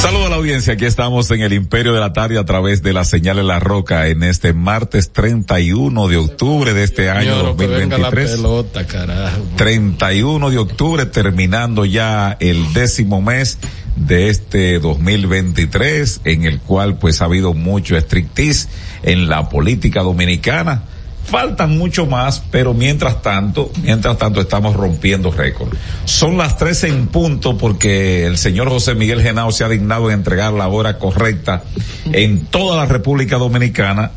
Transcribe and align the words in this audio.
Saludos 0.00 0.28
a 0.28 0.30
la 0.30 0.36
audiencia, 0.36 0.72
aquí 0.72 0.86
estamos 0.86 1.30
en 1.30 1.42
el 1.42 1.52
Imperio 1.52 1.92
de 1.92 2.00
la 2.00 2.14
Tarde 2.14 2.38
a 2.38 2.44
través 2.46 2.82
de 2.82 2.94
la 2.94 3.04
señal 3.04 3.36
de 3.36 3.42
la 3.42 3.60
roca 3.60 4.06
en 4.08 4.22
este 4.22 4.54
martes 4.54 5.12
31 5.12 6.08
de 6.08 6.16
octubre 6.16 6.72
de 6.72 6.84
este 6.84 7.10
año 7.10 7.36
2023. 7.36 8.30
Pelota, 8.30 8.86
carajo. 8.86 9.42
31 9.56 10.48
de 10.48 10.56
octubre 10.56 11.04
terminando 11.04 11.84
ya 11.84 12.34
el 12.40 12.72
décimo 12.72 13.20
mes 13.20 13.58
de 13.96 14.30
este 14.30 14.78
2023 14.78 16.22
en 16.24 16.44
el 16.44 16.60
cual 16.60 16.96
pues 16.96 17.20
ha 17.20 17.26
habido 17.26 17.52
mucho 17.52 17.94
estrictiz 17.98 18.68
en 19.02 19.28
la 19.28 19.50
política 19.50 20.00
dominicana 20.00 20.84
Faltan 21.30 21.78
mucho 21.78 22.06
más, 22.06 22.42
pero 22.50 22.74
mientras 22.74 23.22
tanto, 23.22 23.70
mientras 23.82 24.18
tanto 24.18 24.40
estamos 24.40 24.74
rompiendo 24.74 25.30
récord. 25.30 25.72
Son 26.04 26.36
las 26.36 26.58
13 26.58 26.88
en 26.88 27.06
punto 27.06 27.56
porque 27.56 28.26
el 28.26 28.36
señor 28.36 28.68
José 28.68 28.96
Miguel 28.96 29.22
Genao 29.22 29.52
se 29.52 29.62
ha 29.62 29.68
dignado 29.68 30.10
en 30.10 30.18
entregar 30.18 30.52
la 30.52 30.66
hora 30.66 30.98
correcta 30.98 31.62
en 32.12 32.46
toda 32.46 32.76
la 32.76 32.86
República 32.86 33.36
Dominicana 33.36 34.10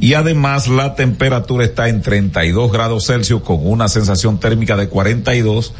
y 0.00 0.14
además 0.14 0.68
la 0.68 0.94
temperatura 0.94 1.64
está 1.64 1.88
en 1.88 2.02
32 2.02 2.72
grados 2.72 3.06
Celsius 3.06 3.42
con 3.42 3.58
una 3.62 3.88
sensación 3.88 4.38
térmica 4.38 4.76
de 4.76 4.88
42. 4.88 5.74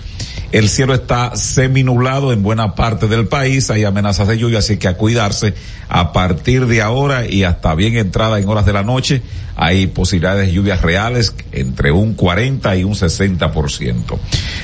El 0.53 0.69
cielo 0.69 0.95
está 0.95 1.35
seminublado 1.37 2.33
en 2.33 2.43
buena 2.43 2.75
parte 2.75 3.09
del 3.09 3.27
país, 3.27 3.71
hay 3.71 3.85
amenazas 3.85 4.29
de 4.29 4.39
lluvia, 4.39 4.59
así 4.59 4.77
que 4.77 4.89
a 4.89 4.97
cuidarse 4.97 5.55
a 5.89 6.13
partir 6.13 6.67
de 6.67 6.83
ahora 6.83 7.27
y 7.27 7.45
hasta 7.45 7.75
bien 7.75 7.97
entrada 7.97 8.39
en 8.39 8.49
horas 8.49 8.67
de 8.67 8.73
la 8.73 8.83
noche. 8.83 9.23
Hay 9.57 9.87
posibilidades 9.87 10.47
de 10.47 10.53
lluvias 10.53 10.83
reales 10.83 11.35
entre 11.53 11.93
un 11.93 12.15
40 12.15 12.77
y 12.77 12.85
un 12.85 12.95
60%. 12.95 14.19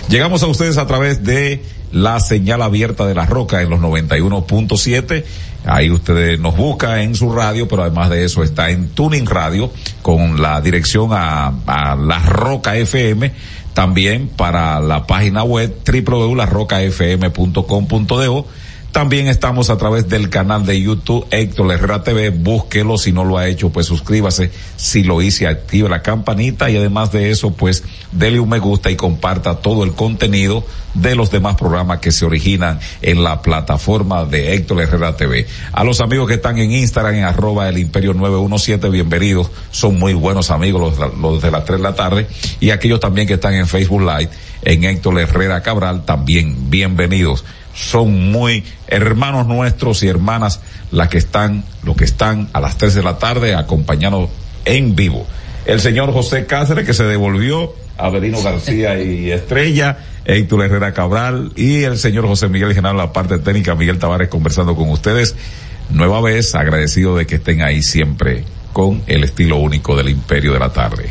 Llegamos 0.09 0.43
a 0.43 0.47
ustedes 0.47 0.79
a 0.79 0.87
través 0.87 1.25
de 1.25 1.63
la 1.91 2.21
señal 2.21 2.63
abierta 2.63 3.07
de 3.07 3.15
la 3.15 3.27
roca 3.27 3.63
en 3.63 3.71
los 3.71 3.81
91.7 3.81 5.25
Ahí 5.65 5.91
ustedes 5.91 6.41
nos 6.41 6.57
busca 6.57 7.03
en 7.03 7.15
su 7.15 7.33
radio, 7.33 7.69
pero 7.69 7.83
además 7.83 8.11
de 8.11 8.25
eso 8.25 8.43
está 8.43 8.71
en 8.71 8.89
Tuning 8.89 9.27
Radio 9.27 9.71
con 10.03 10.43
la 10.43 10.61
dirección 10.61 11.11
a, 11.13 11.53
a 11.67 11.95
La 11.95 12.19
Roca 12.19 12.77
FM, 12.77 13.33
también 13.75 14.29
para 14.29 14.81
la 14.81 15.07
página 15.07 15.45
web 15.45 15.75
www.larrocafm.com.do 15.85 18.47
también 18.93 19.27
estamos 19.27 19.71
a 19.71 19.79
través 19.79 20.09
del 20.09 20.29
canal 20.29 20.67
de 20.67 20.81
YouTube 20.81 21.27
Héctor 21.31 21.73
Herrera 21.73 22.05
TV. 22.05 22.29
Búsquelo 22.29 22.99
si 22.99 23.11
no 23.11 23.25
lo 23.25 23.39
ha 23.39 23.49
hecho, 23.49 23.71
pues 23.71 23.87
suscríbase. 23.87 24.51
Si 24.77 25.03
lo 25.03 25.23
hice, 25.23 25.47
active 25.47 25.89
la 25.89 26.03
campanita 26.03 26.71
y 26.71 26.77
además 26.77 27.11
de 27.11 27.31
eso, 27.31 27.53
pues 27.55 27.85
dele 28.13 28.39
un 28.39 28.51
me 28.51 28.59
gusta 28.59 28.91
y 28.91 28.97
comparta 28.97 29.57
todo 29.57 29.83
el 29.85 29.93
contenido 29.95 30.65
de 30.93 31.15
los 31.15 31.31
demás 31.31 31.57
programas 31.57 32.01
que 32.01 32.13
se 32.13 32.27
originan 32.27 32.81
en 33.01 33.25
la 33.25 33.41
plataforma 33.41 34.27
de 34.27 34.53
Héctor 34.55 34.83
Herrera 34.83 35.17
TV. 35.17 35.47
A 35.73 35.85
los 35.85 36.03
amigos 36.03 36.29
que 36.29 36.35
están 36.35 36.59
en 36.59 36.73
Instagram 36.73 37.15
en 37.15 37.25
arroba 37.25 37.71
el 37.71 37.79
imperio 37.79 38.13
917, 38.13 38.91
bienvenidos. 38.91 39.51
Son 39.71 39.99
muy 39.99 40.13
buenos 40.13 40.51
amigos 40.51 40.99
los, 40.99 41.43
de 41.43 41.51
las 41.51 41.65
3 41.65 41.79
de 41.79 41.83
la 41.83 41.95
tarde. 41.95 42.27
Y 42.61 42.71
aquellos 42.71 43.01
también 43.01 43.27
que 43.27 43.35
están 43.35 43.55
en 43.55 43.67
Facebook 43.67 44.03
Live 44.03 44.29
en 44.65 44.85
Héctor 44.85 45.19
Herrera 45.19 45.63
Cabral, 45.63 46.05
también 46.05 46.71
bienvenidos 46.71 47.43
son 47.75 48.31
muy 48.31 48.65
hermanos 48.87 49.47
nuestros 49.47 50.03
y 50.03 50.09
hermanas 50.09 50.61
las 50.91 51.09
que 51.09 51.19
están, 51.19 51.65
los 51.83 51.97
que 51.97 52.05
están 52.05 52.49
a 52.53 52.61
las 52.61 52.77
tres 52.79 52.95
de 52.95 53.03
la 53.03 53.19
tarde 53.19 53.55
acompañados 53.55 54.31
en 54.65 54.95
vivo. 54.95 55.27
El 55.65 55.81
señor 55.81 56.13
José 56.13 56.47
Cáceres 56.47 56.85
que 56.87 56.95
se 56.95 57.05
devolvió, 57.05 57.75
Avelino 57.97 58.43
García 58.43 59.01
y 59.01 59.31
Estrella, 59.31 59.99
Héctor 60.25 60.65
Herrera 60.65 60.93
Cabral 60.93 61.53
y 61.57 61.83
el 61.85 61.99
señor 61.99 62.27
José 62.27 62.49
Miguel 62.49 62.75
General, 62.75 62.97
la 62.97 63.13
parte 63.13 63.39
técnica, 63.39 63.75
Miguel 63.75 63.99
Tavares 63.99 64.29
conversando 64.29 64.77
con 64.77 64.91
ustedes. 64.91 65.35
Nueva 65.91 66.21
vez, 66.21 66.55
agradecido 66.55 67.17
de 67.17 67.27
que 67.27 67.37
estén 67.37 67.63
ahí 67.63 67.83
siempre 67.83 68.45
con 68.73 69.03
el 69.07 69.25
estilo 69.25 69.57
único 69.57 69.97
del 69.97 70.09
imperio 70.09 70.53
de 70.53 70.59
la 70.59 70.73
tarde. 70.73 71.11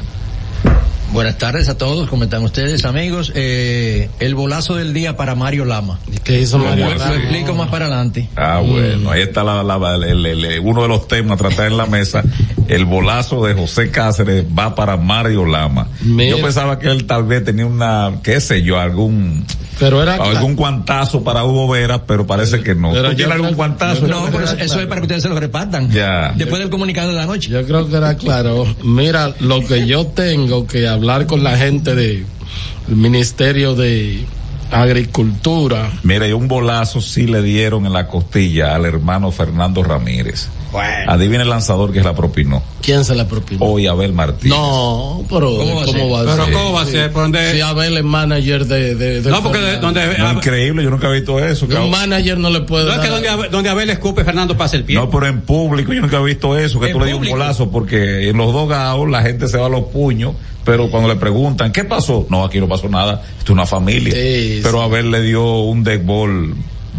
Buenas 1.11 1.37
tardes 1.37 1.67
a 1.67 1.77
todos, 1.77 2.07
¿cómo 2.09 2.23
están 2.23 2.41
ustedes, 2.43 2.85
amigos? 2.85 3.33
Eh, 3.35 4.09
el 4.21 4.33
bolazo 4.33 4.77
del 4.77 4.93
día 4.93 5.17
para 5.17 5.35
Mario 5.35 5.65
Lama. 5.65 5.99
¿Qué 6.23 6.39
hizo 6.39 6.57
Mario 6.57 6.89
Lama? 6.89 7.09
Lo 7.09 7.15
explico 7.15 7.53
más 7.53 7.67
para 7.67 7.87
adelante. 7.87 8.29
Ah, 8.37 8.63
bueno, 8.65 9.11
ahí 9.11 9.21
está 9.21 9.43
la, 9.43 9.61
la, 9.61 9.95
el, 9.95 10.25
el, 10.25 10.59
uno 10.61 10.83
de 10.83 10.87
los 10.87 11.09
temas 11.09 11.33
a 11.33 11.37
tratar 11.37 11.67
en 11.67 11.75
la 11.75 11.85
mesa. 11.85 12.23
El 12.69 12.85
bolazo 12.85 13.45
de 13.45 13.53
José 13.53 13.91
Cáceres 13.91 14.45
va 14.57 14.73
para 14.73 14.95
Mario 14.95 15.45
Lama. 15.45 15.89
Mira. 15.99 16.37
Yo 16.37 16.41
pensaba 16.41 16.79
que 16.79 16.87
él 16.87 17.03
tal 17.05 17.25
vez 17.25 17.43
tenía 17.43 17.65
una, 17.65 18.19
qué 18.23 18.39
sé 18.39 18.63
yo, 18.63 18.79
algún 18.79 19.45
pero 19.81 20.03
era 20.03 20.13
algún 20.13 20.55
guantazo 20.55 21.23
para 21.23 21.43
Hugo 21.43 21.67
Vera, 21.67 22.05
pero 22.05 22.27
parece 22.27 22.61
que 22.61 22.75
no. 22.75 22.91
Pero 22.91 23.15
¿Tiene 23.15 23.33
algún 23.33 23.55
guantazo? 23.55 24.07
No, 24.07 24.27
pero 24.31 24.43
eso, 24.43 24.55
eso 24.57 24.79
es 24.79 24.85
para 24.85 25.01
que 25.01 25.05
ustedes 25.05 25.23
se 25.23 25.29
lo 25.29 25.39
repartan. 25.39 25.89
Ya. 25.89 26.33
Después 26.35 26.61
del 26.61 26.69
comunicado 26.69 27.09
de 27.09 27.15
la 27.15 27.25
noche. 27.25 27.49
Yo 27.49 27.65
creo 27.65 27.89
que 27.89 27.95
era 27.95 28.15
claro. 28.15 28.67
Mira, 28.83 29.33
lo 29.39 29.65
que 29.65 29.87
yo 29.87 30.05
tengo 30.05 30.67
que 30.67 30.87
hablar 30.87 31.00
con 31.27 31.43
la 31.43 31.57
gente 31.57 31.95
del 31.95 32.25
Ministerio 32.87 33.75
de 33.75 34.23
Agricultura. 34.71 35.91
Mira, 36.03 36.27
y 36.27 36.31
un 36.33 36.47
bolazo 36.47 37.01
sí 37.01 37.25
le 37.27 37.41
dieron 37.41 37.85
en 37.85 37.93
la 37.93 38.07
costilla 38.07 38.75
al 38.75 38.85
hermano 38.85 39.31
Fernando 39.31 39.83
Ramírez. 39.83 40.47
Bueno. 40.71 41.11
Adivina 41.11 41.43
el 41.43 41.49
lanzador 41.49 41.91
que 41.91 42.01
la 42.01 42.13
propinó. 42.15 42.63
¿Quién 42.81 43.03
se 43.03 43.13
la 43.13 43.27
propinó? 43.27 43.65
Hoy 43.65 43.87
Abel 43.87 44.13
Martínez. 44.13 44.57
No, 44.57 45.21
pero 45.29 45.57
¿Cómo 45.57 45.75
va 45.75 45.81
a 45.81 45.85
¿cómo 45.85 46.09
va 46.11 46.21
a 46.21 46.23
Pero 46.23 46.45
ser? 46.45 46.53
¿cómo 46.53 46.71
va 46.71 46.81
a 46.81 46.85
ser? 46.85 47.11
¿Por 47.11 47.21
dónde? 47.23 47.51
Si 47.53 47.59
Abel 47.59 47.97
es 47.97 48.03
manager 48.05 48.65
de... 48.65 48.95
de, 48.95 49.21
de 49.21 49.29
No, 49.29 49.43
porque 49.43 49.59
de- 49.59 49.77
donde, 49.79 50.17
No, 50.17 50.31
increíble, 50.31 50.81
yo 50.83 50.89
nunca 50.89 51.09
he 51.09 51.13
visto 51.13 51.39
eso. 51.45 51.65
un 51.65 51.89
manager 51.89 52.37
no 52.37 52.49
le 52.49 52.61
puede 52.61 52.85
no 52.85 52.91
es 52.93 52.99
que 52.99 53.07
dar- 53.07 53.11
donde, 53.15 53.29
Abel- 53.29 53.49
donde 53.51 53.69
Abel 53.69 53.89
escupe, 53.89 54.23
Fernando 54.23 54.55
pasa 54.55 54.77
el 54.77 54.85
pie. 54.85 54.95
No, 54.95 55.09
pero 55.09 55.27
en 55.27 55.41
público 55.41 55.91
yo 55.91 55.99
nunca 56.01 56.19
he 56.19 56.23
visto 56.23 56.57
eso, 56.57 56.79
que 56.79 56.87
tú 56.93 56.99
le 57.01 57.07
di 57.07 57.13
un 57.13 57.27
bolazo, 57.27 57.69
porque 57.69 58.29
en 58.29 58.37
los 58.37 58.53
dos 58.53 58.69
gaos 58.69 59.09
la 59.09 59.21
gente 59.23 59.49
se 59.49 59.57
va 59.57 59.65
a 59.65 59.69
los 59.69 59.85
puños, 59.87 60.35
pero 60.63 60.89
cuando 60.89 61.09
le 61.09 61.15
preguntan, 61.15 61.71
¿qué 61.71 61.83
pasó? 61.83 62.25
No, 62.29 62.43
aquí 62.43 62.59
no 62.59 62.67
pasó 62.67 62.87
nada, 62.89 63.23
esto 63.37 63.45
es 63.45 63.49
una 63.49 63.65
familia. 63.65 64.13
Sí, 64.13 64.59
pero 64.63 64.79
sí. 64.79 64.83
Abel 64.83 65.11
le 65.11 65.21
dio 65.21 65.61
un 65.61 65.83
deck 65.83 66.05
ball 66.05 66.53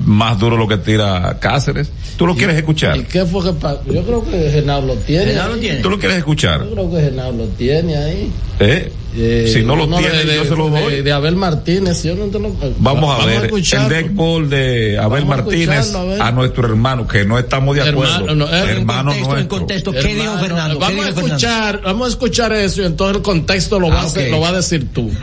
más 0.07 0.39
duro 0.39 0.57
lo 0.57 0.67
que 0.67 0.79
tira 0.79 1.37
Cáceres. 1.41 1.91
¿Tú 2.17 2.27
lo 2.27 2.35
quieres 2.37 2.57
escuchar? 2.57 2.97
¿Y 2.97 3.05
qué 3.05 3.25
fue 3.25 3.43
que? 3.43 3.51
Yo 3.93 4.03
creo 4.05 4.25
que 4.25 4.51
Genaro 4.51 4.87
lo 4.87 4.95
tiene. 4.97 5.27
Genaro 5.27 5.57
tiene. 5.57 5.81
¿Tú 5.81 5.91
lo 5.91 5.99
quieres 5.99 6.19
escuchar? 6.19 6.65
Yo 6.65 6.71
creo 6.73 6.91
que 6.91 7.01
Genaro 7.03 7.33
lo 7.33 7.47
tiene 7.49 7.97
ahí. 7.97 8.31
¿Eh? 8.61 8.93
Eh, 9.15 9.51
si 9.53 9.63
no 9.63 9.77
lo 9.77 9.87
tiene, 9.89 10.25
de, 10.25 10.37
yo 10.37 10.45
se 10.45 10.57
lo 10.57 10.71
doy. 10.71 10.91
De, 10.95 11.03
de 11.03 11.13
Abel 11.13 11.37
Martínez, 11.37 12.03
yo 12.03 12.15
no 12.15 12.27
te 12.27 12.39
lo 12.39 12.51
Vamos 12.79 13.21
a 13.21 13.27
ver 13.27 13.37
el 13.41 13.45
escucharlo. 13.45 13.89
deck 13.91 14.15
ball 14.15 14.49
de 14.49 14.97
Abel 14.99 15.25
Vamos 15.25 15.39
a 15.39 15.43
Martínez 15.43 15.95
a 15.95 16.29
a 16.29 16.33
nuestro 16.33 16.67
hermano, 16.67 17.07
que 17.07 17.25
no 17.27 17.39
estamos 17.39 17.75
de 17.77 17.83
acuerdo. 17.83 18.15
Hermano, 18.15 18.35
no, 18.35 18.47
eh, 18.47 18.71
hermano 18.71 19.13
en 19.13 19.19
contexto, 19.25 19.39
en 19.41 19.47
contexto, 19.49 19.93
¿qué 19.93 20.15
dijo 20.15 20.39
Fernando? 20.39 20.79
¿Qué 20.79 20.81
Vamos 20.81 20.97
dijo 20.97 21.03
a 21.03 21.13
Fernando? 21.13 21.27
escuchar, 21.37 21.81
vamos 21.85 22.07
a 22.07 22.11
escuchar 22.11 22.53
eso 22.55 22.83
y 22.83 22.87
entonces 22.87 23.17
el 23.17 23.23
contexto 23.23 23.79
lo, 23.81 23.89
va, 23.91 23.97
Ah, 24.01 24.03
a 24.03 24.07
hacer- 24.07 24.27
ok. 24.29 24.31
lo 24.33 24.41
va 24.41 24.49
a 24.49 24.53
decir 24.53 24.89
tú. 24.95 25.11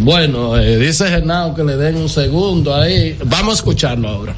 bueno, 0.00 0.56
eh, 0.56 0.78
dice 0.78 1.06
Genao 1.06 1.54
que 1.54 1.62
le 1.62 1.76
den 1.76 1.96
un 1.96 2.08
segundo 2.08 2.74
ahí. 2.74 3.18
Vamos 3.26 3.52
a 3.52 3.56
escucharlo 3.56 4.08
ahora. 4.08 4.34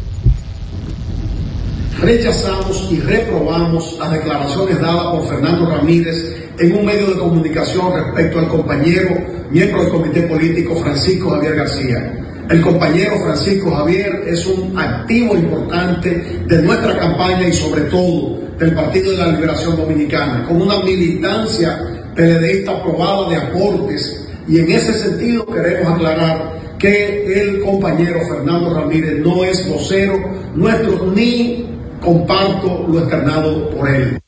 rechazamos 2.01 2.89
y 2.91 2.99
reprobamos 2.99 3.97
las 3.99 4.11
declaraciones 4.11 4.81
dadas 4.81 5.05
por 5.05 5.29
Fernando 5.29 5.67
Ramírez 5.67 6.17
en 6.59 6.77
un 6.77 6.85
medio 6.85 7.07
de 7.09 7.19
comunicación 7.19 7.93
respecto 7.95 8.41
al 8.41 8.49
compañero, 8.49 9.11
miembro 9.51 9.83
del 9.83 9.91
comité 9.91 10.23
político 10.23 10.75
Francisco 10.77 11.31
Javier 11.31 11.55
García. 11.55 12.23
El 12.51 12.61
compañero 12.61 13.15
Francisco 13.23 13.71
Javier 13.71 14.25
es 14.27 14.45
un 14.47 14.77
activo 14.77 15.37
importante 15.37 16.43
de 16.45 16.63
nuestra 16.63 16.99
campaña 16.99 17.47
y 17.47 17.53
sobre 17.53 17.83
todo 17.83 18.41
del 18.59 18.75
Partido 18.75 19.13
de 19.13 19.19
la 19.19 19.29
Liberación 19.29 19.77
Dominicana, 19.77 20.45
con 20.47 20.61
una 20.61 20.81
militancia 20.81 21.79
PLDista 22.17 22.73
aprobada 22.73 23.31
de 23.31 23.37
aportes 23.37 24.22
y 24.49 24.59
en 24.59 24.73
ese 24.73 24.95
sentido 24.95 25.47
queremos 25.47 25.95
aclarar 25.95 26.61
que 26.79 27.41
el 27.41 27.61
compañero 27.61 28.21
Fernando 28.29 28.75
Ramírez 28.75 29.19
no 29.19 29.45
es 29.45 29.69
vocero 29.69 30.19
nuestro 30.55 31.13
ni 31.15 31.67
comparto 32.01 32.87
lo 32.89 32.99
externado 32.99 33.71
por 33.71 33.89
él. 33.89 34.19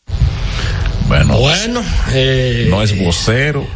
Bueno, 1.08 1.38
Bueno, 1.38 1.82
eh, 2.14 2.66
no 2.70 2.82
es 2.82 2.98
vocero, 2.98 3.66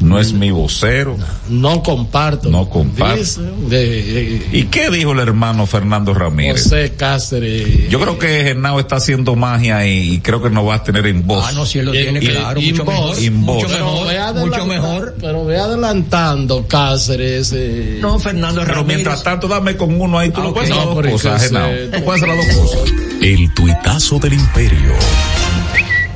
no 0.00 0.18
es 0.20 0.32
mi 0.32 0.50
vocero. 0.50 1.16
no 1.48 1.82
comparto. 1.82 2.48
No 2.50 2.68
comparto. 2.68 3.16
Dice, 3.16 3.40
de, 3.68 4.36
eh, 4.36 4.46
¿Y 4.52 4.64
qué 4.64 4.90
dijo 4.90 5.12
el 5.12 5.20
hermano 5.20 5.66
Fernando 5.66 6.12
Ramírez? 6.14 6.62
José 6.64 6.92
Cáceres. 6.96 7.88
Yo 7.88 8.00
creo 8.00 8.18
que 8.18 8.44
Genao 8.44 8.80
está 8.80 8.96
haciendo 8.96 9.34
magia 9.36 9.86
y, 9.86 10.14
y 10.14 10.18
creo 10.20 10.42
que 10.42 10.50
nos 10.50 10.66
va 10.68 10.74
a 10.76 10.82
tener 10.82 11.06
en 11.06 11.26
voz. 11.26 11.44
Ah, 11.48 11.52
no, 11.52 11.64
si 11.66 11.78
él 11.78 11.86
lo 11.86 11.94
Y- 11.94 12.02
tiene 12.02 12.18
y- 12.22 12.26
claro, 12.28 12.60
y 12.60 12.70
mucho 12.72 12.84
mejor. 12.84 13.30
Mucho 13.30 13.66
Pero 13.68 13.84
mejor, 13.86 14.06
ve 14.34 14.40
mucho 14.40 14.66
mejor. 14.66 15.14
Pero 15.20 15.44
ve 15.44 15.58
adelantando 15.58 16.66
Cáceres. 16.68 17.52
eh, 17.54 17.98
No, 18.00 18.18
Fernando 18.18 18.60
Pero 18.62 18.74
Ramírez. 18.74 18.96
mientras 18.96 19.22
tanto, 19.22 19.48
dame 19.48 19.76
con 19.76 20.00
uno 20.00 20.18
ahí. 20.18 20.30
Tú 20.30 20.40
Ah, 20.40 20.44
no 20.44 20.48
ok. 20.50 20.54
puedes 20.54 20.70
hacer 20.70 20.72
No, 20.72 20.86
las 20.86 20.96
pero 20.96 21.10
dos 21.10 21.22
cosas, 21.22 21.50
Tú 21.50 22.04
puedes 22.04 22.22
hacer 22.22 22.36
las 22.36 22.46
dos 22.46 22.56
cosas. 22.56 22.92
El 23.20 23.54
tuitazo 23.54 24.18
del 24.18 24.32
imperio. 24.34 24.92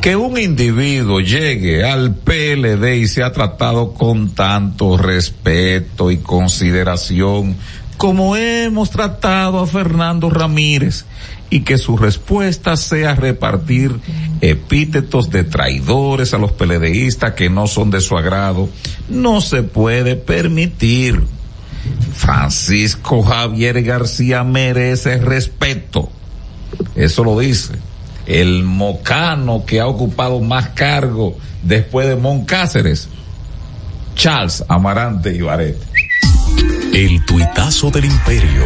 Que 0.09 0.17
un 0.17 0.39
individuo 0.39 1.21
llegue 1.21 1.85
al 1.85 2.15
PLD 2.15 2.95
y 2.97 3.09
sea 3.09 3.31
tratado 3.31 3.93
con 3.93 4.31
tanto 4.31 4.97
respeto 4.97 6.11
y 6.11 6.17
consideración 6.17 7.55
como 7.99 8.35
hemos 8.35 8.89
tratado 8.89 9.59
a 9.59 9.67
Fernando 9.67 10.31
Ramírez 10.31 11.05
y 11.51 11.61
que 11.61 11.77
su 11.77 11.99
respuesta 11.99 12.79
sea 12.79 13.17
repartir 13.17 14.01
epítetos 14.41 15.29
de 15.29 15.45
traidores 15.45 16.33
a 16.33 16.39
los 16.39 16.53
peledeístas 16.53 17.35
que 17.35 17.51
no 17.51 17.67
son 17.67 17.91
de 17.91 18.01
su 18.01 18.17
agrado, 18.17 18.71
no 19.11 19.43
se 19.43 19.63
puede 19.63 20.17
permitir. 20.17 21.23
Francisco 22.15 23.23
Javier 23.23 23.83
García 23.83 24.43
merece 24.43 25.19
respeto. 25.19 26.11
Eso 26.95 27.25
lo 27.25 27.39
dice 27.39 27.75
el 28.29 28.63
mocano 28.63 29.65
que 29.67 29.81
ha 29.81 29.87
ocupado 29.87 30.39
más 30.41 30.69
cargo 30.71 31.37
después 31.63 32.07
de 32.09 32.17
Moncáceres, 32.17 33.09
Charles 34.15 34.63
Amarante 34.69 35.35
Ibarete. 35.35 35.79
El 36.93 37.25
tuitazo 37.25 37.91
del 37.91 38.05
imperio. 38.07 38.65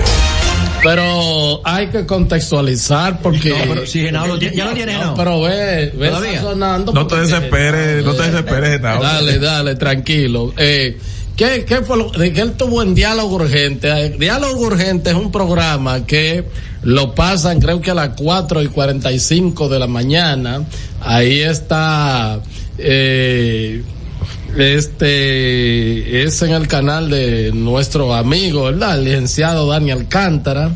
Pero 0.82 1.60
hay 1.64 1.88
que 1.88 2.04
contextualizar 2.06 3.20
porque. 3.20 3.50
No, 3.50 3.56
pero 3.68 3.86
si 3.86 4.00
Genao 4.00 4.26
lo 4.26 4.38
tiene- 4.38 4.56
ya 4.56 4.64
lo 4.64 4.72
tiene 4.74 4.94
No, 4.98 5.14
pero 5.14 5.40
ve, 5.42 5.92
ve 5.96 6.08
Todavía. 6.08 6.34
sazonando 6.40 6.92
No 6.92 7.06
te 7.06 7.16
desesperes, 7.20 8.04
no 8.04 8.14
te 8.14 8.22
desesperes, 8.30 8.70
Genao. 8.70 9.00
Dale, 9.02 9.38
dale, 9.38 9.74
tranquilo. 9.76 10.52
Eh, 10.56 10.98
¿qué, 11.36 11.64
¿Qué 11.64 11.82
fue 11.82 11.96
lo 11.98 12.10
de 12.10 12.32
que 12.32 12.40
él 12.40 12.52
tuvo 12.54 12.82
en 12.82 12.94
Diálogo 12.96 13.36
Urgente? 13.36 13.88
Eh, 14.06 14.16
Diálogo 14.18 14.60
Urgente 14.66 15.10
es 15.10 15.16
un 15.16 15.30
programa 15.30 16.04
que 16.04 16.44
lo 16.82 17.14
pasan 17.14 17.61
creo 17.61 17.81
que 17.81 17.93
a 17.93 17.94
las 17.94 18.11
4 18.17 18.62
y 18.62 18.69
45 18.69 19.69
de 19.69 19.79
la 19.79 19.87
mañana. 19.87 20.64
Ahí 21.00 21.40
está, 21.40 22.40
eh, 22.79 23.82
este, 24.56 26.23
es 26.23 26.43
en 26.43 26.50
el 26.50 26.69
canal 26.69 27.11
de 27.11 27.52
nuestro 27.52 28.14
amigo, 28.14 28.64
¿verdad? 28.64 28.99
El 28.99 29.05
licenciado 29.05 29.69
Dani 29.69 29.90
Alcántara. 29.90 30.73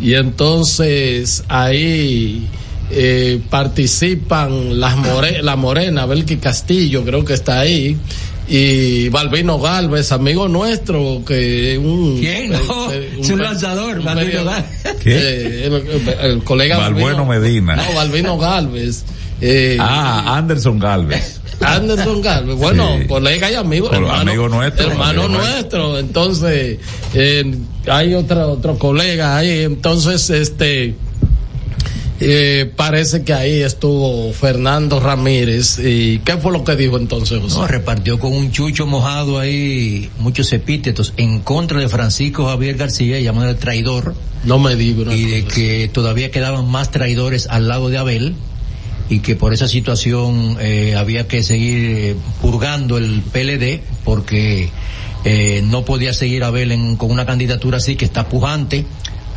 Y 0.00 0.14
entonces 0.14 1.42
ahí 1.48 2.46
eh, 2.90 3.40
participan 3.50 4.78
las 4.78 4.96
more, 4.96 5.42
la 5.42 5.56
Morena, 5.56 6.06
Belki 6.06 6.36
Castillo, 6.36 7.04
creo 7.04 7.24
que 7.24 7.34
está 7.34 7.60
ahí. 7.60 7.98
Y 8.48 9.08
Balbino 9.10 9.58
Galvez, 9.58 10.10
amigo 10.12 10.48
nuestro, 10.48 11.22
que 11.26 11.72
es 11.74 11.78
un... 11.78 12.18
¿Quién? 12.18 12.50
No, 12.50 12.90
eh, 12.92 13.18
es 13.20 13.28
un 13.28 13.42
lanzador, 13.42 13.98
un 13.98 14.04
Balbino 14.06 14.44
Galvez. 14.44 14.64
¿Qué? 15.02 15.16
eh, 15.18 15.66
el, 15.66 16.30
el 16.30 16.44
colega 16.44 16.78
Balbueno 16.78 17.26
Balbino- 17.26 17.40
Medina. 17.42 17.76
No, 17.76 17.92
Balbino 17.94 18.38
Galvez. 18.38 19.04
Eh, 19.40 19.76
Ah, 19.78 20.36
Anderson 20.38 20.78
Galvez. 20.78 21.40
Anderson 21.60 22.22
Galvez, 22.22 22.56
bueno, 22.56 22.96
Sí. 23.00 23.06
colega 23.08 23.50
y 23.50 23.54
amigo, 23.54 23.88
Col- 23.88 23.96
hermano, 23.98 24.20
amigo 24.30 24.48
nuestro, 24.48 24.90
hermano 24.92 25.24
amigo 25.24 25.40
nuestro. 25.40 25.98
Entonces, 25.98 26.78
eh, 27.14 27.54
hay 27.86 28.14
otro 28.14 28.52
otro 28.52 28.78
colega 28.78 29.36
ahí, 29.36 29.64
entonces, 29.64 30.30
este, 30.30 30.94
eh, 32.20 32.70
parece 32.74 33.22
que 33.22 33.32
ahí 33.32 33.62
estuvo 33.62 34.32
Fernando 34.32 34.98
Ramírez. 35.00 35.78
¿Y 35.78 36.18
qué 36.20 36.36
fue 36.36 36.52
lo 36.52 36.64
que 36.64 36.74
dijo 36.76 36.96
entonces, 36.96 37.38
José? 37.40 37.56
No, 37.58 37.66
repartió 37.66 38.18
con 38.18 38.32
un 38.32 38.50
chucho 38.50 38.86
mojado 38.86 39.38
ahí 39.38 40.10
muchos 40.18 40.52
epítetos 40.52 41.12
en 41.16 41.40
contra 41.40 41.78
de 41.80 41.88
Francisco 41.88 42.46
Javier 42.46 42.76
García, 42.76 43.20
llamado 43.20 43.50
el 43.50 43.56
traidor, 43.56 44.14
No 44.44 44.58
me 44.58 44.74
digo. 44.76 45.10
y 45.12 45.24
de 45.26 45.44
que 45.44 45.88
todavía 45.92 46.30
quedaban 46.30 46.68
más 46.68 46.90
traidores 46.90 47.46
al 47.48 47.68
lado 47.68 47.88
de 47.88 47.98
Abel 47.98 48.34
y 49.10 49.20
que 49.20 49.36
por 49.36 49.54
esa 49.54 49.68
situación 49.68 50.56
eh, 50.60 50.94
había 50.96 51.26
que 51.28 51.42
seguir 51.42 51.78
eh, 51.96 52.16
purgando 52.42 52.98
el 52.98 53.22
PLD 53.22 53.80
porque 54.04 54.68
eh, 55.24 55.62
no 55.64 55.84
podía 55.84 56.12
seguir 56.12 56.44
Abel 56.44 56.72
en- 56.72 56.96
con 56.96 57.10
una 57.10 57.24
candidatura 57.24 57.78
así 57.78 57.96
que 57.96 58.04
está 58.04 58.28
pujante. 58.28 58.84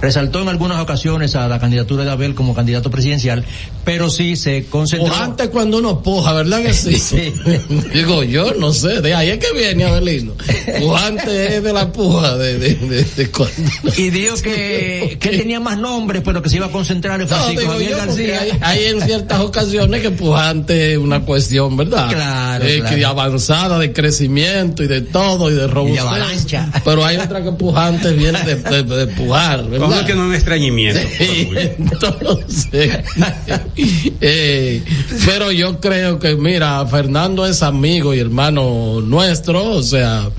Resaltó 0.02 0.42
en 0.42 0.48
algunas 0.50 0.80
ocasiones 0.82 1.36
a 1.36 1.48
la 1.48 1.60
candidatura 1.60 2.04
de 2.04 2.12
Abel 2.12 2.34
como 2.36 2.56
candidato 2.56 2.90
presidencial, 2.90 3.46
pero 3.86 4.10
sí 4.10 4.36
se 4.36 4.66
concentró. 4.66 5.08
Pujante 5.14 5.50
cuando 5.50 5.78
uno 5.78 6.02
puja, 6.02 6.34
¿verdad 6.34 6.62
que 6.64 6.74
sí? 6.74 6.96
Sí. 7.12 7.34
Digo 7.94 8.24
yo, 8.24 8.54
no 8.56 8.74
sé, 8.74 9.02
de 9.02 9.14
ahí 9.14 9.30
es 9.30 9.38
que 9.38 9.52
viene 9.54 9.84
Abelino. 9.86 10.34
Pujante 10.80 11.58
es 11.58 11.64
de 11.64 11.74
la 11.74 11.92
puja, 11.92 12.36
de, 12.38 12.58
de, 12.58 12.76
de, 12.76 13.04
de 13.04 13.30
cuando... 13.32 13.54
Y 13.98 14.10
dijo 14.10 14.36
que, 14.42 15.18
que 15.20 15.30
tenía 15.30 15.60
más 15.60 15.78
nombres, 15.78 16.22
pero 16.26 16.42
que 16.42 16.50
se 16.50 16.58
iba 16.58 16.68
a 16.68 16.72
concentrar 16.72 17.20
en 17.22 17.28
No, 17.28 17.36
Francisco 17.36 17.60
digo 17.62 17.72
Javier 17.74 17.92
yo, 17.92 17.98
porque 18.06 18.28
García. 18.32 18.42
hay, 18.62 18.80
hay 18.80 18.86
en 18.88 19.02
ciertas 19.02 19.40
ocasiones 19.42 20.02
que 20.02 20.12
pujante 20.12 20.94
es 20.94 20.98
una 20.98 21.22
cuestión, 21.22 21.78
¿verdad? 21.78 22.10
Claro, 22.10 22.66
Eh, 22.66 22.78
claro. 22.80 22.90
Que 22.90 22.96
de 23.00 23.06
avanzada, 23.06 23.78
de 23.80 23.94
crecimiento 23.94 24.84
y 24.84 24.88
de 24.88 25.02
todo 25.02 25.50
y 25.52 25.54
de 25.56 25.68
robustez. 25.68 26.02
avalancha. 26.02 26.72
Pero 26.84 27.06
hay 27.06 27.18
otra 27.18 27.44
que 27.44 27.52
pujante 27.52 28.12
viene 28.14 28.40
de, 28.44 28.56
de, 28.56 28.84
de 28.84 29.08
pujar, 29.08 29.68
¿verdad? 29.70 29.91
¿Cómo 29.96 30.06
que 30.08 30.16
no 30.16 30.26
un 30.26 30.34
estreñimiento? 30.34 31.00
Sí, 31.18 31.50
entonces, 31.80 33.00
eh, 34.22 34.84
pero 35.26 35.52
yo 35.52 35.80
creo 35.80 36.20
que, 36.20 36.36
mira, 36.36 36.86
Fernando 36.88 37.46
es 37.46 37.62
amigo 37.64 38.14
y 38.14 38.20
hermano 38.20 39.02
nuestro, 39.02 39.72
o 39.72 39.84
sea, 39.84 40.30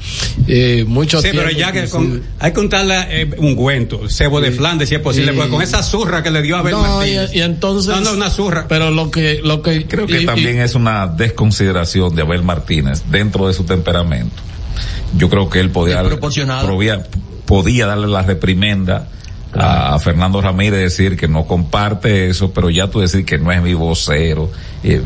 eh, 0.47 0.85
mucho 0.87 1.19
Sí, 1.19 1.31
tiempo. 1.31 1.43
pero 1.47 1.57
ya 1.59 1.73
que 1.73 1.89
con, 1.89 2.23
hay 2.39 2.53
que 2.53 2.61
untarle 2.61 2.95
eh, 3.23 3.31
un 3.39 3.55
cuento, 3.55 4.09
cebo 4.09 4.41
de 4.41 4.53
Flandes 4.53 4.89
si 4.89 4.95
es 4.95 5.01
posible, 5.01 5.33
porque 5.33 5.51
con 5.51 5.63
esa 5.63 5.83
zurra 5.83 6.23
que 6.23 6.31
le 6.31 6.43
dio 6.43 6.57
a 6.57 6.61
Abel 6.61 6.73
No, 6.73 6.81
Martínez. 6.83 7.31
y 7.35 7.41
entonces. 7.41 7.95
No, 7.95 8.01
no, 8.01 8.13
una 8.15 8.31
zurra. 8.31 8.67
Pero 8.69 8.91
lo 8.91 9.11
que, 9.11 9.41
lo 9.43 9.63
que. 9.63 9.87
Creo 9.87 10.07
que 10.07 10.23
y- 10.23 10.27
también 10.27 10.57
y- 10.57 10.61
es 10.61 10.75
una 10.75 11.07
desconsideración 11.07 12.15
de 12.15 12.23
Abel 12.23 12.43
Martínez 12.43 13.03
dentro 13.11 13.49
de 13.49 13.55
su 13.55 13.65
temperamento. 13.65 14.37
Yo 15.17 15.29
creo 15.29 15.51
que 15.51 15.61
él 15.61 15.71
podía, 15.71 15.99
Desproporcionado. 15.99 16.69
podía, 16.69 17.05
podía 17.47 17.87
darle 17.87 18.07
la 18.09 18.23
reprimenda 18.23 19.09
a, 19.55 19.99
Fernando 19.99 20.41
Ramírez 20.41 20.81
decir 20.81 21.17
que 21.17 21.29
no 21.29 21.45
comparte 21.47 22.29
eso, 22.29 22.53
pero 22.53 22.71
ya 22.71 22.89
tú 22.89 23.01
decir 23.01 23.25
que 23.25 23.39
no 23.39 23.53
es 23.53 23.63
mi 23.63 23.75
vocero. 23.75 24.51
Eh, 24.83 25.03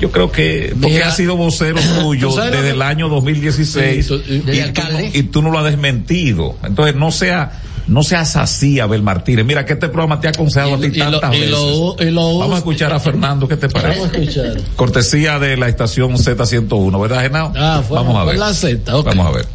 yo 0.00 0.10
creo 0.12 0.30
que 0.30 0.74
porque 0.78 0.94
Mira, 0.96 1.08
ha 1.08 1.12
sido 1.12 1.36
vocero 1.36 1.78
tuyo 2.00 2.28
¿tú 2.28 2.34
sabes 2.34 2.50
lo 2.50 2.56
desde 2.58 2.68
que- 2.70 2.74
el 2.74 2.82
año 2.82 3.08
2016 3.08 4.06
Sí, 4.06 4.08
tú- 4.08 4.22
y- 4.28 4.34
y, 4.36 4.72
tú 4.72 4.82
no, 4.92 5.00
y 5.14 5.22
tú 5.22 5.42
no 5.42 5.50
lo 5.50 5.58
has 5.60 5.64
desmentido. 5.64 6.56
Entonces 6.64 6.94
no 6.96 7.10
sea 7.10 7.62
no 7.88 8.02
seas 8.02 8.34
así, 8.34 8.80
Abel 8.80 9.00
Martínez. 9.04 9.46
Mira 9.46 9.64
que 9.64 9.74
este 9.74 9.88
programa 9.88 10.18
te 10.20 10.26
ha 10.26 10.30
aconsejado 10.30 10.74
a 10.74 10.80
ti 10.80 10.90
tantas 10.90 11.32
y 11.32 11.38
veces. 11.38 11.50
lo- 11.52 11.94
lo- 12.00 12.38
Vamos 12.38 12.56
a 12.56 12.58
escuchar 12.58 12.92
a 12.92 12.98
Fernando, 12.98 13.46
¿qué 13.46 13.56
te 13.56 13.68
parece? 13.68 14.00
Vamos 14.00 14.12
a 14.12 14.18
escuchar. 14.18 14.56
Cortesía 14.74 15.38
de 15.38 15.56
la 15.56 15.68
estación 15.68 16.16
Z101, 16.18 17.00
¿verdad, 17.00 17.22
Genao? 17.22 17.52
Ah, 17.56 17.82
fue- 17.86 17.96
Vamos 17.96 18.16
a 18.16 18.22
fue 18.24 18.32
ver. 18.32 18.38
la 18.40 18.52
Z. 18.54 18.92
Vamos 19.02 19.26
a 19.26 19.30
ver. 19.30 19.46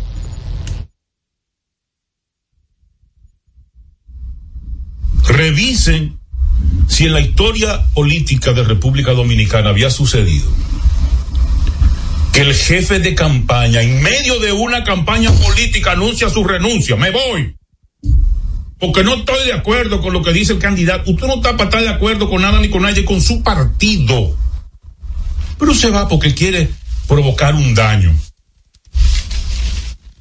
Revisen 5.31 6.19
si 6.87 7.05
en 7.05 7.13
la 7.13 7.21
historia 7.21 7.85
política 7.93 8.53
de 8.53 8.63
República 8.63 9.11
Dominicana 9.11 9.69
había 9.69 9.89
sucedido 9.89 10.49
que 12.31 12.41
el 12.41 12.53
jefe 12.53 12.99
de 12.99 13.13
campaña, 13.13 13.81
en 13.81 14.01
medio 14.01 14.39
de 14.39 14.51
una 14.51 14.83
campaña 14.83 15.31
política, 15.31 15.91
anuncia 15.91 16.29
su 16.29 16.43
renuncia. 16.43 16.95
Me 16.95 17.11
voy. 17.11 17.55
Porque 18.79 19.03
no 19.03 19.15
estoy 19.15 19.45
de 19.45 19.53
acuerdo 19.53 20.01
con 20.01 20.13
lo 20.13 20.23
que 20.23 20.31
dice 20.31 20.53
el 20.53 20.59
candidato. 20.59 21.11
Usted 21.11 21.27
no 21.27 21.35
está 21.35 21.51
para 21.57 21.65
estar 21.65 21.81
de 21.81 21.89
acuerdo 21.89 22.29
con 22.29 22.41
nada 22.41 22.59
ni 22.59 22.69
con 22.69 22.83
nadie, 22.83 23.03
con 23.03 23.21
su 23.21 23.43
partido. 23.43 24.35
Pero 25.59 25.73
se 25.73 25.91
va 25.91 26.07
porque 26.07 26.33
quiere 26.33 26.69
provocar 27.07 27.53
un 27.53 27.75
daño. 27.75 28.15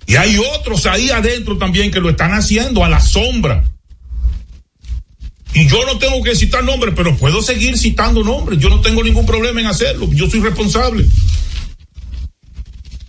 Y 0.07 0.17
hay 0.17 0.37
otros 0.39 0.87
ahí 0.87 1.11
adentro 1.11 1.57
también 1.57 1.93
que 1.93 2.01
lo 2.01 2.11
están 2.11 2.33
haciendo 2.33 2.85
a 2.85 2.89
la 2.89 3.01
sombra. 3.01 3.65
Y 5.53 5.67
yo 5.67 5.85
no 5.85 5.99
tengo 5.99 6.23
que 6.23 6.37
citar 6.37 6.63
nombres, 6.65 6.95
pero 6.97 7.17
puedo 7.17 7.43
seguir 7.43 7.77
citando 7.77 8.23
nombres. 8.23 8.59
Yo 8.59 8.69
no 8.69 8.81
tengo 8.81 9.03
ningún 9.03 9.27
problema 9.27 9.61
en 9.61 9.67
hacerlo. 9.67 10.09
Yo 10.13 10.31
soy 10.31 10.41
responsable. 10.41 11.07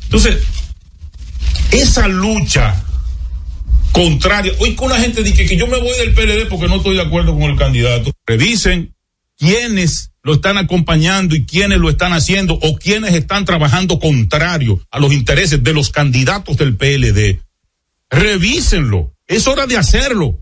Entonces, 0.06 0.38
esa 1.72 2.08
lucha 2.08 2.84
contraria, 3.92 4.54
hoy 4.60 4.76
con 4.76 4.90
la 4.90 5.00
gente 5.00 5.24
dice 5.24 5.46
que 5.46 5.56
yo 5.56 5.68
me 5.68 5.80
voy 5.80 5.98
del 5.98 6.14
PLD 6.14 6.48
porque 6.50 6.68
no 6.68 6.78
estoy 6.78 6.96
de 6.96 7.02
acuerdo 7.02 7.34
con 7.34 7.44
el 7.44 7.58
candidato. 7.58 8.12
Revisen 8.26 8.94
quiénes 9.38 10.12
lo 10.24 10.34
están 10.34 10.58
acompañando 10.58 11.36
y 11.36 11.46
quiénes 11.46 11.80
lo 11.80 11.90
están 11.90 12.14
haciendo 12.14 12.56
o 12.56 12.76
quiénes 12.76 13.14
están 13.14 13.46
trabajando 13.46 14.00
contrario 14.00 14.86
a 14.92 15.00
los 15.00 15.14
intereses 15.14 15.64
de 15.64 15.74
los 15.74 15.90
candidatos 15.90 16.58
del 16.58 16.76
PLD. 16.76 17.40
Revísenlo. 18.10 19.14
Es 19.28 19.48
hora 19.48 19.66
de 19.66 19.78
hacerlo. 19.78 20.41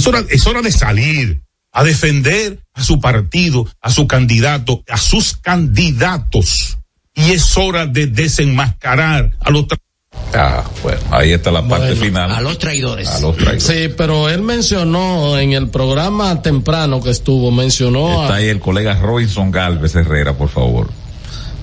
Es 0.00 0.06
hora, 0.06 0.24
es 0.30 0.46
hora 0.46 0.62
de 0.62 0.72
salir 0.72 1.42
a 1.72 1.84
defender 1.84 2.58
a 2.72 2.82
su 2.82 3.00
partido, 3.00 3.68
a 3.82 3.90
su 3.90 4.06
candidato, 4.06 4.82
a 4.88 4.96
sus 4.96 5.36
candidatos. 5.36 6.78
Y 7.14 7.32
es 7.32 7.54
hora 7.58 7.84
de 7.84 8.06
desenmascarar 8.06 9.36
a 9.40 9.50
los... 9.50 9.66
Ah, 10.32 10.64
bueno, 10.82 11.00
ahí 11.10 11.32
está 11.32 11.50
la 11.50 11.68
parte 11.68 11.88
Bueno, 11.88 12.02
final. 12.02 12.32
A 12.32 12.40
los 12.40 12.58
traidores. 12.58 13.08
A 13.08 13.20
los 13.20 13.36
traidores. 13.36 13.62
Sí, 13.62 13.92
pero 13.94 14.30
él 14.30 14.40
mencionó 14.40 15.38
en 15.38 15.52
el 15.52 15.68
programa 15.68 16.40
temprano 16.40 17.02
que 17.02 17.10
estuvo, 17.10 17.50
mencionó 17.50 18.22
Está 18.22 18.34
a, 18.34 18.36
ahí 18.38 18.48
el 18.48 18.58
colega 18.58 18.94
Robinson 18.94 19.50
Galvez 19.50 19.94
Herrera, 19.96 20.32
por 20.32 20.48
favor. 20.48 20.88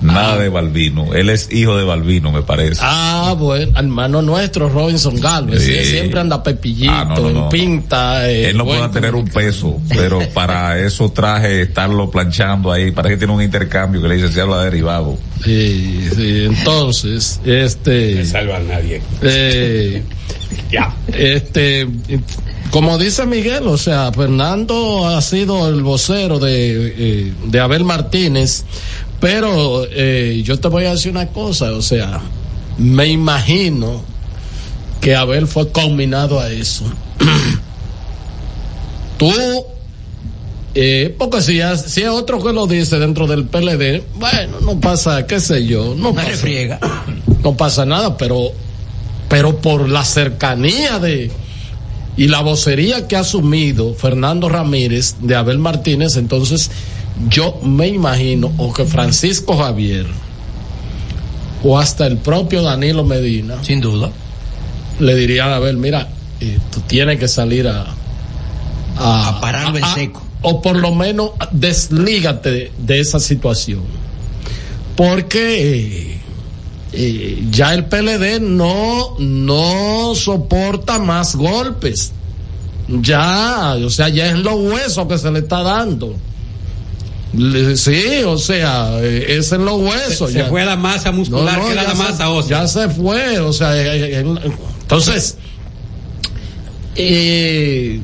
Nada 0.01 0.37
de 0.37 0.49
Balbino. 0.49 1.13
Él 1.13 1.29
es 1.29 1.49
hijo 1.51 1.75
de 1.77 1.83
Balbino, 1.83 2.31
me 2.31 2.41
parece. 2.43 2.81
Ah, 2.83 3.35
bueno, 3.37 3.71
hermano 3.77 4.21
nuestro, 4.21 4.69
Robinson 4.69 5.19
Galvez. 5.19 5.63
Sí. 5.63 5.73
Él 5.73 5.85
siempre 5.85 6.19
anda 6.19 6.41
pepillito, 6.43 6.91
Ah, 6.93 7.05
no, 7.05 7.15
no, 7.19 7.27
en 7.29 7.33
no. 7.35 7.49
pinta. 7.49 8.29
eh, 8.29 8.49
Él 8.49 8.57
no 8.57 8.65
puede 8.65 8.87
tener 8.89 9.15
un 9.15 9.27
peso, 9.27 9.79
pero 9.89 10.19
para 10.33 10.79
eso 10.79 11.11
traje 11.11 11.63
estarlo 11.63 12.09
planchando 12.11 12.71
ahí. 12.71 12.91
Parece 12.91 13.15
que 13.15 13.17
tiene 13.19 13.33
un 13.33 13.41
intercambio 13.41 14.01
que 14.01 14.07
le 14.07 14.15
dice, 14.15 14.31
se 14.31 14.41
habla 14.41 14.63
derivado. 14.63 15.17
Sí, 15.43 16.07
sí, 16.15 16.43
entonces, 16.45 17.39
este. 17.45 18.15
No 18.15 18.25
salva 18.25 18.57
a 18.57 18.59
nadie. 18.59 19.01
eh, 19.21 20.03
Ya. 20.71 20.93
este 21.13 21.87
como 22.71 22.97
dice 22.97 23.25
Miguel, 23.25 23.65
o 23.67 23.77
sea, 23.77 24.11
Fernando 24.11 25.07
ha 25.07 25.21
sido 25.21 25.69
el 25.69 25.81
vocero 25.83 26.37
de, 26.39 26.93
eh, 26.97 27.33
de 27.45 27.59
Abel 27.61 27.85
Martínez, 27.85 28.65
pero 29.19 29.85
eh, 29.89 30.41
yo 30.43 30.59
te 30.59 30.67
voy 30.67 30.85
a 30.85 30.91
decir 30.91 31.11
una 31.11 31.27
cosa, 31.27 31.71
o 31.73 31.81
sea, 31.81 32.21
me 32.77 33.07
imagino 33.07 34.01
que 35.01 35.15
Abel 35.15 35.47
fue 35.47 35.71
combinado 35.71 36.39
a 36.39 36.49
eso. 36.51 36.83
Tú, 39.17 39.31
eh, 40.75 41.15
porque 41.17 41.41
si, 41.41 41.57
ya- 41.57 41.75
si 41.77 42.01
es 42.03 42.09
otro 42.09 42.43
que 42.43 42.53
lo 42.53 42.67
dice 42.67 42.99
dentro 42.99 43.25
del 43.25 43.45
PLD, 43.45 44.03
bueno, 44.15 44.59
no 44.61 44.79
pasa, 44.79 45.25
qué 45.25 45.39
sé 45.39 45.65
yo, 45.65 45.95
no 45.95 46.13
pasa 46.13 46.27
refriega. 46.29 46.79
no 47.43 47.57
pasa 47.57 47.85
nada, 47.85 48.15
pero, 48.17 48.51
pero 49.29 49.57
por 49.57 49.89
la 49.89 50.05
cercanía 50.05 50.99
de 50.99 51.31
y 52.15 52.27
la 52.29 52.41
vocería 52.41 53.07
que 53.07 53.15
ha 53.15 53.19
asumido 53.19 53.93
Fernando 53.93 54.49
Ramírez 54.49 55.17
de 55.21 55.35
Abel 55.35 55.59
Martínez, 55.59 56.15
entonces 56.17 56.71
yo 57.29 57.59
me 57.63 57.87
imagino 57.87 58.51
o 58.57 58.73
que 58.73 58.85
Francisco 58.85 59.57
Javier 59.57 60.05
o 61.63 61.77
hasta 61.77 62.05
el 62.05 62.17
propio 62.17 62.61
Danilo 62.61 63.03
Medina 63.03 63.63
Sin 63.63 63.81
duda. 63.81 64.11
le 64.99 65.15
dirían 65.15 65.49
a 65.49 65.55
Abel, 65.55 65.77
mira, 65.77 66.09
eh, 66.39 66.59
tú 66.71 66.81
tienes 66.81 67.19
que 67.19 67.27
salir 67.27 67.67
a 67.67 67.87
A 68.97 69.39
pararlo 69.41 69.77
en 69.77 69.85
seco. 69.93 70.23
o 70.41 70.61
por 70.61 70.77
lo 70.77 70.93
menos 70.93 71.31
deslígate 71.51 72.71
de, 72.77 72.99
esa 72.99 73.19
situación. 73.19 73.81
Porque 74.95 76.11
eh, 76.13 76.21
eh, 76.93 77.47
ya 77.51 77.73
el 77.73 77.85
PLD 77.85 78.39
no, 78.39 79.17
no 79.19 80.15
soporta 80.15 80.99
más 80.99 81.35
golpes. 81.35 82.11
Ya, 82.87 83.75
o 83.83 83.89
sea, 83.89 84.09
ya 84.09 84.27
es 84.27 84.37
lo 84.37 84.55
hueso 84.55 85.07
que 85.07 85.17
se 85.17 85.29
le 85.29 85.39
está 85.39 85.61
dando. 85.61 86.15
Sí, 87.75 88.23
o 88.25 88.37
sea, 88.37 88.99
eh, 89.01 89.37
es 89.37 89.51
en 89.51 89.65
los 89.65 89.79
huesos. 89.81 90.31
Se 90.31 90.39
ya. 90.39 90.45
fue 90.45 90.65
la 90.65 90.75
masa 90.77 91.11
muscular, 91.11 91.59
queda 91.61 91.75
ya 91.75 91.83
la 91.83 91.89
se- 91.91 91.95
masa 91.95 92.29
ósea. 92.29 92.61
Ya 92.61 92.67
se 92.67 92.89
fue, 92.89 93.39
o 93.39 93.51
sea, 93.53 93.75
eh, 93.77 94.19
eh, 94.21 94.25
entonces, 94.81 95.37
eh, 96.95 97.99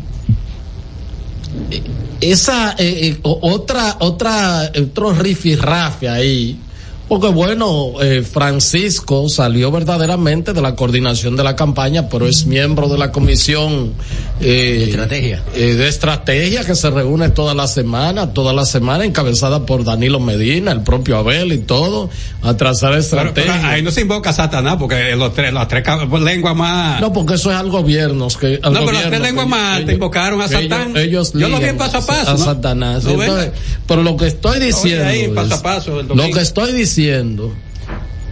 esa 2.21 2.75
eh, 2.77 3.17
otra 3.23 3.97
otra 3.99 4.71
otro 4.81 5.13
rifirrafe 5.13 6.07
ahí 6.09 6.59
porque 7.07 7.27
bueno 7.27 7.93
eh, 8.01 8.23
Francisco 8.23 9.27
salió 9.29 9.71
verdaderamente 9.71 10.53
de 10.53 10.61
la 10.61 10.75
coordinación 10.75 11.35
de 11.35 11.43
la 11.43 11.55
campaña 11.55 12.07
pero 12.09 12.27
es 12.27 12.45
miembro 12.45 12.87
de 12.87 12.97
la 12.97 13.11
comisión 13.11 13.93
eh, 14.39 14.45
De 14.79 14.83
estrategia. 14.85 15.43
eh, 15.53 15.75
de 15.75 15.87
estrategia 15.87 16.63
que 16.63 16.75
se 16.75 16.89
reúne 16.89 17.29
toda 17.29 17.53
la 17.53 17.67
semana 17.67 18.33
toda 18.33 18.53
la 18.53 18.65
semana 18.65 19.05
encabezada 19.05 19.65
por 19.65 19.83
Danilo 19.83 20.19
Medina 20.19 20.71
el 20.71 20.81
propio 20.81 21.17
Abel 21.17 21.51
y 21.51 21.59
todo 21.59 22.09
a 22.41 22.55
trazar 22.57 22.93
estrategia 22.93 23.53
pero 23.53 23.67
ahí 23.67 23.81
no 23.81 23.91
se 23.91 24.01
invoca 24.01 24.29
a 24.31 24.33
Satanás 24.33 24.77
porque 24.79 25.15
los 25.15 25.33
tres, 25.33 25.53
las 25.53 25.67
tres 25.67 25.83
lenguas 26.21 26.55
más. 26.55 27.01
no 27.01 27.11
porque 27.11 27.35
eso 27.35 27.51
es 27.51 27.57
al 27.57 27.69
gobierno 27.69 28.27
que 28.39 28.59
al 28.63 28.73
No, 28.73 28.79
pero 28.79 28.91
las 28.93 29.07
tres 29.09 29.19
lenguas 29.21 29.47
más 29.47 29.77
ellos- 29.77 29.87
te 29.87 29.93
invocaron 29.93 30.41
a 30.41 30.47
que 30.47 30.55
ellos- 30.57 30.69
Satán. 30.77 30.97
ellos 30.97 31.33
Yo 31.33 31.49
lo 31.49 31.59
vi 31.59 31.65
en 31.65 31.77
paso 31.77 31.97
a 31.97 32.05
paso, 32.05 32.31
a 32.31 32.33
¿no? 32.33 32.37
Satanás 32.45 33.03
No, 33.03 33.11
Entonces, 33.11 33.45
venga. 33.51 33.57
pero 33.87 34.03
lo 34.03 34.15
que 34.17 34.27
estoy 34.27 34.59
diciendo 34.59 35.05
ahí, 35.05 35.27
paso 35.27 35.53
a 35.53 35.55
es- 35.57 35.61
paso, 35.61 35.99
el 35.99 36.07
lo 36.07 36.15
que 36.31 36.39
estoy 36.39 36.71
diciendo 36.71 36.92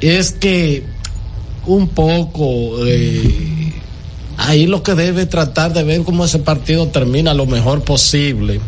es 0.01 0.31
que 0.31 0.83
un 1.65 1.87
poco 1.89 2.85
eh, 2.85 3.73
ahí 4.37 4.65
lo 4.65 4.83
que 4.83 4.95
debe 4.95 5.25
tratar 5.25 5.73
de 5.73 5.83
ver 5.83 6.03
cómo 6.03 6.25
ese 6.25 6.39
partido 6.39 6.87
termina 6.87 7.33
lo 7.33 7.45
mejor 7.45 7.83
posible 7.83 8.59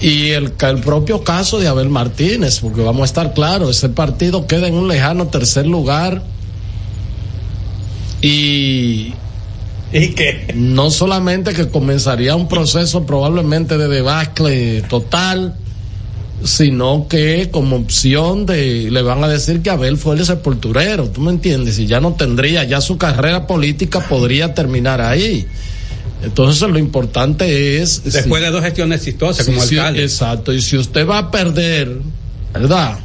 y 0.00 0.30
el, 0.30 0.52
el 0.58 0.80
propio 0.80 1.22
caso 1.22 1.60
de 1.60 1.68
Abel 1.68 1.88
Martínez, 1.88 2.58
porque 2.60 2.82
vamos 2.82 3.02
a 3.02 3.04
estar 3.04 3.34
claros, 3.34 3.76
ese 3.76 3.88
partido 3.88 4.46
queda 4.46 4.66
en 4.66 4.74
un 4.74 4.88
lejano 4.88 5.28
tercer 5.28 5.66
lugar 5.66 6.22
y 8.20 9.14
¿Y 9.92 10.08
qué? 10.08 10.52
no 10.54 10.90
solamente 10.90 11.52
que 11.52 11.68
comenzaría 11.68 12.34
un 12.34 12.48
proceso 12.48 13.04
probablemente 13.04 13.78
de 13.78 13.88
debacle 13.88 14.82
total, 14.82 15.54
sino 16.44 17.06
que 17.08 17.48
como 17.50 17.76
opción 17.76 18.46
de, 18.46 18.90
le 18.90 19.02
van 19.02 19.22
a 19.24 19.28
decir 19.28 19.60
que 19.62 19.70
Abel 19.70 19.96
fue 19.96 20.16
el 20.16 20.24
sepulturero, 20.26 21.08
¿tú 21.08 21.20
me 21.20 21.30
entiendes? 21.30 21.78
Y 21.78 21.86
ya 21.86 22.00
no 22.00 22.14
tendría, 22.14 22.64
ya 22.64 22.80
su 22.80 22.98
carrera 22.98 23.46
política 23.46 24.00
podría 24.08 24.54
terminar 24.54 25.00
ahí. 25.00 25.46
Entonces 26.22 26.68
lo 26.68 26.78
importante 26.78 27.80
es... 27.82 28.02
Después 28.04 28.40
si- 28.40 28.46
de 28.46 28.50
dos 28.52 28.62
gestiones 28.62 28.98
exitosas 28.98 29.44
Sí, 29.44 29.52
como 29.52 29.64
sí, 29.66 29.76
alcalde. 29.78 30.02
exacto. 30.04 30.52
Y 30.52 30.62
si 30.62 30.76
usted 30.76 31.06
va 31.06 31.18
a 31.18 31.30
perder, 31.30 31.98
¿verdad? 32.54 32.98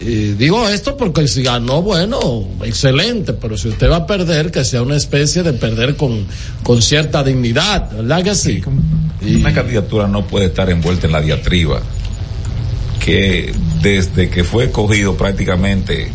Eh, 0.00 0.34
digo 0.36 0.68
esto 0.68 0.96
porque 0.96 1.26
si 1.28 1.42
ganó, 1.42 1.80
bueno, 1.82 2.44
excelente, 2.64 3.32
pero 3.34 3.56
si 3.56 3.68
usted 3.68 3.88
va 3.88 3.96
a 3.98 4.06
perder, 4.06 4.50
que 4.50 4.64
sea 4.64 4.82
una 4.82 4.96
especie 4.96 5.42
de 5.44 5.52
perder 5.52 5.96
con, 5.96 6.26
con 6.64 6.82
cierta 6.82 7.22
dignidad, 7.22 7.90
¿verdad 7.92 8.22
que 8.24 8.34
sí? 8.34 8.62
Y- 9.24 9.36
Una 9.36 9.52
candidatura 9.52 10.08
no 10.08 10.26
puede 10.26 10.46
estar 10.46 10.68
envuelta 10.70 11.06
en 11.06 11.12
la 11.12 11.20
diatriba 11.20 11.80
que 13.04 13.52
desde 13.80 14.28
que 14.30 14.44
fue 14.44 14.70
cogido 14.70 15.16
prácticamente 15.16 16.10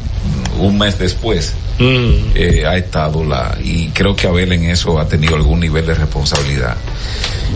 un 0.59 0.77
mes 0.77 0.97
después 0.97 1.53
Mm. 1.79 2.31
eh, 2.33 2.63
ha 2.65 2.75
estado 2.75 3.23
la 3.23 3.55
y 3.63 3.89
creo 3.89 4.15
que 4.15 4.25
Abel 4.25 4.51
en 4.51 4.63
eso 4.63 4.97
ha 4.99 5.07
tenido 5.07 5.35
algún 5.35 5.59
nivel 5.59 5.85
de 5.85 5.93
responsabilidad 5.93 6.75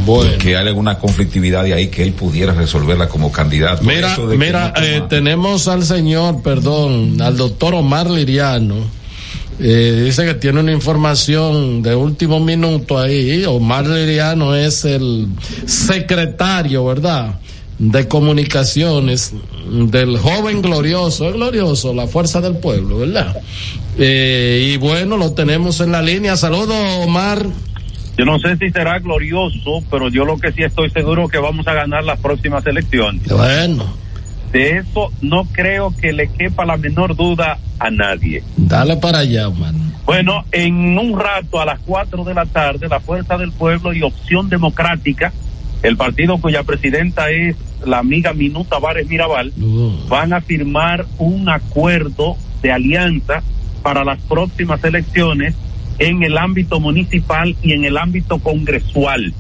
Bueno. 0.06 0.38
que 0.38 0.56
hay 0.56 0.68
alguna 0.68 1.00
conflictividad 1.00 1.64
de 1.64 1.74
ahí 1.74 1.88
que 1.88 2.04
él 2.04 2.14
pudiera 2.14 2.54
resolverla 2.54 3.10
como 3.10 3.32
candidato 3.32 3.82
Mira, 3.84 4.16
mira, 4.38 4.74
no 4.78 4.84
eh, 4.86 5.02
tenemos 5.10 5.68
al 5.68 5.84
señor, 5.84 6.44
perdón, 6.44 7.20
al 7.20 7.36
doctor 7.36 7.74
Omar 7.74 8.12
Liriano. 8.12 8.76
Eh, 9.60 10.02
dice 10.06 10.24
que 10.26 10.36
tiene 10.36 10.60
una 10.60 10.72
información 10.72 11.82
de 11.82 11.96
último 11.96 12.40
minuto 12.40 12.98
ahí. 13.00 13.44
Omar 13.46 13.88
Liriano 13.88 14.56
es 14.56 14.86
el 14.86 15.28
secretario, 15.66 16.86
¿verdad? 16.86 17.36
De 17.84 18.08
comunicaciones 18.08 19.34
del 19.68 20.18
joven 20.20 20.62
glorioso, 20.62 21.30
es 21.30 21.34
glorioso, 21.34 21.96
la 21.96 22.06
fuerza 22.06 22.40
del 22.40 22.58
pueblo, 22.58 23.00
¿verdad? 23.00 23.36
Eh, 23.98 24.74
y 24.74 24.78
bueno, 24.78 25.18
lo 25.18 25.34
tenemos 25.34 25.80
en 25.82 25.92
la 25.92 26.02
línea. 26.04 26.38
Saludos, 26.38 26.76
Omar. 27.04 27.44
Yo 28.20 28.26
no 28.26 28.38
sé 28.38 28.56
si 28.58 28.70
será 28.70 29.00
glorioso, 29.00 29.84
pero 29.90 30.10
yo 30.10 30.26
lo 30.26 30.38
que 30.38 30.52
sí 30.52 30.62
estoy 30.62 30.92
seguro 30.92 31.28
que 31.28 31.40
vamos 31.40 31.68
a 31.68 31.74
ganar 31.74 32.04
las 32.04 32.20
próximas 32.20 32.64
elecciones. 32.68 33.28
Bueno, 33.28 33.86
De 34.52 34.78
eso 34.78 35.10
no 35.22 35.46
creo 35.46 35.92
que 36.00 36.14
le 36.14 36.28
quepa 36.28 36.66
la 36.66 36.78
menor 36.78 37.16
duda 37.16 37.58
a 37.80 37.90
nadie. 37.90 38.44
dale 38.58 38.98
para 38.98 39.20
allá, 39.20 39.48
Omar. 39.48 39.74
Bueno, 40.06 40.46
en 40.52 41.00
un 41.00 41.18
rato 41.20 41.60
a 41.60 41.66
las 41.66 41.80
4 41.80 42.24
de 42.26 42.34
la 42.36 42.46
tarde, 42.46 42.88
la 42.88 43.00
Fuerza 43.00 43.38
del 43.40 43.52
Pueblo 43.54 43.92
y 43.94 44.04
Opción 44.04 44.50
Democrática, 44.50 45.34
el 45.84 45.98
partido 45.98 46.38
cuya 46.38 46.64
presidenta 46.64 47.30
es 47.32 47.56
la 47.86 48.00
amiga 48.00 48.34
Minuta 48.34 48.80
Vares 48.80 49.08
Mirabal, 49.08 49.52
Uh. 49.60 50.08
van 50.08 50.34
a 50.34 50.42
firmar 50.42 51.06
un 51.18 51.50
acuerdo 51.50 52.36
de 52.62 52.72
alianza 52.72 53.42
para 53.82 54.04
las 54.04 54.20
próximas 54.22 54.84
elecciones 54.84 55.56
en 55.98 56.24
el 56.24 56.38
ámbito 56.38 56.80
municipal 56.80 57.56
y 57.64 57.74
en 57.74 57.86
el 57.86 57.98
ámbito 57.98 58.40
congresual. 58.40 59.34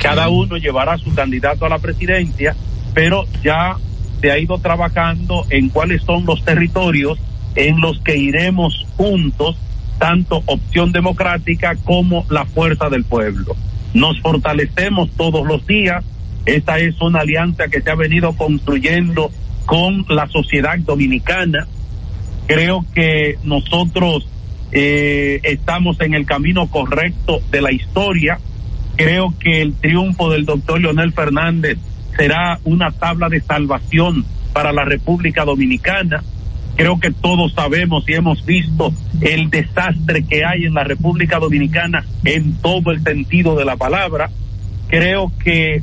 Cada 0.00 0.28
uno 0.28 0.56
llevará 0.56 0.96
su 0.96 1.12
candidato 1.14 1.66
a 1.66 1.68
la 1.68 1.78
presidencia, 1.78 2.54
pero 2.94 3.24
ya 3.42 3.76
se 4.20 4.30
ha 4.30 4.38
ido 4.38 4.58
trabajando 4.58 5.44
en 5.50 5.68
cuáles 5.68 6.02
son 6.02 6.24
los 6.24 6.44
territorios 6.44 7.18
en 7.54 7.80
los 7.80 7.98
que 8.00 8.16
iremos 8.16 8.86
juntos, 8.96 9.56
tanto 9.98 10.42
opción 10.46 10.92
democrática 10.92 11.74
como 11.84 12.24
la 12.30 12.44
fuerza 12.46 12.88
del 12.88 13.04
pueblo. 13.04 13.56
Nos 13.96 14.20
fortalecemos 14.20 15.08
todos 15.16 15.46
los 15.46 15.66
días. 15.66 16.04
Esta 16.44 16.78
es 16.78 17.00
una 17.00 17.20
alianza 17.20 17.68
que 17.68 17.80
se 17.80 17.90
ha 17.90 17.94
venido 17.94 18.34
construyendo 18.34 19.30
con 19.64 20.04
la 20.10 20.26
sociedad 20.28 20.78
dominicana. 20.80 21.66
Creo 22.46 22.84
que 22.94 23.38
nosotros 23.42 24.28
eh, 24.70 25.40
estamos 25.44 25.98
en 26.02 26.12
el 26.12 26.26
camino 26.26 26.66
correcto 26.66 27.40
de 27.50 27.62
la 27.62 27.72
historia. 27.72 28.38
Creo 28.96 29.32
que 29.40 29.62
el 29.62 29.72
triunfo 29.72 30.28
del 30.30 30.44
doctor 30.44 30.78
Leonel 30.78 31.14
Fernández 31.14 31.78
será 32.18 32.60
una 32.64 32.90
tabla 32.90 33.30
de 33.30 33.40
salvación 33.40 34.26
para 34.52 34.74
la 34.74 34.84
República 34.84 35.46
Dominicana. 35.46 36.22
Creo 36.76 37.00
que 37.00 37.10
todos 37.10 37.54
sabemos 37.54 38.04
y 38.06 38.14
hemos 38.14 38.44
visto 38.44 38.92
el 39.22 39.48
desastre 39.48 40.24
que 40.24 40.44
hay 40.44 40.66
en 40.66 40.74
la 40.74 40.84
República 40.84 41.38
Dominicana 41.38 42.04
en 42.24 42.54
todo 42.58 42.92
el 42.92 43.02
sentido 43.02 43.56
de 43.56 43.64
la 43.64 43.76
palabra. 43.76 44.30
Creo 44.88 45.32
que, 45.42 45.82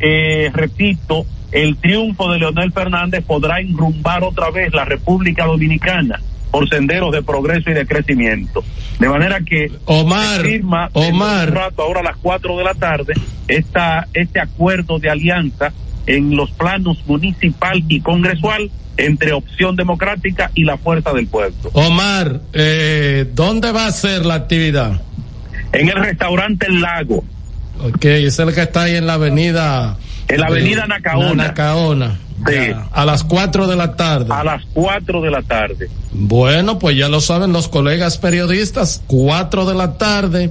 eh, 0.00 0.50
repito, 0.54 1.26
el 1.50 1.76
triunfo 1.76 2.30
de 2.30 2.38
Leonel 2.38 2.72
Fernández 2.72 3.24
podrá 3.24 3.60
enrumbar 3.60 4.22
otra 4.22 4.50
vez 4.50 4.72
la 4.72 4.84
República 4.84 5.44
Dominicana 5.44 6.20
por 6.50 6.68
senderos 6.68 7.12
de 7.12 7.22
progreso 7.22 7.70
y 7.70 7.74
de 7.74 7.86
crecimiento. 7.86 8.64
De 8.98 9.08
manera 9.08 9.40
que 9.40 9.70
Omar, 9.86 10.40
firma 10.42 10.88
Omar. 10.92 11.52
rato, 11.52 11.82
ahora 11.82 12.00
a 12.00 12.04
las 12.04 12.16
4 12.16 12.56
de 12.56 12.64
la 12.64 12.74
tarde, 12.74 13.14
esta, 13.48 14.06
este 14.14 14.40
acuerdo 14.40 14.98
de 14.98 15.10
alianza 15.10 15.72
en 16.06 16.36
los 16.36 16.50
planos 16.52 17.04
municipal 17.06 17.82
y 17.88 18.00
congresual 18.00 18.70
entre 18.98 19.32
Opción 19.32 19.76
Democrática 19.76 20.50
y 20.54 20.64
la 20.64 20.76
Fuerza 20.76 21.12
del 21.12 21.26
Pueblo. 21.26 21.56
Omar, 21.72 22.40
eh, 22.52 23.26
¿dónde 23.34 23.72
va 23.72 23.86
a 23.86 23.92
ser 23.92 24.26
la 24.26 24.34
actividad? 24.34 25.00
En 25.72 25.88
el 25.88 25.96
restaurante 25.96 26.66
El 26.66 26.80
Lago, 26.80 27.24
Ok, 27.80 28.04
es 28.06 28.38
el 28.40 28.52
que 28.52 28.62
está 28.62 28.82
ahí 28.82 28.96
en 28.96 29.06
la 29.06 29.14
avenida. 29.14 29.96
en 30.26 30.40
la 30.40 30.46
avenida 30.48 30.84
eh, 30.84 30.88
Nacaona, 30.88 31.34
Nacaona. 31.48 32.18
Sí. 32.46 32.54
Ya, 32.54 32.88
a 32.92 33.04
las 33.04 33.22
4 33.24 33.66
de 33.68 33.76
la 33.76 33.94
tarde. 33.96 34.26
a 34.32 34.42
las 34.44 34.62
4 34.74 35.20
de 35.22 35.30
la 35.30 35.42
tarde. 35.42 35.88
Bueno, 36.12 36.78
pues 36.78 36.96
ya 36.96 37.08
lo 37.08 37.20
saben 37.20 37.52
los 37.52 37.68
colegas 37.68 38.18
periodistas, 38.18 39.02
4 39.06 39.64
de 39.66 39.74
la 39.74 39.96
tarde, 39.98 40.50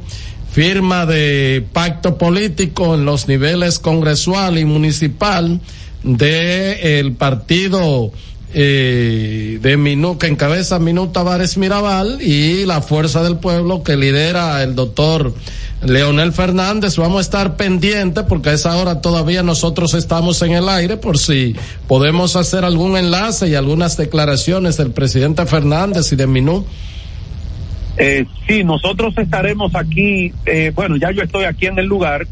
firma 0.51 1.05
de 1.05 1.65
pacto 1.73 2.17
político 2.17 2.95
en 2.95 3.03
los 3.05 3.27
niveles 3.27 3.79
congresual 3.79 4.57
y 4.57 4.65
municipal 4.65 5.59
de 6.03 6.99
el 6.99 7.13
partido 7.13 8.11
eh, 8.53 9.59
de 9.61 9.77
Minú, 9.77 10.17
que 10.17 10.27
encabeza 10.27 10.79
Minú 10.79 11.07
Tavares 11.07 11.57
Mirabal 11.57 12.21
y 12.21 12.65
la 12.65 12.81
Fuerza 12.81 13.23
del 13.23 13.37
Pueblo 13.37 13.83
que 13.83 13.97
lidera 13.97 14.63
el 14.63 14.73
doctor 14.73 15.33
Leonel 15.85 16.31
Fernández. 16.31 16.97
Vamos 16.97 17.17
a 17.17 17.21
estar 17.21 17.55
pendientes 17.55 18.23
porque 18.23 18.49
a 18.49 18.53
esa 18.53 18.77
hora 18.77 19.01
todavía 19.01 19.43
nosotros 19.43 19.93
estamos 19.93 20.41
en 20.41 20.53
el 20.53 20.69
aire 20.69 20.97
por 20.97 21.17
si 21.17 21.55
podemos 21.87 22.35
hacer 22.35 22.63
algún 22.63 22.97
enlace 22.97 23.49
y 23.49 23.55
algunas 23.55 23.97
declaraciones 23.97 24.77
del 24.77 24.91
presidente 24.91 25.45
Fernández 25.45 26.11
y 26.11 26.15
de 26.15 26.27
Minú. 26.27 26.65
Eh, 27.97 28.25
sí, 28.47 28.63
nosotros 28.63 29.13
estaremos 29.17 29.73
aquí, 29.75 30.31
eh, 30.45 30.71
bueno, 30.73 30.97
ya 30.97 31.11
yo 31.11 31.23
estoy 31.23 31.45
aquí 31.45 31.65
en 31.65 31.79
el 31.79 31.87
lugar 31.87 32.27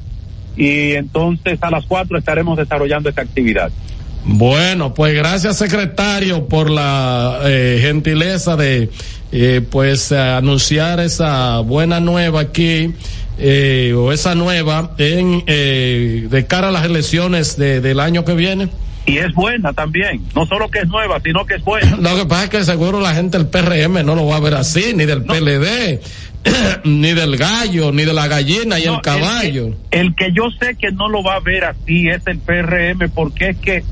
y 0.55 0.91
entonces 0.91 1.57
a 1.61 1.71
las 1.71 1.85
4 1.85 2.17
estaremos 2.17 2.57
desarrollando 2.57 3.09
esta 3.09 3.23
actividad. 3.23 3.71
Bueno, 4.25 4.93
pues 4.93 5.13
gracias 5.13 5.57
secretario 5.57 6.47
por 6.47 6.69
la 6.69 7.39
eh, 7.43 7.79
gentileza 7.81 8.55
de 8.55 8.89
eh, 9.31 9.61
pues 9.69 10.11
anunciar 10.11 10.99
esa 10.99 11.59
buena 11.59 11.99
nueva 11.99 12.41
aquí 12.41 12.93
eh, 13.37 13.93
o 13.95 14.13
esa 14.13 14.33
nueva 14.33 14.95
en 14.97 15.43
eh, 15.45 16.27
de 16.29 16.47
cara 16.47 16.69
a 16.69 16.71
las 16.71 16.85
elecciones 16.85 17.57
de, 17.57 17.81
del 17.81 17.99
año 17.99 18.23
que 18.23 18.33
viene. 18.33 18.69
Y 19.05 19.17
es 19.17 19.33
buena 19.33 19.73
también, 19.73 20.23
no 20.33 20.45
solo 20.47 20.69
que 20.69 20.79
es 20.79 20.87
nueva, 20.87 21.19
sino 21.23 21.45
que 21.45 21.55
es 21.55 21.63
buena. 21.63 21.97
Lo 21.97 22.15
que 22.15 22.25
pasa 22.25 22.45
es 22.45 22.49
que 22.49 22.63
seguro 22.63 23.01
la 23.01 23.13
gente 23.13 23.37
del 23.37 23.47
PRM 23.47 24.05
no 24.05 24.15
lo 24.15 24.25
va 24.25 24.37
a 24.37 24.39
ver 24.39 24.55
así, 24.55 24.93
ni 24.95 25.05
del 25.05 25.23
PLD, 25.23 25.99
ni 26.85 27.13
del 27.13 27.37
gallo, 27.37 27.91
ni 27.91 28.05
de 28.05 28.13
la 28.13 28.27
gallina 28.27 28.79
y 28.79 28.85
No, 28.85 28.95
el 28.95 29.01
caballo. 29.01 29.65
El 29.65 29.75
que, 29.91 29.99
el 29.99 30.15
que 30.15 30.31
yo 30.33 30.49
sé 30.59 30.75
que 30.75 30.91
no 30.91 31.09
lo 31.09 31.21
va 31.21 31.35
a 31.35 31.39
ver 31.41 31.65
así 31.65 32.07
es 32.07 32.25
el 32.25 32.39
PRM 32.39 33.09
porque 33.13 33.49
es 33.49 33.57
que 33.57 33.83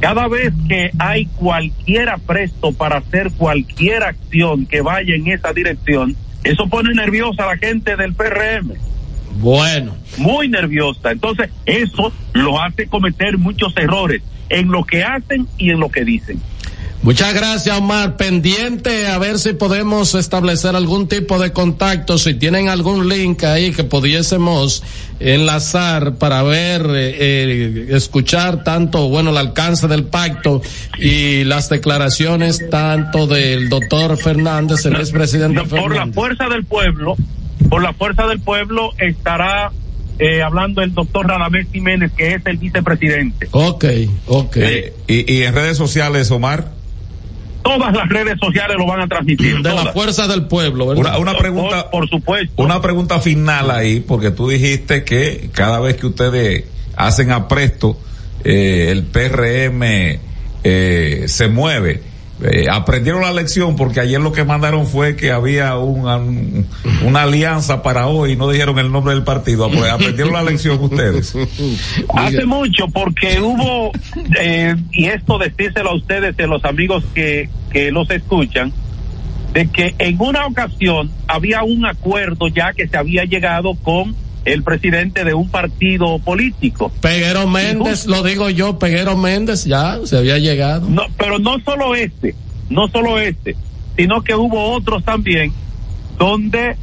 cada 0.00 0.28
vez 0.28 0.52
que 0.68 0.90
hay 0.98 1.26
cualquiera 1.26 2.18
presto 2.18 2.72
para 2.72 2.98
hacer 2.98 3.30
cualquier 3.36 4.02
acción 4.02 4.66
que 4.66 4.80
vaya 4.80 5.14
en 5.14 5.28
esa 5.28 5.52
dirección, 5.52 6.16
eso 6.44 6.68
pone 6.68 6.94
nerviosa 6.94 7.44
a 7.44 7.54
la 7.54 7.56
gente 7.56 7.96
del 7.96 8.14
PRM, 8.14 8.74
Bueno, 9.40 9.96
muy 10.16 10.48
nerviosa. 10.48 11.12
Entonces, 11.12 11.50
eso 11.66 12.12
lo 12.32 12.60
hace 12.60 12.86
cometer 12.86 13.38
muchos 13.38 13.76
errores 13.76 14.22
en 14.48 14.68
lo 14.68 14.84
que 14.84 15.04
hacen 15.04 15.46
y 15.58 15.70
en 15.70 15.80
lo 15.80 15.90
que 15.90 16.04
dicen. 16.04 16.40
Muchas 17.08 17.32
gracias, 17.32 17.74
Omar. 17.74 18.18
Pendiente 18.18 19.06
a 19.06 19.16
ver 19.16 19.38
si 19.38 19.54
podemos 19.54 20.14
establecer 20.14 20.76
algún 20.76 21.08
tipo 21.08 21.38
de 21.38 21.54
contacto, 21.54 22.18
si 22.18 22.34
tienen 22.34 22.68
algún 22.68 23.08
link 23.08 23.44
ahí 23.44 23.72
que 23.72 23.82
pudiésemos 23.82 24.82
enlazar 25.18 26.16
para 26.16 26.42
ver, 26.42 26.82
eh, 26.82 27.16
eh, 27.18 27.86
escuchar 27.92 28.62
tanto, 28.62 29.08
bueno, 29.08 29.30
el 29.30 29.38
alcance 29.38 29.88
del 29.88 30.04
pacto 30.04 30.60
y 30.98 31.44
las 31.44 31.70
declaraciones 31.70 32.68
tanto 32.68 33.26
del 33.26 33.70
doctor 33.70 34.18
Fernández, 34.18 34.84
el 34.84 34.96
expresidente 34.96 35.62
No, 35.62 35.64
por 35.66 35.78
la 35.78 35.88
Fernández. 35.88 36.14
fuerza 36.14 36.48
del 36.50 36.66
pueblo, 36.66 37.16
por 37.70 37.82
la 37.82 37.94
fuerza 37.94 38.26
del 38.26 38.40
pueblo 38.40 38.90
estará 38.98 39.72
eh, 40.18 40.42
hablando 40.42 40.82
el 40.82 40.92
doctor 40.92 41.26
Radamés 41.26 41.68
Jiménez, 41.72 42.12
que 42.14 42.34
es 42.34 42.42
el 42.44 42.58
vicepresidente. 42.58 43.48
Ok, 43.52 43.86
ok. 44.26 44.56
Eh, 44.58 44.92
y, 45.06 45.32
y 45.32 45.42
en 45.44 45.54
redes 45.54 45.78
sociales, 45.78 46.30
Omar, 46.30 46.76
Todas 47.76 47.94
las 47.94 48.08
redes 48.08 48.38
sociales 48.40 48.76
lo 48.78 48.86
van 48.86 49.00
a 49.02 49.06
transmitir. 49.08 49.56
de 49.56 49.62
la 49.62 49.70
todas. 49.80 49.92
fuerza 49.94 50.26
del 50.26 50.46
pueblo, 50.46 50.86
¿verdad? 50.88 51.02
una, 51.04 51.18
una 51.18 51.32
Por- 51.32 51.40
pregunta, 51.40 51.90
por, 51.90 52.08
supuesto. 52.08 52.62
una 52.62 52.80
pregunta 52.80 53.20
final 53.20 53.70
ahí, 53.70 54.00
porque 54.00 54.30
tú 54.30 54.48
dijiste 54.48 55.04
que 55.04 55.50
cada 55.52 55.78
vez 55.80 55.96
que 55.96 56.06
ustedes 56.06 56.64
hacen 56.96 57.30
apresto, 57.30 57.98
eh, 58.44 58.88
el 58.90 59.04
PRM 59.04 60.18
eh, 60.64 61.24
se 61.26 61.48
mueve. 61.48 62.02
Eh, 62.40 62.66
aprendieron 62.70 63.22
la 63.22 63.32
lección 63.32 63.74
porque 63.74 64.00
ayer 64.00 64.20
lo 64.20 64.32
que 64.32 64.44
mandaron 64.44 64.86
fue 64.86 65.16
que 65.16 65.32
había 65.32 65.76
una, 65.76 66.18
una 67.04 67.22
alianza 67.22 67.82
para 67.82 68.06
hoy 68.06 68.32
y 68.32 68.36
no 68.36 68.48
dijeron 68.48 68.78
el 68.78 68.92
nombre 68.92 69.14
del 69.14 69.24
partido. 69.24 69.68
Pues, 69.70 69.90
aprendieron 69.90 70.32
la 70.32 70.42
lección 70.42 70.80
ustedes. 70.80 71.34
Hace 72.14 72.46
mucho 72.46 72.86
porque 72.88 73.40
hubo, 73.40 73.90
eh, 74.38 74.76
y 74.92 75.06
esto 75.06 75.38
decírselo 75.38 75.90
a 75.90 75.96
ustedes, 75.96 76.36
de 76.36 76.46
los 76.46 76.64
amigos 76.64 77.02
que, 77.12 77.48
que 77.70 77.90
los 77.90 78.08
escuchan, 78.10 78.72
de 79.52 79.66
que 79.68 79.94
en 79.98 80.20
una 80.20 80.46
ocasión 80.46 81.10
había 81.26 81.64
un 81.64 81.86
acuerdo 81.86 82.46
ya 82.48 82.72
que 82.72 82.86
se 82.86 82.96
había 82.96 83.24
llegado 83.24 83.74
con 83.74 84.14
el 84.52 84.62
presidente 84.62 85.24
de 85.24 85.34
un 85.34 85.50
partido 85.50 86.18
político. 86.18 86.90
Peguero 87.00 87.46
Méndez, 87.46 88.06
lo 88.06 88.22
digo 88.22 88.50
yo, 88.50 88.78
Peguero 88.78 89.16
Méndez, 89.16 89.64
ya 89.64 89.98
se 90.04 90.16
había 90.16 90.38
llegado. 90.38 90.88
No, 90.88 91.02
pero 91.16 91.38
no 91.38 91.58
solo 91.60 91.94
este, 91.94 92.34
no 92.70 92.88
solo 92.88 93.18
este, 93.18 93.56
sino 93.96 94.22
que 94.22 94.34
hubo 94.34 94.72
otros 94.72 95.04
también 95.04 95.52
donde 96.18 96.76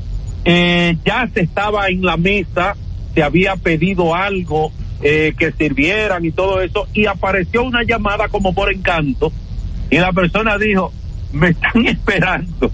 eh, 0.46 0.98
ya 1.06 1.30
se 1.34 1.42
estaba 1.42 1.88
en 1.88 2.04
la 2.04 2.18
mesa, 2.18 2.76
se 3.14 3.24
había 3.24 3.56
pedido 3.56 4.16
algo 4.16 4.72
eh, 5.02 5.34
que 5.38 5.52
sirvieran 5.52 6.24
y 6.24 6.32
todo 6.32 6.62
eso, 6.62 6.88
y 6.94 7.06
apareció 7.06 7.64
una 7.64 7.84
llamada 7.84 8.28
como 8.30 8.54
por 8.54 8.72
encanto, 8.72 9.32
y 9.90 9.98
la 9.98 10.14
persona 10.14 10.58
dijo, 10.58 10.94
me 11.34 11.50
están 11.50 11.86
esperando, 11.88 12.72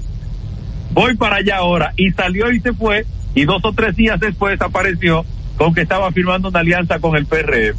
voy 0.93 1.15
para 1.15 1.37
allá 1.37 1.57
ahora, 1.57 1.93
y 1.95 2.11
salió 2.11 2.51
y 2.51 2.59
se 2.59 2.73
fue, 2.73 3.05
y 3.35 3.45
dos 3.45 3.63
o 3.63 3.73
tres 3.73 3.95
días 3.95 4.19
después 4.19 4.59
apareció 4.61 5.25
con 5.57 5.73
que 5.73 5.81
estaba 5.81 6.11
firmando 6.11 6.49
una 6.49 6.59
alianza 6.59 6.99
con 6.99 7.15
el 7.15 7.25
PRM. 7.25 7.75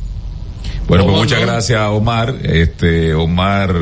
Bueno, 0.87 0.87
pues 0.87 1.01
¿Cómo 1.01 1.17
muchas 1.17 1.41
gracias 1.41 1.81
Omar. 1.89 2.35
Este, 2.43 3.15
Omar 3.15 3.75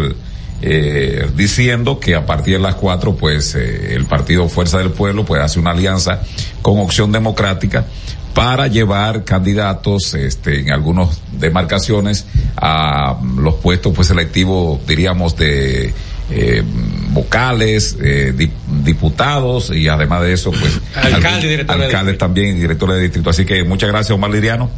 eh, 0.62 1.26
diciendo 1.34 1.98
que 1.98 2.14
a 2.14 2.26
partir 2.26 2.54
de 2.54 2.60
las 2.60 2.74
cuatro, 2.74 3.14
pues 3.16 3.54
eh, 3.54 3.94
el 3.94 4.06
partido 4.06 4.48
Fuerza 4.48 4.78
del 4.78 4.90
Pueblo 4.90 5.24
pues 5.24 5.42
hace 5.42 5.58
una 5.58 5.70
alianza 5.70 6.20
con 6.62 6.78
Opción 6.78 7.12
Democrática 7.12 7.86
para 8.34 8.68
llevar 8.68 9.24
candidatos 9.24 10.14
este, 10.14 10.60
en 10.60 10.72
algunas 10.72 11.20
demarcaciones 11.32 12.26
a 12.56 13.18
los 13.36 13.54
puestos 13.56 13.92
pues 13.94 14.08
selectivos, 14.08 14.86
diríamos, 14.86 15.36
de 15.36 15.92
eh, 16.30 16.62
vocales, 17.10 17.96
eh, 18.02 18.32
dip- 18.36 18.82
diputados 18.84 19.70
y 19.74 19.88
además 19.88 20.22
de 20.22 20.32
eso, 20.32 20.50
pues 20.50 20.80
Alcalde, 20.94 21.26
algún- 21.28 21.40
director 21.40 21.78
de 21.78 21.84
alcaldes 21.84 22.06
distrito. 22.12 22.24
también 22.24 22.56
y 22.56 22.60
directores 22.60 22.96
de 22.96 23.02
distrito. 23.02 23.30
Así 23.30 23.44
que 23.44 23.64
muchas 23.64 23.88
gracias 23.90 24.10
Omar 24.12 24.30
Liriano. 24.30 24.70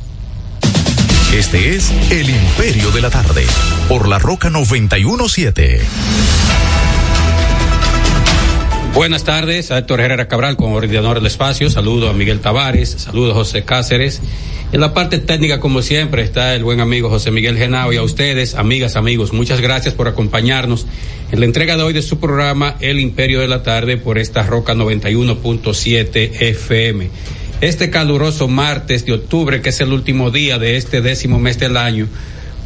Este 1.34 1.74
es 1.76 1.90
El 2.10 2.28
Imperio 2.28 2.90
de 2.90 3.00
la 3.00 3.08
Tarde, 3.10 3.44
por 3.88 4.06
la 4.08 4.18
Roca 4.18 4.50
917. 4.50 5.80
Buenas 8.94 9.24
tardes, 9.24 9.70
a 9.70 9.78
Héctor 9.78 10.02
Herrera 10.02 10.28
Cabral, 10.28 10.56
coordinador 10.56 11.16
del 11.16 11.26
espacio. 11.26 11.70
Saludo 11.70 12.10
a 12.10 12.12
Miguel 12.12 12.40
Tavares, 12.40 12.90
saludo 12.90 13.30
a 13.32 13.34
José 13.34 13.64
Cáceres. 13.64 14.20
En 14.72 14.80
la 14.80 14.94
parte 14.94 15.18
técnica, 15.18 15.60
como 15.60 15.82
siempre, 15.82 16.22
está 16.22 16.54
el 16.54 16.64
buen 16.64 16.80
amigo 16.80 17.10
José 17.10 17.30
Miguel 17.30 17.58
Genao 17.58 17.92
y 17.92 17.98
a 17.98 18.02
ustedes, 18.02 18.54
amigas, 18.54 18.96
amigos, 18.96 19.34
muchas 19.34 19.60
gracias 19.60 19.92
por 19.92 20.08
acompañarnos 20.08 20.86
en 21.30 21.40
la 21.40 21.44
entrega 21.44 21.76
de 21.76 21.82
hoy 21.82 21.92
de 21.92 22.00
su 22.00 22.18
programa 22.18 22.76
El 22.80 22.98
Imperio 22.98 23.40
de 23.40 23.48
la 23.48 23.62
Tarde 23.62 23.98
por 23.98 24.16
esta 24.16 24.44
Roca 24.44 24.74
91.7 24.74 26.40
FM. 26.40 27.10
Este 27.60 27.90
caluroso 27.90 28.48
martes 28.48 29.04
de 29.04 29.12
octubre, 29.12 29.60
que 29.60 29.68
es 29.68 29.80
el 29.82 29.92
último 29.92 30.30
día 30.30 30.58
de 30.58 30.78
este 30.78 31.02
décimo 31.02 31.38
mes 31.38 31.58
del 31.58 31.76
año, 31.76 32.08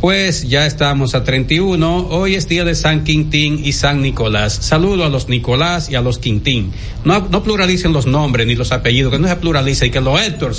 Pues 0.01 0.47
ya 0.47 0.67
estamos 0.67 1.15
a 1.15 1.25
31. 1.25 2.09
Hoy 2.11 2.35
es 2.35 2.49
día 2.49 2.65
de 2.65 2.75
San 2.75 3.03
Quintín 3.03 3.63
y 3.65 3.73
San 3.73 4.03
Nicolás. 4.03 4.53
Saludo 4.53 5.05
a 5.05 5.09
los 5.09 5.31
Nicolás 5.31 5.89
y 5.91 5.95
a 5.95 6.03
los 6.03 6.19
Quintín. 6.19 6.71
No, 7.05 7.43
pluralicen 7.43 7.95
los 7.95 8.07
nombres 8.07 8.47
ni 8.47 8.55
los 8.55 8.73
apellidos, 8.73 9.11
que 9.11 9.19
no 9.19 9.27
se 9.27 9.37
pluralice 9.37 9.87
y 9.87 9.91
que 9.91 10.03
los 10.03 10.21
Héctor, 10.21 10.55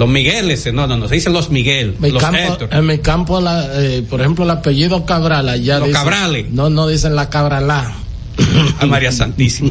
los 0.00 0.08
Migueles, 0.08 0.72
no, 0.72 0.86
no, 0.86 0.96
no, 0.96 1.06
se 1.08 1.14
dicen 1.16 1.32
los 1.34 1.50
Miguel, 1.50 1.94
Mi 2.00 2.10
los 2.10 2.22
campo- 2.22 2.38
Héctor. 2.38 2.68
en 2.72 2.86
mi 2.86 2.98
campo, 2.98 3.40
la, 3.40 3.68
eh, 3.74 4.02
por 4.08 4.20
ejemplo, 4.20 4.44
el 4.44 4.50
apellido 4.50 5.04
Cabral, 5.04 5.48
allá 5.48 5.78
Los 5.78 5.88
dicen- 5.88 5.92
Cabrales. 6.02 6.46
No, 6.50 6.70
no 6.70 6.88
dicen 6.88 7.14
la 7.14 7.28
Cabralá. 7.30 7.94
a 8.80 8.86
María 8.86 9.12
Santísima. 9.12 9.70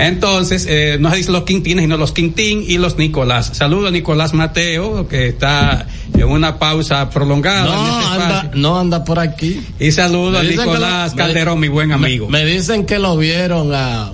Entonces, 0.00 0.66
eh, 0.68 0.96
no 0.98 1.10
se 1.10 1.18
dicen 1.18 1.32
los 1.32 1.44
Quintines, 1.44 1.84
sino 1.84 1.96
los 1.96 2.10
Quintín 2.10 2.64
y 2.66 2.76
los 2.78 2.98
Nicolás. 2.98 3.50
Saludo 3.54 3.86
a 3.88 3.90
Nicolás 3.92 4.34
Mateo, 4.34 5.06
que 5.06 5.28
está 5.28 5.86
en 6.14 6.24
una 6.28 6.58
pausa 6.58 7.08
prolongada. 7.10 7.66
No 7.66 8.00
este 8.00 8.22
anda, 8.22 8.50
no 8.54 8.78
anda 8.80 9.04
por 9.04 9.20
aquí. 9.20 9.60
Y 9.78 9.92
saludo 9.92 10.38
a 10.38 10.42
Nicolás 10.42 11.10
lo- 11.12 11.16
me- 11.16 11.22
Calderón, 11.22 11.60
mi 11.60 11.68
buen 11.68 11.92
amigo. 11.92 12.28
Me, 12.28 12.44
me 12.44 12.50
dicen 12.50 12.86
que 12.86 12.98
lo 12.98 13.16
vieron 13.16 13.72
a, 13.72 14.10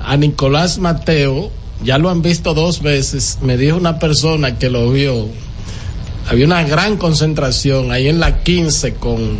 a 0.00 0.16
Nicolás 0.16 0.78
Mateo, 0.78 1.50
ya 1.84 1.98
lo 1.98 2.10
han 2.10 2.22
visto 2.22 2.54
dos 2.54 2.82
veces. 2.82 3.38
Me 3.42 3.56
dijo 3.56 3.76
una 3.76 3.98
persona 3.98 4.58
que 4.58 4.70
lo 4.70 4.90
vio. 4.90 5.28
Había 6.28 6.46
una 6.46 6.62
gran 6.64 6.96
concentración 6.96 7.90
ahí 7.92 8.08
en 8.08 8.20
la 8.20 8.42
15 8.42 8.94
con. 8.94 9.38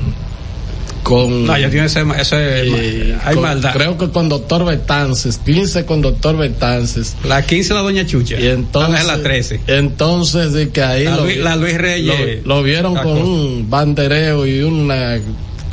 con 1.02 1.46
no, 1.46 1.58
ya 1.58 1.68
tiene 1.70 1.86
ese, 1.86 2.02
ese 2.18 2.36
eh, 2.66 3.18
hay 3.24 3.34
con- 3.34 3.42
maldad. 3.42 3.72
Creo 3.72 3.98
que 3.98 4.10
con 4.10 4.28
doctor 4.28 4.64
Betances, 4.64 5.38
15 5.38 5.84
con 5.84 6.00
doctor 6.00 6.36
Betances. 6.36 7.14
La 7.24 7.44
15 7.44 7.74
la 7.74 7.80
doña 7.80 8.06
Chucha. 8.06 8.38
Y 8.40 8.46
entonces, 8.46 9.00
es 9.00 9.06
la 9.06 9.22
13. 9.22 9.60
Entonces, 9.66 10.52
de 10.52 10.70
que 10.70 10.82
ahí 10.82 11.04
La 11.04 11.16
lo, 11.16 11.24
Luis- 11.24 11.38
la 11.38 11.56
Luis 11.56 11.76
Reyes. 11.78 12.44
lo, 12.44 12.56
lo 12.56 12.62
vieron 12.62 12.94
con 12.94 13.02
cosa. 13.04 13.24
un 13.24 13.66
bandereo 13.70 14.46
y 14.46 14.62
una 14.62 15.18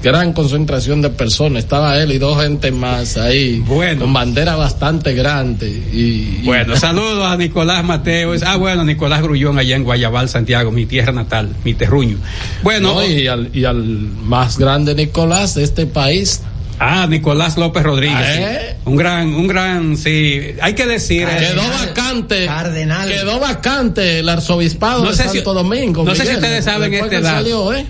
gran 0.06 0.34
concentración 0.34 1.02
de 1.02 1.10
personas. 1.10 1.64
Estaba 1.64 1.98
él 1.98 2.12
y 2.12 2.20
dos 2.20 2.40
gente 2.40 2.72
más 2.72 3.18
ahí. 3.18 3.60
Bueno. 3.66 4.02
Con 4.02 4.14
bandera 4.14 4.56
bastante 4.56 5.14
grande. 5.16 5.68
Y, 5.68 5.98
y- 5.98 6.42
Bueno, 6.46 6.76
saludos 6.80 7.26
a 7.26 7.36
Nicolás 7.36 7.84
Mateo. 7.84 8.34
Ah, 8.46 8.56
bueno, 8.58 8.84
Nicolás 8.86 9.24
Grullón 9.24 9.58
allá 9.58 9.76
en 9.76 9.84
Guayabal, 9.84 10.30
Santiago, 10.30 10.70
mi 10.72 10.86
tierra 10.86 11.12
natal, 11.12 11.50
mi 11.64 11.74
terruño. 11.74 12.18
Bueno, 12.62 12.94
no, 12.94 13.04
y, 13.06 13.26
al, 13.26 13.50
y 13.52 13.66
al 13.66 13.84
más 13.84 14.60
grande 14.60 14.94
Nicolás 14.94 15.56
de 15.56 15.64
este 15.64 15.88
país. 15.88 16.42
ah, 16.78 17.08
Nicolás 17.10 17.58
López 17.58 17.82
Rodríguez. 17.82 18.16
Ah. 18.20 18.36
¿eh? 18.54 18.76
Un 18.86 18.96
gran, 18.98 19.34
un 19.34 19.48
gran, 19.48 19.98
sí. 19.98 20.40
Hay 20.62 20.76
que 20.76 20.86
decir. 20.86 21.28
eh, 21.28 21.48
Quedó 21.52 21.64
vacante. 21.68 22.46
Cardenal. 22.46 23.10
Quedó 23.10 23.40
vacante 23.40 24.20
el 24.20 24.30
arzobispado 24.30 25.04
No 25.04 25.10
de 25.10 25.16
sé 25.18 25.24
si- 25.30 25.36
Santo 25.38 25.56
Domingo. 25.56 26.04
no 26.04 26.14
sé 26.14 26.28
si 26.28 26.36
ustedes 26.36 26.64
saben 26.66 26.94
este 26.94 27.22
dato. 27.22 27.38
salió, 27.38 27.74
¿eh? 27.74 27.86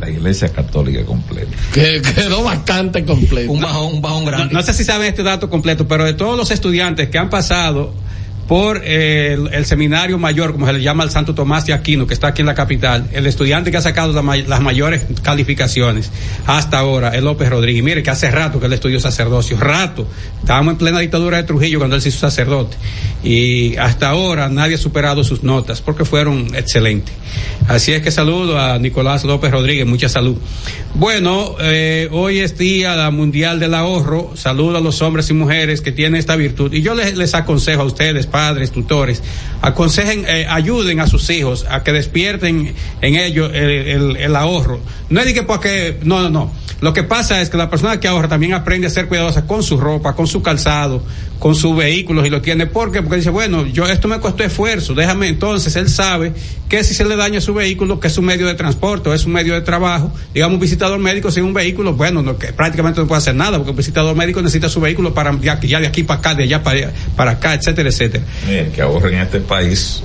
La 0.00 0.10
iglesia 0.10 0.48
católica 0.48 1.04
completa. 1.04 1.50
Que 1.72 2.00
quedó 2.02 2.42
vacante 2.42 3.04
completo. 3.04 3.52
Un 3.52 3.60
bajón, 3.60 3.94
un 3.94 4.02
bajón 4.02 4.24
no, 4.24 4.30
grande. 4.30 4.54
no 4.54 4.62
sé 4.62 4.72
si 4.74 4.84
saben 4.84 5.08
este 5.08 5.22
dato 5.22 5.48
completo, 5.50 5.86
pero 5.86 6.04
de 6.04 6.14
todos 6.14 6.36
los 6.36 6.50
estudiantes 6.50 7.08
que 7.08 7.18
han 7.18 7.30
pasado 7.30 7.94
por 8.48 8.82
eh, 8.84 9.34
el, 9.34 9.54
el 9.54 9.64
seminario 9.66 10.18
mayor, 10.18 10.52
como 10.52 10.66
se 10.66 10.72
le 10.72 10.82
llama 10.82 11.04
al 11.04 11.10
Santo 11.10 11.34
Tomás 11.34 11.64
de 11.64 11.72
Aquino, 11.72 12.06
que 12.06 12.12
está 12.14 12.26
aquí 12.28 12.40
en 12.42 12.46
la 12.46 12.54
capital, 12.54 13.08
el 13.12 13.26
estudiante 13.26 13.70
que 13.70 13.76
ha 13.76 13.80
sacado 13.80 14.12
la 14.12 14.20
may- 14.20 14.42
las 14.44 14.60
mayores 14.60 15.02
calificaciones 15.22 16.10
hasta 16.46 16.78
ahora 16.78 17.10
es 17.14 17.22
López 17.22 17.48
Rodríguez. 17.48 17.84
Mire 17.84 18.02
que 18.02 18.10
hace 18.10 18.30
rato 18.30 18.58
que 18.60 18.66
él 18.66 18.72
estudió 18.72 18.98
sacerdocio, 18.98 19.58
rato. 19.58 20.06
Estábamos 20.40 20.72
en 20.72 20.78
plena 20.78 20.98
dictadura 20.98 21.36
de 21.36 21.44
Trujillo 21.44 21.78
cuando 21.78 21.96
él 21.96 22.02
se 22.02 22.08
hizo 22.08 22.18
sacerdote. 22.18 22.76
Y 23.22 23.76
hasta 23.76 24.08
ahora 24.08 24.48
nadie 24.48 24.74
ha 24.74 24.78
superado 24.78 25.22
sus 25.22 25.44
notas 25.44 25.80
porque 25.80 26.04
fueron 26.04 26.54
excelentes. 26.54 27.14
Así 27.68 27.92
es 27.92 28.02
que 28.02 28.10
saludo 28.10 28.58
a 28.58 28.78
Nicolás 28.78 29.24
López 29.24 29.50
Rodríguez, 29.50 29.86
mucha 29.86 30.08
salud. 30.08 30.36
Bueno, 30.94 31.54
eh, 31.60 32.08
hoy 32.10 32.40
es 32.40 32.58
día 32.58 32.96
la 32.96 33.10
mundial 33.10 33.60
del 33.60 33.74
ahorro. 33.74 34.32
Saludo 34.36 34.78
a 34.78 34.80
los 34.80 35.00
hombres 35.00 35.30
y 35.30 35.32
mujeres 35.34 35.80
que 35.80 35.92
tienen 35.92 36.16
esta 36.18 36.36
virtud. 36.36 36.72
Y 36.72 36.82
yo 36.82 36.94
les, 36.94 37.16
les 37.16 37.34
aconsejo 37.34 37.82
a 37.82 37.84
ustedes, 37.84 38.26
padres, 38.26 38.72
tutores, 38.72 39.22
aconsejen, 39.62 40.24
eh, 40.28 40.46
ayuden 40.48 41.00
a 41.00 41.06
sus 41.06 41.30
hijos 41.30 41.64
a 41.70 41.82
que 41.84 41.92
despierten 41.92 42.74
en 43.00 43.14
ellos 43.16 43.50
el, 43.54 44.16
el- 44.16 44.36
ahorro. 44.36 44.80
No 45.08 45.20
es 45.20 45.32
que 45.32 45.42
porque, 45.42 45.98
no, 46.02 46.20
no, 46.22 46.30
no. 46.30 46.52
Lo 46.80 46.92
que 46.92 47.04
pasa 47.04 47.40
es 47.40 47.48
que 47.48 47.56
la 47.56 47.70
persona 47.70 48.00
que 48.00 48.08
ahorra 48.08 48.28
también 48.28 48.54
aprende 48.54 48.86
a 48.88 48.90
ser 48.90 49.06
cuidadosa 49.06 49.46
con 49.46 49.62
su 49.62 49.76
ropa, 49.78 50.14
con 50.16 50.26
su 50.26 50.42
calzado, 50.42 51.02
con 51.42 51.56
sus 51.56 51.76
vehículos 51.76 52.24
y 52.24 52.30
lo 52.30 52.40
tiene. 52.40 52.68
¿Por 52.68 52.92
qué? 52.92 53.02
Porque 53.02 53.16
dice, 53.16 53.30
bueno, 53.30 53.66
yo 53.66 53.84
esto 53.88 54.06
me 54.06 54.20
costó 54.20 54.44
esfuerzo, 54.44 54.94
déjame 54.94 55.26
entonces, 55.26 55.74
él 55.74 55.88
sabe 55.88 56.32
que 56.68 56.84
si 56.84 56.94
se 56.94 57.04
le 57.04 57.16
daña 57.16 57.40
su 57.40 57.52
vehículo, 57.52 57.98
que 57.98 58.06
es 58.06 58.16
un 58.16 58.26
medio 58.26 58.46
de 58.46 58.54
transporte 58.54 59.08
o 59.08 59.12
es 59.12 59.24
un 59.26 59.32
medio 59.32 59.54
de 59.54 59.60
trabajo, 59.62 60.12
digamos 60.32 60.54
un 60.54 60.60
visitador 60.60 61.00
médico 61.00 61.32
sin 61.32 61.42
un 61.42 61.52
vehículo, 61.52 61.94
bueno, 61.94 62.22
no, 62.22 62.38
que 62.38 62.52
prácticamente 62.52 63.00
no 63.00 63.08
puede 63.08 63.18
hacer 63.18 63.34
nada, 63.34 63.56
porque 63.58 63.72
un 63.72 63.76
visitador 63.76 64.14
médico 64.14 64.40
necesita 64.40 64.68
su 64.68 64.80
vehículo 64.80 65.12
para 65.12 65.36
ya, 65.40 65.58
ya 65.60 65.80
de 65.80 65.88
aquí 65.88 66.04
para 66.04 66.20
acá, 66.20 66.34
de 66.36 66.44
allá 66.44 66.62
para, 66.62 66.92
para 67.16 67.32
acá, 67.32 67.54
etcétera, 67.54 67.88
etcétera. 67.88 68.22
Mira, 68.46 68.60
El 68.60 68.70
que 68.70 68.80
ahorra 68.82 69.08
en 69.08 69.18
este 69.18 69.40
país 69.40 70.00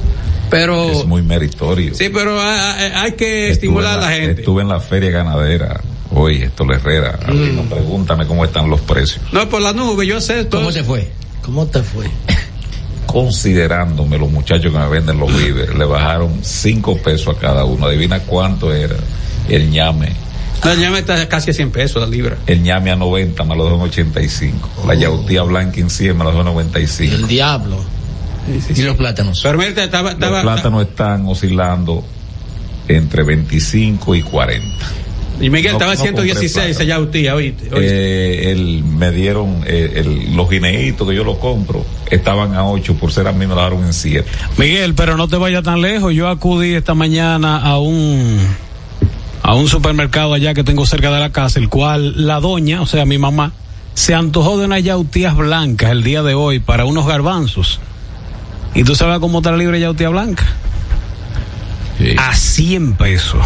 Pero, 0.49 0.89
es 0.89 1.05
muy 1.05 1.21
meritorio. 1.21 1.93
sí, 1.93 2.09
pero 2.09 2.41
hay, 2.41 2.59
hay- 2.85 2.91
hay 2.95 3.11
que 3.11 3.51
Estuve 3.51 3.51
estimular 3.51 3.99
a 3.99 4.01
la 4.01 4.09
gente. 4.11 4.41
Estuve 4.41 4.63
en 4.63 4.69
la 4.69 4.79
feria 4.79 5.11
ganadera 5.11 5.81
hoy, 6.11 6.41
esto 6.41 6.63
Herrera. 6.73 7.19
Mm. 7.27 7.69
Pregúntame 7.69 8.25
cómo 8.25 8.43
están 8.43 8.71
los 8.71 8.81
precios. 8.81 9.21
No, 9.31 9.47
por 9.49 9.61
la 9.61 9.73
nube, 9.73 10.07
yo 10.07 10.19
sé 10.19 10.45
todo. 10.45 10.61
¿Cómo 10.61 10.73
te 10.73 10.83
fue? 10.83 11.07
¿Cómo 11.47 11.65
te 11.65 11.81
fue? 11.81 12.05
Considerándome 13.05 14.17
los 14.17 14.29
muchachos 14.29 14.69
que 14.69 14.77
me 14.77 14.89
venden 14.89 15.17
los 15.17 15.33
víveres, 15.33 15.73
le 15.77 15.85
bajaron 15.85 16.39
cinco 16.43 16.97
pesos 16.97 17.37
a 17.37 17.39
cada 17.39 17.63
uno. 17.63 17.85
Adivina 17.85 18.19
cuánto 18.19 18.73
era 18.73 18.97
el 19.47 19.69
ñame. 19.69 20.11
No, 20.65 20.73
ya 20.73 20.91
me 20.91 20.99
está 20.99 21.29
casi 21.29 21.51
a 21.51 21.53
100 21.53 21.71
pesos 21.71 22.01
la 22.01 22.09
libra. 22.09 22.35
El 22.47 22.63
ñame 22.63 22.91
a 22.91 22.97
90 22.97 23.41
me 23.45 23.55
lo 23.55 23.63
dejó 23.63 23.77
en 23.77 23.81
85. 23.83 24.83
La 24.87 24.95
yautía 24.95 25.43
blanca 25.43 25.79
en 25.79 25.89
100 25.89 26.17
me 26.17 26.25
lo 26.25 26.31
dejó 26.31 26.41
en 26.41 26.47
95. 26.47 27.15
El 27.15 27.27
diablo. 27.29 27.77
¿Y 28.75 28.81
los 28.81 28.97
plátanos? 28.97 29.39
Pero 29.41 29.57
mira, 29.57 29.85
estaba, 29.85 30.09
Los 30.09 30.13
estaba, 30.15 30.41
plátanos 30.41 30.81
están 30.81 31.27
oscilando 31.27 32.03
entre 32.89 33.23
25 33.23 34.15
y 34.15 34.21
40. 34.21 34.85
Y 35.39 35.49
Miguel 35.49 35.73
no- 35.73 35.77
estaba 35.77 35.93
no 35.95 36.01
116 36.01 36.77
compré 36.77 36.83
allá 36.93 36.99
utía, 36.99 37.35
oíste. 37.35 37.63
oíste. 37.73 37.79
Eh, 37.81 38.51
el, 38.51 38.83
me 38.83 39.11
dieron 39.11 39.63
eh, 39.65 39.93
el- 39.97 40.35
los 40.35 40.49
guineitos 40.49 41.07
que 41.07 41.15
yo 41.15 41.23
los 41.23 41.37
compro, 41.37 41.85
estaban 42.09 42.55
a 42.55 42.65
8, 42.65 42.95
por 42.95 43.11
ser 43.11 43.27
a 43.27 43.31
mí 43.31 43.39
me 43.39 43.47
lo 43.47 43.55
dejaron 43.55 43.83
en 43.85 43.93
7. 43.93 44.27
Miguel, 44.57 44.93
pero 44.95 45.17
no 45.17 45.27
te 45.27 45.37
vayas 45.37 45.63
tan 45.63 45.81
lejos. 45.81 46.13
Yo 46.13 46.27
acudí 46.27 46.73
esta 46.73 46.93
mañana 46.93 47.57
a 47.57 47.77
un 47.79 48.39
a 49.43 49.53
un 49.53 49.67
supermercado 49.69 50.33
allá 50.33 50.53
que 50.53 50.63
tengo 50.63 50.85
cerca 50.85 51.09
de 51.11 51.19
la 51.21 51.31
casa, 51.31 51.59
el 51.59 51.69
cual 51.69 52.25
la 52.27 52.39
doña, 52.41 52.81
o 52.81 52.85
sea, 52.85 53.05
mi 53.05 53.17
mamá, 53.17 53.53
se 53.93 54.13
antojó 54.13 54.57
de 54.59 54.65
unas 54.65 54.83
yautías 54.83 55.35
blancas 55.37 55.91
el 55.91 56.03
día 56.03 56.21
de 56.21 56.33
hoy 56.33 56.59
para 56.59 56.83
unos 56.85 57.07
garbanzos. 57.07 57.79
¿Y 58.75 58.83
tú 58.83 58.93
sabes 58.95 59.19
cómo 59.19 59.37
está 59.39 59.51
la 59.51 59.57
libre 59.57 59.79
yautía 59.79 60.09
blanca? 60.09 60.45
A 62.17 62.35
100 62.35 62.93
pesos. 62.93 63.39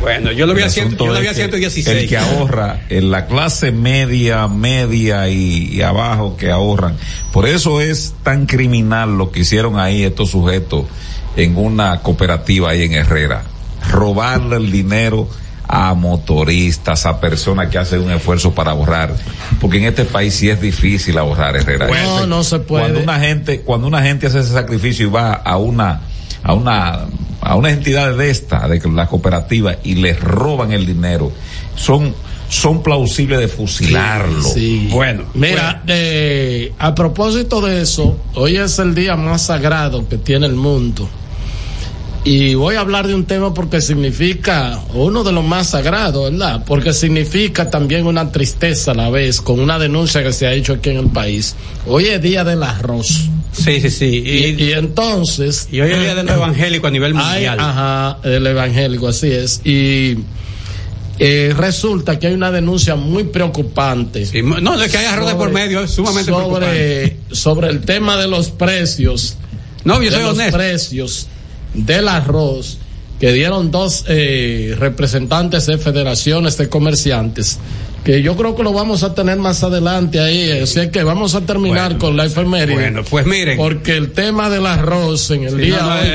Bueno, 0.00 0.30
yo 0.32 0.46
lo 0.46 0.54
vi 0.54 0.62
a, 0.62 0.66
El 0.66 0.70
cien- 0.70 0.86
asunto 0.86 1.06
yo 1.06 1.12
lo 1.12 1.20
vi 1.20 1.26
es 1.26 1.32
a 1.32 1.34
que 1.34 1.40
116. 1.42 1.86
El 2.02 2.08
que 2.08 2.16
ahorra, 2.18 2.80
en 2.88 3.10
la 3.10 3.26
clase 3.26 3.72
media, 3.72 4.46
media 4.48 5.28
y, 5.28 5.70
y 5.74 5.82
abajo 5.82 6.36
que 6.36 6.50
ahorran. 6.50 6.96
Por 7.32 7.46
eso 7.48 7.80
es 7.80 8.14
tan 8.22 8.46
criminal 8.46 9.18
lo 9.18 9.30
que 9.32 9.40
hicieron 9.40 9.78
ahí 9.78 10.04
estos 10.04 10.30
sujetos 10.30 10.84
en 11.36 11.56
una 11.56 12.00
cooperativa 12.00 12.70
ahí 12.70 12.82
en 12.82 12.92
Herrera. 12.92 13.42
Robarle 13.90 14.56
el 14.56 14.70
dinero 14.70 15.28
a 15.66 15.92
motoristas, 15.94 17.04
a 17.04 17.20
personas 17.20 17.68
que 17.68 17.78
hacen 17.78 18.00
un 18.02 18.10
esfuerzo 18.12 18.54
para 18.54 18.70
ahorrar. 18.70 19.14
Porque 19.60 19.78
en 19.78 19.84
este 19.84 20.04
país 20.04 20.34
sí 20.34 20.48
es 20.48 20.60
difícil 20.60 21.18
ahorrar, 21.18 21.56
Herrera. 21.56 21.88
No, 21.88 22.26
no 22.26 22.44
se 22.44 22.58
puede. 22.60 22.84
Cuando 22.84 23.00
una 23.02 23.18
gente, 23.20 23.60
cuando 23.60 23.86
una 23.86 24.02
gente 24.02 24.28
hace 24.28 24.38
ese 24.40 24.52
sacrificio 24.52 25.06
y 25.06 25.10
va 25.10 25.32
a 25.34 25.56
una, 25.58 26.00
a 26.42 26.54
una, 26.54 27.00
a 27.48 27.54
una 27.54 27.70
entidad 27.70 28.14
de 28.14 28.28
esta, 28.28 28.68
de 28.68 28.78
la 28.90 29.06
cooperativa, 29.06 29.76
y 29.82 29.94
les 29.94 30.20
roban 30.20 30.70
el 30.70 30.84
dinero, 30.84 31.32
son, 31.76 32.14
son 32.50 32.82
plausibles 32.82 33.38
de 33.38 33.48
fusilarlo. 33.48 34.42
Sí. 34.42 34.88
Bueno, 34.92 35.24
Mira, 35.32 35.82
eh, 35.86 36.74
a 36.78 36.94
propósito 36.94 37.62
de 37.62 37.80
eso, 37.80 38.18
hoy 38.34 38.58
es 38.58 38.78
el 38.78 38.94
día 38.94 39.16
más 39.16 39.46
sagrado 39.46 40.06
que 40.06 40.18
tiene 40.18 40.44
el 40.44 40.56
mundo. 40.56 41.08
Y 42.22 42.54
voy 42.54 42.74
a 42.74 42.80
hablar 42.80 43.06
de 43.06 43.14
un 43.14 43.24
tema 43.24 43.54
porque 43.54 43.80
significa 43.80 44.78
uno 44.92 45.24
de 45.24 45.32
los 45.32 45.42
más 45.42 45.68
sagrados, 45.68 46.30
¿verdad? 46.30 46.62
Porque 46.66 46.92
significa 46.92 47.70
también 47.70 48.06
una 48.06 48.30
tristeza 48.30 48.90
a 48.90 48.94
la 48.94 49.08
vez, 49.08 49.40
con 49.40 49.58
una 49.58 49.78
denuncia 49.78 50.22
que 50.22 50.34
se 50.34 50.46
ha 50.46 50.52
hecho 50.52 50.74
aquí 50.74 50.90
en 50.90 50.98
el 50.98 51.08
país. 51.08 51.56
Hoy 51.86 52.08
es 52.08 52.20
día 52.20 52.44
del 52.44 52.62
arroz. 52.62 53.30
Sí, 53.58 53.80
sí, 53.80 53.90
sí. 53.90 54.22
Y, 54.24 54.46
Y, 54.62 54.64
y 54.68 54.72
entonces... 54.72 55.68
y 55.70 55.80
hoy 55.80 55.90
es 55.92 56.00
día 56.00 56.14
del 56.14 56.28
evangélico 56.28 56.86
a 56.86 56.90
nivel 56.90 57.12
Hay, 57.16 57.32
mundial. 57.46 57.58
ajá, 57.60 58.18
el 58.24 58.46
evangélico, 58.46 59.08
así 59.08 59.30
es. 59.30 59.60
Y 59.64 60.18
eh, 61.18 61.52
resulta 61.56 62.18
que 62.18 62.28
hay 62.28 62.34
una 62.34 62.50
denuncia 62.52 62.94
muy 62.94 63.24
preocupante. 63.24 64.24
Sí, 64.26 64.40
no, 64.42 64.78
de 64.78 64.88
que 64.88 64.98
hay 64.98 65.06
arroz 65.06 65.28
de 65.30 65.34
por 65.34 65.50
medio 65.50 65.82
es 65.82 65.90
sumamente 65.90 66.30
preocupante. 66.32 67.16
sobre, 67.30 67.34
sobre 67.34 67.68
el 67.70 67.80
tema 67.80 68.16
de 68.16 68.28
los 68.28 68.50
precios. 68.50 69.36
No, 69.84 69.94
yo 70.02 70.10
de 70.10 70.16
soy 70.16 70.22
los 70.22 70.34
honesto. 70.34 70.56
precios 70.56 71.26
del 71.74 72.08
arroz 72.08 72.78
que 73.20 73.32
dieron 73.32 73.70
dos 73.72 74.04
eh, 74.06 74.76
representantes 74.78 75.66
de 75.66 75.76
federaciones 75.78 76.56
de 76.56 76.68
comerciantes 76.68 77.58
que 78.04 78.22
yo 78.22 78.36
creo 78.36 78.56
que 78.56 78.62
lo 78.62 78.72
vamos 78.72 79.02
a 79.02 79.14
tener 79.14 79.36
más 79.38 79.62
adelante 79.62 80.18
ahí, 80.20 80.50
así 80.62 80.80
es 80.80 80.88
que 80.88 81.02
vamos 81.02 81.34
a 81.34 81.42
terminar 81.42 81.90
Bueno, 81.92 81.98
con 81.98 82.16
la 82.16 82.24
efeméride. 82.26 82.74
Bueno, 82.74 83.02
pues 83.04 83.26
miren. 83.26 83.56
Porque 83.56 83.96
el 83.96 84.12
tema 84.12 84.48
del 84.48 84.64
arroz 84.66 85.30
en 85.30 85.44
el 85.44 85.50
Sí, 85.50 85.56
día 85.56 85.78
no, 85.80 85.88
no, 85.88 85.94
hoy, 86.00 86.08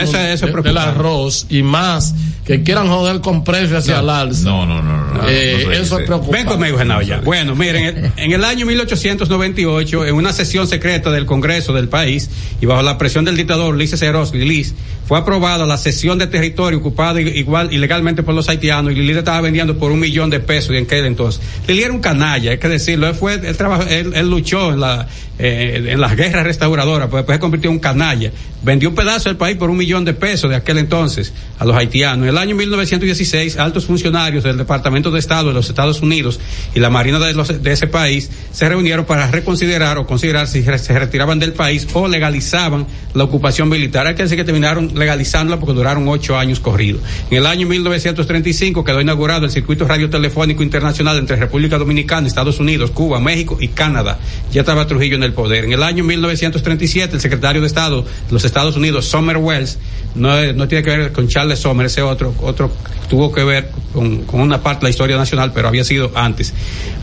del- 0.63 0.78
arroz 0.78 1.46
y 1.50 1.62
más 1.62 2.13
que 2.45 2.62
quieran 2.62 2.88
joder 2.89 3.21
con 3.21 3.43
precios 3.43 3.71
hacia 3.71 3.99
el 3.99 4.10
alza. 4.10 4.43
No, 4.43 4.65
no, 4.65 4.82
no, 4.84 4.97
no. 4.97 5.13
no, 5.13 5.21
Eh, 5.29 5.63
no 5.65 5.71
eso 5.71 5.97
es 5.99 6.06
preocupante. 6.06 6.38
Ven 6.38 6.45
conmigo, 6.45 6.77
Genao, 6.77 7.01
ya. 7.01 7.19
Bueno, 7.21 7.56
miren, 7.56 8.12
en- 8.17 8.32
el 8.34 8.43
año 8.43 8.65
1898, 8.65 10.06
en 10.06 10.15
una 10.15 10.34
sesión 10.34 10.67
secreta 10.67 11.10
del 11.12 11.25
Congreso 11.25 11.71
del 11.73 11.88
país 11.88 12.29
y 12.62 12.65
bajo 12.65 12.82
la 12.82 12.97
presión 12.97 13.23
del 13.25 13.38
dictador 13.38 13.75
Lice 13.77 13.95
Seros 13.97 14.34
Lilis, 14.34 14.73
fue 15.08 15.17
aprobada 15.19 15.65
la 15.65 15.77
cesión 15.77 16.17
de 16.17 16.27
territorio 16.27 16.79
ocupado 16.79 17.19
igual 17.19 17.71
ilegalmente 17.73 18.23
por 18.23 18.34
los 18.34 18.47
haitianos 18.49 18.91
y 18.93 18.95
Lili 18.95 19.17
estaba 19.17 19.41
vendiendo 19.41 19.77
por 19.77 19.91
un 19.91 19.99
millón 19.99 20.29
de 20.29 20.39
pesos 20.39 20.71
en 20.75 20.86
aquel 20.86 21.06
entonces. 21.06 21.41
Lili 21.67 21.84
era 21.84 21.93
un 21.93 21.99
canalla, 21.99 22.51
hay 22.51 22.58
que 22.58 22.69
decirlo. 22.69 23.08
Él 23.08 23.15
fue, 23.15 23.36
él 23.36 23.56
trabajó, 23.58 23.84
él, 23.84 24.13
él 24.15 24.29
luchó 24.29 24.71
en 24.73 24.79
la, 24.79 25.08
eh, 25.39 25.88
en 25.89 26.00
las 26.00 26.15
guerras 26.15 26.43
restauradoras, 26.43 27.08
pues 27.10 27.22
después 27.22 27.36
se 27.38 27.39
convirtió 27.41 27.69
en 27.69 27.76
un 27.78 27.80
canalla. 27.80 28.32
Vendió 28.63 28.89
un 28.89 28.96
pedazo 28.96 29.30
del 29.30 29.36
país 29.38 29.58
por 29.58 29.69
un 29.69 29.78
millón 29.78 30.06
de 30.06 30.13
pesos 30.13 30.50
de 30.50 30.56
aquel 30.56 30.78
entonces 30.78 31.34
a 31.60 31.65
los 31.65 31.76
haitianos. 31.76 32.24
En 32.24 32.30
el 32.30 32.38
año 32.38 32.56
1916, 32.56 33.58
altos 33.58 33.86
funcionarios 33.86 34.43
del 34.43 34.58
Departamento 34.58 35.12
de 35.12 35.19
Estado 35.19 35.50
de 35.50 35.54
los 35.54 35.67
Estados 35.69 36.02
Unidos 36.02 36.39
y 36.74 36.80
la 36.80 36.89
Marina 36.89 37.19
de, 37.19 37.34
los- 37.34 37.62
de 37.62 37.72
ese 37.72 37.88
país 37.88 38.30
se 38.52 38.69
reunieron 38.69 39.06
para 39.06 39.30
reconsiderar 39.30 39.98
o 39.98 40.06
considerar 40.06 40.48
si 40.48 40.63
se 40.63 41.00
retiraban 41.00 41.39
del 41.39 41.54
país 41.54 41.88
o 41.93 42.08
legalizaban 42.08 42.86
la 43.13 43.24
ocupación 43.26 43.67
militar. 43.69 44.08
Hay 44.08 44.15
que 44.15 44.24
decir 44.24 44.38
que 44.38 44.43
terminaron 44.46 44.91
legalizándola 44.96 45.60
porque 45.60 45.74
duraron 45.74 46.08
ocho 46.08 46.38
años 46.38 46.60
corridos. 46.60 47.02
En 47.32 47.38
el 47.39 47.46
año 47.48 47.67
1935 47.67 48.84
quedó 48.84 49.02
inaugurado 49.02 49.46
el 49.46 49.52
circuito 49.52 49.86
radiotelefónico 49.88 50.63
internacional 50.63 51.17
entre 51.17 51.36
República 51.36 51.78
Dominicana, 51.78 52.28
Estados 52.28 52.60
Unidos, 52.60 52.91
Cuba, 52.91 53.19
México 53.19 53.58
y 53.60 53.69
Canadá. 53.69 54.19
Ya 54.52 54.62
estaba 54.62 54.88
Trujillo 54.88 55.15
en 55.15 55.23
el 55.24 55.34
poder. 55.34 55.66
En 55.66 55.74
el 55.74 55.84
año 55.84 56.04
1937 56.04 57.16
el 57.16 57.22
secretario 57.22 57.62
de 57.62 57.68
Estado 57.68 58.04
de 58.04 58.32
los 58.32 58.46
Estados 58.46 58.76
Unidos, 58.76 59.06
Summer 59.06 59.38
Wells, 59.38 59.78
no, 60.16 60.68
tiene 60.68 60.84
que 60.84 60.90
ver 60.90 61.12
con 61.12 61.28
Charles 61.28 61.60
Sommer, 61.60 61.88
ese 61.88 62.02
otro, 62.02 62.36
otro 62.42 62.72
tuvo 63.10 63.32
que 63.32 63.44
ver 63.44 63.72
con, 63.94 64.24
con 64.26 64.42
una 64.42 64.62
parte 64.62 64.82
de 64.82 64.86
la 64.86 64.90
historia 64.92 65.18
nacional, 65.18 65.52
pero 65.54 65.68
había 65.68 65.84
sido 65.84 66.12
antes. 66.16 66.54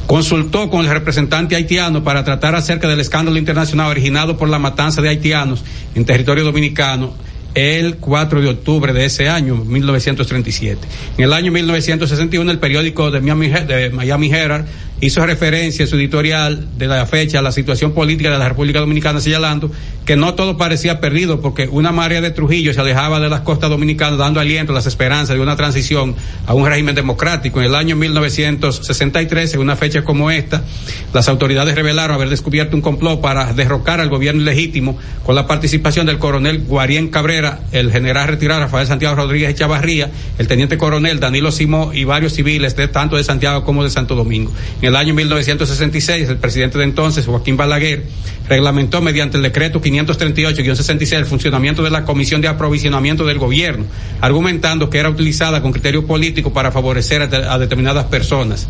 Consultó 0.06 0.70
con 0.70 0.84
el 0.84 0.90
representante 0.90 1.56
haitiano 1.56 2.04
para 2.04 2.24
tratar 2.24 2.54
acerca 2.54 2.88
del 2.88 3.00
escándalo 3.00 3.38
internacional 3.38 3.90
originado 3.90 4.36
por 4.36 4.48
la 4.48 4.58
matanza 4.58 5.02
de 5.02 5.08
haitianos 5.08 5.64
en 5.94 6.04
territorio 6.04 6.44
dominicano 6.44 7.14
el 7.54 7.96
4 7.96 8.40
de 8.42 8.48
octubre 8.48 8.92
de 8.92 9.04
ese 9.04 9.28
año, 9.28 9.56
1937. 9.56 10.86
En 11.18 11.24
el 11.24 11.32
año 11.32 11.50
1961, 11.50 12.50
el 12.50 12.58
periódico 12.58 13.10
de 13.10 13.20
Miami, 13.20 13.48
de 13.48 13.90
Miami 13.90 14.30
Herald 14.30 14.66
hizo 15.00 15.24
referencia 15.24 15.84
en 15.84 15.88
su 15.88 15.96
editorial 15.96 16.68
de 16.76 16.86
la 16.86 17.06
fecha 17.06 17.38
a 17.38 17.42
la 17.42 17.52
situación 17.52 17.92
política 17.92 18.30
de 18.30 18.38
la 18.38 18.48
República 18.48 18.80
Dominicana, 18.80 19.20
señalando 19.20 19.70
que 20.04 20.16
no 20.16 20.34
todo 20.34 20.56
parecía 20.56 21.00
perdido, 21.00 21.40
porque 21.40 21.68
una 21.68 21.92
marea 21.92 22.20
de 22.20 22.30
Trujillo 22.30 22.74
se 22.74 22.80
alejaba 22.80 23.20
de 23.20 23.28
las 23.28 23.40
costas 23.40 23.70
dominicanas, 23.70 24.18
dando 24.18 24.40
aliento 24.40 24.72
a 24.72 24.74
las 24.74 24.86
esperanzas 24.86 25.36
de 25.36 25.42
una 25.42 25.56
transición 25.56 26.16
a 26.46 26.54
un 26.54 26.66
régimen 26.66 26.94
democrático. 26.94 27.60
En 27.60 27.66
el 27.66 27.74
año 27.74 27.96
1963, 27.96 29.54
en 29.54 29.60
una 29.60 29.76
fecha 29.76 30.02
como 30.02 30.30
esta, 30.30 30.64
las 31.12 31.28
autoridades 31.28 31.74
revelaron 31.74 32.14
haber 32.14 32.28
descubierto 32.28 32.76
un 32.76 32.82
complot 32.82 33.20
para 33.20 33.52
derrocar 33.52 34.00
al 34.00 34.08
gobierno 34.08 34.42
ilegítimo 34.42 34.98
con 35.24 35.34
la 35.34 35.46
participación 35.46 36.06
del 36.06 36.18
coronel 36.18 36.60
Guarien 36.60 37.08
Cabrera, 37.08 37.60
el 37.72 37.92
general 37.92 38.28
retirado 38.28 38.60
Rafael 38.60 38.86
Santiago 38.86 39.14
Rodríguez 39.14 39.50
Echavarría, 39.50 40.10
el 40.38 40.48
teniente 40.48 40.76
coronel 40.76 41.20
Danilo 41.20 41.52
Simó 41.52 41.92
y 41.94 42.04
varios 42.04 42.32
civiles 42.34 42.76
de 42.76 42.88
tanto 42.88 43.16
de 43.16 43.24
Santiago 43.24 43.64
como 43.64 43.84
de 43.84 43.90
Santo 43.90 44.14
Domingo. 44.14 44.52
El 44.90 44.96
año 44.96 45.14
1966, 45.14 46.28
el 46.28 46.36
presidente 46.36 46.78
de 46.78 46.84
entonces, 46.84 47.26
Joaquín 47.26 47.56
Balaguer, 47.56 48.04
reglamentó 48.48 49.00
mediante 49.00 49.36
el 49.36 49.42
decreto 49.42 49.80
538-66 49.80 51.16
el 51.16 51.26
funcionamiento 51.26 51.82
de 51.82 51.90
la 51.90 52.04
Comisión 52.04 52.40
de 52.40 52.48
Aprovisionamiento 52.48 53.24
del 53.24 53.38
Gobierno, 53.38 53.86
argumentando 54.20 54.90
que 54.90 54.98
era 54.98 55.08
utilizada 55.08 55.62
con 55.62 55.72
criterio 55.72 56.06
político 56.06 56.52
para 56.52 56.72
favorecer 56.72 57.22
a, 57.22 57.54
a 57.54 57.58
determinadas 57.58 58.06
personas. 58.06 58.68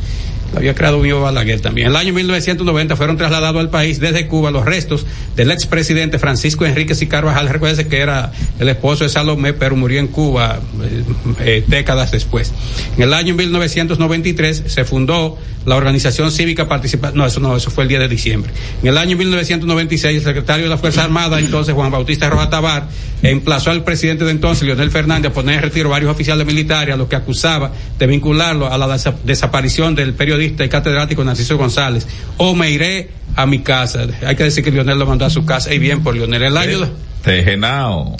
Había 0.56 0.74
creado 0.74 0.98
Mío 0.98 1.20
Balaguer 1.20 1.60
también. 1.60 1.86
En 1.86 1.92
el 1.92 1.96
año 1.96 2.12
1990 2.12 2.96
fueron 2.96 3.16
trasladados 3.16 3.60
al 3.60 3.70
país 3.70 4.00
desde 4.00 4.26
Cuba 4.26 4.50
los 4.50 4.64
restos 4.64 5.06
del 5.36 5.50
expresidente 5.52 6.18
Francisco 6.18 6.64
Enríquez 6.66 7.00
y 7.02 7.06
Carvajal. 7.06 7.48
Recuerde 7.48 7.86
que 7.86 7.98
era 7.98 8.32
el 8.58 8.68
esposo 8.68 9.04
de 9.04 9.10
Salomé, 9.10 9.52
pero 9.52 9.76
murió 9.76 10.00
en 10.00 10.08
Cuba 10.08 10.58
eh, 10.82 11.02
eh, 11.40 11.64
décadas 11.66 12.10
después. 12.10 12.52
En 12.96 13.04
el 13.04 13.14
año 13.14 13.34
1993 13.34 14.64
se 14.66 14.84
fundó 14.84 15.38
la 15.66 15.76
organización 15.76 16.32
cívica 16.32 16.66
participa 16.66 17.12
no 17.14 17.26
eso 17.26 17.38
no 17.38 17.54
eso 17.54 17.70
fue 17.70 17.84
el 17.84 17.88
10 17.88 18.00
de 18.00 18.08
diciembre 18.08 18.50
en 18.80 18.88
el 18.88 18.96
año 18.96 19.14
1996 19.18 20.16
el 20.16 20.24
secretario 20.24 20.64
de 20.64 20.70
la 20.70 20.78
Fuerza 20.78 21.04
Armada 21.04 21.38
entonces 21.38 21.74
Juan 21.74 21.90
Bautista 21.90 22.30
Roja 22.30 22.48
Tabar 22.48 22.88
emplazó 23.22 23.70
al 23.70 23.84
presidente 23.84 24.24
de 24.24 24.30
entonces 24.30 24.62
Leonel 24.66 24.90
Fernández 24.90 25.32
a 25.32 25.34
poner 25.34 25.56
en 25.56 25.62
retiro 25.64 25.90
varios 25.90 26.10
oficiales 26.10 26.46
militares 26.46 26.94
a 26.94 26.96
los 26.96 27.08
que 27.08 27.16
acusaba 27.16 27.72
de 27.98 28.06
vincularlo 28.06 28.72
a 28.72 28.78
la 28.78 28.86
desa- 28.86 29.14
desaparición 29.22 29.94
del 29.94 30.14
periodista 30.40 30.64
y 30.64 30.68
catedrático 30.68 31.22
Narciso 31.22 31.58
González 31.58 32.06
o 32.38 32.54
me 32.54 32.70
iré 32.70 33.10
a 33.36 33.46
mi 33.46 33.60
casa 33.60 34.06
hay 34.26 34.36
que 34.36 34.44
decir 34.44 34.64
que 34.64 34.70
Leonel 34.70 34.98
lo 34.98 35.06
mandó 35.06 35.26
a 35.26 35.30
su 35.30 35.44
casa 35.44 35.72
y 35.72 35.78
bien 35.78 36.02
por 36.02 36.16
Leonel 36.16 36.42
el 36.42 36.56
año 36.56 36.88
Tejenao. 37.22 38.16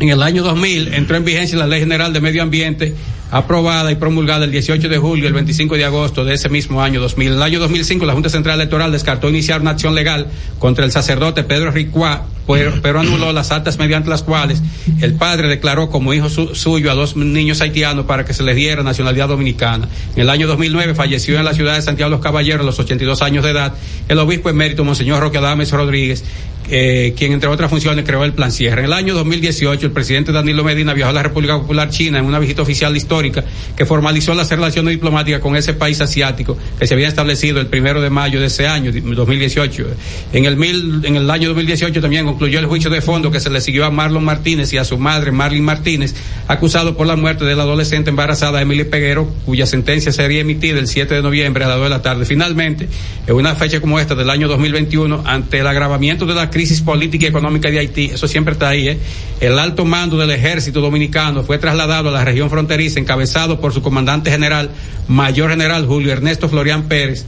en 0.00 0.08
el 0.10 0.22
año 0.22 0.42
2000 0.42 0.94
entró 0.94 1.16
en 1.16 1.24
vigencia 1.24 1.58
la 1.58 1.66
Ley 1.66 1.80
General 1.80 2.12
de 2.12 2.20
Medio 2.20 2.42
Ambiente 2.42 2.94
aprobada 3.30 3.90
y 3.90 3.96
promulgada 3.96 4.44
el 4.44 4.52
18 4.52 4.88
de 4.88 4.98
julio 4.98 5.24
y 5.24 5.26
el 5.28 5.32
25 5.32 5.76
de 5.76 5.84
agosto 5.84 6.24
de 6.24 6.34
ese 6.34 6.48
mismo 6.48 6.80
año 6.80 7.00
2000. 7.00 7.26
En 7.26 7.32
el 7.34 7.42
año 7.42 7.58
2005 7.58 8.06
la 8.06 8.12
Junta 8.12 8.28
Central 8.28 8.60
Electoral 8.60 8.92
descartó 8.92 9.28
iniciar 9.28 9.62
una 9.62 9.72
acción 9.72 9.96
legal 9.96 10.28
contra 10.60 10.84
el 10.84 10.92
sacerdote 10.92 11.42
Pedro 11.42 11.72
Ricuá, 11.72 12.26
pero, 12.46 12.74
pero 12.82 13.00
anuló 13.00 13.32
las 13.32 13.50
actas 13.50 13.78
mediante 13.78 14.08
las 14.10 14.22
cuales 14.22 14.62
el 15.00 15.14
padre 15.14 15.48
declaró 15.48 15.90
como 15.90 16.14
hijo 16.14 16.28
su- 16.28 16.54
suyo 16.54 16.90
a 16.90 16.94
dos 16.94 17.16
niños 17.16 17.60
haitianos 17.60 18.06
para 18.06 18.24
que 18.24 18.32
se 18.34 18.42
les 18.42 18.54
diera 18.56 18.82
nacionalidad 18.82 19.28
dominicana. 19.28 19.88
En 20.14 20.22
el 20.22 20.30
año 20.30 20.46
2009 20.46 20.94
falleció 20.94 21.38
en 21.38 21.44
la 21.44 21.54
ciudad 21.54 21.74
de 21.74 21.82
Santiago 21.82 22.10
de 22.10 22.16
los 22.16 22.22
Caballeros 22.24 22.60
a 22.62 22.64
los 22.64 22.78
82 22.78 23.22
años 23.22 23.44
de 23.44 23.50
edad 23.50 23.74
el 24.08 24.18
obispo 24.18 24.48
emérito 24.48 24.84
Monseñor 24.84 25.20
Roque 25.20 25.38
Adames 25.38 25.70
Rodríguez, 25.72 26.24
eh, 26.70 27.14
quien 27.16 27.32
entre 27.32 27.48
otras 27.48 27.70
funciones 27.70 28.04
creó 28.04 28.24
el 28.24 28.32
plan 28.32 28.50
Sierra. 28.50 28.80
En 28.80 28.86
el 28.86 28.92
año 28.92 29.14
2018 29.14 29.86
el 29.86 29.92
presidente 29.92 30.32
Danilo 30.32 30.64
Medina 30.64 30.94
viajó 30.94 31.10
a 31.10 31.14
la 31.14 31.22
República 31.22 31.58
Popular 31.58 31.90
China 31.90 32.18
en 32.18 32.24
una 32.24 32.38
visita 32.38 32.62
oficial 32.62 32.96
histórica 32.96 33.44
que 33.76 33.86
formalizó 33.86 34.34
las 34.34 34.50
relaciones 34.50 34.92
diplomáticas 34.92 35.40
con 35.40 35.56
ese 35.56 35.74
país 35.74 36.00
asiático 36.00 36.56
que 36.78 36.86
se 36.86 36.94
había 36.94 37.08
establecido 37.08 37.60
el 37.60 37.66
primero 37.66 38.00
de 38.00 38.10
mayo 38.10 38.40
de 38.40 38.46
ese 38.46 38.66
año, 38.66 38.92
2018. 38.92 39.86
En 40.32 40.44
el, 40.44 40.56
mil, 40.56 41.02
en 41.04 41.16
el 41.16 41.30
año 41.30 41.48
2018 41.48 42.00
también 42.00 42.24
concluyó 42.24 42.58
el 42.58 42.66
juicio 42.66 42.90
de 42.90 43.00
fondo 43.00 43.30
que 43.30 43.40
se 43.40 43.50
le 43.50 43.60
siguió 43.60 43.84
a 43.84 43.90
Marlon 43.90 44.24
Martínez 44.24 44.72
y 44.72 44.78
a 44.78 44.84
su 44.84 44.98
madre 44.98 45.32
Marlene 45.32 45.64
Martínez, 45.64 46.14
acusado 46.48 46.96
por 46.96 47.06
la 47.06 47.16
muerte 47.16 47.44
de 47.44 47.54
la 47.54 47.62
adolescente 47.62 48.10
embarazada 48.10 48.60
Emily 48.60 48.84
Peguero, 48.84 49.28
cuya 49.44 49.66
sentencia 49.66 50.12
sería 50.12 50.40
emitida 50.40 50.78
el 50.78 50.88
7 50.88 51.14
de 51.14 51.22
noviembre 51.22 51.64
a 51.64 51.68
las 51.68 51.76
2 51.76 51.84
de 51.84 51.90
la 51.90 52.02
tarde. 52.02 52.24
Finalmente, 52.24 52.88
en 53.26 53.34
una 53.34 53.54
fecha 53.54 53.80
como 53.80 53.98
esta 53.98 54.14
del 54.14 54.30
año 54.30 54.48
2021, 54.48 55.22
ante 55.24 55.58
el 55.58 55.66
agravamiento 55.66 56.26
de 56.26 56.34
la 56.34 56.50
crisis 56.56 56.80
política 56.80 57.26
y 57.26 57.28
económica 57.28 57.70
de 57.70 57.78
Haití, 57.78 58.06
eso 58.14 58.26
siempre 58.26 58.54
está 58.54 58.70
ahí, 58.70 58.88
¿eh? 58.88 58.98
el 59.40 59.58
alto 59.58 59.84
mando 59.84 60.16
del 60.16 60.30
ejército 60.30 60.80
dominicano 60.80 61.42
fue 61.42 61.58
trasladado 61.58 62.08
a 62.08 62.12
la 62.12 62.24
región 62.24 62.48
fronteriza 62.48 62.98
encabezado 62.98 63.60
por 63.60 63.74
su 63.74 63.82
comandante 63.82 64.30
general, 64.30 64.70
mayor 65.06 65.50
general 65.50 65.84
Julio 65.84 66.12
Ernesto 66.12 66.48
Florian 66.48 66.84
Pérez, 66.84 67.26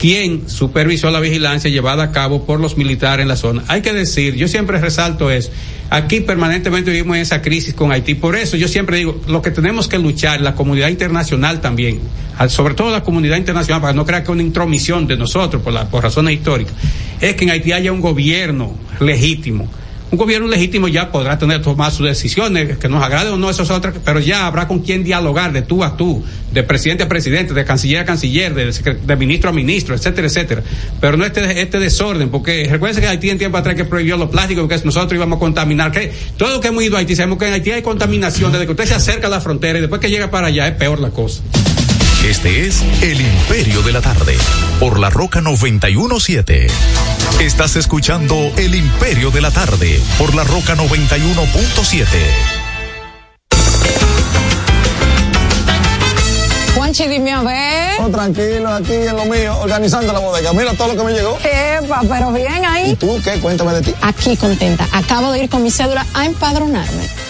quien 0.00 0.48
supervisó 0.48 1.10
la 1.10 1.20
vigilancia 1.20 1.70
llevada 1.70 2.04
a 2.04 2.10
cabo 2.10 2.46
por 2.46 2.58
los 2.58 2.78
militares 2.78 3.22
en 3.22 3.28
la 3.28 3.36
zona. 3.36 3.64
Hay 3.68 3.82
que 3.82 3.92
decir, 3.92 4.34
yo 4.34 4.48
siempre 4.48 4.80
resalto 4.80 5.30
eso, 5.30 5.50
aquí 5.90 6.20
permanentemente 6.20 6.90
vivimos 6.90 7.16
en 7.16 7.22
esa 7.22 7.42
crisis 7.42 7.74
con 7.74 7.92
Haití, 7.92 8.14
por 8.14 8.34
eso 8.34 8.56
yo 8.56 8.66
siempre 8.66 8.96
digo, 8.96 9.20
lo 9.28 9.42
que 9.42 9.50
tenemos 9.50 9.88
que 9.88 9.98
luchar, 9.98 10.40
la 10.40 10.54
comunidad 10.54 10.88
internacional 10.88 11.60
también, 11.60 12.00
sobre 12.48 12.72
todo 12.72 12.88
la 12.88 13.02
comunidad 13.02 13.36
internacional, 13.36 13.82
para 13.82 13.92
no 13.92 14.06
crear 14.06 14.24
que 14.24 14.32
una 14.32 14.40
intromisión 14.40 15.06
de 15.06 15.18
nosotros 15.18 15.62
por, 15.62 15.74
la, 15.74 15.90
por 15.90 16.02
razones 16.02 16.32
históricas, 16.32 16.72
es 17.20 17.34
que 17.34 17.44
en 17.44 17.50
Haití 17.50 17.72
haya 17.72 17.92
un 17.92 18.00
gobierno 18.00 18.74
legítimo. 19.00 19.68
Un 20.10 20.18
gobierno 20.18 20.48
legítimo 20.48 20.88
ya 20.88 21.12
podrá 21.12 21.38
tener 21.38 21.62
tomar 21.62 21.92
sus 21.92 22.04
decisiones, 22.04 22.78
que 22.78 22.88
nos 22.88 23.00
agrade 23.00 23.30
o 23.30 23.36
no, 23.36 23.48
eso 23.48 23.62
es 23.62 23.70
pero 24.04 24.18
ya 24.18 24.48
habrá 24.48 24.66
con 24.66 24.80
quien 24.80 25.04
dialogar 25.04 25.52
de 25.52 25.62
tú 25.62 25.84
a 25.84 25.96
tú, 25.96 26.24
de 26.50 26.64
presidente 26.64 27.04
a 27.04 27.08
presidente, 27.08 27.54
de 27.54 27.64
canciller 27.64 28.00
a 28.00 28.04
canciller, 28.04 28.52
de, 28.52 28.72
de 28.72 29.16
ministro 29.16 29.50
a 29.50 29.52
ministro, 29.52 29.94
etcétera, 29.94 30.26
etcétera. 30.26 30.62
Pero 31.00 31.16
no 31.16 31.24
este, 31.24 31.62
este 31.62 31.78
desorden, 31.78 32.28
porque 32.28 32.66
recuerden 32.68 33.00
que 33.00 33.06
Haití 33.06 33.30
en 33.30 33.38
tiempo 33.38 33.56
atrás 33.56 33.76
que 33.76 33.84
prohibió 33.84 34.16
los 34.16 34.30
plásticos, 34.30 34.66
porque 34.66 34.84
nosotros 34.84 35.14
íbamos 35.14 35.36
a 35.36 35.40
contaminar. 35.40 35.92
Que 35.92 36.12
todo 36.36 36.54
lo 36.54 36.60
que 36.60 36.68
hemos 36.68 36.82
ido 36.82 36.96
a 36.96 36.98
Haití, 36.98 37.14
sabemos 37.14 37.38
que 37.38 37.46
en 37.46 37.54
Haití 37.54 37.70
hay 37.70 37.82
contaminación, 37.82 38.50
desde 38.50 38.66
que 38.66 38.72
usted 38.72 38.86
se 38.86 38.94
acerca 38.94 39.28
a 39.28 39.30
la 39.30 39.40
frontera 39.40 39.78
y 39.78 39.80
después 39.80 40.00
que 40.00 40.10
llega 40.10 40.28
para 40.28 40.48
allá 40.48 40.66
es 40.66 40.74
peor 40.74 40.98
la 40.98 41.10
cosa. 41.10 41.40
Este 42.24 42.66
es 42.66 42.82
El 43.02 43.18
Imperio 43.18 43.80
de 43.80 43.92
la 43.92 44.02
Tarde, 44.02 44.36
por 44.78 44.98
la 44.98 45.08
Roca 45.08 45.40
917. 45.40 46.66
Estás 47.40 47.76
escuchando 47.76 48.34
El 48.58 48.74
Imperio 48.74 49.30
de 49.30 49.40
la 49.40 49.50
Tarde, 49.50 49.98
por 50.18 50.34
la 50.34 50.44
Roca 50.44 50.76
91.7. 50.76 52.04
Juanchi, 56.74 57.08
dime 57.08 57.32
a 57.32 57.42
ver. 57.42 58.00
Oh, 58.00 58.10
tranquilo, 58.10 58.68
aquí 58.68 58.92
en 58.92 59.16
lo 59.16 59.24
mío, 59.24 59.56
organizando 59.58 60.12
la 60.12 60.18
bodega. 60.18 60.52
Mira 60.52 60.74
todo 60.74 60.88
lo 60.88 60.96
que 60.96 61.04
me 61.04 61.12
llegó. 61.12 61.38
Epa, 61.42 62.02
pero 62.06 62.32
bien 62.32 62.64
ahí. 62.66 62.90
¿Y 62.90 62.96
tú 62.96 63.18
qué? 63.24 63.40
Cuéntame 63.40 63.72
de 63.72 63.80
ti. 63.80 63.94
Aquí 64.02 64.36
contenta. 64.36 64.86
Acabo 64.92 65.32
de 65.32 65.44
ir 65.44 65.48
con 65.48 65.62
mi 65.62 65.70
cédula 65.70 66.06
a 66.12 66.26
empadronarme. 66.26 67.29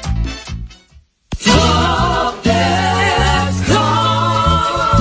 Top 1.43 2.43
10. 2.43 2.90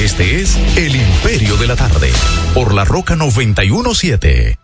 Este 0.00 0.40
es 0.40 0.56
El 0.78 0.96
Imperio 0.96 1.58
de 1.58 1.66
la 1.66 1.76
Tarde, 1.76 2.10
por 2.54 2.72
la 2.72 2.86
Roca 2.86 3.14
917. 3.14 4.58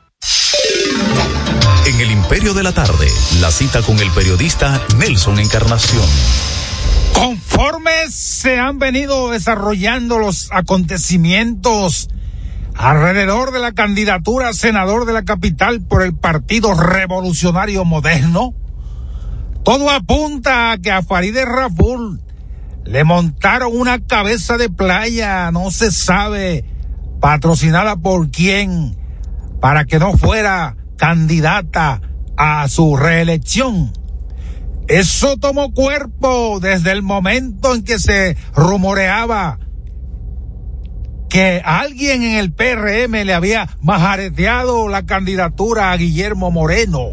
En 1.87 2.01
El 2.01 2.11
Imperio 2.11 2.55
de 2.55 2.63
la 2.63 2.73
Tarde, 2.73 3.07
la 3.43 3.51
cita 3.51 3.83
con 3.83 3.99
el 3.99 4.11
periodista 4.13 4.81
Nelson 4.97 5.39
Encarnación. 5.41 6.07
Conforme 7.13 8.09
se 8.09 8.59
han 8.59 8.79
venido 8.79 9.29
desarrollando 9.29 10.19
los 10.19 10.49
acontecimientos 10.53 12.09
alrededor 12.75 13.53
de 13.53 13.59
la 13.59 13.73
candidatura 13.73 14.49
a 14.49 14.53
senador 14.55 15.05
de 15.05 15.13
la 15.13 15.25
capital 15.25 15.83
por 15.83 16.01
el 16.01 16.15
Partido 16.15 16.73
Revolucionario 16.73 17.85
Moderno, 17.85 18.55
todo 19.65 19.91
apunta 19.91 20.73
a 20.73 20.79
que 20.79 20.91
a 20.91 21.03
Farideh 21.03 21.45
Raful 21.45 22.23
le 22.85 23.05
montaron 23.05 23.79
una 23.79 24.05
cabeza 24.05 24.57
de 24.59 24.69
playa, 24.69 25.51
no 25.51 25.71
se 25.71 25.91
sabe, 25.91 26.65
patrocinada 27.21 27.97
por 27.97 28.31
quién, 28.31 28.97
para 29.61 29.85
que 29.85 29.99
no 29.99 30.17
fuera 30.17 30.77
candidata 30.97 32.01
a 32.37 32.67
su 32.69 32.97
reelección. 32.97 33.93
Eso 34.89 35.37
tomó 35.37 35.73
cuerpo 35.73 36.59
desde 36.61 36.91
el 36.93 37.03
momento 37.03 37.75
en 37.75 37.85
que 37.85 37.99
se 37.99 38.37
rumoreaba 38.55 39.59
que 41.29 41.63
alguien 41.65 42.25
en 42.25 42.37
el 42.37 42.53
PRM 42.53 43.25
le 43.25 43.33
había 43.33 43.69
majareteado 43.81 44.89
la 44.89 45.07
candidatura 45.07 45.93
a 45.93 45.97
Guillermo 45.97 46.51
Moreno. 46.51 47.09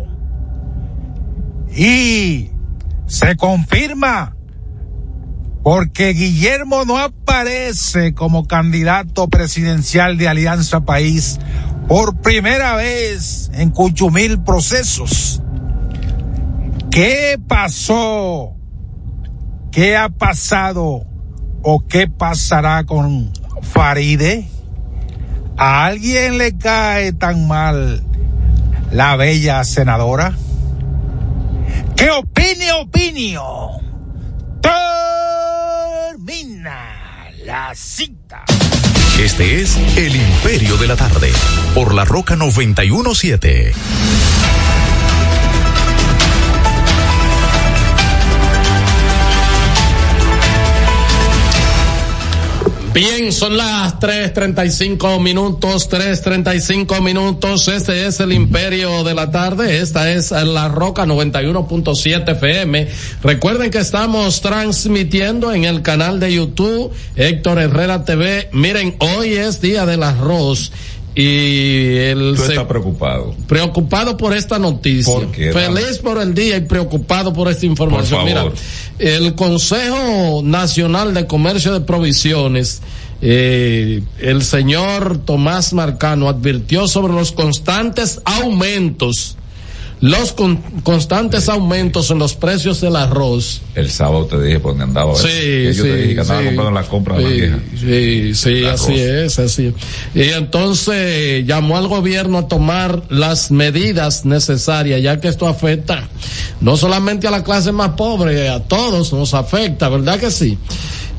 Y 1.74 2.50
se 3.06 3.38
confirma 3.38 4.36
porque 5.64 6.14
Guillermo 6.14 6.86
no 6.86 6.98
aparece 6.98 8.14
como 8.14 8.48
candidato 8.48 9.28
presidencial 9.28 10.18
de 10.18 10.28
Alianza 10.28 10.82
País 10.82 11.40
por 11.88 12.18
primera 12.18 12.76
vez 12.76 13.52
en 13.54 13.72
Cuchumil 13.72 14.42
procesos. 14.42 15.42
¿Qué 16.92 17.40
pasó? 17.48 18.56
¿Qué 19.72 19.98
ha 19.98 20.10
pasado? 20.10 21.06
¿O 21.62 21.86
qué 21.88 22.08
pasará 22.08 22.86
con 22.86 23.32
Faride? 23.62 24.48
¿A 25.58 25.86
alguien 25.86 26.38
le 26.38 26.58
cae 26.58 27.12
tan 27.12 27.48
mal 27.48 28.02
la 28.92 29.16
bella 29.18 29.64
senadora? 29.66 30.34
¿Qué 31.96 32.10
opine, 32.12 32.72
opinio? 32.82 33.80
La 37.44 37.74
cita. 37.74 38.44
Este 39.20 39.62
es 39.64 39.76
El 39.98 40.16
Imperio 40.16 40.78
de 40.78 40.86
la 40.86 40.96
Tarde, 40.96 41.32
por 41.74 41.96
la 41.96 42.06
Roca 42.06 42.36
917. 42.36 43.74
Bien, 53.00 53.32
son 53.32 53.56
las 53.56 53.98
3.35 53.98 55.22
minutos, 55.22 55.90
3.35 55.90 57.02
minutos. 57.02 57.70
Este 57.70 58.08
es 58.08 58.20
el 58.20 58.34
Imperio 58.34 59.06
de 59.06 59.14
la 59.14 59.32
Tarde. 59.32 59.80
Esta 59.80 60.12
es 60.12 60.32
La 60.32 60.68
Roca 60.68 61.06
91.7 61.06 62.30
FM. 62.34 62.90
Recuerden 63.24 63.72
que 63.72 63.78
estamos 63.78 64.42
transmitiendo 64.42 65.54
en 65.54 65.64
el 65.64 65.82
canal 65.82 66.20
de 66.20 66.34
YouTube 66.34 66.92
Héctor 67.16 67.60
Herrera 67.60 68.04
TV. 68.04 68.50
Miren, 68.52 68.98
hoy 69.00 69.30
es 69.30 69.62
día 69.62 69.86
del 69.86 70.04
arroz. 70.04 70.74
Y 71.20 71.98
el 71.98 72.34
Tú 72.38 72.44
estás 72.44 72.66
preocupado. 72.66 73.36
preocupado 73.48 74.16
por 74.16 74.36
esta 74.36 74.58
noticia. 74.58 75.14
¿Por 75.14 75.32
qué, 75.32 75.52
Feliz 75.52 75.98
por 76.02 76.22
el 76.22 76.34
día 76.34 76.58
y 76.58 76.62
preocupado 76.62 77.34
por 77.34 77.50
esta 77.50 77.66
información. 77.66 78.22
Por. 78.22 78.30
Mira, 78.30 78.46
el 79.00 79.36
Consejo 79.36 80.42
Nacional 80.44 81.14
de 81.14 81.28
Comercio 81.28 81.74
de 81.74 81.82
Provisiones, 81.82 82.82
eh, 83.22 84.02
el 84.20 84.44
señor 84.44 85.20
Tomás 85.26 85.74
Marcano 85.74 86.30
advirtió 86.30 86.88
sobre 86.88 87.14
los 87.14 87.34
constantes 87.34 88.22
aumentos, 88.24 89.36
los 90.02 90.32
con- 90.32 90.58
constantes 90.84 91.50
aumentos 91.50 92.10
en 92.12 92.20
los 92.20 92.34
precios 92.36 92.80
del 92.82 92.96
arroz. 92.96 93.62
El 93.76 93.90
sábado 93.90 94.26
te 94.26 94.42
dije 94.42 94.60
por 94.60 94.72
dónde 94.72 94.86
andaba. 94.86 95.14
Sí, 95.16 95.64
yo 95.66 95.74
sí, 95.74 95.82
te 95.82 95.96
dije 95.96 96.16
que 96.16 96.22
andaba 96.22 96.40
sí. 96.40 96.46
comprando 96.48 96.72
la 96.72 96.84
compra 96.88 97.18
de 97.18 97.48
la 97.50 97.60
Sí. 97.78 97.78
Sí, 97.80 98.36
sí, 98.36 98.66
así 98.66 98.94
es, 99.00 99.40
así 99.40 99.66
es. 99.68 99.74
Y 100.16 100.30
entonces 100.32 101.46
llamó 101.46 101.78
al 101.78 101.88
gobierno 101.88 102.38
a 102.40 102.48
tomar 102.48 103.04
las 103.10 103.52
medidas 103.52 104.24
necesarias, 104.26 105.02
ya 105.02 105.20
que 105.20 105.28
esto 105.28 105.48
afecta 105.48 106.08
no 106.62 106.78
solamente 106.78 107.28
a 107.28 107.32
la 107.32 107.44
clase 107.44 107.72
más 107.72 107.90
pobre, 107.92 108.50
a 108.50 108.62
todos 108.64 109.14
nos 109.14 109.34
afecta, 109.34 109.90
¿verdad 109.90 110.20
que 110.20 110.32
sí? 110.32 110.58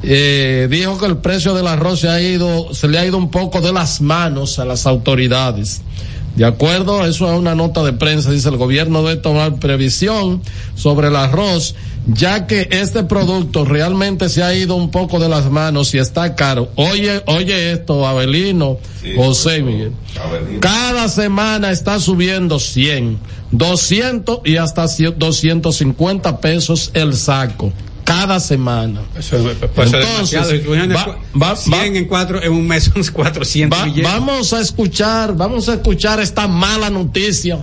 Eh, 0.03 0.67
dijo 0.71 0.99
que 0.99 1.07
el 1.07 1.19
precio 1.19 1.55
del 1.55 1.67
arroz 1.67 2.01
se 2.01 2.09
ha 2.09 2.21
ido, 2.23 2.73
se 2.75 2.89
le 2.89 2.99
ha 2.99 3.05
ido 3.07 3.19
un 3.19 3.31
poco 3.31 3.61
de 3.61 3.73
las 3.73 4.01
manos 4.01 4.59
a 4.59 4.65
las 4.65 4.87
autoridades. 4.87 5.83
De 6.41 6.47
acuerdo, 6.47 7.05
eso 7.05 7.31
es 7.31 7.39
una 7.39 7.55
nota 7.55 7.83
de 7.83 7.93
prensa, 7.93 8.31
dice 8.31 8.49
el 8.49 8.57
gobierno 8.57 9.03
debe 9.03 9.21
tomar 9.21 9.57
previsión 9.57 10.41
sobre 10.75 11.09
el 11.09 11.17
arroz, 11.17 11.75
ya 12.07 12.47
que 12.47 12.67
este 12.71 13.03
producto 13.05 13.67
realmente 13.67 14.31
se 14.31 14.43
ha 14.43 14.55
ido 14.55 14.75
un 14.75 14.91
poco 14.91 15.19
de 15.19 15.29
las 15.29 15.51
manos 15.51 15.93
y 15.93 15.99
está 15.99 16.35
caro. 16.37 16.71
Oye, 16.77 17.23
oye 17.27 17.73
esto, 17.73 18.07
Abelino, 18.07 18.79
José 19.17 19.63
Miguel. 19.63 19.93
Cada 20.61 21.11
semana 21.11 21.73
está 21.73 22.01
subiendo 22.01 22.59
100, 22.59 23.19
200 23.51 24.41
y 24.47 24.57
hasta 24.57 24.87
250 24.87 26.41
pesos 26.41 26.91
el 26.95 27.13
saco. 27.17 27.71
Cada 28.11 28.41
semana. 28.41 29.03
Eso 29.17 29.37
es- 29.51 29.57
pues 29.75 29.93
es 29.93 29.95
Entonces. 29.95 30.65
Imagínate, 30.65 30.95
va- 30.95 31.51
va- 31.51 31.57
100 31.57 31.97
en 31.97 32.05
cuatro, 32.07 32.43
en 32.43 32.53
un 32.53 32.67
mes 32.67 32.85
son 32.93 33.03
400 33.13 33.79
Va- 33.79 33.85
billetes. 33.85 34.11
vamos 34.13 34.53
a 34.53 34.61
escuchar, 34.61 35.35
vamos 35.35 35.69
a 35.69 35.75
escuchar 35.75 36.19
esta 36.21 36.49
mala 36.49 36.91
noticia. 36.91 37.59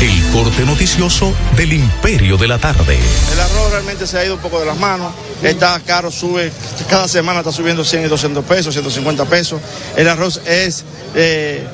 El 0.00 0.22
corte 0.32 0.64
noticioso 0.66 1.32
del 1.56 1.72
Imperio 1.72 2.36
de 2.36 2.46
la 2.48 2.58
Tarde. 2.58 2.98
El 3.32 3.40
arroz 3.40 3.70
realmente 3.70 4.06
se 4.06 4.18
ha 4.18 4.24
ido 4.24 4.34
un 4.34 4.40
poco 4.40 4.60
de 4.60 4.66
las 4.66 4.78
manos. 4.78 5.12
Está 5.42 5.80
caro, 5.80 6.10
sube, 6.10 6.52
cada 6.90 7.08
semana 7.08 7.38
está 7.40 7.52
subiendo 7.52 7.84
100 7.84 8.04
y 8.04 8.08
200 8.08 8.44
pesos, 8.44 8.74
150 8.74 9.24
pesos. 9.24 9.60
El 9.96 10.08
arroz 10.08 10.40
es 10.46 10.84
eh, 11.14 11.64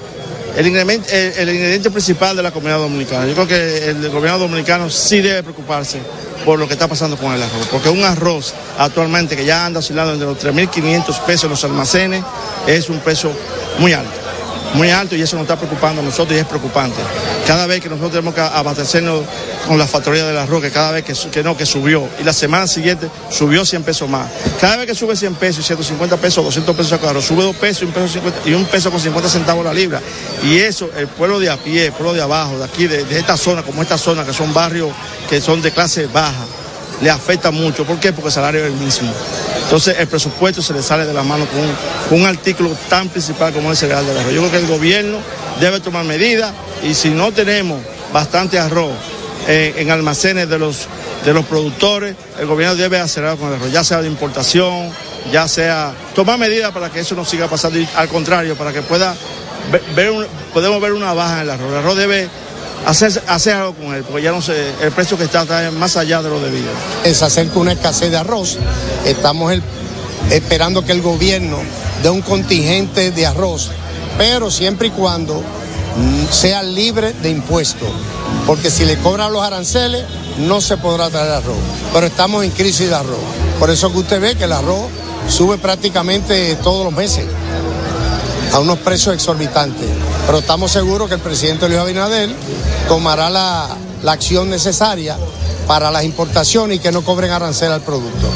el, 0.57 0.67
ingrediente, 0.67 1.91
principal 1.91 2.37
de 2.37 2.43
la 2.43 2.51
comunidad 2.51 2.79
dominicana. 2.79 3.27
Yo 3.27 3.35
creo 3.35 3.47
que 3.47 3.91
el 3.91 4.09
gobierno 4.11 4.39
dominicano 4.39 4.91
sí 4.91 5.21
debe 5.21 5.43
preocuparse 5.43 6.01
por 6.45 6.59
lo 6.59 6.67
que 6.67 6.75
está 6.75 6.89
pasando 6.89 7.17
con 7.17 7.33
el 7.33 7.43
arroz. 7.43 7.67
Porque 7.71 7.89
un 7.89 8.05
arroz 8.05 8.55
actualmente 8.79 9.37
que 9.37 9.45
ya 9.45 9.67
anda 9.67 9.81
oscilando 9.81 10.13
entre 10.13 10.27
los 10.27 10.39
3.500 10.39 11.21
pesos 11.21 11.45
en 11.45 11.51
los 11.51 11.65
almacenes 11.65 12.25
es 12.67 12.89
un 12.89 12.99
precio 13.01 13.31
muy 13.79 13.93
alto 13.93 14.30
muy 14.75 14.91
alto 14.91 15.17
y 15.17 15.23
eso 15.23 15.37
nos 15.37 15.45
está 15.45 15.57
preocupando 15.57 16.01
a 16.01 16.05
nosotros 16.05 16.37
y 16.37 16.41
es 16.41 16.47
preocupante. 16.47 16.97
Cada 17.47 17.67
vez 17.67 17.81
que 17.81 17.89
nosotros 17.89 18.13
tenemos 18.13 18.35
que 18.35 18.41
abastecernos 18.41 19.25
con 19.67 19.79
la 19.79 19.87
factoría 19.87 20.27
del 20.27 20.37
arroz, 20.37 20.63
que 20.63 20.71
cada 20.71 20.93
vez 20.93 21.05
que, 21.05 21.43
no, 21.43 21.57
que 21.57 21.67
subió, 21.67 22.09
y 22.21 22.25
la 22.25 22.33
semana 22.33 22.67
siguiente 22.67 23.09
subió 23.31 23.65
100 23.65 23.83
pesos 23.83 24.09
más. 24.09 24.29
Cada 24.61 24.77
vez 24.77 24.87
que 24.87 24.95
sube 24.95 25.17
100 25.17 25.35
pesos, 25.35 25.67
150 25.67 26.17
pesos, 26.17 26.45
200 26.45 26.77
pesos 26.77 26.91
saco 26.91 27.05
de 27.05 27.11
arroz, 27.11 27.25
sube 27.25 27.43
2 27.43 27.57
pesos 27.57 27.83
y 27.83 27.87
un 27.87 27.93
peso, 27.93 28.09
50 28.09 28.49
y 28.49 28.55
un 28.55 28.65
peso 28.67 28.91
con 28.91 29.01
50 29.01 29.29
centavos 29.29 29.65
la 29.65 29.75
libra. 29.75 30.01
Y 30.45 30.59
eso, 30.59 30.91
el 30.97 31.09
pueblo 31.09 31.41
de 31.41 31.51
a 31.51 31.57
pie, 31.57 31.87
el 31.87 31.93
pueblo 31.93 32.15
de 32.15 32.23
abajo, 32.23 32.59
de 32.59 32.65
aquí, 32.65 32.87
de, 32.87 33.05
de 33.05 33.19
esta 33.19 33.37
zona, 33.37 33.63
como 33.63 33.83
esta 33.83 33.99
zona, 33.99 34.25
que 34.25 34.33
son 34.33 34.53
barrios 34.55 34.91
que 35.31 35.41
son 35.41 35.63
de 35.63 35.71
clase 35.71 36.07
baja, 36.07 36.45
le 37.03 37.11
afecta 37.11 37.51
mucho. 37.51 37.85
¿Por 37.85 37.99
qué? 37.99 38.13
Porque 38.13 38.29
el 38.29 38.33
salario 38.35 38.61
es 38.61 38.67
el 38.67 38.75
mismo. 38.79 39.13
Entonces 39.65 39.97
el 39.99 40.07
presupuesto 40.09 40.63
se 40.63 40.73
le 40.73 40.83
sale 40.83 41.07
de 41.07 41.15
la 41.15 41.23
mano 41.23 41.47
con 41.47 42.19
un, 42.19 42.27
artículo 42.27 42.71
tan 42.89 43.09
principal 43.09 43.53
como 43.53 43.71
el 43.71 43.77
cereal 43.77 44.05
del 44.07 44.19
arroz. 44.19 44.33
Yo 44.33 44.41
creo 44.41 44.51
que 44.51 44.57
el 44.59 44.67
gobierno 44.67 45.19
debe 45.61 45.81
tomar 45.81 46.05
medidas 46.05 46.53
y 46.83 46.95
si 46.95 47.11
no 47.11 47.31
tenemos 47.33 47.81
bastante 48.13 48.59
arroz 48.59 48.93
eh, 49.49 49.75
en 49.79 49.91
almacenes 49.91 50.49
de 50.49 50.59
los, 50.59 50.87
de 51.25 51.33
los 51.33 51.45
productores, 51.47 52.17
el 52.39 52.47
gobierno 52.47 52.75
debe 52.75 52.99
acelerar 52.99 53.37
con 53.37 53.49
el 53.49 53.55
arroz, 53.55 53.71
ya 53.73 53.85
sea 53.85 54.03
de 54.03 54.09
importación, 54.09 54.91
ya 55.33 55.47
sea 55.49 55.93
tomar 56.15 56.39
medidas 56.39 56.73
para 56.73 56.91
que 56.91 57.01
eso 57.01 57.15
no 57.15 57.25
siga 57.25 57.47
pasando 57.47 57.79
y 57.79 57.89
al 57.95 58.09
contrario, 58.09 58.57
para 58.57 58.73
que 58.73 58.83
pueda 58.83 59.15
ve- 59.71 59.83
ver, 59.95 60.11
un- 60.11 60.27
podemos 60.53 60.81
ver 60.81 60.93
una 60.93 61.13
baja 61.15 61.37
en 61.37 61.41
el 61.43 61.51
arroz. 61.51 61.71
El 61.71 61.77
arroz 61.79 61.97
debe 61.97 62.29
hacer, 62.87 63.23
hacer 63.27 63.55
algo 63.55 63.75
con 63.75 63.95
él, 63.95 64.03
porque 64.05 64.23
ya 64.23 64.33
no 64.33 64.43
sé, 64.43 64.73
el 64.83 64.93
precio 64.93 65.17
que 65.19 65.25
está 65.25 65.43
está 65.43 65.71
más 65.73 65.97
allá 65.97 66.23
de 66.23 66.31
lo 66.31 66.41
debido. 66.41 66.71
se 67.05 67.25
acerca 67.25 67.59
una 67.59 67.73
escasez 67.73 68.11
de 68.11 68.17
arroz. 68.17 68.59
Estamos 69.05 69.53
el- 69.53 69.63
esperando 70.31 70.85
que 70.85 70.93
el 70.93 71.03
gobierno 71.03 71.59
dé 72.03 72.11
un 72.11 72.23
contingente 72.23 73.11
de 73.11 73.27
arroz, 73.27 73.71
pero 74.19 74.51
siempre 74.51 74.89
y 74.89 74.91
cuando 74.91 75.43
sea 76.31 76.63
libre 76.63 77.13
de 77.23 77.31
impuestos, 77.31 77.89
porque 78.47 78.71
si 78.71 78.85
le 78.85 78.97
cobran 78.99 79.33
los 79.33 79.43
aranceles 79.43 80.05
no 80.39 80.61
se 80.61 80.77
podrá 80.77 81.11
traer 81.11 81.33
arroz. 81.33 81.57
Pero 81.93 82.07
estamos 82.07 82.45
en 82.45 82.51
crisis 82.51 82.89
de 82.89 82.95
arroz. 82.95 83.19
Por 83.59 83.71
eso 83.71 83.91
que 83.93 83.99
usted 83.99 84.21
ve 84.21 84.37
que 84.37 84.45
el 84.45 84.53
arroz 84.53 84.87
sube 85.29 85.59
prácticamente 85.59 86.57
todos 86.63 86.85
los 86.85 86.93
meses 86.95 87.25
a 88.53 88.59
unos 88.59 88.79
precios 88.79 89.15
exorbitantes. 89.15 89.87
Pero 90.27 90.39
estamos 90.39 90.73
seguros 90.73 91.09
que 91.09 91.15
el 91.15 91.21
presidente 91.21 91.69
Luis 91.69 91.81
Abinader 91.81 92.31
tomará 92.89 93.31
la, 93.31 93.69
la 94.03 94.13
acción 94.13 94.51
necesaria 94.51 95.17
para 95.67 95.91
las 95.91 96.05
importaciones 96.05 96.79
y 96.79 96.81
que 96.81 96.93
no 96.93 97.03
cobren 97.03 97.31
arancel 97.31 97.73
al 97.73 97.83
producto. 97.83 98.29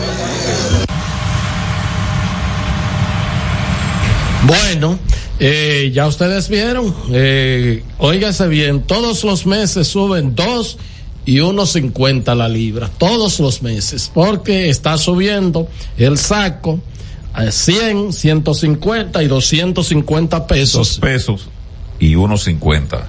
Bueno, 4.47 4.99
eh, 5.41 5.91
ya 5.95 6.07
ustedes 6.07 6.49
vieron, 6.49 6.95
eh, 7.11 7.83
bien, 8.49 8.83
todos 8.83 9.25
los 9.25 9.47
meses 9.47 9.89
suben 9.89 10.35
dos 10.35 10.77
y 11.25 11.41
uno 11.41 11.65
cincuenta 11.65 12.35
la 12.35 12.49
libra, 12.49 12.91
todos 12.99 13.41
los 13.41 13.63
meses, 13.63 14.11
porque 14.13 14.69
está 14.69 14.99
subiendo 14.99 15.67
el 15.97 16.19
saco 16.19 16.79
a 17.35 17.51
100, 17.51 18.13
150 18.13 19.23
y 19.23 19.27
250 19.27 20.47
pesos. 20.47 20.89
Dos 20.89 20.99
pesos 20.99 21.49
y 21.99 22.15
unos 22.15 22.45
cincuenta. 22.45 23.07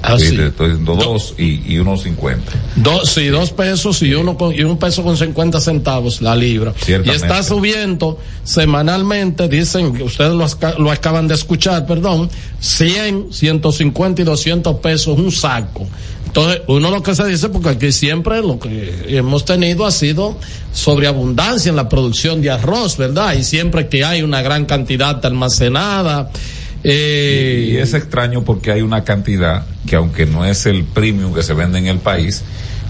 Así. 0.00 0.30
Sí, 0.30 0.36
te 0.36 0.46
estoy 0.48 0.70
diciendo 0.70 0.96
dos 0.96 1.34
y, 1.38 1.62
y 1.72 1.78
unos 1.78 2.02
cincuenta. 2.02 2.50
Dos, 2.74 3.10
sí, 3.10 3.26
dos 3.28 3.52
pesos 3.52 4.02
y 4.02 4.12
uno 4.14 4.36
con, 4.36 4.52
y 4.52 4.62
un 4.62 4.76
peso 4.76 5.04
con 5.04 5.16
50 5.16 5.60
centavos 5.60 6.20
la 6.20 6.34
libra. 6.34 6.74
Y 6.88 7.10
está 7.10 7.42
subiendo 7.44 8.18
semanalmente, 8.42 9.48
dicen 9.48 10.00
ustedes 10.02 10.32
lo, 10.32 10.46
lo 10.78 10.90
acaban 10.90 11.28
de 11.28 11.34
escuchar, 11.34 11.86
perdón, 11.86 12.28
100, 12.58 13.32
150 13.32 14.22
y 14.22 14.24
200 14.24 14.76
pesos 14.76 15.18
un 15.18 15.30
saco. 15.30 15.86
Entonces, 16.34 16.62
uno 16.66 16.90
lo 16.90 17.02
que 17.02 17.14
se 17.14 17.26
dice, 17.26 17.50
porque 17.50 17.68
aquí 17.68 17.92
siempre 17.92 18.40
lo 18.40 18.58
que 18.58 19.04
hemos 19.08 19.44
tenido 19.44 19.84
ha 19.84 19.90
sido 19.90 20.38
sobreabundancia 20.72 21.68
en 21.68 21.76
la 21.76 21.90
producción 21.90 22.40
de 22.40 22.48
arroz, 22.50 22.96
¿verdad? 22.96 23.34
Y 23.34 23.44
siempre 23.44 23.86
que 23.88 24.02
hay 24.02 24.22
una 24.22 24.40
gran 24.40 24.64
cantidad 24.64 25.22
almacenada. 25.26 26.30
Eh, 26.84 27.72
y 27.72 27.76
es 27.76 27.92
extraño 27.92 28.42
porque 28.44 28.72
hay 28.72 28.80
una 28.80 29.04
cantidad 29.04 29.66
que 29.86 29.94
aunque 29.96 30.24
no 30.24 30.46
es 30.46 30.64
el 30.64 30.84
premium 30.84 31.34
que 31.34 31.42
se 31.42 31.52
vende 31.52 31.78
en 31.78 31.86
el 31.88 31.98
país, 31.98 32.42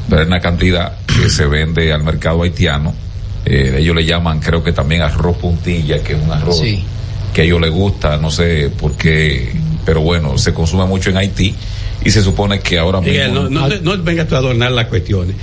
pero 0.09 0.22
es 0.22 0.28
una 0.28 0.40
cantidad 0.40 0.99
que 1.07 1.28
se 1.28 1.45
vende 1.47 1.93
al 1.93 2.05
mercado 2.05 2.45
haitiano. 2.45 2.95
Eh, 3.45 3.74
ellos 3.80 3.97
le 3.97 4.05
llaman, 4.05 4.38
creo 4.38 4.62
que 4.62 4.70
también 4.72 5.03
arroz 5.03 5.36
puntilla, 5.38 6.01
que 6.01 6.12
es 6.14 6.22
un 6.22 6.30
arroz 6.30 6.61
Sí. 6.61 6.84
que 7.34 7.40
a 7.40 7.45
ellos 7.45 7.61
les 7.61 7.72
gusta, 7.72 8.18
no 8.18 8.30
sé 8.30 8.70
por 8.70 8.93
qué, 8.93 9.53
pero 9.84 10.01
bueno, 10.01 10.38
se 10.38 10.55
consume 10.55 10.84
mucho 10.86 11.11
en 11.11 11.16
Haití 11.16 11.57
y 12.05 12.11
se 12.11 12.22
supone 12.22 12.61
que 12.61 12.78
ahora 12.78 13.00
Miguel, 13.00 13.32
mismo... 13.32 13.48
no, 13.48 13.68
no, 13.68 13.96
no 13.96 14.03
vengas 14.03 14.28
tú 14.28 14.34
a 14.34 14.38
adornar 14.38 14.72
las 14.72 14.86
cuestiones. 14.86 15.36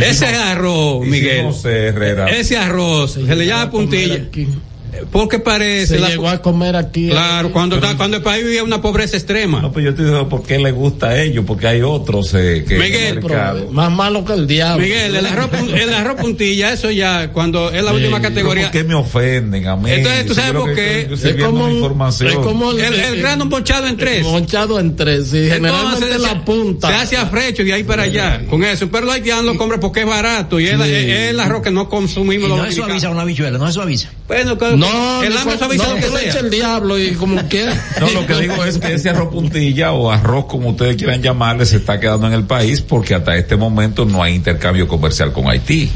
Ese 0.00 0.26
arroz, 0.26 1.06
Miguel. 1.06 1.46
Herrera. 1.64 2.28
Ese 2.28 2.56
arroz 2.56 3.12
se 3.12 3.36
le 3.36 3.46
llama 3.46 3.70
puntilla. 3.70 4.26
Porque 5.10 5.38
parece. 5.38 5.94
se 5.94 5.98
la- 6.00 6.08
llegó 6.08 6.28
a 6.28 6.40
comer 6.42 6.76
aquí. 6.76 7.08
Claro, 7.08 7.52
cuando, 7.52 7.76
está- 7.76 7.96
cuando 7.96 8.18
el 8.18 8.22
país 8.22 8.44
vivía 8.44 8.62
una 8.64 8.80
pobreza 8.82 9.16
extrema. 9.16 9.60
No, 9.60 9.72
pues 9.72 9.84
yo 9.84 9.94
te 9.94 10.04
digo 10.04 10.28
por 10.28 10.42
qué 10.42 10.58
le 10.58 10.70
gusta 10.72 11.08
a 11.10 11.22
ellos, 11.22 11.44
porque 11.46 11.66
hay 11.66 11.82
otros 11.82 12.32
eh, 12.34 12.64
que 12.66 12.78
Miguel, 12.78 13.18
el. 13.18 13.68
Más 13.70 13.90
malo 13.90 14.24
que 14.24 14.32
el 14.34 14.46
diablo. 14.46 14.82
Miguel, 14.84 15.16
el 15.16 15.26
arroz, 15.26 15.48
el 15.74 15.94
arroz 15.94 16.20
puntilla, 16.20 16.72
eso 16.72 16.90
ya, 16.90 17.30
cuando 17.32 17.70
es 17.70 17.82
la 17.82 17.92
última 17.92 18.20
categoría. 18.20 18.64
¿Por 18.64 18.72
qué 18.72 18.84
me 18.84 18.94
ofenden 18.94 19.66
a 19.66 19.76
mí? 19.76 19.90
Entonces, 19.90 20.26
¿tú 20.26 20.34
sabes 20.34 20.52
por 20.52 20.74
qué? 20.74 21.08
Es 21.12 21.34
como, 21.44 21.68
es 21.68 22.34
como 22.36 22.72
El, 22.72 22.94
el 22.94 23.16
grano 23.20 23.48
ponchado 23.48 23.86
en 23.86 23.96
tres. 23.96 24.22
Monchado 24.22 24.78
en 24.80 24.96
tres, 24.96 25.28
sí. 25.28 25.48
Generalmente 25.50 26.06
Entonces, 26.06 26.20
la 26.20 26.44
punta. 26.44 26.88
Se 26.88 26.94
hace 26.94 27.16
afrecho 27.16 27.64
de 27.64 27.72
ahí 27.72 27.84
para 27.84 28.04
allá. 28.04 28.42
Con 28.48 28.64
eso. 28.64 28.88
Pero 28.90 29.06
los 29.06 29.14
haitianos 29.14 29.44
lo 29.44 29.56
compran 29.56 29.80
porque 29.80 30.00
es 30.00 30.06
barato. 30.06 30.58
Y 30.60 30.66
es, 30.66 30.80
Sí. 30.80 30.90
el 30.90 31.38
arroz 31.40 31.62
que 31.62 31.70
no 31.70 31.88
consumimos 31.88 32.46
Y 32.46 32.48
los 32.48 32.58
no 32.58 32.64
es 32.66 32.74
suaviza 32.74 33.10
una 33.10 33.24
bichuela, 33.24 33.58
no 33.58 33.68
es 33.68 33.74
suaviza. 33.74 34.08
Bueno, 34.26 34.56
que- 34.58 34.76
No, 34.80 35.22
el 35.22 35.34
no, 35.34 35.40
hambre 35.40 35.58
suaviza 35.58 35.84
no, 35.88 35.94
lo 35.94 36.00
que 36.00 36.08
le 36.08 36.18
sea. 36.20 36.28
eche 36.30 36.38
el 36.40 36.50
diablo 36.50 36.98
y 36.98 37.12
como 37.12 37.40
quiera. 37.48 37.74
No, 38.00 38.10
lo 38.10 38.26
que 38.26 38.34
digo 38.34 38.64
es 38.64 38.78
que 38.78 38.94
ese 38.94 39.10
arroz 39.10 39.28
puntilla 39.32 39.92
o 39.92 40.10
arroz 40.10 40.46
como 40.46 40.70
ustedes 40.70 40.96
quieran 40.96 41.22
llamarle 41.22 41.66
se 41.66 41.76
está 41.76 41.98
quedando 42.00 42.26
en 42.26 42.32
el 42.32 42.44
país 42.44 42.80
porque 42.80 43.14
hasta 43.14 43.36
este 43.36 43.56
momento 43.56 44.04
no 44.04 44.22
hay 44.22 44.34
intercambio 44.34 44.86
comercial 44.88 45.32
con 45.32 45.48
Haití. 45.50 45.90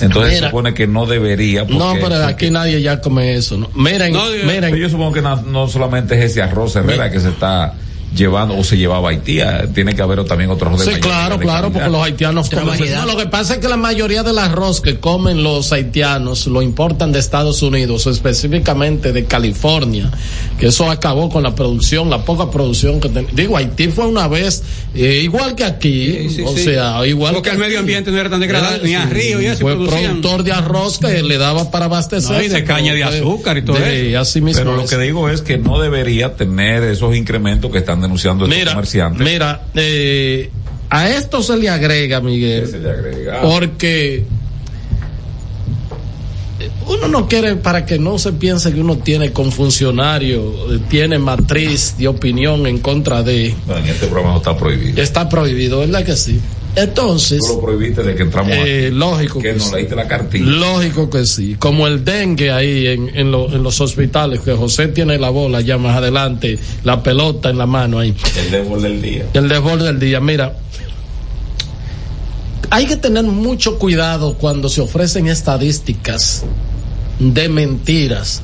Entonces 0.00 0.34
Mira. 0.34 0.42
se 0.42 0.46
supone 0.46 0.74
que 0.74 0.86
no 0.86 1.06
debería. 1.06 1.62
Porque, 1.62 1.76
No, 1.78 1.94
pero 2.00 2.24
aquí 2.24 2.50
nadie 2.50 2.80
ya 2.80 3.00
come 3.00 3.34
eso. 3.34 3.56
¿no? 3.56 3.68
Miren, 3.74 4.12
No, 4.12 4.26
yo- 4.32 4.44
miren. 4.44 4.60
pero 4.60 4.76
yo 4.76 4.88
supongo 4.88 5.12
que 5.12 5.22
na- 5.22 5.42
no, 5.44 5.66
solamente 5.68 6.16
es 6.16 6.30
ese 6.30 6.40
arroz 6.42 6.76
Herrera 6.76 7.10
que 7.10 7.18
se 7.18 7.30
está 7.30 7.74
llevando 8.14 8.56
o 8.56 8.64
se 8.64 8.76
llevaba 8.76 9.08
a 9.08 9.12
Haití, 9.12 9.40
ah, 9.40 9.66
tiene 9.74 9.94
que 9.94 10.02
haber 10.02 10.24
también 10.24 10.50
otros 10.50 10.82
Sí, 10.82 10.92
claro, 11.00 11.38
claro, 11.38 11.70
porque 11.72 11.88
los 11.88 12.02
haitianos 12.02 12.48
comen. 12.50 12.78
No, 12.94 13.06
lo 13.06 13.16
que 13.16 13.26
pasa 13.26 13.54
es 13.54 13.60
que 13.60 13.68
la 13.68 13.76
mayoría 13.76 14.22
del 14.22 14.38
arroz 14.38 14.80
que 14.80 14.98
comen 14.98 15.42
los 15.42 15.72
haitianos 15.72 16.46
lo 16.46 16.62
importan 16.62 17.12
de 17.12 17.18
Estados 17.18 17.62
Unidos, 17.62 18.06
específicamente 18.06 19.12
de 19.12 19.24
California, 19.24 20.10
que 20.58 20.68
eso 20.68 20.90
acabó 20.90 21.28
con 21.28 21.42
la 21.42 21.54
producción, 21.54 22.08
la 22.10 22.24
poca 22.24 22.50
producción 22.50 23.00
que 23.00 23.08
ten- 23.08 23.26
Digo, 23.32 23.56
Haití 23.56 23.88
fue 23.88 24.06
una 24.06 24.26
vez 24.28 24.62
eh, 24.94 25.20
igual 25.22 25.54
que 25.54 25.64
aquí, 25.64 26.12
Sí, 26.28 26.30
sí, 26.36 26.42
o 26.46 26.52
sí. 26.56 26.64
sea, 26.64 27.06
igual 27.06 27.34
Porque 27.34 27.50
que 27.50 27.54
el 27.56 27.60
medio 27.60 27.78
ambiente 27.80 28.10
no 28.10 28.18
era 28.18 28.30
tan 28.30 28.40
degradado, 28.40 28.78
ni 28.84 28.94
a 28.94 29.04
río 29.06 29.40
y 29.42 29.46
y 29.48 29.54
Fue 29.54 29.74
producían. 29.74 30.20
productor 30.20 30.42
de 30.44 30.52
arroz 30.52 30.98
que 30.98 31.22
le 31.22 31.38
daba 31.38 31.70
para 31.70 31.86
abastecer. 31.86 32.30
No, 32.36 32.42
y 32.42 32.48
de 32.48 32.64
caña 32.64 32.94
de 32.94 33.04
azúcar 33.04 33.58
y 33.58 33.62
todo 33.62 33.76
de- 33.78 34.10
eso. 34.10 34.20
Así 34.20 34.40
mismo 34.40 34.62
Pero 34.62 34.76
lo 34.76 34.82
es. 34.84 34.90
que 34.90 34.98
digo 34.98 35.28
es 35.28 35.42
que 35.42 35.58
no 35.58 35.78
debería 35.80 36.34
tener 36.36 36.82
esos 36.84 37.14
incrementos 37.16 37.70
que 37.70 37.78
están 37.78 37.97
denunciando 38.00 38.44
estos 38.44 38.58
Mira, 38.58 38.72
comerciantes. 38.72 39.26
mira, 39.26 39.62
eh, 39.74 40.50
a 40.90 41.08
esto 41.10 41.42
se 41.42 41.56
le 41.56 41.68
agrega, 41.68 42.20
Miguel, 42.20 42.66
Se 42.66 42.78
le 42.78 42.90
agrega. 42.90 43.40
porque 43.42 44.24
uno 46.88 47.06
no 47.08 47.28
quiere, 47.28 47.56
para 47.56 47.84
que 47.86 47.98
no 47.98 48.18
se 48.18 48.32
piense 48.32 48.72
que 48.72 48.80
uno 48.80 48.98
tiene 48.98 49.32
con 49.32 49.52
funcionario, 49.52 50.52
tiene 50.88 51.18
matriz 51.18 51.96
de 51.98 52.08
opinión 52.08 52.66
en 52.66 52.78
contra 52.78 53.22
de... 53.22 53.54
No, 53.66 53.76
en 53.76 53.86
este 53.86 54.06
programa 54.06 54.32
no 54.32 54.38
está 54.38 54.56
prohibido. 54.56 55.00
Está 55.02 55.28
prohibido, 55.28 55.80
¿verdad 55.80 56.04
que 56.04 56.16
sí? 56.16 56.40
Entonces, 56.80 57.40
Tú 57.40 57.54
lo 57.54 57.60
prohibiste 57.60 58.02
de 58.02 58.14
que 58.14 58.22
entramos 58.22 58.52
eh, 58.56 58.90
lógico 58.92 59.40
que 59.40 59.52
que 59.52 59.58
no 59.58 59.64
sí. 59.64 59.74
leíste 59.74 59.96
la 59.96 60.06
cartilla. 60.06 60.44
Lógico 60.46 61.10
que 61.10 61.26
sí. 61.26 61.56
Como 61.58 61.86
el 61.86 62.04
dengue 62.04 62.50
ahí 62.52 62.86
en, 62.86 63.10
en, 63.14 63.30
lo- 63.32 63.52
en 63.52 63.62
los 63.62 63.80
hospitales, 63.80 64.40
que 64.40 64.52
José 64.52 64.88
tiene 64.88 65.18
la 65.18 65.30
bola 65.30 65.60
ya 65.60 65.76
más 65.78 65.96
adelante, 65.96 66.58
la 66.84 67.02
pelota 67.02 67.50
en 67.50 67.58
la 67.58 67.66
mano 67.66 67.98
ahí. 67.98 68.14
El 68.38 68.50
débol 68.50 68.82
del 68.82 69.02
día. 69.02 69.26
El 69.34 69.48
desborde 69.48 69.84
del 69.86 69.98
día. 69.98 70.20
Mira, 70.20 70.56
hay 72.70 72.86
que 72.86 72.96
tener 72.96 73.24
mucho 73.24 73.78
cuidado 73.78 74.34
cuando 74.34 74.68
se 74.68 74.80
ofrecen 74.80 75.26
estadísticas 75.26 76.44
de 77.18 77.48
mentiras 77.48 78.42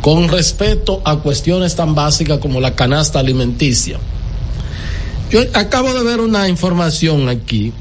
con 0.00 0.28
respecto 0.28 1.00
a 1.04 1.16
cuestiones 1.16 1.74
tan 1.76 1.94
básicas 1.94 2.38
como 2.38 2.60
la 2.60 2.74
canasta 2.74 3.18
alimenticia. 3.20 3.98
Yo 5.30 5.40
acabo 5.54 5.92
de 5.92 6.04
ver 6.04 6.20
una 6.20 6.48
información 6.48 7.28
aquí 7.28 7.72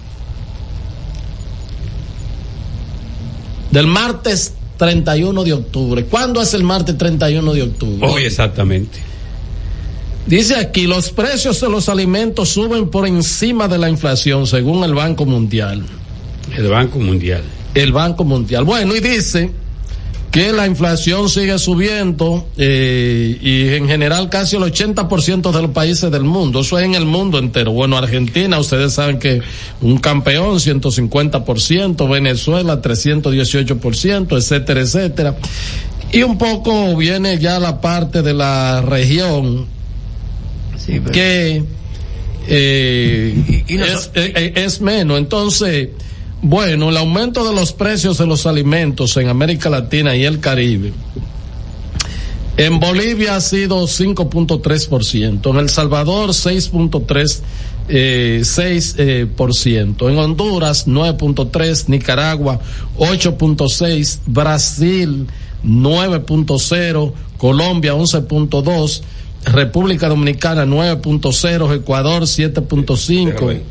del 3.71 3.87
martes 3.87 4.53
31 4.77 5.43
de 5.43 5.53
octubre. 5.53 6.05
¿Cuándo 6.05 6.41
es 6.41 6.53
el 6.53 6.63
martes 6.63 6.97
31 6.97 7.53
de 7.53 7.63
octubre? 7.63 8.07
Hoy 8.07 8.23
exactamente. 8.23 8.99
Dice 10.25 10.55
aquí, 10.55 10.87
los 10.87 11.09
precios 11.09 11.59
de 11.59 11.69
los 11.69 11.89
alimentos 11.89 12.49
suben 12.49 12.89
por 12.89 13.05
encima 13.05 13.67
de 13.67 13.77
la 13.77 13.89
inflación, 13.89 14.47
según 14.47 14.83
el 14.83 14.93
Banco 14.93 15.25
Mundial. 15.25 15.83
El 16.55 16.67
Banco 16.69 16.99
Mundial. 16.99 17.43
El 17.73 17.91
Banco 17.91 18.23
Mundial. 18.23 18.63
Bueno, 18.63 18.95
y 18.95 18.99
dice 18.99 19.51
que 20.34 20.51
la 20.51 20.65
inflación 20.65 21.29
sigue 21.29 21.59
subiendo 21.59 22.47
eh, 22.57 23.38
y 23.39 23.75
en 23.75 23.88
general 23.88 24.31
casi 24.31 24.55
el 24.55 24.63
80% 24.63 25.51
de 25.51 25.61
los 25.61 25.69
países 25.69 26.09
del 26.09 26.23
mundo, 26.23 26.61
eso 26.61 26.79
es 26.79 26.86
en 26.86 26.95
el 26.95 27.05
mundo 27.05 27.38
entero. 27.38 27.71
Bueno, 27.71 27.99
Argentina, 27.99 28.57
ustedes 28.57 28.93
saben 28.93 29.19
que 29.19 29.43
un 29.79 29.99
campeón, 29.99 30.55
150%, 30.57 32.09
Venezuela, 32.09 32.81
318%, 32.81 34.36
etcétera, 34.36 34.81
etcétera. 34.81 35.38
Y 36.11 36.23
un 36.23 36.39
poco 36.39 36.97
viene 36.97 37.38
ya 37.38 37.59
la 37.59 37.79
parte 37.79 38.23
de 38.23 38.34
la 38.34 38.81
región 38.81 39.67
que 41.11 41.63
eh, 42.47 43.63
es, 43.67 44.09
eh, 44.15 44.53
es 44.55 44.81
menos. 44.81 45.19
Entonces, 45.19 45.89
bueno, 46.43 46.89
el 46.89 46.97
aumento 46.97 47.47
de 47.47 47.55
los 47.55 47.71
precios 47.71 48.17
de 48.17 48.27
los 48.27 48.45
alimentos 48.45 49.15
en 49.15 49.29
América 49.29 49.69
Latina 49.69 50.13
y 50.13 50.25
el 50.25 50.41
Caribe. 50.41 50.91
En 52.57 52.81
Bolivia 52.81 53.37
ha 53.37 53.41
sido 53.41 53.87
5.3%, 53.87 55.49
en 55.49 55.57
El 55.57 55.69
Salvador 55.69 56.31
6.3%, 56.31 57.41
eh, 57.87 58.41
6%, 58.43 58.95
eh, 58.97 59.25
por 59.25 59.55
ciento. 59.55 60.09
en 60.09 60.17
Honduras 60.17 60.85
9.3%, 60.85 61.85
Nicaragua 61.87 62.59
8.6%, 62.97 64.19
Brasil 64.25 65.27
9.0%, 65.63 67.13
Colombia 67.37 67.93
11.2%, 67.95 69.01
República 69.45 70.09
Dominicana 70.09 70.65
9.0, 70.65 71.73
Ecuador 71.73 72.23
7.5. 72.23 73.61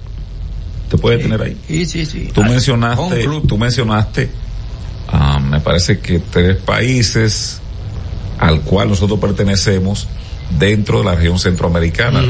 Te 0.93 0.99
puede 0.99 1.17
tener 1.17 1.41
ahí. 1.41 1.57
Sí, 1.67 1.87
sí, 1.87 2.05
sí. 2.05 2.29
Tú 2.35 2.43
Ah, 2.43 2.49
mencionaste, 2.51 3.27
tú 3.49 3.57
mencionaste, 3.57 4.29
ah, 5.09 5.41
me 5.41 5.59
parece 5.59 6.01
que 6.01 6.19
tres 6.19 6.57
países 6.59 7.63
al 8.39 8.61
cual 8.61 8.91
nosotros 8.91 9.19
pertenecemos 9.19 10.07
dentro 10.59 10.99
de 10.99 11.05
la 11.07 11.15
región 11.15 11.39
centroamericana. 11.39 12.23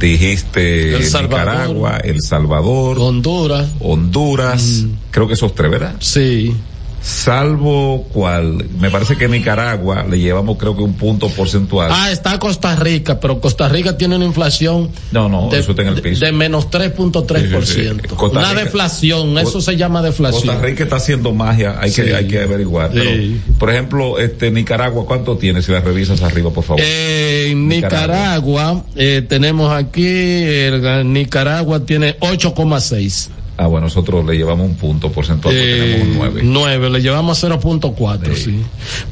Dijiste 0.00 0.96
El 0.96 1.04
Salvador. 1.04 1.48
Nicaragua, 1.54 1.96
El 1.98 2.22
Salvador, 2.22 2.96
Honduras, 2.98 3.68
Honduras, 3.80 4.84
creo 5.10 5.28
que 5.28 5.34
esos 5.34 5.54
tres, 5.54 5.70
¿verdad? 5.70 5.94
sí. 6.00 6.54
Salvo 7.00 8.04
cual, 8.12 8.66
me 8.78 8.90
parece 8.90 9.16
que 9.16 9.28
Nicaragua 9.28 10.04
le 10.08 10.18
llevamos 10.18 10.58
creo 10.58 10.76
que 10.76 10.82
un 10.82 10.94
punto 10.94 11.28
porcentual. 11.28 11.90
Ah, 11.92 12.10
está 12.10 12.38
Costa 12.38 12.74
Rica, 12.76 13.20
pero 13.20 13.40
Costa 13.40 13.68
Rica 13.68 13.96
tiene 13.96 14.16
una 14.16 14.24
inflación 14.24 14.90
no, 15.12 15.28
no, 15.28 15.48
de, 15.48 15.60
eso 15.60 15.70
está 15.70 15.82
en 15.82 15.88
el 15.88 16.02
piso. 16.02 16.24
de 16.24 16.32
menos 16.32 16.70
3.3%. 16.70 17.62
Sí, 17.62 17.72
sí, 17.72 17.82
sí. 17.82 18.14
Una 18.30 18.54
deflación, 18.54 19.38
eso 19.38 19.60
se 19.60 19.76
llama 19.76 20.02
deflación. 20.02 20.42
Costa 20.42 20.60
Rica 20.60 20.84
está 20.84 20.96
haciendo 20.96 21.32
magia, 21.32 21.76
hay 21.80 21.92
que 21.92 22.14
hay 22.14 22.26
que 22.26 22.42
averiguar. 22.42 22.90
Pero, 22.92 23.10
por 23.58 23.70
ejemplo, 23.70 24.18
este 24.18 24.50
Nicaragua, 24.50 25.06
¿cuánto 25.06 25.36
tiene? 25.36 25.62
Si 25.62 25.72
la 25.72 25.80
revisas 25.80 26.22
arriba, 26.22 26.50
por 26.50 26.64
favor. 26.64 26.82
Eh, 26.84 27.48
en 27.50 27.68
Nicaragua, 27.68 28.84
eh, 28.96 29.24
tenemos 29.26 29.72
aquí, 29.72 30.06
el, 30.06 31.12
Nicaragua 31.12 31.84
tiene 31.84 32.18
8,6. 32.18 33.30
Ah, 33.60 33.66
bueno, 33.66 33.86
nosotros 33.88 34.24
le 34.24 34.36
llevamos 34.36 34.66
un 34.66 34.76
punto 34.76 35.10
porcentual, 35.10 35.52
porque 35.52 35.74
Eh, 35.74 35.94
tenemos 35.98 36.08
un 36.08 36.18
9. 36.18 36.40
9, 36.44 36.90
le 36.90 37.02
llevamos 37.02 37.42
0.4, 37.42 38.34
sí. 38.36 38.62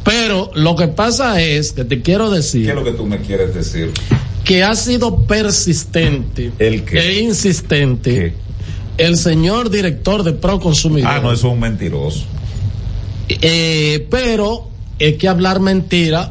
Pero 0.04 0.52
lo 0.54 0.76
que 0.76 0.86
pasa 0.86 1.42
es 1.42 1.72
que 1.72 1.84
te 1.84 2.00
quiero 2.00 2.30
decir. 2.30 2.62
¿Qué 2.64 2.70
es 2.70 2.74
lo 2.76 2.84
que 2.84 2.92
tú 2.92 3.04
me 3.06 3.18
quieres 3.18 3.52
decir? 3.54 3.92
que 4.44 4.62
ha 4.62 4.76
sido 4.76 5.24
persistente 5.24 6.52
¿El 6.60 6.84
qué? 6.84 7.00
e 7.00 7.20
insistente 7.22 8.32
el 8.96 9.16
señor 9.16 9.70
director 9.70 10.22
de 10.22 10.32
Proconsumidor. 10.34 11.10
Ah, 11.10 11.18
no, 11.20 11.32
eso 11.32 11.48
es 11.48 11.52
un 11.52 11.58
mentiroso. 11.58 12.24
Eh, 13.28 14.06
pero 14.08 14.68
es 15.00 15.16
que 15.16 15.26
hablar 15.26 15.58
mentira 15.58 16.30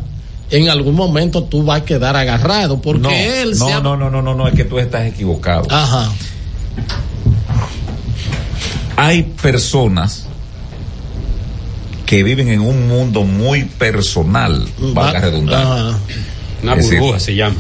en 0.50 0.70
algún 0.70 0.96
momento 0.96 1.44
tú 1.44 1.64
vas 1.64 1.82
a 1.82 1.86
quedar 1.86 2.16
agarrado 2.16 2.80
porque 2.82 3.02
no, 3.02 3.10
él 3.12 3.58
no, 3.60 3.68
se 3.68 3.74
ha- 3.74 3.82
no, 3.82 3.98
no, 3.98 4.10
no, 4.10 4.22
no, 4.22 4.34
no, 4.34 4.48
es 4.48 4.54
que 4.56 4.64
tú 4.64 4.80
estás 4.80 5.06
equivocado. 5.06 5.68
Ajá. 5.70 6.14
Hay 8.98 9.24
personas 9.24 10.28
que 12.06 12.24
viven 12.24 12.50
en 12.50 12.62
un 12.62 12.88
mundo 12.88 13.24
muy 13.24 13.66
personal, 13.66 14.68
valga 14.78 15.22
redundar. 15.22 15.96
Una 16.64 16.74
Es 16.74 16.78
decir, 16.78 17.00
burbuja 17.00 17.20
se 17.20 17.36
llama. 17.36 17.56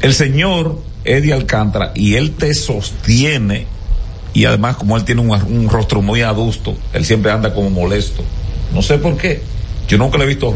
El 0.00 0.14
señor 0.14 0.80
Eddie 1.04 1.32
Alcántara 1.32 1.92
y 1.94 2.14
él 2.14 2.32
te 2.32 2.54
sostiene 2.54 3.66
y 4.32 4.46
además 4.46 4.76
como 4.76 4.96
él 4.96 5.04
tiene 5.04 5.20
un, 5.20 5.30
un 5.30 5.68
rostro 5.68 6.02
muy 6.02 6.22
adusto, 6.22 6.76
él 6.92 7.04
siempre 7.04 7.30
anda 7.30 7.52
como 7.52 7.70
molesto. 7.70 8.24
No 8.72 8.82
sé 8.82 8.98
por 8.98 9.16
qué. 9.16 9.42
Yo 9.86 9.98
nunca 9.98 10.18
le 10.18 10.24
he 10.24 10.28
visto 10.28 10.54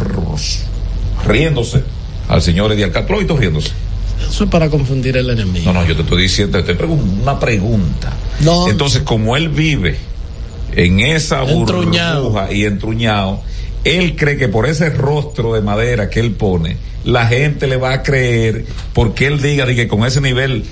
riéndose 1.27 1.83
al 2.29 2.43
señor 2.43 2.73
Eddie 2.73 2.85
Alcántara. 2.85 3.13
¿Lo 3.13 3.17
he 3.17 3.25
visto 3.25 3.37
riéndose? 3.37 3.71
Eso 4.29 4.45
es 4.45 4.51
para 4.51 4.69
confundir 4.69 5.17
el 5.17 5.31
enemigo. 5.31 5.73
No, 5.73 5.81
no, 5.81 5.87
yo 5.87 5.95
te 5.95 6.03
estoy 6.03 6.23
diciendo, 6.23 6.63
te 6.63 6.75
pregunto 6.75 7.05
una 7.23 7.39
pregunta. 7.39 8.13
No. 8.41 8.69
Entonces, 8.69 9.03
como 9.03 9.37
él 9.37 9.49
vive 9.49 9.97
en 10.75 11.01
esa 11.01 11.43
burbuja 11.43 12.53
y 12.53 12.65
entruñado, 12.65 13.43
él 13.85 14.17
cree 14.17 14.37
que 14.37 14.49
por 14.49 14.67
ese 14.67 14.91
rostro 14.91 15.55
de 15.55 15.61
madera 15.61 16.11
que 16.11 16.21
él 16.21 16.33
pone, 16.33 16.77
la 17.05 17.27
gente 17.27 17.67
le 17.67 17.77
va 17.77 17.93
a 17.93 18.03
creer 18.03 18.65
porque 18.93 19.27
él 19.27 19.41
diga, 19.41 19.67
con 19.89 20.05
ese 20.05 20.21
nivel 20.21 20.65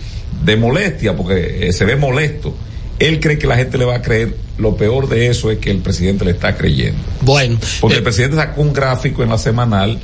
de 0.44 0.56
molestia, 0.56 1.16
porque 1.16 1.68
eh, 1.68 1.72
se 1.72 1.84
ve 1.84 1.96
molesto. 1.96 2.54
Él 2.98 3.20
cree 3.20 3.38
que 3.38 3.46
la 3.46 3.56
gente 3.56 3.78
le 3.78 3.84
va 3.84 3.96
a 3.96 4.02
creer. 4.02 4.36
Lo 4.58 4.76
peor 4.76 5.08
de 5.08 5.28
eso 5.28 5.50
es 5.50 5.58
que 5.58 5.70
el 5.70 5.78
presidente 5.78 6.24
le 6.24 6.30
está 6.30 6.56
creyendo. 6.56 6.98
Bueno, 7.20 7.58
Porque 7.80 7.98
el 7.98 8.02
presidente 8.02 8.36
sacó 8.36 8.62
un 8.62 8.72
gráfico 8.72 9.22
en 9.22 9.28
la 9.28 9.38
semanal 9.38 10.00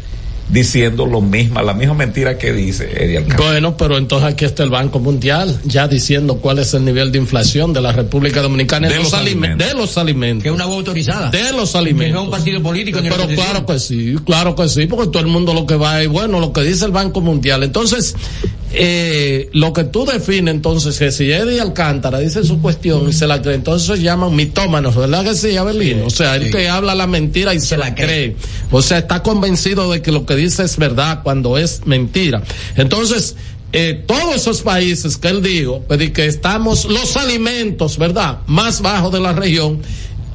diciendo 0.53 1.07
lo 1.07 1.21
misma, 1.23 1.63
la 1.63 1.73
misma 1.73 1.95
mentira 1.95 2.37
que 2.39 2.53
dice 2.53 2.85
Eddie 2.95 3.19
Alcántara. 3.19 3.51
Bueno, 3.51 3.77
pero 3.77 3.97
entonces 3.97 4.29
aquí 4.29 4.45
está 4.45 4.63
el 4.63 4.71
Banco 4.71 4.99
Mundial 5.01 5.59
ya 5.65 5.89
diciendo 5.89 6.37
cuál 6.37 6.59
es 6.59 6.75
el 6.75 6.85
nivel 6.85 7.11
de 7.11 7.19
inflación 7.19 7.73
de 7.73 7.81
la 7.81 7.91
República 7.93 8.43
Dominicana 8.43 8.89
De 8.89 8.97
los, 8.97 9.05
los 9.05 9.15
alimentos. 9.15 9.67
De 9.67 9.75
los 9.75 9.97
alimentos. 9.99 10.43
Que 10.43 10.49
es 10.51 10.55
una 10.55 10.67
voz 10.67 10.77
autorizada. 10.77 11.31
De 11.31 11.53
los 11.53 11.73
Que 11.73 11.79
alimentos. 11.79 12.13
no 12.15 12.21
es 12.21 12.25
un 12.27 12.31
partido 12.31 12.63
político 12.63 12.99
Pero 13.03 13.15
oposición. 13.15 13.37
claro 13.47 13.67
que 13.67 13.79
sí, 13.79 14.15
claro 14.27 14.55
que 14.55 14.69
sí, 14.69 14.87
porque 14.87 15.07
todo 15.11 15.21
el 15.21 15.29
mundo 15.29 15.55
lo 15.55 15.65
que 15.67 15.75
va 15.77 16.03
es, 16.03 16.09
bueno, 16.09 16.39
lo 16.39 16.53
que 16.53 16.61
dice 16.63 16.85
el 16.85 16.93
Banco 16.93 17.21
Mundial. 17.23 17.63
Entonces, 17.63 18.15
eh, 18.75 19.51
lo 19.53 19.73
que 19.73 19.85
tú 19.85 20.05
defines 20.05 20.55
entonces 20.55 20.99
que 20.99 21.13
si 21.13 21.31
Eddie 21.31 21.61
Alcántara 21.61 22.19
dice 22.19 22.45
su 22.45 22.61
cuestión 22.61 23.09
y 23.09 23.13
se 23.13 23.27
la 23.27 23.43
cree, 23.43 23.55
entonces 23.55 23.99
se 23.99 24.03
llaman 24.03 24.35
mitómanos, 24.35 24.97
¿verdad 24.97 25.25
que 25.25 25.35
sí, 25.35 25.57
Abelino? 25.57 26.07
o 26.07 26.11
sea, 26.11 26.37
el 26.37 26.51
que 26.51 26.69
habla 26.69 26.95
la 26.95 27.07
mentira 27.07 27.55
y 27.55 27.61
se, 27.61 27.77
la 27.77 27.95
cree. 27.95 28.37
O 28.71 28.83
sea, 28.83 28.99
está 28.99 29.23
convencido 29.23 29.91
de 29.91 30.03
que 30.03 30.13
lo 30.13 30.27
que 30.27 30.37
dice 30.37 30.65
es 30.65 30.77
verdad 30.77 31.23
cuando 31.23 31.59
es 31.59 31.87
mentira. 31.87 32.43
Entonces, 32.77 33.37
eh, 33.73 34.05
todos 34.07 34.37
esos 34.37 34.63
países 34.63 35.17
que 35.17 35.29
él 35.29 35.43
dijo, 35.43 35.83
pues, 35.89 36.11
que 36.11 36.27
estamos 36.27 36.85
los 36.85 37.17
alimentos, 37.17 37.99
¿verdad? 37.99 38.39
Más 38.47 38.83
bajos 38.83 39.13
de 39.13 39.21
la 39.21 39.33
región. 39.33 39.81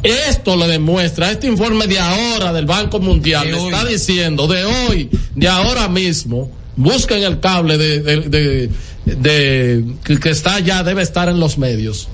Esto 0.04 0.56
le 0.56 0.68
demuestra, 0.68 1.32
este 1.32 1.48
informe 1.48 1.88
de 1.88 2.00
ahora 2.00 2.54
del 2.54 2.66
Banco 2.66 3.00
Mundial 3.00 3.52
le 3.52 3.58
está 3.58 3.84
diciendo 3.84 4.48
de 4.48 4.64
hoy, 4.64 5.10
de 5.36 5.48
ahora 5.48 5.88
mismo, 5.90 6.52
busquen 6.78 7.24
el 7.24 7.40
cable 7.42 7.78
de, 7.78 8.00
de, 8.02 8.70
de- 9.06 9.84
que, 10.04 10.20
que 10.20 10.30
está 10.30 10.60
ya, 10.60 10.84
debe 10.84 11.02
estar 11.02 11.28
en 11.28 11.40
los 11.40 11.58
medios, 11.58 12.08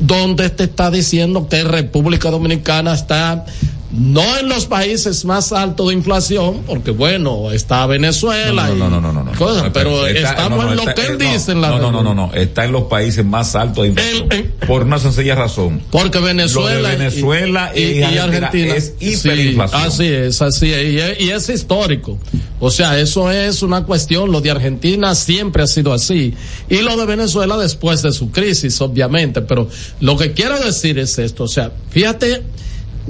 donde 0.00 0.50
te 0.50 0.64
está 0.64 0.90
diciendo 0.90 1.48
que 1.48 1.64
República 1.64 2.30
Dominicana 2.30 2.92
está 2.94 3.46
no 3.92 4.38
en 4.38 4.48
los 4.48 4.66
países 4.66 5.24
más 5.24 5.52
altos 5.52 5.88
de 5.88 5.94
inflación, 5.94 6.62
porque 6.66 6.92
bueno, 6.92 7.50
está 7.50 7.86
Venezuela 7.86 8.68
No, 8.68 8.88
no, 8.88 9.00
no, 9.00 9.12
no, 9.12 9.32
cosas, 9.32 9.70
pero 9.72 10.06
estamos 10.06 10.70
en 10.70 10.76
lo 10.76 10.94
que 10.94 11.06
él 11.06 11.18
dice 11.18 11.52
en 11.52 11.60
la 11.60 11.70
no, 11.70 11.78
no, 11.78 11.90
no, 11.90 12.02
no, 12.02 12.14
no, 12.14 12.32
está 12.34 12.64
en 12.64 12.72
los 12.72 12.84
países 12.84 13.24
más 13.24 13.54
altos 13.54 13.82
de 13.82 13.88
inflación. 13.88 14.52
por 14.66 14.82
una 14.82 14.98
sencilla 14.98 15.34
razón. 15.34 15.82
Porque 15.90 16.20
Venezuela, 16.20 16.90
Venezuela 16.90 17.72
y, 17.74 18.02
Argentina 18.02 18.74
es 18.74 18.94
hiperinflación. 19.00 19.82
así 19.82 20.06
es, 20.06 20.40
así 20.40 20.72
es 20.72 20.92
y, 20.92 20.98
es, 20.98 21.20
y 21.20 21.30
es 21.30 21.48
histórico. 21.48 22.18
O 22.60 22.70
sea, 22.70 22.98
eso 22.98 23.30
es 23.30 23.62
una 23.62 23.84
cuestión. 23.84 24.30
Lo 24.30 24.40
de 24.40 24.50
Argentina 24.50 25.14
siempre 25.14 25.62
ha 25.62 25.66
sido 25.66 25.92
así. 25.92 26.34
Y 26.68 26.82
lo 26.82 26.96
de 26.96 27.06
Venezuela 27.06 27.56
después 27.56 28.02
de 28.02 28.12
su 28.12 28.30
crisis, 28.30 28.80
obviamente. 28.80 29.40
Pero 29.40 29.68
lo 30.00 30.16
que 30.16 30.32
quiero 30.32 30.58
decir 30.58 30.98
es 30.98 31.18
esto. 31.18 31.44
O 31.44 31.48
sea, 31.48 31.72
fíjate 31.90 32.42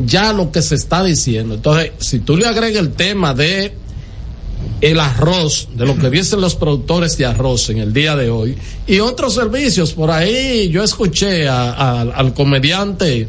ya 0.07 0.33
lo 0.33 0.51
que 0.53 0.63
se 0.63 0.75
está 0.75 1.03
diciendo. 1.05 1.55
Entonces, 1.55 1.93
si 1.99 2.21
tú 2.21 2.37
le 2.37 2.47
agregas 2.47 2.81
el 2.81 2.93
tema 2.93 3.35
de 3.35 3.75
el 4.81 5.01
arroz, 5.01 5.69
de 5.75 5.87
lo 5.87 5.97
que 5.97 6.11
dicen 6.11 6.41
los 6.41 6.55
productores 6.55 7.17
de 7.19 7.27
arroz 7.27 7.69
en 7.71 7.79
el 7.79 7.93
día 7.93 8.17
de 8.17 8.31
hoy, 8.31 8.57
y 8.87 9.01
otros 9.01 9.35
servicios. 9.35 9.93
Por 9.93 10.11
ahí 10.11 10.69
yo 10.71 10.83
escuché 10.83 11.49
a- 11.49 11.71
a- 11.73 12.01
al 12.03 12.35
comediante 12.35 13.29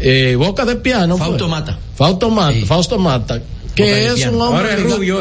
eh, 0.00 0.34
Boca 0.36 0.64
de 0.64 0.76
Piano. 0.76 1.16
Fausto 1.16 1.38
pues. 1.38 1.50
Mata. 1.50 1.78
Fausto 1.94 2.30
Mata, 2.30 2.66
Fausto 2.66 2.98
Mata, 2.98 3.42
que 3.74 4.06
es 4.06 4.26
un 4.26 4.40
hombre 4.40 4.76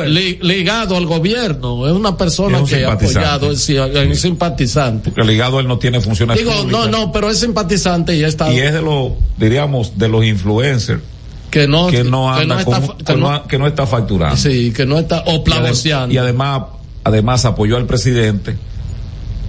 li- 0.08 0.40
ligado 0.42 0.96
al 0.98 1.06
gobierno, 1.06 1.88
es 1.88 1.94
una 1.94 2.16
persona 2.18 2.58
Es 2.58 2.64
un 2.64 2.70
que 2.70 2.86
ha 2.86 2.92
apoyado, 2.94 3.52
es, 3.52 3.70
un 3.70 4.16
simpatizante. 4.16 5.12
Porque 5.12 5.24
ligado 5.30 5.60
él 5.60 5.68
no 5.68 5.78
tiene 5.80 6.00
funciones 6.02 6.38
Digo, 6.38 6.52
públicas. 6.52 6.72
no, 6.72 6.88
no, 6.88 7.12
pero 7.12 7.30
es 7.30 7.40
simpatizante 7.40 8.16
y 8.16 8.24
está 8.24 8.52
Y 8.54 8.60
es 8.60 8.74
de 8.74 8.82
los, 8.82 9.14
diríamos, 9.38 9.98
de 9.98 10.08
los 10.08 10.24
influencers 10.26 11.02
que 11.50 11.68
no, 11.68 11.88
que 11.88 12.04
no 12.04 12.34
que 12.36 12.42
anda 12.42 12.56
no 12.56 12.60
está, 12.62 12.72
con- 12.80 12.88
fa- 12.88 12.98
que 12.98 13.04
que 13.06 13.16
no- 13.16 13.32
no- 13.32 13.48
que 13.48 13.60
no 13.60 13.68
está 13.68 13.86
facturando. 13.88 14.38
sí, 14.38 14.72
que 14.76 14.86
no 14.86 14.98
está, 15.00 15.24
o 15.28 15.44
Y 15.46 15.50
adem-. 15.52 16.12
Y 16.14 16.18
además, 16.18 16.62
además 17.04 17.46
apoyó 17.46 17.78
al 17.78 17.86
presidente 17.86 18.56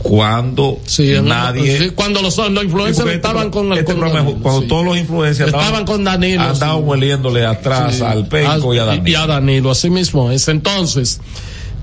cuando 0.05 0.78
Sí, 0.84 1.14
nadie 1.22 1.78
sí, 1.78 1.90
cuando 1.90 2.20
los, 2.20 2.36
influencers 2.36 3.07
este 3.07 3.14
estaban 3.14 3.50
con 3.50 3.72
el 3.72 3.78
este 3.78 3.94
con 3.94 4.12
Danilo, 4.12 4.38
cuando 4.42 4.61
sí. 4.61 4.68
todos 4.68 4.84
los 4.84 4.98
influencers 4.98 5.48
estaban 5.48 5.86
con 5.86 6.05
Danilo 6.05 6.42
andaban 6.42 6.86
hueliéndole 6.86 7.46
atrás 7.46 8.02
al 8.02 8.28
Penco 8.28 8.74
y 8.74 8.78
a 8.78 8.84
Danilo 8.84 9.09
y 9.09 9.14
a 9.14 9.26
Danilo, 9.26 9.70
así 9.70 9.88
mismo 9.88 10.30
es. 10.30 10.46
Entonces, 10.48 11.22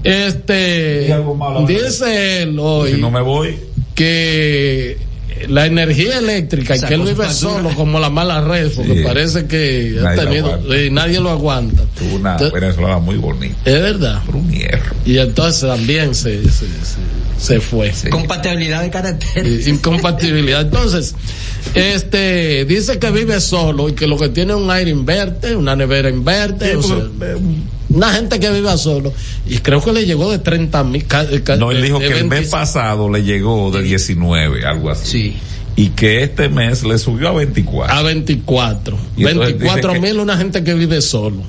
este, 0.03 1.15
dice 1.67 2.43
él 2.43 2.59
hoy 2.59 2.93
si 2.93 3.01
no 3.01 3.09
me 3.09 3.21
voy. 3.21 3.57
que 3.95 4.99
la 5.47 5.65
energía 5.65 6.17
eléctrica 6.19 6.75
y 6.75 6.79
que 6.81 6.93
él 6.93 7.01
vive 7.01 7.29
solo 7.33 7.69
como 7.75 7.99
la 7.99 8.09
mala 8.09 8.41
red, 8.41 8.71
porque 8.75 8.95
Sí. 8.95 9.03
parece 9.03 9.45
que 9.45 9.95
ha 9.99 10.03
Nadie 10.03 10.15
lo 10.15 10.23
tenido, 10.23 10.45
aguanta. 10.53 10.75
eh, 10.75 10.89
nadie 10.91 11.19
lo 11.19 11.29
aguanta. 11.29 11.83
tuvo 11.97 12.15
una 12.15 12.31
Entonces, 12.33 12.61
venezolana 12.61 12.97
muy 12.99 13.17
bonita 13.17 13.55
es 13.65 13.81
verdad. 13.81 14.21
por 14.25 14.35
un 14.37 14.51
hierro 14.51 14.95
Y 15.05 15.17
entonces 15.17 15.61
también 15.61 16.13
se, 16.15 16.43
se, 16.43 16.49
se, 16.51 16.67
se 17.39 17.59
fue. 17.59 17.91
Compatibilidad 18.09 18.81
de 18.83 18.89
carácter. 18.89 19.45
Eh, 19.45 19.63
incompatibilidad. 19.67 20.61
Entonces, 20.61 21.15
este 21.73 22.65
dice 22.65 22.99
que 22.99 23.11
vive 23.11 23.39
solo 23.39 23.89
y 23.89 23.93
que 23.93 24.07
lo 24.07 24.17
que 24.17 24.29
tiene 24.29 24.53
es 24.53 24.59
un 24.59 24.69
aire 24.71 24.91
inverte, 24.91 25.55
una 25.55 25.75
nevera 25.75 26.09
inverte, 26.09 26.75
o 26.75 26.83
sea, 26.83 26.97
una 27.93 28.11
gente 28.13 28.39
que 28.39 28.49
vive 28.51 28.77
solo. 28.77 29.13
Y 29.47 29.57
creo 29.57 29.83
que 29.83 29.91
le 29.91 30.05
llegó 30.05 30.31
de 30.31 30.39
30 30.39 30.83
mil. 30.83 31.05
no 31.59 31.71
él 31.71 31.81
dijo 31.81 31.99
que 31.99 32.07
el 32.19 32.25
mes 32.27 32.49
pasado 32.49 33.09
le 33.09 33.23
llegó 33.23 33.71
de 33.71 33.81
19 33.83 34.65
algo 34.65 34.89
así 34.89 35.35
y 35.75 35.89
que 35.89 36.23
este 36.23 36.49
mes 36.49 36.83
le 36.83 36.97
subió 36.97 37.29
a 37.29 37.33
24 37.33 37.93
A 37.95 38.01
24. 38.01 38.97
Y 39.17 39.25
entonces 39.25 39.53
24 39.57 39.93
dice 39.93 40.01
que- 40.01 40.07
mil 40.13 40.19
una 40.19 40.37
gente 40.37 40.63
que 40.63 40.73
vive 40.73 41.01
solo. 41.01 41.41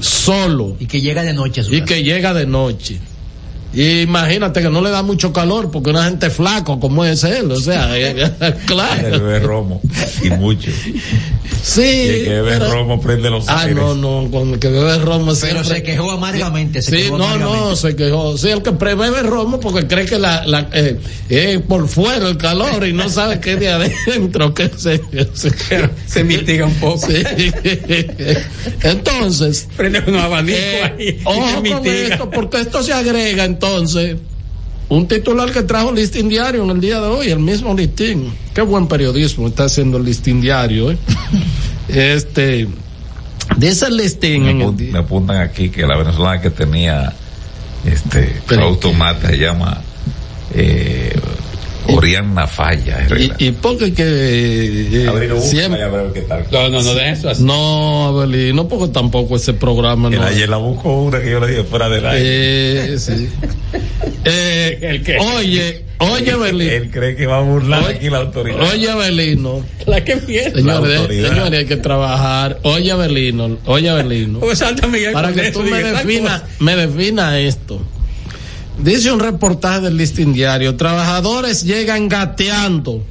Solo. 0.00 0.76
Y 0.80 0.86
que 0.86 1.00
llega 1.00 1.22
de 1.22 1.32
noche 1.32 1.60
a 1.60 1.64
su 1.64 1.74
Y 1.74 1.80
casa. 1.80 1.86
que 1.94 2.02
llega 2.02 2.34
de 2.34 2.46
noche. 2.46 2.98
Y 3.74 4.02
imagínate 4.02 4.62
que 4.62 4.70
no 4.70 4.80
le 4.80 4.90
da 4.90 5.02
mucho 5.02 5.32
calor 5.32 5.70
porque 5.70 5.90
una 5.90 6.04
gente 6.04 6.30
flaco 6.30 6.78
como 6.78 7.04
es 7.04 7.24
él, 7.24 7.50
o 7.50 7.58
sea, 7.60 7.88
eh, 7.98 8.30
el 8.40 8.54
claro. 8.66 9.10
bebé 9.10 9.40
romo 9.40 9.80
y 10.22 10.30
mucho 10.30 10.70
Sí. 11.62 11.80
y 11.82 12.08
el 12.08 12.24
que 12.24 12.30
bebe 12.30 12.50
pero- 12.58 12.72
romo 12.72 13.00
prende 13.00 13.30
los 13.30 13.48
Ah, 13.48 13.60
aires 13.62 13.76
no, 13.76 13.94
no, 13.94 14.30
con 14.30 14.50
el 14.54 14.58
que 14.58 14.68
bebe 14.68 14.98
romo 14.98 15.32
Pero 15.40 15.64
se 15.64 15.82
quejó 15.82 16.10
amargamente. 16.10 16.82
Se 16.82 16.90
Sí, 16.90 16.96
quejó 17.04 17.18
no, 17.18 17.24
amargamente. 17.24 17.60
no, 17.70 17.76
se 17.76 17.96
quejó. 17.96 18.36
Sí, 18.38 18.48
el 18.50 18.62
que 18.62 18.72
pre- 18.72 18.94
bebe 18.94 19.22
romo 19.22 19.58
porque 19.60 19.86
cree 19.86 20.04
que 20.06 20.18
la, 20.18 20.46
la 20.46 20.68
eh, 20.72 20.98
es 21.30 21.58
por 21.62 21.88
fuera 21.88 22.28
el 22.28 22.36
calor 22.36 22.86
y 22.86 22.92
no 22.92 23.08
sabe 23.08 23.40
que 23.40 23.54
es 23.54 23.60
de 23.60 23.70
adentro 23.70 24.52
que 24.52 24.70
se, 24.76 25.00
se, 25.32 25.50
se 26.06 26.24
mitiga 26.24 26.66
un 26.66 26.74
poco. 26.74 27.06
Sí. 27.08 27.22
Entonces, 28.82 29.66
Prende 29.76 30.02
un 30.06 30.16
abanico 30.16 30.58
eh, 30.58 30.82
ahí. 30.98 31.20
ojo 31.24 31.62
con 31.62 31.86
esto, 31.86 32.30
porque 32.30 32.60
esto 32.60 32.82
se 32.82 32.92
agrega 32.92 33.44
entonces 33.44 33.63
un 34.88 35.08
titular 35.08 35.50
que 35.52 35.62
trajo 35.62 35.92
Listín 35.92 36.28
Diario 36.28 36.62
en 36.64 36.70
el 36.70 36.80
día 36.80 37.00
de 37.00 37.06
hoy, 37.08 37.28
el 37.30 37.38
mismo 37.38 37.74
Listín. 37.74 38.32
Qué 38.54 38.60
buen 38.62 38.86
periodismo 38.86 39.48
está 39.48 39.64
haciendo 39.64 39.96
el 39.98 40.04
Listín 40.04 40.40
Diario, 40.40 40.90
¿eh? 40.92 40.98
Este, 41.88 42.66
dice 43.58 43.86
el 43.86 43.96
Listín 43.98 44.42
me, 44.44 44.50
en 44.52 44.60
el 44.62 44.66
apun- 44.68 44.90
me 44.92 44.98
apuntan 44.98 45.36
aquí 45.42 45.68
que 45.68 45.86
la 45.86 45.96
venezolana 45.98 46.40
que 46.40 46.50
tenía 46.50 47.12
Este, 47.84 48.40
producto 48.46 48.92
mata 48.94 49.28
se 49.28 49.36
llama 49.38 49.80
eh, 50.54 51.14
Oriana 51.88 52.46
Falla. 52.46 53.06
Y, 53.16 53.46
y 53.46 53.50
porque 53.52 53.92
que 53.92 54.04
eh, 54.06 55.40
siempre- 55.40 55.82
a 55.82 55.88
ver 55.88 56.12
qué 56.12 56.22
tal. 56.22 56.46
No, 56.50 56.68
no, 56.68 56.82
no 56.82 56.94
de 56.94 57.10
eso. 57.10 57.28
así. 57.30 57.42
no, 57.42 58.06
Abelino, 58.08 58.66
porque 58.68 58.92
tampoco 58.92 59.36
ese 59.36 59.52
programa 59.54 60.10
no. 60.10 60.22
Ayer 60.22 60.48
la 60.48 60.56
buscó 60.56 61.02
una 61.02 61.20
que 61.20 61.30
yo 61.30 61.40
le 61.40 61.48
dije 61.48 61.64
fuera 61.64 61.88
del 61.88 62.06
aire. 62.06 62.94
Eh, 62.94 62.98
sí. 62.98 63.28
Eh, 64.26 64.78
¿El 64.80 65.02
qué? 65.02 65.18
Oye, 65.18 65.84
oye, 65.98 66.30
Abelino. 66.30 66.72
Él 66.72 66.90
cree 66.90 67.14
que 67.14 67.26
va 67.26 67.38
a 67.38 67.40
burlar 67.42 67.84
aquí 67.90 68.08
la 68.08 68.18
autoridad. 68.18 68.58
Oye, 68.72 68.90
Abelino. 68.90 69.62
La 69.84 70.02
que 70.02 70.14
viene. 70.14 70.50
Señores, 70.50 70.98
autoridad. 70.98 71.28
señores, 71.28 71.58
hay 71.60 71.66
que 71.66 71.76
trabajar. 71.76 72.58
Oye, 72.62 72.90
Abelino. 72.90 73.58
Oye, 73.66 73.90
Abelino. 73.90 74.38
Pues 74.44 74.62
Para 75.12 75.30
que 75.32 75.50
tú 75.50 75.62
me 75.62 75.82
definas, 75.82 76.42
me 76.58 76.74
defina 76.74 77.38
esto. 77.38 77.82
Dice 78.78 79.12
un 79.12 79.20
reportaje 79.20 79.80
del 79.82 79.96
listín 79.96 80.32
diario, 80.32 80.76
trabajadores 80.76 81.62
llegan 81.62 82.08
gateando 82.08 83.02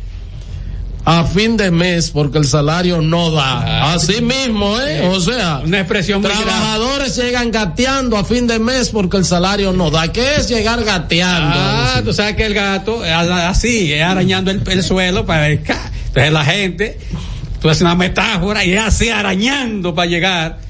a 1.05 1.25
fin 1.25 1.57
de 1.57 1.69
mes 1.71 2.11
porque 2.11 2.37
el 2.37 2.45
salario 2.45 3.01
no 3.01 3.31
da. 3.31 3.93
Así 3.93 4.21
mismo, 4.21 4.79
¿eh? 4.79 5.07
O 5.07 5.19
sea, 5.19 5.61
Una 5.65 5.79
expresión 5.79 6.21
muy 6.21 6.31
trabajadores 6.31 7.15
llegan 7.15 7.51
gateando 7.51 8.17
a 8.17 8.23
fin 8.23 8.47
de 8.47 8.59
mes 8.59 8.89
porque 8.89 9.17
el 9.17 9.25
salario 9.25 9.73
no 9.73 9.91
da. 9.91 10.11
¿Qué 10.11 10.35
es 10.35 10.47
llegar 10.47 10.83
gateando? 10.83 11.57
Ah, 11.57 12.01
tú 12.03 12.13
sabes 12.13 12.35
que 12.35 12.45
el 12.45 12.53
gato, 12.53 13.01
así, 13.03 13.91
es 13.91 14.03
arañando 14.03 14.51
el, 14.51 14.61
el 14.65 14.83
suelo 14.83 15.25
para 15.25 15.41
ver. 15.47 15.63
Entonces 16.07 16.31
la 16.31 16.45
gente, 16.45 16.99
tú 17.61 17.69
haces 17.69 17.81
una 17.81 17.95
metáfora 17.95 18.63
y 18.63 18.73
es 18.73 18.81
así 18.81 19.09
arañando 19.09 19.93
para 19.95 20.09
llegar. 20.09 20.62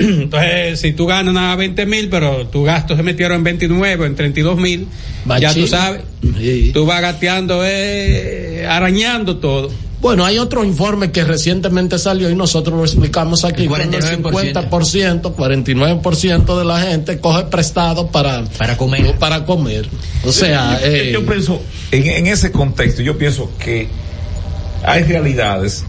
Entonces, 0.00 0.80
si 0.80 0.92
tú 0.92 1.06
ganas 1.06 1.34
nada 1.34 1.54
20 1.56 1.86
mil, 1.86 2.08
pero 2.08 2.46
tus 2.46 2.64
gastos 2.66 2.96
se 2.96 3.02
metieron 3.02 3.38
en 3.38 3.44
29 3.44 4.02
o 4.02 4.06
en 4.06 4.14
32 4.16 4.56
mil, 4.58 4.86
ya 5.38 5.52
tú 5.54 5.66
sabes, 5.66 6.02
Sí. 6.38 6.70
tú 6.72 6.86
vas 6.86 7.00
gateando, 7.02 7.62
eh, 7.64 8.66
arañando 8.68 9.36
todo. 9.36 9.70
Bueno, 10.00 10.24
hay 10.24 10.38
otro 10.38 10.64
informe 10.64 11.10
que 11.12 11.24
recientemente 11.24 11.98
salió 11.98 12.30
y 12.30 12.34
nosotros 12.34 12.74
lo 12.78 12.84
explicamos 12.84 13.44
aquí. 13.44 13.64
El 13.64 13.68
cuando 13.68 13.98
El 13.98 14.02
49%. 14.22 14.70
50%, 14.70 15.34
49% 15.36 16.58
de 16.58 16.64
la 16.64 16.80
gente 16.80 17.18
coge 17.18 17.44
prestado 17.44 18.06
para, 18.06 18.44
Para 18.56 18.78
comer. 18.78 19.16
Para 19.18 19.44
comer. 19.44 19.86
O 20.24 20.32
sea, 20.32 20.80
yo, 20.80 20.86
eh, 20.86 21.10
yo 21.12 21.26
pienso, 21.26 21.60
en, 21.92 22.06
en 22.06 22.26
ese 22.28 22.50
contexto, 22.50 23.02
yo 23.02 23.18
pienso 23.18 23.50
que 23.62 23.88
hay 24.84 25.02
realidades 25.02 25.84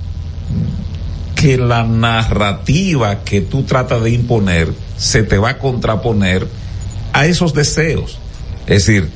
que 1.41 1.57
la 1.57 1.83
narrativa 1.83 3.23
que 3.23 3.41
tú 3.41 3.63
tratas 3.63 4.03
de 4.03 4.11
imponer 4.11 4.71
se 4.95 5.23
te 5.23 5.39
va 5.39 5.49
a 5.49 5.57
contraponer 5.57 6.47
a 7.13 7.25
esos 7.25 7.55
deseos. 7.55 8.19
Es 8.67 8.85
decir, 8.85 9.09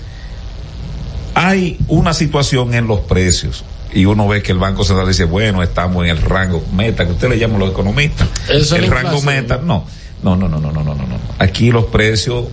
hay 1.35 1.77
una 1.87 2.15
situación 2.15 2.73
en 2.73 2.87
los 2.87 3.01
precios 3.01 3.63
y 3.93 4.05
uno 4.05 4.27
ve 4.27 4.41
que 4.41 4.53
el 4.53 4.57
Banco 4.57 4.83
Central 4.83 5.07
dice, 5.07 5.25
bueno, 5.25 5.61
estamos 5.61 6.03
en 6.03 6.09
el 6.09 6.19
rango 6.19 6.63
meta, 6.73 7.05
que 7.05 7.11
usted 7.11 7.29
le 7.29 7.37
llama 7.37 7.57
a 7.57 7.59
los 7.59 7.69
economistas. 7.69 8.27
El 8.49 8.87
rango 8.89 9.21
meta, 9.21 9.59
no. 9.63 9.85
No, 10.23 10.35
no, 10.35 10.49
no, 10.49 10.59
no, 10.59 10.71
no, 10.71 10.83
no, 10.83 10.95
no. 10.95 11.19
Aquí 11.37 11.71
los 11.71 11.85
precios 11.85 12.45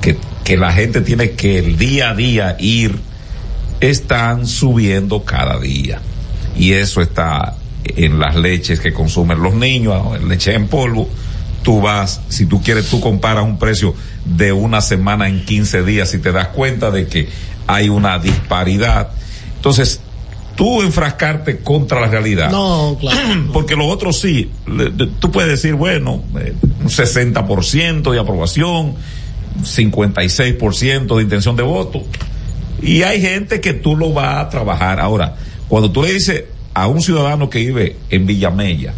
que, 0.00 0.18
que 0.42 0.56
la 0.56 0.72
gente 0.72 1.00
tiene 1.00 1.30
que 1.30 1.60
el 1.60 1.78
día 1.78 2.10
a 2.10 2.14
día 2.16 2.56
ir 2.58 2.98
están 3.78 4.48
subiendo 4.48 5.22
cada 5.22 5.60
día. 5.60 6.00
Y 6.56 6.72
eso 6.72 7.00
está 7.00 7.54
en 7.96 8.18
las 8.18 8.36
leches 8.36 8.80
que 8.80 8.92
consumen 8.92 9.42
los 9.42 9.54
niños, 9.54 10.20
leche 10.22 10.54
en 10.54 10.68
polvo. 10.68 11.08
Tú 11.62 11.80
vas, 11.80 12.20
si 12.28 12.46
tú 12.46 12.62
quieres, 12.62 12.88
tú 12.88 13.00
comparas 13.00 13.44
un 13.44 13.58
precio 13.58 13.94
de 14.24 14.52
una 14.52 14.80
semana 14.80 15.28
en 15.28 15.44
15 15.44 15.82
días 15.82 16.14
y 16.14 16.18
te 16.18 16.30
das 16.30 16.48
cuenta 16.48 16.90
de 16.90 17.08
que 17.08 17.28
hay 17.66 17.88
una 17.88 18.18
disparidad. 18.18 19.10
Entonces, 19.56 20.00
tú 20.54 20.82
enfrascarte 20.82 21.58
contra 21.58 22.00
la 22.00 22.06
realidad. 22.08 22.50
no, 22.50 22.96
claro. 22.98 23.18
Porque 23.52 23.76
los 23.76 23.86
otros 23.92 24.18
sí, 24.20 24.50
tú 25.20 25.30
puedes 25.30 25.50
decir, 25.50 25.74
bueno, 25.74 26.22
eh, 26.40 26.54
un 26.80 26.88
60% 26.88 28.10
de 28.12 28.18
aprobación, 28.18 28.94
56% 29.62 31.16
de 31.16 31.22
intención 31.22 31.56
de 31.56 31.62
voto. 31.62 32.02
Y 32.82 33.02
hay 33.02 33.20
gente 33.20 33.60
que 33.60 33.72
tú 33.72 33.96
lo 33.96 34.12
vas 34.12 34.44
a 34.44 34.48
trabajar. 34.48 35.00
Ahora, 35.00 35.36
cuando 35.68 35.90
tú 35.90 36.02
le 36.02 36.12
dices 36.12 36.44
a 36.76 36.88
un 36.88 37.00
ciudadano 37.00 37.48
que 37.48 37.60
vive 37.60 37.96
en 38.10 38.26
Villamella 38.26 38.92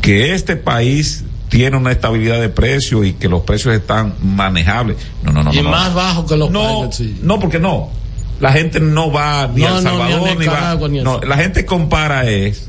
que 0.00 0.32
este 0.32 0.54
país 0.54 1.24
tiene 1.48 1.76
una 1.76 1.90
estabilidad 1.90 2.40
de 2.40 2.50
precios 2.50 3.04
y 3.04 3.14
que 3.14 3.28
los 3.28 3.42
precios 3.42 3.74
están 3.74 4.14
manejables. 4.22 4.96
No, 5.24 5.32
no, 5.32 5.42
no. 5.42 5.52
y 5.52 5.56
no, 5.56 5.64
no. 5.64 5.70
más 5.70 5.92
bajo 5.92 6.24
que 6.24 6.36
los 6.36 6.52
No, 6.52 6.82
países, 6.82 6.94
sí. 6.96 7.18
no, 7.20 7.40
porque 7.40 7.58
no. 7.58 7.90
La 8.38 8.52
gente 8.52 8.78
no 8.78 9.10
va 9.10 9.48
ni 9.52 9.62
No, 9.62 9.66
a 9.66 9.78
El 9.78 9.84
ni 9.84 9.88
a 9.88 9.90
Salvador, 9.90 10.20
ni, 10.20 10.28
va. 10.28 10.34
Nicaragua, 10.54 10.88
ni 10.88 10.98
a 11.00 11.02
no, 11.02 11.20
la 11.20 11.36
gente 11.36 11.66
compara 11.66 12.28
es 12.28 12.68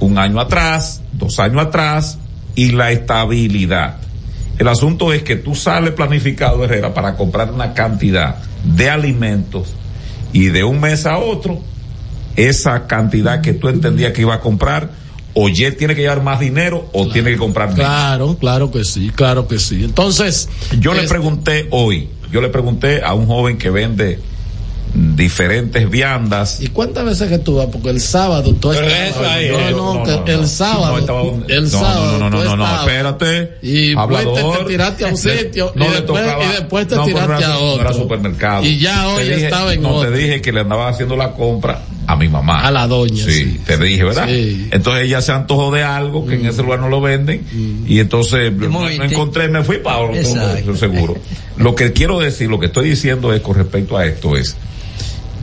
un 0.00 0.18
año 0.18 0.40
atrás, 0.40 1.02
dos 1.12 1.38
años 1.38 1.62
atrás 1.66 2.18
y 2.54 2.72
la 2.72 2.90
estabilidad. 2.90 3.98
El 4.58 4.68
asunto 4.68 5.12
es 5.12 5.22
que 5.22 5.36
tú 5.36 5.54
sales 5.54 5.90
planificado, 5.92 6.64
Herrera, 6.64 6.94
para 6.94 7.16
comprar 7.16 7.52
una 7.52 7.74
cantidad 7.74 8.36
de 8.64 8.88
alimentos 8.88 9.74
y 10.32 10.46
de 10.46 10.64
un 10.64 10.80
mes 10.80 11.04
a 11.04 11.18
otro, 11.18 11.60
esa 12.36 12.86
cantidad 12.86 13.40
que 13.40 13.52
tú 13.54 13.68
entendías 13.68 14.12
que 14.12 14.22
iba 14.22 14.34
a 14.34 14.40
comprar, 14.40 14.90
o 15.34 15.48
ya 15.48 15.70
tiene 15.72 15.94
que 15.94 16.00
llevar 16.02 16.22
más 16.22 16.40
dinero 16.40 16.88
o 16.92 17.08
tiene 17.08 17.30
que 17.32 17.36
comprar 17.36 17.68
menos. 17.68 17.84
Claro, 17.84 18.36
claro 18.38 18.70
que 18.70 18.84
sí, 18.84 19.10
claro 19.14 19.46
que 19.48 19.58
sí. 19.58 19.84
Entonces, 19.84 20.48
Yo 20.80 20.94
le 20.94 21.02
pregunté 21.08 21.66
hoy, 21.70 22.08
yo 22.32 22.40
le 22.40 22.48
pregunté 22.48 23.02
a 23.02 23.12
un 23.14 23.26
joven 23.26 23.58
que 23.58 23.68
vende 23.70 24.18
diferentes 24.94 25.90
viandas. 25.90 26.60
¿Y 26.60 26.68
cuántas 26.68 27.04
veces 27.04 27.28
que 27.28 27.38
tú 27.38 27.56
vas? 27.56 27.66
Porque 27.66 27.90
el 27.90 28.00
sábado 28.00 28.54
tú 28.54 28.70
Pero 28.70 28.86
estabas- 28.86 29.10
eso 29.10 29.24
ahí, 29.30 29.48
no, 29.50 29.58
no, 29.58 29.94
no, 30.04 30.04
no, 30.06 30.26
el 30.26 30.46
sábado, 30.48 30.92
No, 30.92 30.98
estaba- 30.98 31.22
el 31.48 31.64
no, 31.64 31.68
sábado 31.68 32.18
no, 32.18 32.30
no, 32.30 32.44
no, 32.44 32.56
no, 32.56 32.76
espérate. 32.80 33.58
Y 33.62 33.88
después 33.94 34.26
te, 34.58 34.64
tiraste 34.66 35.04
a 35.04 35.08
un 35.08 35.14
Le- 35.24 35.38
sitio 35.42 35.72
no 35.74 35.84
y, 35.84 35.88
le 35.88 35.94
después, 35.96 36.22
tocaba- 36.24 36.44
y 36.44 36.48
después 36.48 36.88
te 36.88 36.94
tiraste 36.98 37.34
era- 37.34 37.36
a 37.36 37.58
no 37.58 37.60
otro. 37.60 37.80
era 37.82 37.92
supermercado. 37.92 38.64
Y 38.64 38.78
ya 38.78 39.02
Te 39.02 39.06
hoy 39.22 39.24
dije- 39.28 39.44
estaba 39.44 39.74
en 39.74 39.82
No, 39.82 39.90
otro. 39.96 40.10
te 40.10 40.16
dije 40.16 40.40
que 40.40 40.52
le 40.52 40.60
andaba 40.60 40.88
haciendo 40.88 41.14
la 41.16 41.32
compra 41.32 41.82
a 42.06 42.16
mi 42.16 42.28
mamá. 42.28 42.60
A 42.66 42.70
la 42.70 42.86
doña, 42.86 43.24
Sí, 43.24 43.32
sí, 43.32 43.60
te 43.66 43.76
dije, 43.78 44.04
¿verdad? 44.04 44.26
sí. 44.28 44.68
Entonces 44.70 45.04
ella 45.06 45.20
se 45.20 45.32
antojó 45.32 45.70
de 45.72 45.82
algo 45.82 46.26
que 46.26 46.36
Mm. 46.36 46.40
en 46.40 46.46
ese 46.46 46.62
lugar 46.62 46.80
no 46.80 46.88
lo 46.88 47.00
venden 47.00 47.44
y 47.86 47.98
entonces 47.98 48.52
no, 48.52 48.88
encontré, 48.88 49.48
me 49.48 49.62
fui 49.64 49.78
para 49.78 49.98
otro, 49.98 50.76
seguro. 50.76 51.16
Lo 51.56 51.74
que 51.74 51.92
quiero 51.92 52.18
decir, 52.20 52.48
lo 52.50 52.60
que 52.60 52.66
estoy 52.66 52.90
diciendo 52.90 53.32
es 53.32 53.40
con 53.40 53.56
respecto 53.56 53.96
a 53.96 54.04
esto 54.04 54.36
es 54.36 54.56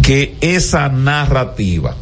que 0.03 0.35
esa 0.41 0.89
narrativa 0.89 1.95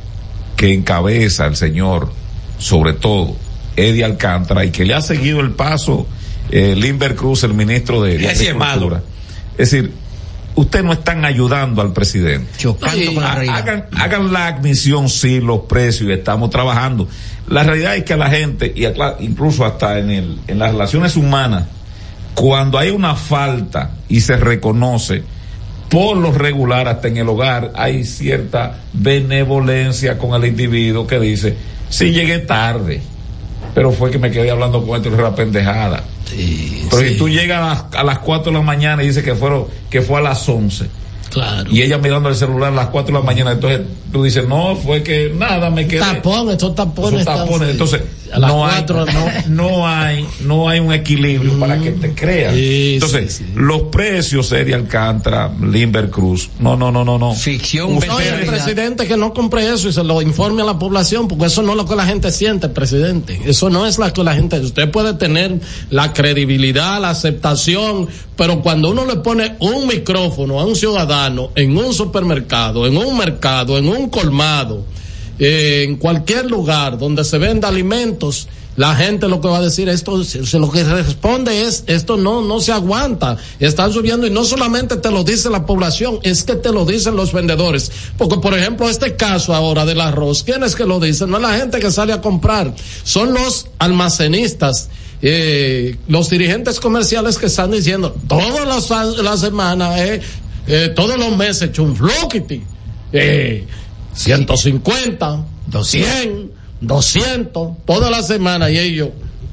que 0.57 0.74
encabeza 0.74 1.45
el 1.47 1.55
señor, 1.55 2.12
sobre 2.57 2.93
todo 2.93 3.36
Eddie 3.76 4.03
Alcántara, 4.03 4.66
y 4.66 4.72
que 4.72 4.84
le 4.86 4.93
ha 4.93 5.01
seguido 5.01 5.39
el 5.39 5.51
paso 5.51 6.05
eh, 6.51 6.76
Limber 6.76 7.16
Cruz, 7.16 7.43
el 7.45 7.53
ministro 7.53 8.01
de, 8.01 8.18
de 8.18 8.53
malo. 8.53 9.01
Es 9.57 9.72
decir, 9.72 9.91
ustedes 10.55 10.85
no 10.85 10.93
están 10.93 11.25
ayudando 11.25 11.81
al 11.81 11.93
presidente. 11.93 12.49
Con 13.13 13.23
la 13.23 13.35
realidad. 13.35 13.55
Hagan, 13.57 13.85
hagan 13.97 14.33
la 14.33 14.47
admisión, 14.47 15.09
sí, 15.09 15.39
los 15.39 15.61
precios, 15.61 16.09
estamos 16.09 16.49
trabajando. 16.49 17.07
La 17.47 17.63
realidad 17.63 17.95
es 17.95 18.03
que 18.03 18.13
a 18.13 18.17
la 18.17 18.29
gente, 18.29 18.71
y 18.75 18.85
incluso 19.23 19.65
hasta 19.65 19.99
en, 19.99 20.09
el, 20.09 20.39
en 20.47 20.59
las 20.59 20.71
relaciones 20.71 21.15
humanas, 21.15 21.65
cuando 22.33 22.77
hay 22.77 22.89
una 22.89 23.15
falta 23.15 23.91
y 24.07 24.21
se 24.21 24.37
reconoce, 24.37 25.23
por 25.89 26.15
lo 26.15 26.31
regular, 26.31 26.87
hasta 26.87 27.09
en 27.09 27.17
el 27.17 27.27
hogar, 27.27 27.73
hay 27.75 28.05
cierta 28.05 28.79
benevolencia 28.93 30.17
con 30.17 30.33
el 30.33 30.47
individuo 30.47 31.05
que 31.05 31.19
dice, 31.19 31.57
sí 31.89 32.11
llegué 32.11 32.39
tarde, 32.39 33.01
pero 33.74 33.91
fue 33.91 34.12
que 34.12 34.18
me 34.20 34.32
quedé 34.32 34.51
hablando 34.51 34.86
con 34.86 34.95
esto 34.97 35.09
y 35.09 35.14
era 35.14 35.34
pendejada. 35.36 36.03
pero 36.89 37.07
si 37.07 37.18
tú 37.18 37.30
llegas 37.30 37.62
a 37.62 37.68
las, 37.68 37.95
a 38.01 38.03
las 38.03 38.20
4 38.20 38.51
de 38.51 38.57
la 38.57 38.64
mañana 38.64 39.03
y 39.03 39.07
dices 39.07 39.24
que 39.24 39.36
fueron, 39.36 39.66
que 39.89 40.01
fue 40.01 40.20
a 40.20 40.22
las 40.22 40.47
11, 40.47 40.86
Claro. 41.30 41.70
y 41.72 41.82
ella 41.82 41.97
mirando 41.97 42.28
el 42.28 42.36
celular 42.36 42.74
a 42.74 42.76
las 42.76 42.88
4 42.88 43.14
de 43.14 43.20
la 43.20 43.26
mañana, 43.26 43.51
entonces 43.53 43.82
tú 44.12 44.24
dices, 44.24 44.45
no, 44.47 44.76
fue 44.76 45.01
que 45.01 45.32
nada, 45.34 45.70
me 45.70 45.88
quedé. 45.88 45.99
Tapón, 46.01 46.49
estos 46.49 46.76
tapones. 46.76 47.22
Esos 47.22 47.26
tapones. 47.34 47.70
Entonces, 47.70 48.01
a 48.32 48.39
las 48.39 48.51
no 48.51 48.65
hay, 48.65 48.86
no, 48.86 49.25
no 49.49 49.88
hay, 49.88 50.27
no 50.41 50.69
hay 50.69 50.79
un 50.79 50.93
equilibrio 50.93 51.59
para 51.59 51.79
que 51.79 51.91
te 51.91 52.13
creas. 52.13 52.53
Sí, 52.53 52.93
Entonces, 52.95 53.34
sí, 53.34 53.43
sí. 53.45 53.51
los 53.55 53.84
precios 53.84 54.51
Eddie 54.51 54.75
Alcántara, 54.75 55.51
Limber 55.61 56.09
Cruz, 56.09 56.49
no, 56.59 56.75
no, 56.75 56.91
no, 56.91 57.03
no, 57.03 57.17
no. 57.17 57.34
Ficción 57.34 57.99
No, 58.07 58.21
y 58.21 58.23
el 58.23 58.45
presidente 58.45 59.07
que 59.07 59.17
no 59.17 59.34
compre 59.34 59.71
eso 59.71 59.89
y 59.89 59.93
se 59.93 60.03
lo 60.03 60.21
informe 60.21 60.61
a 60.61 60.65
la 60.65 60.79
población, 60.79 61.27
porque 61.27 61.45
eso 61.45 61.61
no 61.61 61.71
es 61.71 61.77
lo 61.77 61.86
que 61.86 61.95
la 61.95 62.05
gente 62.05 62.32
siente, 62.32 62.69
presidente. 62.69 63.41
Eso 63.45 63.69
no 63.69 63.86
es 63.86 63.97
lo 63.97 64.11
que 64.11 64.23
la 64.23 64.34
gente. 64.34 64.59
Usted 64.59 64.89
puede 64.91 65.13
tener 65.13 65.59
la 65.89 66.13
credibilidad, 66.13 67.01
la 67.01 67.09
aceptación, 67.11 68.07
pero 68.36 68.61
cuando 68.61 68.91
uno 68.91 69.05
le 69.05 69.17
pone 69.17 69.55
un 69.59 69.88
micrófono 69.88 70.59
a 70.59 70.65
un 70.65 70.75
ciudadano 70.75 71.51
en 71.55 71.77
un 71.77 71.93
supermercado, 71.93 72.86
en 72.86 72.97
un 72.97 73.17
mercado, 73.17 73.77
en 73.77 73.88
un 73.88 74.09
colmado, 74.09 74.86
eh, 75.43 75.85
en 75.87 75.95
cualquier 75.95 76.45
lugar 76.45 76.99
donde 76.99 77.23
se 77.23 77.39
venda 77.39 77.67
alimentos, 77.67 78.47
la 78.75 78.95
gente 78.95 79.27
lo 79.27 79.41
que 79.41 79.47
va 79.47 79.57
a 79.57 79.61
decir 79.61 79.89
esto 79.89 80.21
lo 80.53 80.71
que 80.71 80.83
responde 80.83 81.63
es 81.63 81.83
esto 81.87 82.15
no 82.15 82.43
no 82.43 82.59
se 82.61 82.71
aguanta. 82.71 83.37
Están 83.59 83.91
subiendo 83.91 84.27
y 84.27 84.29
no 84.29 84.45
solamente 84.45 84.97
te 84.97 85.09
lo 85.09 85.23
dice 85.23 85.49
la 85.49 85.65
población 85.65 86.19
es 86.21 86.43
que 86.43 86.55
te 86.55 86.71
lo 86.71 86.85
dicen 86.85 87.15
los 87.15 87.33
vendedores. 87.33 87.91
Porque 88.19 88.37
por 88.37 88.53
ejemplo 88.53 88.87
este 88.87 89.15
caso 89.15 89.55
ahora 89.55 89.83
del 89.83 89.99
arroz 89.99 90.43
quién 90.43 90.63
es 90.63 90.75
que 90.75 90.85
lo 90.85 90.99
dice 90.99 91.25
no 91.25 91.37
es 91.37 91.41
la 91.41 91.57
gente 91.57 91.79
que 91.79 91.89
sale 91.89 92.13
a 92.13 92.21
comprar 92.21 92.75
son 93.03 93.33
los 93.33 93.67
almacenistas 93.79 94.89
eh, 95.23 95.97
los 96.07 96.29
dirigentes 96.29 96.79
comerciales 96.79 97.39
que 97.39 97.47
están 97.47 97.71
diciendo 97.71 98.15
todas 98.27 98.67
las 98.67 99.17
la 99.17 99.37
semana 99.37 99.95
eh, 100.05 100.21
todos 100.95 101.17
los 101.17 101.35
meses 101.35 101.71
chunfluquiti 101.71 102.63
eh, 103.11 103.67
150 104.14 105.45
200 105.68 106.51
200 106.82 107.70
toda 107.86 108.09
la 108.09 108.24
semana 108.24 108.70
y 108.70 108.78
ellos 108.78 109.09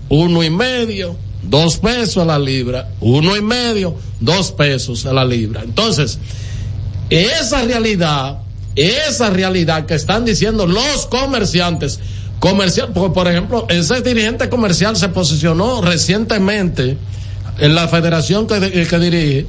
uno 0.08 0.42
y 0.42 0.50
medio 0.50 1.16
dos 1.42 1.76
pesos 1.76 2.22
a 2.22 2.24
la 2.24 2.38
libra 2.38 2.90
uno 3.00 3.36
y 3.36 3.42
medio 3.42 3.94
dos 4.20 4.52
pesos 4.52 5.06
a 5.06 5.12
la 5.12 5.24
libra. 5.24 5.62
Entonces 5.62 6.18
esa 7.10 7.62
realidad 7.62 8.38
esa 8.74 9.30
realidad 9.30 9.86
que 9.86 9.94
están 9.94 10.24
diciendo 10.24 10.66
los 10.66 11.06
comerciantes 11.06 11.98
comercial 12.38 12.90
porque 12.94 13.14
por 13.14 13.28
ejemplo 13.28 13.66
ese 13.68 14.00
dirigente 14.02 14.48
comercial 14.48 14.96
se 14.96 15.08
posicionó 15.08 15.80
recientemente 15.82 16.96
en 17.58 17.74
la 17.74 17.88
federación 17.88 18.46
que, 18.46 18.86
que 18.86 18.98
dirige 18.98 19.46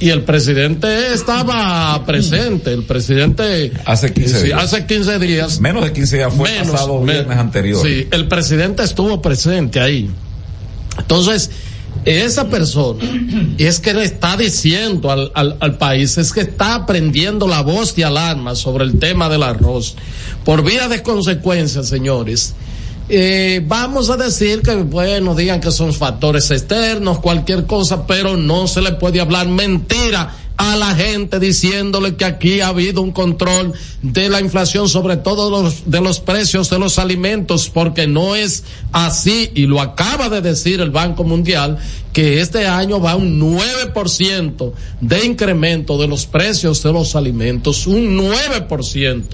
y 0.00 0.10
el 0.10 0.22
presidente 0.22 1.12
estaba 1.12 2.04
presente, 2.06 2.72
el 2.72 2.84
presidente 2.84 3.72
hace 3.84 4.12
15 4.12 4.38
sí, 4.40 4.46
días. 4.46 4.62
hace 4.62 4.86
15 4.86 5.18
días. 5.18 5.60
Menos 5.60 5.84
de 5.84 5.92
15 5.92 6.16
días 6.16 6.32
fue 6.34 6.50
Menos, 6.50 6.70
pasado 6.72 7.00
me- 7.00 7.12
viernes 7.14 7.38
anterior. 7.38 7.82
Sí, 7.84 8.06
el 8.10 8.28
presidente 8.28 8.82
estuvo 8.82 9.20
presente 9.22 9.80
ahí. 9.80 10.10
Entonces, 10.98 11.50
esa 12.04 12.48
persona 12.48 13.00
es 13.58 13.80
que 13.80 13.92
le 13.92 14.04
está 14.04 14.36
diciendo 14.36 15.10
al, 15.10 15.30
al, 15.34 15.56
al 15.60 15.78
país, 15.78 16.16
es 16.18 16.32
que 16.32 16.40
está 16.42 16.74
aprendiendo 16.76 17.46
la 17.48 17.60
voz 17.62 17.94
de 17.96 18.04
alarma 18.04 18.54
sobre 18.54 18.84
el 18.84 18.98
tema 18.98 19.28
del 19.28 19.42
arroz. 19.42 19.96
Por 20.44 20.62
vía 20.64 20.88
de 20.88 21.02
consecuencia, 21.02 21.82
señores, 21.82 22.54
eh, 23.08 23.62
vamos 23.66 24.10
a 24.10 24.16
decir 24.16 24.62
que, 24.62 24.74
bueno, 24.76 25.34
digan 25.34 25.60
que 25.60 25.70
son 25.70 25.92
factores 25.92 26.50
externos, 26.50 27.20
cualquier 27.20 27.66
cosa, 27.66 28.06
pero 28.06 28.36
no 28.36 28.66
se 28.66 28.82
le 28.82 28.92
puede 28.92 29.20
hablar 29.20 29.48
mentira 29.48 30.34
a 30.58 30.74
la 30.76 30.94
gente 30.94 31.38
diciéndole 31.38 32.16
que 32.16 32.24
aquí 32.24 32.60
ha 32.60 32.68
habido 32.68 33.00
un 33.00 33.12
control 33.12 33.72
de 34.02 34.28
la 34.28 34.40
inflación, 34.40 34.88
sobre 34.88 35.16
todo 35.16 35.50
los, 35.50 35.88
de 35.88 36.00
los 36.00 36.18
precios 36.18 36.68
de 36.68 36.80
los 36.80 36.98
alimentos, 36.98 37.70
porque 37.72 38.08
no 38.08 38.34
es 38.34 38.64
así, 38.92 39.52
y 39.54 39.66
lo 39.66 39.80
acaba 39.80 40.28
de 40.28 40.40
decir 40.40 40.80
el 40.80 40.90
Banco 40.90 41.22
Mundial, 41.22 41.78
que 42.12 42.40
este 42.40 42.66
año 42.66 43.00
va 43.00 43.14
un 43.14 43.40
9% 43.40 44.72
de 45.00 45.24
incremento 45.24 45.96
de 45.96 46.08
los 46.08 46.26
precios 46.26 46.82
de 46.82 46.92
los 46.92 47.14
alimentos, 47.14 47.86
un 47.86 48.18
9%. 48.18 49.24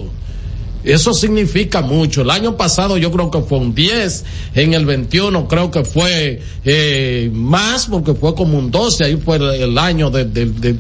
Eso 0.85 1.15
significa 1.15 1.81
mucho. 1.81 2.21
El 2.23 2.31
año 2.31 2.57
pasado 2.57 2.99
yo 2.99 3.11
creo 3.11 3.31
que 3.31 3.41
fue 3.41 3.59
un 3.59 3.75
10, 3.75 4.25
en 4.55 4.75
el 4.75 4.85
21 4.85 5.49
creo 5.49 5.71
que 5.71 5.85
fue 5.85 6.43
eh, 6.65 7.31
más 7.33 7.87
porque 7.87 8.13
fue 8.15 8.35
como 8.35 8.59
un 8.59 8.71
12, 8.71 9.05
ahí 9.05 9.17
fue 9.17 9.37
el, 9.37 9.79
año 9.79 10.11
de- 10.11 10.27
de- 10.27 10.47
de- 10.47 10.77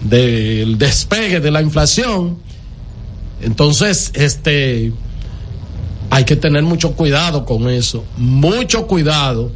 del 0.00 0.78
despegue 0.78 1.38
de 1.40 1.50
la 1.50 1.60
inflación. 1.62 2.38
Entonces, 3.42 4.10
este, 4.14 4.92
hay 6.10 6.24
que 6.24 6.36
tener 6.36 6.62
mucho 6.62 6.92
cuidado 6.92 7.44
con 7.44 7.68
eso, 7.68 8.04
mucho 8.16 8.86
cuidado. 8.86 9.52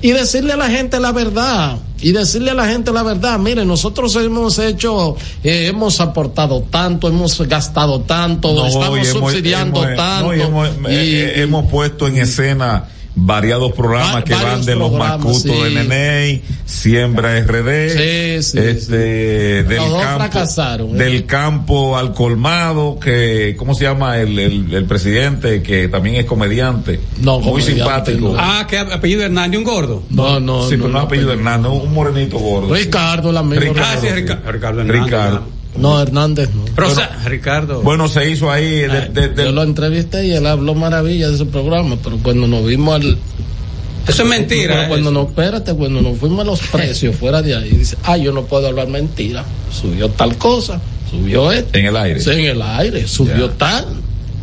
Y 0.00 0.12
decirle 0.12 0.52
a 0.52 0.56
la 0.56 0.68
gente 0.70 1.00
la 1.00 1.10
verdad, 1.12 1.76
y 2.00 2.12
decirle 2.12 2.52
a 2.52 2.54
la 2.54 2.66
gente 2.68 2.92
la 2.92 3.02
verdad, 3.02 3.38
mire, 3.38 3.64
nosotros 3.64 4.14
hemos 4.16 4.58
hecho, 4.60 5.16
eh, 5.42 5.66
hemos 5.66 6.00
aportado 6.00 6.62
tanto, 6.70 7.08
hemos 7.08 7.40
gastado 7.48 8.00
tanto, 8.02 8.54
No, 8.54 8.66
estamos 8.66 8.98
hemos- 9.08 9.08
subsidiando 9.32 9.82
hemos- 9.82 9.96
tanto. 9.96 10.26
no, 10.28 10.36
y 10.36 10.40
hemos, 10.40 10.68
y- 10.68 10.94
eh, 10.94 11.42
hemos 11.42 11.68
puesto 11.70 12.06
en 12.06 12.18
escena 12.18 12.84
variados 13.20 13.72
programas 13.72 14.16
Va- 14.16 14.24
que 14.24 14.34
van 14.34 14.64
de 14.64 14.74
los 14.76 14.92
mascutos 14.92 15.42
sí. 15.42 15.48
de 15.74 15.84
Neney, 15.84 16.42
Siembra 16.64 17.40
RD, 17.40 17.68
este, 17.68 19.62
del 19.64 19.76
Los 19.76 19.90
dos 19.90 20.02
campo, 20.02 20.18
fracasaron, 20.18 20.90
¿eh? 20.94 21.04
del 21.04 21.26
campo 21.26 21.96
al 21.96 22.12
colmado, 22.14 22.98
que, 23.00 23.54
¿cómo 23.58 23.74
se 23.74 23.84
llama 23.84 24.18
el, 24.18 24.38
el, 24.38 24.74
el 24.74 24.84
presidente 24.84 25.62
que 25.62 25.88
también 25.88 26.16
es 26.16 26.24
comediante? 26.26 27.00
No, 27.20 27.40
muy 27.40 27.62
comediante, 27.62 28.12
simpático. 28.12 28.34
Ah, 28.38 28.66
¿qué 28.68 28.78
apellido 28.78 29.22
Hernández? 29.22 29.58
¿Un 29.58 29.64
gordo? 29.64 30.02
No, 30.10 30.40
no. 30.40 30.68
Sí, 30.68 30.76
pero 30.76 30.88
no, 30.88 31.00
apellido 31.00 31.32
Hernández, 31.32 31.70
un 31.72 31.92
morenito 31.92 32.38
gordo. 32.38 32.74
Ricardo, 32.74 33.30
el 33.30 33.36
amigo. 33.36 33.60
Ricardo, 33.60 33.82
Ah, 33.88 33.98
sí, 34.00 34.06
sí. 34.08 34.12
Rica- 34.14 34.42
Ricardo 34.46 34.80
Hernández. 34.80 35.04
Ricardo. 35.04 35.57
No, 35.76 36.00
Hernández 36.00 36.50
no. 36.54 36.64
Pero, 36.74 36.88
o 36.88 36.94
sea, 36.94 37.20
Ricardo. 37.26 37.82
Bueno, 37.82 38.08
se 38.08 38.28
hizo 38.30 38.50
ahí 38.50 38.80
de- 38.80 39.08
de- 39.12 39.28
de- 39.28 39.44
Yo 39.44 39.52
lo 39.52 39.62
entrevisté 39.62 40.26
y 40.26 40.32
él 40.32 40.46
habló 40.46 40.74
maravilla 40.74 41.28
de 41.28 41.34
ese 41.36 41.44
programa, 41.44 41.96
pero 42.02 42.18
cuando 42.18 42.46
nos 42.48 42.64
vimos 42.66 42.94
al... 42.96 43.18
Eso 44.08 44.22
es 44.22 44.28
mentira, 44.28 44.74
Pero 44.74 44.88
cuando 44.88 45.10
nos, 45.10 45.28
espérate, 45.28 45.74
cuando 45.74 46.00
nos 46.00 46.16
fuimos 46.18 46.40
a 46.40 46.44
los 46.44 46.60
precios 46.60 47.14
fuera 47.14 47.42
de 47.42 47.54
ahí, 47.54 47.68
dice, 47.70 47.96
ah, 48.04 48.16
yo 48.16 48.32
no 48.32 48.42
puedo 48.44 48.66
hablar 48.66 48.88
mentira. 48.88 49.44
Subió 49.70 50.08
tal 50.08 50.36
cosa, 50.38 50.80
subió 51.10 51.52
esto. 51.52 51.78
En 51.78 51.86
el 51.86 51.96
aire. 51.96 52.18
Sí, 52.20 52.30
en 52.30 52.46
el 52.46 52.62
aire, 52.62 53.06
subió 53.06 53.50
tal. 53.50 53.84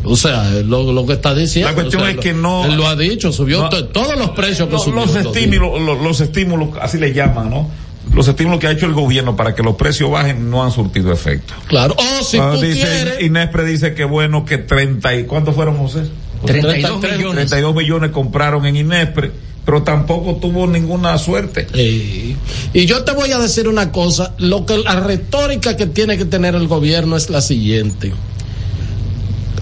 O 0.04 0.14
sea, 0.16 0.48
lo, 0.64 0.92
lo 0.92 1.04
que 1.04 1.14
está 1.14 1.34
diciendo. 1.34 1.68
La 1.70 1.74
cuestión 1.74 2.02
o 2.02 2.04
sea, 2.06 2.14
es 2.14 2.20
que 2.20 2.32
no- 2.32 2.64
Él 2.64 2.76
lo 2.76 2.86
ha 2.86 2.94
dicho, 2.94 3.32
subió 3.32 3.62
no- 3.62 3.84
todos 3.86 4.16
los 4.16 4.30
precios 4.30 4.68
que 4.68 4.74
los, 4.74 4.84
subió. 4.84 5.04
los 5.04 5.16
estímulos, 5.16 5.80
los, 5.82 6.00
los 6.00 6.20
estímulos, 6.20 6.68
así 6.80 6.98
le 6.98 7.12
llaman, 7.12 7.50
¿no? 7.50 7.68
Los 8.14 8.28
estímulos 8.28 8.60
que 8.60 8.66
ha 8.68 8.70
hecho 8.70 8.86
el 8.86 8.94
gobierno 8.94 9.36
para 9.36 9.54
que 9.54 9.62
los 9.62 9.74
precios 9.76 10.10
bajen 10.10 10.50
no 10.50 10.62
han 10.64 10.70
surtido 10.70 11.12
efecto. 11.12 11.52
Claro. 11.66 11.94
Oh, 11.98 12.22
si 12.24 12.38
Ah, 12.38 12.52
tú 12.54 12.60
dice, 12.62 12.80
quieres. 12.80 13.22
Inespre 13.22 13.64
dice 13.64 13.94
que 13.94 14.04
bueno 14.04 14.44
que 14.44 14.58
30 14.58 15.14
y 15.16 15.24
¿cuántos 15.24 15.54
fueron 15.54 15.76
José? 15.76 16.04
32 16.44 17.00
33, 17.00 17.18
millones. 17.18 17.50
32 17.50 17.74
millones 17.74 18.10
compraron 18.12 18.64
en 18.66 18.76
Inespre, 18.76 19.32
pero 19.64 19.82
tampoco 19.82 20.36
tuvo 20.36 20.66
ninguna 20.66 21.18
suerte. 21.18 21.66
Sí. 21.74 22.36
Y 22.72 22.86
yo 22.86 23.04
te 23.04 23.12
voy 23.12 23.32
a 23.32 23.38
decir 23.38 23.68
una 23.68 23.90
cosa, 23.92 24.34
lo 24.38 24.64
que 24.64 24.78
la 24.78 25.00
retórica 25.00 25.76
que 25.76 25.86
tiene 25.86 26.16
que 26.16 26.24
tener 26.24 26.54
el 26.54 26.68
gobierno 26.68 27.16
es 27.16 27.28
la 27.28 27.40
siguiente. 27.40 28.12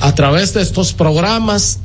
A 0.00 0.14
través 0.14 0.52
de 0.54 0.62
estos 0.62 0.92
programas 0.92 1.80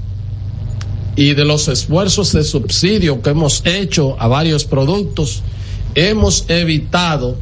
y 1.16 1.34
de 1.34 1.46
los 1.46 1.68
esfuerzos 1.68 2.34
de 2.34 2.44
subsidio 2.44 3.22
que 3.22 3.30
hemos 3.32 3.62
hecho 3.66 4.16
a 4.20 4.28
varios 4.28 4.66
productos, 4.66 5.42
hemos 5.96 6.46
evitado 6.50 7.38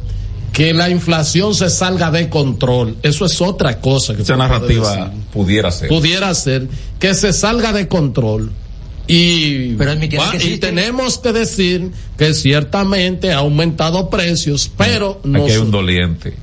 que 0.52 0.72
la 0.74 0.90
inflación 0.90 1.54
se 1.54 1.70
salga 1.70 2.10
de 2.10 2.28
control. 2.28 2.96
Eso 3.02 3.24
es 3.24 3.40
otra 3.40 3.80
cosa 3.80 4.14
que 4.16 4.22
Esa 4.22 4.36
narrativa 4.36 4.96
decir. 4.96 5.12
pudiera 5.32 5.70
ser. 5.70 5.88
pudiera 5.88 6.34
ser 6.34 6.68
que 6.98 7.14
se 7.14 7.32
salga 7.32 7.72
de 7.72 7.86
control. 7.88 8.50
Y, 9.06 9.74
Pero 9.76 9.92
admitiendo 9.92 10.26
va- 10.26 10.32
que 10.32 10.36
y 10.38 10.40
existe. 10.40 10.66
tenemos 10.66 11.18
que 11.18 11.32
decir 11.32 11.90
que 12.18 12.34
ciertamente 12.34 13.32
ha 13.32 13.38
aumentado 13.38 14.10
precios, 14.10 14.70
pero 14.76 15.20
no 15.24 15.44
Aquí 15.44 15.52
hay 15.52 15.58
un 15.58 15.70
doliente. 15.70 16.34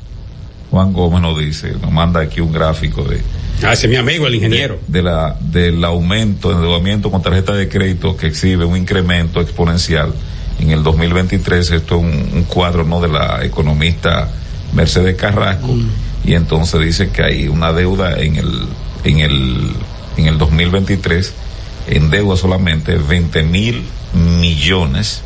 Juan 0.71 0.91
Gómez 0.91 1.21
nos 1.21 1.37
dice, 1.39 1.73
nos 1.81 1.91
manda 1.91 2.21
aquí 2.21 2.41
un 2.41 2.51
gráfico 2.51 3.03
de 3.03 3.19
Ah, 3.63 3.73
ese 3.73 3.85
es 3.85 3.89
mi 3.91 3.95
amigo, 3.97 4.27
el 4.27 4.35
ingeniero. 4.35 4.79
de 4.87 5.01
la 5.03 5.37
del 5.39 5.83
aumento 5.85 6.49
de 6.49 6.55
endeudamiento 6.55 7.09
con 7.11 7.21
tarjeta 7.21 7.53
de 7.53 7.69
crédito 7.69 8.17
que 8.17 8.27
exhibe 8.27 8.65
un 8.65 8.75
incremento 8.75 9.39
exponencial 9.41 10.13
en 10.65 10.71
el 10.71 10.83
2023 10.83 11.71
esto 11.71 11.95
es 11.97 12.01
un, 12.03 12.29
un 12.33 12.43
cuadro 12.43 12.83
no 12.83 12.99
de 13.01 13.07
la 13.07 13.43
economista 13.45 14.29
Mercedes 14.73 15.15
Carrasco 15.15 15.75
y 16.25 16.33
entonces 16.33 16.81
dice 16.81 17.09
que 17.09 17.23
hay 17.23 17.47
una 17.47 17.71
deuda 17.71 18.19
en 18.19 18.35
el 18.37 18.51
en 19.03 19.19
el 19.19 19.71
en 20.17 20.25
el 20.27 20.37
2023 20.37 21.33
en 21.87 22.09
deuda 22.09 22.35
solamente 22.35 22.95
20 22.95 23.43
mil 23.43 23.83
millones 24.39 25.21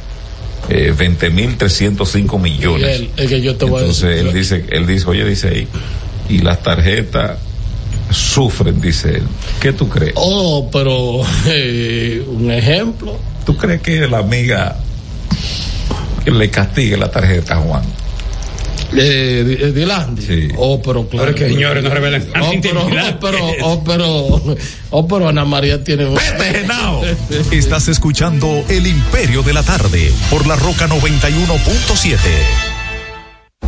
eh, 0.67 0.93
20 0.97 1.29
mil 1.29 1.55
305 1.57 2.37
millones 2.37 2.99
Miguel, 2.99 3.11
es 3.17 3.29
que 3.29 3.41
yo 3.41 3.55
te 3.55 3.65
voy 3.65 3.79
a 3.79 3.85
entonces 3.85 4.09
decir- 4.09 4.27
él 4.27 4.33
dice, 4.33 4.65
él 4.69 4.85
dice, 4.87 5.05
oye, 5.07 5.25
dice 5.25 5.47
ahí, 5.47 5.67
y 6.27 6.39
las 6.39 6.61
tarjetas 6.61 7.37
sufren, 8.11 8.81
dice 8.81 9.17
él. 9.17 9.23
¿Qué 9.61 9.71
tú 9.73 9.87
crees? 9.87 10.13
Oh, 10.15 10.69
pero 10.71 11.21
eh, 11.47 12.23
un 12.27 12.51
ejemplo. 12.51 13.17
¿Tú 13.45 13.55
crees 13.57 13.81
que 13.81 14.07
la 14.07 14.19
amiga 14.19 14.77
que 16.23 16.32
le 16.32 16.49
castigue 16.49 16.97
la 16.97 17.09
tarjeta 17.09 17.55
a 17.55 17.57
Juan? 17.57 17.84
Eh, 18.95 19.57
eh, 19.61 19.71
Dilandi. 19.71 20.21
Sí. 20.21 20.47
Oh, 20.57 20.82
pero 20.82 21.07
claro. 21.07 21.25
Pero 21.25 21.30
es 21.30 21.36
que, 21.36 21.53
señores, 21.53 21.84
no 21.84 21.89
revelen 21.89 22.27
Oh, 22.41 22.51
pero, 22.61 22.82
oh, 22.82 23.19
pero, 23.19 23.38
oh, 23.61 23.84
pero, 23.84 24.57
oh, 24.89 25.07
pero 25.07 25.30
Ana 25.30 25.45
María 25.45 25.84
tiene 25.84 26.07
un... 26.07 26.17
Estás 27.51 27.88
escuchando 27.88 28.63
El 28.67 28.88
Imperio 28.88 29.43
de 29.43 29.53
la 29.53 29.63
Tarde 29.63 30.11
por 30.30 30.47
la 30.47 30.55
Roca 30.55 30.88
91.7. 30.88 32.68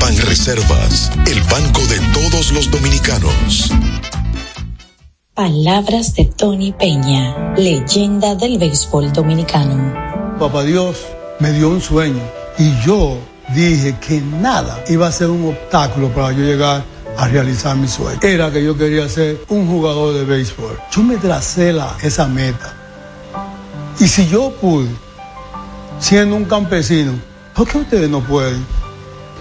Ban 0.00 0.16
Reservas, 0.16 1.10
el 1.26 1.40
banco 1.42 1.80
de 1.86 1.98
todos 2.12 2.52
los 2.52 2.70
dominicanos. 2.70 3.70
Palabras 5.34 6.14
de 6.14 6.26
Tony 6.26 6.72
Peña, 6.72 7.54
leyenda 7.56 8.34
del 8.34 8.58
béisbol 8.58 9.12
dominicano. 9.12 9.94
Papá 10.38 10.62
Dios 10.64 10.98
me 11.40 11.52
dio 11.52 11.70
un 11.70 11.80
sueño 11.80 12.22
y 12.58 12.72
yo 12.84 13.18
dije 13.54 13.96
que 14.00 14.20
nada 14.20 14.82
iba 14.88 15.08
a 15.08 15.12
ser 15.12 15.30
un 15.30 15.48
obstáculo 15.48 16.08
para 16.12 16.32
yo 16.32 16.44
llegar 16.44 16.84
a 17.16 17.28
realizar 17.28 17.76
mi 17.76 17.88
sueño. 17.88 18.20
Era 18.22 18.52
que 18.52 18.62
yo 18.62 18.76
quería 18.76 19.08
ser 19.08 19.44
un 19.48 19.66
jugador 19.66 20.14
de 20.14 20.24
béisbol. 20.24 20.78
Yo 20.92 21.02
me 21.02 21.16
tracé 21.16 21.72
la, 21.72 21.96
esa 22.02 22.26
meta. 22.26 22.74
Y 23.98 24.06
si 24.06 24.28
yo 24.28 24.52
pude, 24.60 24.88
siendo 25.98 26.36
un 26.36 26.44
campesino, 26.44 27.12
¿por 27.54 27.66
qué 27.66 27.78
ustedes 27.78 28.08
no 28.08 28.20
pueden? 28.20 28.77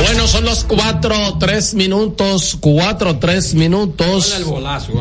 Bueno, 0.00 0.28
son 0.28 0.44
los 0.44 0.64
cuatro, 0.64 1.36
tres 1.40 1.74
minutos, 1.74 2.56
cuatro, 2.60 3.18
tres 3.18 3.54
minutos. 3.54 4.32
El 4.36 4.44
bolazo, 4.44 4.92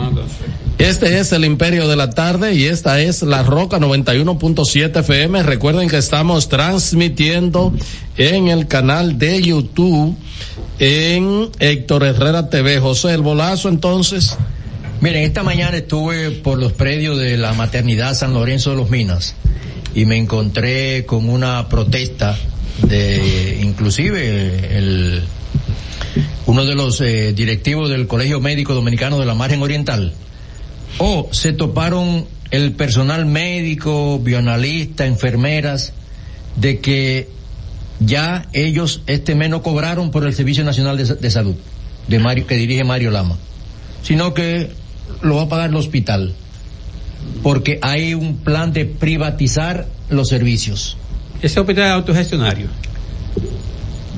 Este 0.79 1.19
es 1.19 1.31
el 1.31 1.45
Imperio 1.45 1.87
de 1.87 1.95
la 1.95 2.09
Tarde 2.09 2.55
y 2.55 2.65
esta 2.65 2.99
es 2.99 3.21
la 3.21 3.43
Roca 3.43 3.77
91.7 3.77 4.99
FM. 4.99 5.43
Recuerden 5.43 5.87
que 5.87 5.97
estamos 5.97 6.49
transmitiendo 6.49 7.73
en 8.17 8.47
el 8.47 8.67
canal 8.67 9.19
de 9.19 9.41
YouTube 9.41 10.17
en 10.79 11.49
Héctor 11.59 12.03
Herrera 12.03 12.49
TV. 12.49 12.79
José 12.79 13.13
El 13.13 13.21
Bolazo, 13.21 13.69
entonces. 13.69 14.35
Miren, 14.99 15.23
esta 15.23 15.43
mañana 15.43 15.77
estuve 15.77 16.31
por 16.31 16.57
los 16.57 16.73
predios 16.73 17.19
de 17.19 17.37
la 17.37 17.53
maternidad 17.53 18.15
San 18.15 18.33
Lorenzo 18.33 18.71
de 18.71 18.77
los 18.77 18.89
Minas 18.89 19.35
y 19.93 20.05
me 20.05 20.17
encontré 20.17 21.05
con 21.05 21.29
una 21.29 21.69
protesta 21.69 22.35
de 22.83 23.59
inclusive 23.61 24.77
el 24.77 25.23
uno 26.45 26.65
de 26.65 26.75
los 26.75 27.01
eh, 27.01 27.33
directivos 27.33 27.89
del 27.89 28.07
Colegio 28.07 28.39
Médico 28.39 28.73
Dominicano 28.73 29.19
de 29.19 29.25
la 29.25 29.33
Margen 29.33 29.61
Oriental 29.61 30.13
o 30.97 31.29
se 31.31 31.53
toparon 31.53 32.25
el 32.51 32.71
personal 32.73 33.25
médico, 33.25 34.19
bioanalista, 34.19 35.05
enfermeras 35.05 35.93
de 36.55 36.79
que 36.79 37.29
ya 37.99 38.47
ellos 38.53 39.01
este 39.07 39.35
mes 39.35 39.49
no 39.49 39.61
cobraron 39.61 40.11
por 40.11 40.25
el 40.25 40.33
Servicio 40.33 40.63
Nacional 40.63 40.97
de, 40.97 41.03
de 41.15 41.31
Salud 41.31 41.55
de 42.07 42.19
Mario, 42.19 42.47
que 42.47 42.55
dirige 42.55 42.83
Mario 42.83 43.11
Lama, 43.11 43.37
sino 44.03 44.33
que 44.33 44.71
lo 45.21 45.35
va 45.35 45.43
a 45.43 45.49
pagar 45.49 45.69
el 45.69 45.75
hospital, 45.75 46.33
porque 47.43 47.79
hay 47.81 48.13
un 48.13 48.37
plan 48.37 48.71
de 48.71 48.85
privatizar 48.85 49.87
los 50.09 50.29
servicios. 50.29 50.97
Ese 51.41 51.59
hospital 51.59 51.85
es 51.85 51.91
autogestionario. 51.91 52.67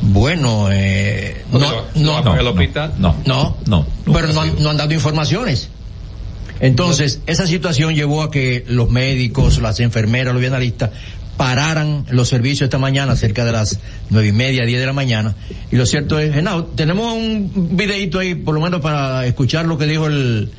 Bueno, 0.01 0.70
eh, 0.72 1.43
no, 1.51 1.59
no, 1.95 2.24
no, 2.24 2.36
el 2.36 2.47
hospital. 2.47 2.93
No, 2.97 3.15
no, 3.26 3.57
no, 3.65 3.86
pero 4.05 4.28
no 4.34 4.41
han, 4.41 4.63
no 4.63 4.70
han 4.70 4.78
dado 4.78 4.93
informaciones. 4.93 5.70
Entonces, 6.61 7.22
esa 7.26 7.47
situación 7.47 7.95
llevó 7.95 8.22
a 8.22 8.32
que 8.32 8.65
los 8.67 8.89
médicos, 8.89 9.61
las 9.61 9.80
enfermeras, 9.80 10.34
los 10.34 10.41
bienalistas 10.41 10.89
pararan 11.38 12.05
los 12.09 12.28
servicios 12.28 12.63
esta 12.67 12.78
mañana 12.78 13.15
cerca 13.15 13.45
de 13.45 13.53
las 13.53 13.80
nueve 14.09 14.28
y 14.28 14.32
media, 14.34 14.65
diez 14.65 14.80
de 14.80 14.86
la 14.86 14.93
mañana. 14.93 15.36
Y 15.72 15.78
lo 15.78 15.86
cierto 15.86 16.20
es, 16.20 16.34
Genao, 16.34 16.65
tenemos 16.65 17.13
un 17.13 17.78
videito 17.78 18.20
ahí, 18.20 18.36
por 18.36 18.53
lo 18.53 18.59
menos 18.59 18.82
para 18.82 19.26
escuchar 19.26 19.65
lo 19.65 19.78
que 19.78 19.86
dijo 19.86 20.07
el, 20.07 20.51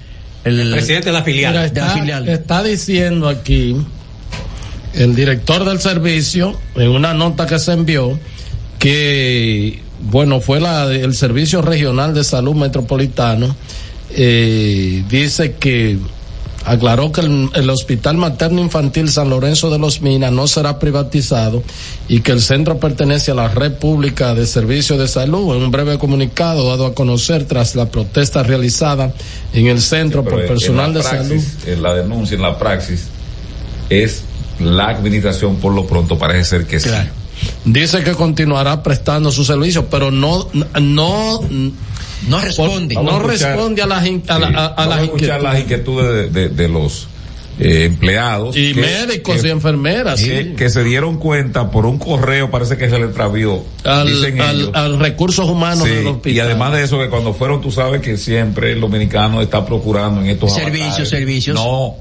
el, 0.44 0.70
presidente 0.70 1.10
de 1.10 1.12
la 1.12 1.22
filial. 1.22 1.52
Mira, 1.52 1.68
de 1.68 1.80
la 1.80 1.84
está, 1.84 2.00
filial. 2.00 2.28
está 2.28 2.62
diciendo 2.62 3.28
aquí 3.28 3.76
el 4.94 5.14
director 5.14 5.64
del 5.64 5.80
servicio, 5.80 6.56
en 6.74 6.90
una 6.90 7.14
nota 7.14 7.46
que 7.46 7.58
se 7.58 7.72
envió, 7.72 8.18
que, 8.78 9.80
bueno, 10.10 10.40
fue 10.40 10.60
la 10.60 10.84
el 10.92 11.14
Servicio 11.14 11.62
Regional 11.62 12.14
de 12.14 12.24
Salud 12.24 12.54
Metropolitano, 12.54 13.54
eh, 14.10 15.04
dice 15.08 15.52
que 15.52 15.98
aclaró 16.64 17.12
que 17.12 17.20
el, 17.20 17.48
el, 17.54 17.70
Hospital 17.70 18.16
Materno 18.16 18.60
Infantil 18.60 19.08
San 19.08 19.30
Lorenzo 19.30 19.70
de 19.70 19.78
los 19.78 20.02
Minas 20.02 20.32
no 20.32 20.46
será 20.46 20.78
privatizado 20.78 21.62
y 22.08 22.20
que 22.20 22.32
el 22.32 22.40
centro 22.40 22.78
pertenece 22.78 23.30
a 23.30 23.34
la 23.34 23.48
Red 23.48 23.74
Pública 23.74 24.34
de 24.34 24.46
Servicios 24.46 24.98
de 24.98 25.08
Salud. 25.08 25.54
En 25.56 25.62
un 25.62 25.70
breve 25.70 25.98
comunicado 25.98 26.68
dado 26.68 26.86
a 26.86 26.94
conocer 26.94 27.44
tras 27.44 27.76
la 27.76 27.86
protesta 27.90 28.42
realizada 28.42 29.12
en 29.52 29.68
el 29.68 29.80
centro 29.80 30.22
Sí, 30.22 30.28
por 30.28 30.46
personal 30.46 30.92
de 30.92 31.02
salud. 31.02 31.42
En 31.66 31.82
la 31.82 31.94
denuncia, 31.94 32.34
en 32.34 32.42
la 32.42 32.58
praxis, 32.58 33.06
es 33.88 34.24
la 34.60 34.88
administración 34.88 35.56
por 35.56 35.72
lo 35.74 35.86
pronto 35.86 36.18
parece 36.18 36.44
ser 36.44 36.66
que 36.66 36.78
sí. 36.80 36.90
Dice 37.64 38.02
que 38.04 38.12
continuará 38.12 38.82
prestando 38.82 39.32
sus 39.32 39.46
servicios, 39.46 39.86
pero 39.90 40.10
no, 40.10 40.46
no, 40.80 41.40
no 42.28 42.40
responde. 42.40 42.94
no 42.94 43.02
Vamos 43.04 43.14
a 43.30 43.32
escuchar- 43.34 43.52
responde 43.56 43.82
a 43.82 43.86
las, 43.86 44.06
in- 44.06 44.22
a 44.28 44.38
la- 44.38 44.46
a- 44.48 44.66
a 44.66 44.68
Vamos 44.74 44.86
las 44.90 44.98
a 44.98 45.02
escuchar 45.04 45.40
inquietudes. 45.40 45.42
las 45.42 45.60
inquietudes 45.60 46.32
de, 46.34 46.40
de- 46.40 46.48
de 46.50 46.68
los 46.68 47.06
eh, 47.58 47.84
empleados. 47.84 48.56
Y 48.56 48.72
médicos 48.74 49.44
y 49.44 49.48
enfermeras, 49.50 50.20
que, 50.20 50.42
sí. 50.44 50.52
que 50.56 50.70
se 50.70 50.82
dieron 50.84 51.18
cuenta 51.18 51.70
por 51.70 51.84
un 51.86 51.98
correo, 51.98 52.50
parece 52.50 52.76
que 52.78 52.88
se 52.90 52.98
le 52.98 53.06
extravió. 53.06 53.62
Al, 53.84 54.06
dicen 54.06 54.40
al- 54.40 54.56
ellos. 54.60 54.70
al 54.74 54.98
recursos 54.98 55.46
humanos 55.48 55.84
Sí, 55.88 55.94
del 55.94 56.06
hospital. 56.08 56.32
y 56.36 56.40
además 56.40 56.72
de 56.72 56.84
eso, 56.84 56.98
que 56.98 57.08
cuando 57.08 57.32
fueron, 57.34 57.60
tú 57.60 57.70
sabes 57.70 58.00
que 58.02 58.16
siempre 58.18 58.72
el 58.72 58.80
dominicano 58.80 59.40
está 59.42 59.64
procurando 59.66 60.20
en 60.22 60.28
estos 60.28 60.54
Servicios, 60.54 60.84
avatares. 60.88 61.08
servicios. 61.10 61.54
No, 61.54 61.96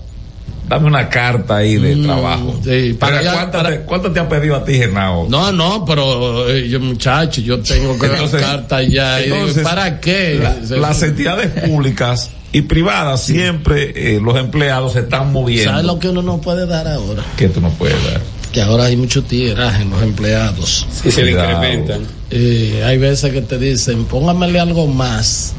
dame 0.70 0.88
una 0.88 1.10
carta 1.10 1.58
ahí 1.58 1.76
de 1.78 1.96
trabajo. 1.98 2.60
Mm, 2.60 2.64
sí, 2.64 2.94
para 2.94 3.18
Pero 3.18 3.30
allá- 3.30 3.34
¿cuántas, 3.34 3.64
para- 3.64 3.76
te, 3.76 3.82
cuántas 3.86 4.14
te 4.14 4.20
han 4.20 4.30
pedido 4.30 4.56
a 4.56 4.64
ti, 4.64 4.74
Genao? 4.76 5.28
No, 5.30 5.52
no, 5.52 5.84
pero 5.84 6.48
eh, 6.50 6.70
yo, 6.70 6.80
muchacho, 6.80 7.42
yo 7.42 7.60
tengo 7.60 7.98
que 8.00 8.08
dar 8.08 8.16
Entonces- 8.18 8.42
carta 8.42 8.84
ya. 8.84 9.18
Digo, 9.18 9.36
entonces, 9.36 9.64
¿Para 9.64 10.00
qué? 10.00 10.40
la- 10.70 10.78
las 10.78 11.02
entidades 11.04 11.48
públicas 11.68 12.30
y 12.52 12.62
privadas 12.62 13.24
siempre 13.24 14.16
eh, 14.16 14.20
los 14.22 14.38
empleados 14.38 14.94
se 14.94 15.00
están 15.00 15.32
moviendo. 15.34 15.72
¿Sabes 15.72 15.86
lo 15.86 16.00
que 16.00 16.10
uno 16.10 16.22
no 16.22 16.40
puede 16.40 16.66
dar 16.66 16.88
ahora? 16.88 17.24
que 17.36 17.50
tú 17.50 17.60
no 17.62 17.70
puedes 17.72 18.02
dar? 18.06 18.22
Que 18.52 18.62
ahora 18.64 18.86
hay 18.86 18.96
mucho 18.98 19.22
tiraje 19.24 19.84
en 19.84 19.92
los 19.92 20.02
empleados. 20.02 20.88
Sí, 21.04 21.12
se 21.12 21.24
le 21.24 21.32
incrementan. 21.32 22.02
Eh, 22.32 22.84
hay 22.86 22.98
veces 22.98 23.32
que 23.32 23.42
te 23.44 23.60
dicen, 23.60 24.06
póngamele 24.06 24.60
algo 24.60 24.88
más. 24.88 25.54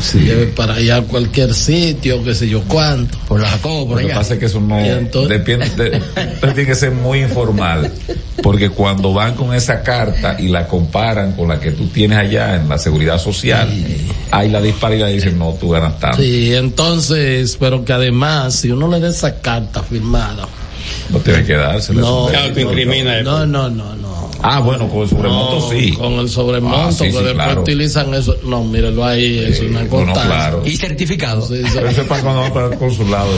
Si 0.00 0.18
lleve 0.20 0.46
para 0.46 0.74
allá 0.74 0.96
a 0.98 1.02
cualquier 1.02 1.52
sitio, 1.52 2.22
qué 2.22 2.34
sé 2.34 2.48
yo 2.48 2.62
cuánto. 2.62 3.18
Por 3.26 3.40
la 3.40 3.48
Jacobo, 3.48 3.88
por 3.88 4.00
Lo 4.02 4.08
que 4.08 4.14
pasa 4.14 4.34
es 4.34 4.40
que 4.40 4.46
eso 4.46 4.60
no 4.60 4.78
entonces- 4.78 5.28
depende, 5.28 5.68
de- 5.70 5.96
entonces 6.16 6.54
tiene 6.54 6.66
que 6.66 6.74
ser 6.74 6.92
muy 6.92 7.20
informal, 7.22 7.90
porque 8.42 8.70
cuando 8.70 9.12
van 9.12 9.34
con 9.34 9.52
esa 9.54 9.82
carta 9.82 10.36
y 10.38 10.48
la 10.48 10.66
comparan 10.68 11.32
con 11.32 11.48
la 11.48 11.58
que 11.58 11.72
tú 11.72 11.86
tienes 11.88 12.16
allá 12.18 12.54
en 12.56 12.68
la 12.68 12.78
seguridad 12.78 13.18
social, 13.18 13.68
hay 14.30 14.48
la 14.50 14.60
disparidad 14.60 15.08
y 15.08 15.14
dicen 15.14 15.38
no, 15.38 15.54
tú 15.60 15.70
ganas 15.70 15.98
tanto, 15.98 16.18
Sí, 16.22 16.54
entonces, 16.54 17.56
pero 17.58 17.84
que 17.84 17.92
además, 17.92 18.54
si 18.54 18.70
uno 18.70 18.88
le 18.88 19.00
da 19.00 19.08
esa 19.08 19.40
carta 19.40 19.82
firmada, 19.82 20.46
no 21.10 21.18
tiene 21.18 21.44
que 21.44 21.54
dársela. 21.54 22.00
no, 22.00 22.28
no, 23.24 23.46
no, 23.46 23.68
no, 23.68 23.94
no. 23.96 24.07
Ah, 24.42 24.60
bueno, 24.60 24.88
con 24.88 25.02
el 25.02 25.08
sobremonto 25.08 25.54
No, 25.60 25.70
sí. 25.70 25.92
Con 25.92 26.12
el 26.14 26.28
sobremonto, 26.28 26.78
Ah, 26.78 26.92
sí, 26.92 27.04
que 27.04 27.10
sí, 27.10 27.16
después 27.18 27.34
claro. 27.34 27.60
utilizan 27.62 28.14
eso. 28.14 28.36
No, 28.44 28.62
mírelo 28.64 29.04
ahí, 29.04 29.38
es 29.38 29.60
una 29.60 29.86
constancia. 29.88 30.24
claro. 30.24 30.62
Y 30.64 30.76
certificado. 30.76 31.42
Sí, 31.42 31.56
sí. 31.64 31.70
Pero 31.74 31.88
eso 31.88 32.02
es 32.02 32.06
para 32.06 32.22
cuando 32.22 32.40
van 32.42 32.52
para 32.52 32.66
el 32.68 32.78
consulado, 32.78 33.28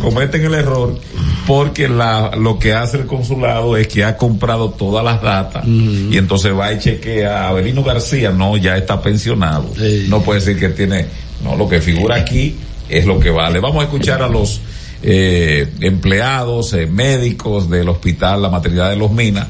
cometen 0.00 0.44
el 0.44 0.54
error 0.54 0.98
porque 1.46 1.88
la, 1.88 2.30
lo 2.36 2.58
que 2.58 2.72
hace 2.72 2.98
el 2.98 3.06
consulado 3.06 3.76
es 3.76 3.88
que 3.88 4.04
ha 4.04 4.16
comprado 4.16 4.70
todas 4.70 5.04
las 5.04 5.20
datas 5.20 5.66
y 5.66 6.16
entonces 6.16 6.56
va 6.56 6.72
y 6.72 6.78
chequea 6.78 7.44
a 7.44 7.48
Avelino 7.48 7.82
García, 7.82 8.30
no, 8.30 8.56
ya 8.56 8.76
está 8.76 9.00
pensionado. 9.02 9.66
Sí. 9.76 10.06
No 10.08 10.22
puede 10.22 10.40
decir 10.40 10.58
que 10.58 10.68
tiene, 10.70 11.06
no, 11.42 11.56
lo 11.56 11.68
que 11.68 11.80
figura 11.80 12.16
aquí 12.16 12.56
es 12.88 13.04
lo 13.06 13.18
que 13.18 13.30
vale. 13.30 13.58
Vamos 13.60 13.80
a 13.80 13.84
escuchar 13.84 14.22
a 14.22 14.28
los 14.28 14.60
eh, 15.02 15.66
empleados, 15.80 16.72
eh, 16.74 16.86
médicos 16.86 17.68
del 17.70 17.88
hospital, 17.88 18.42
la 18.42 18.50
maternidad 18.50 18.90
de 18.90 18.96
los 18.96 19.10
Minas, 19.10 19.46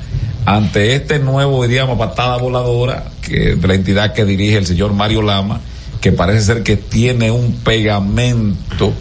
ante 0.57 0.97
este 0.97 1.21
nuevo, 1.21 1.63
diríamos, 1.65 1.97
patada 1.97 2.37
voladora 2.39 3.05
que 3.23 3.55
de 3.55 3.69
la 3.69 3.75
entidad 3.75 4.13
que 4.13 4.25
dirige 4.25 4.57
el 4.57 4.67
señor 4.67 4.93
Mario 4.93 5.23
Lama, 5.23 5.61
que 6.01 6.11
parece 6.11 6.41
ser 6.43 6.63
que 6.65 6.77
tiene 6.77 7.31
un 7.31 7.53
pegamento 7.63 8.93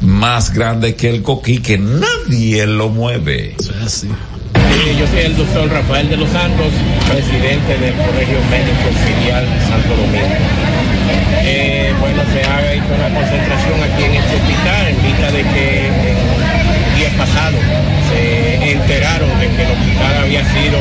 más 0.00 0.52
grande 0.52 0.94
que 0.94 1.10
el 1.10 1.22
coquí, 1.22 1.58
que 1.58 1.76
nadie 1.78 2.66
lo 2.66 2.88
mueve. 2.88 3.56
Eso 3.58 3.72
es 3.80 3.82
así. 3.82 4.06
Sí, 4.06 4.96
yo 4.96 5.06
soy 5.08 5.20
el 5.20 5.36
doctor 5.36 5.68
Rafael 5.68 6.08
de 6.08 6.18
los 6.18 6.30
Santos, 6.30 6.66
presidente 7.10 7.78
del 7.78 7.94
Colegio 7.94 8.38
Médico 8.48 8.86
Filial 9.04 9.44
Santo 9.68 9.88
Domingo. 9.88 10.36
Eh, 11.42 11.92
bueno, 11.98 12.22
se 12.32 12.48
ha 12.48 12.72
hecho 12.72 12.94
una 12.94 13.12
concentración 13.12 13.82
aquí 13.82 14.04
en 14.04 14.14
este 14.14 14.36
hospital 14.36 14.86
en 14.86 15.02
vista 15.02 15.32
de 15.32 15.42
que 15.42 15.75
enteraron 18.86 19.28
de 19.40 19.48
que 19.48 19.62
el 19.64 19.70
hospital 19.72 20.14
había 20.22 20.40
sido 20.44 20.78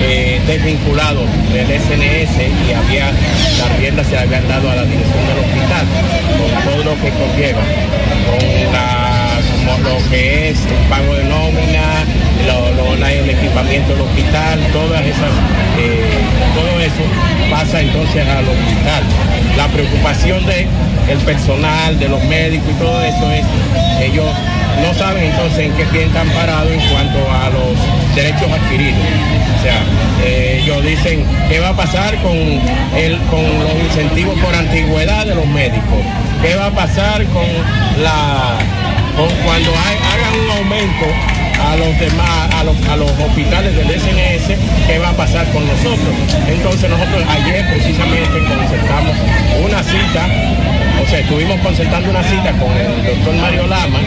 eh, 0.00 0.40
desvinculado 0.46 1.20
del 1.52 1.66
SNS 1.68 2.40
y 2.40 2.72
había 2.72 3.10
las 3.12 3.78
riendas 3.78 4.06
se 4.06 4.16
habían 4.18 4.48
dado 4.48 4.70
a 4.70 4.76
la 4.76 4.84
dirección 4.84 5.26
del 5.28 5.38
hospital 5.44 5.84
con 6.40 6.64
todo 6.72 6.84
lo 6.84 7.02
que 7.02 7.10
conlleva, 7.10 7.60
con 9.66 9.82
lo 9.84 10.10
que 10.10 10.48
es 10.50 10.58
el 10.64 10.88
pago 10.88 11.14
de 11.14 11.24
nómina, 11.24 12.04
lo, 12.46 12.70
lo- 12.72 12.94
el 13.06 13.28
equipamiento 13.30 13.92
del 13.92 14.00
hospital, 14.02 14.58
todas 14.72 15.02
esas, 15.02 15.30
eh, 15.78 16.00
todo 16.54 16.80
eso 16.80 17.04
pasa 17.50 17.80
entonces 17.80 18.26
al 18.26 18.48
hospital. 18.48 19.02
La 19.58 19.68
preocupación 19.68 20.44
de 20.46 20.66
el 21.12 21.18
personal, 21.18 21.98
de 21.98 22.08
los 22.08 22.22
médicos 22.24 22.68
y 22.70 22.78
todo 22.78 23.02
eso 23.02 23.30
es, 23.32 23.44
ellos 24.02 24.24
no 24.82 24.94
saben 24.94 25.24
entonces 25.24 25.58
en 25.60 25.72
qué 25.72 25.84
pie 25.86 26.04
están 26.04 26.28
parados 26.30 26.70
en 26.72 26.80
cuanto 26.90 27.18
a 27.30 27.50
los 27.50 28.14
derechos 28.14 28.50
adquiridos. 28.50 28.98
O 29.58 29.62
sea, 29.62 29.80
eh, 30.24 30.60
ellos 30.62 30.84
dicen 30.84 31.24
qué 31.48 31.60
va 31.60 31.68
a 31.70 31.76
pasar 31.76 32.16
con, 32.22 32.32
el, 32.36 33.18
con 33.30 33.42
los 33.42 33.74
incentivos 33.88 34.38
por 34.40 34.54
antigüedad 34.54 35.24
de 35.26 35.34
los 35.34 35.46
médicos, 35.46 36.00
qué 36.42 36.54
va 36.56 36.66
a 36.66 36.70
pasar 36.70 37.24
con 37.26 37.46
la 38.02 38.58
con 39.16 39.28
cuando 39.44 39.70
hay- 39.70 40.00
hagan 40.12 40.34
un 40.40 40.50
aumento 40.58 41.06
a 41.70 41.76
los 41.76 41.98
demás, 42.00 42.54
a 42.58 42.64
los, 42.64 42.76
a 42.88 42.96
los 42.96 43.10
hospitales 43.12 43.74
del 43.76 43.86
SNS, 43.88 44.58
¿qué 44.88 44.98
va 44.98 45.10
a 45.10 45.12
pasar 45.12 45.46
con 45.52 45.64
nosotros? 45.66 46.12
Entonces 46.48 46.90
nosotros 46.90 47.22
ayer 47.30 47.64
precisamente 47.70 48.38
concertamos 48.44 49.14
una 49.64 49.82
cita, 49.84 50.26
o 51.04 51.08
sea, 51.08 51.18
estuvimos 51.20 51.60
concertando 51.60 52.10
una 52.10 52.22
cita 52.22 52.52
con 52.52 52.72
el 52.72 53.04
doctor 53.04 53.34
Mario 53.34 53.66
Lama, 53.66 53.98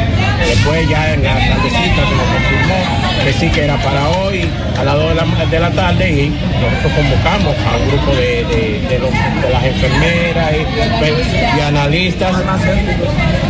después 0.48 0.90
ya 0.90 1.14
en 1.14 1.24
la 1.24 1.34
tardecita 1.34 2.02
que 2.10 2.16
nos 2.16 2.28
confirmó 2.34 2.76
que 3.24 3.34
sí 3.34 3.50
que 3.50 3.64
era 3.66 3.78
para 3.78 4.08
hoy 4.10 4.48
a 4.80 4.84
las 4.84 4.96
2 4.96 5.10
de 5.10 5.16
la, 5.16 5.46
de 5.46 5.60
la 5.60 5.72
tarde 5.72 6.10
y 6.10 6.30
nosotros 6.30 6.94
convocamos 6.96 7.56
a 7.68 7.78
un 7.78 7.88
grupo 7.90 8.16
de, 8.16 8.46
de- 8.46 8.88
de 8.88 9.50
las 9.54 9.64
enfermeras 9.64 10.52
y, 10.54 11.58
y 11.58 11.62
analistas, 11.62 12.36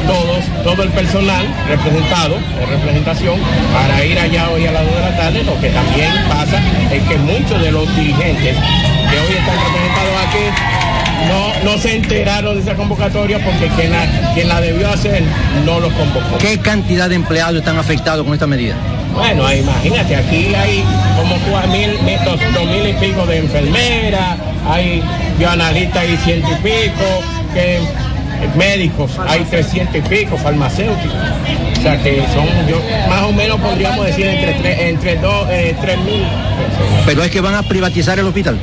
todos, 0.07 0.43
todo 0.63 0.83
el 0.83 0.89
personal 0.89 1.45
representado, 1.67 2.35
en 2.61 2.69
representación, 2.69 3.39
para 3.73 4.03
ir 4.03 4.17
allá 4.19 4.49
hoy 4.49 4.65
a 4.65 4.71
las 4.71 4.85
2 4.85 4.95
de 4.95 5.01
la 5.01 5.17
tarde. 5.17 5.43
Lo 5.43 5.59
que 5.61 5.69
también 5.69 6.11
pasa 6.29 6.59
es 6.91 7.03
que 7.03 7.17
muchos 7.17 7.61
de 7.61 7.71
los 7.71 7.95
dirigentes 7.95 8.55
que 8.55 9.19
hoy 9.19 9.33
están 9.37 9.55
representados 9.55 10.15
aquí 10.27 10.43
no, 11.27 11.71
no 11.71 11.77
se 11.77 11.95
enteraron 11.95 12.55
de 12.55 12.61
esa 12.61 12.75
convocatoria 12.75 13.39
porque 13.43 13.67
quien 13.75 13.91
la, 13.91 14.33
quien 14.33 14.47
la 14.47 14.61
debió 14.61 14.89
hacer 14.89 15.23
no 15.65 15.79
los 15.79 15.91
convocó. 15.93 16.37
¿Qué 16.39 16.59
cantidad 16.59 17.09
de 17.09 17.15
empleados 17.15 17.55
están 17.55 17.77
afectados 17.77 18.23
con 18.25 18.33
esta 18.33 18.47
medida? 18.47 18.75
Bueno, 19.13 19.51
imagínate, 19.51 20.15
aquí 20.15 20.53
hay 20.53 20.83
como 21.17 21.35
cuatro 21.49 21.71
mil, 21.71 21.99
mil, 22.03 22.19
dos, 22.23 22.39
dos 22.53 22.65
mil 22.67 22.87
y 22.87 22.93
pico 22.93 23.25
de 23.25 23.37
enfermeras, 23.37 24.37
hay 24.69 25.01
bioanalistas 25.39 26.05
y 26.07 26.17
ciento 26.17 26.49
y 26.51 26.55
pico, 26.55 27.23
que 27.53 27.79
médicos 28.55 29.11
hay 29.27 29.43
300 29.43 29.95
y 29.95 30.01
pico, 30.01 30.37
farmacéuticos. 30.37 31.13
O 31.77 31.81
sea 31.81 32.01
que 32.01 32.21
son, 32.33 32.47
yo 32.67 32.81
más 33.09 33.23
o 33.23 33.31
menos 33.31 33.59
podríamos 33.59 34.05
decir 34.05 34.25
entre, 34.27 34.89
entre 34.89 35.17
dos, 35.17 35.47
eh, 35.49 35.75
tres 35.81 35.97
mil. 35.99 36.23
Pero 37.05 37.23
es 37.23 37.31
que 37.31 37.41
van 37.41 37.55
a 37.55 37.63
privatizar 37.63 38.19
el 38.19 38.25
hospital. 38.25 38.57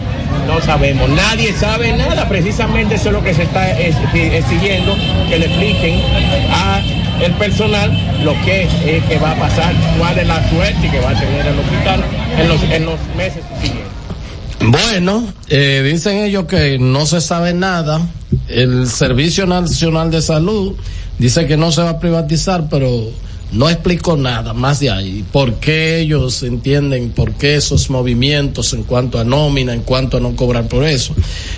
No 0.47 0.61
sabemos, 0.61 1.09
nadie 1.09 1.53
sabe 1.55 1.93
nada, 1.97 2.29
precisamente 2.29 2.97
eso 2.97 3.09
es 3.09 3.13
lo 3.15 3.23
que 3.23 3.35
se 3.35 3.43
está 3.45 3.71
es- 3.79 3.97
exigiendo, 4.15 4.95
que 5.29 5.39
le 5.39 5.47
expliquen 5.47 6.01
a 6.51 6.81
el 7.23 7.33
personal 7.35 7.91
lo 8.25 8.33
que 8.45 8.65
es 8.65 8.73
eh, 8.85 9.03
que 9.09 9.19
va 9.19 9.33
a 9.33 9.37
pasar, 9.37 9.75
cuál 9.99 10.19
es 10.19 10.27
la 10.27 10.49
suerte 10.51 10.91
que 10.91 11.01
va 11.01 11.11
a 11.11 11.19
tener 11.19 11.47
el 11.47 11.59
hospital 11.59 12.05
en 12.39 12.49
los, 12.49 12.63
en 12.65 12.85
los 12.85 12.99
meses 13.17 13.43
siguientes. 13.61 13.85
Bueno, 14.61 15.33
eh, 15.49 15.83
dicen 15.91 16.19
ellos 16.19 16.45
que 16.45 16.79
no 16.79 17.07
se 17.07 17.21
sabe 17.21 17.53
nada. 17.55 18.01
El 18.49 18.87
Servicio 18.89 19.47
Nacional 19.47 20.11
de 20.11 20.23
Salud 20.23 20.75
dice 21.19 21.47
que 21.47 21.57
no 21.57 21.71
se 21.73 21.83
va 21.83 21.91
a 21.91 21.99
privatizar, 22.01 22.65
pero 22.71 22.89
no 23.55 23.69
explicó 23.71 24.17
nada 24.17 24.53
más 24.53 24.81
de 24.81 24.91
ahí. 24.91 25.25
¿Por 25.33 25.55
qué 25.55 26.01
ellos 26.01 26.43
entienden, 26.43 27.11
por 27.11 27.33
qué 27.33 27.55
esos 27.57 27.89
movimientos 27.91 28.73
en 28.75 28.83
cuanto 28.85 29.19
a 29.19 29.25
nómina, 29.25 29.73
en 29.73 29.83
cuanto 29.83 30.17
a 30.17 30.21
no 30.21 30.35
cobrar 30.37 30.67
por 30.69 30.85
eso? 30.85 31.15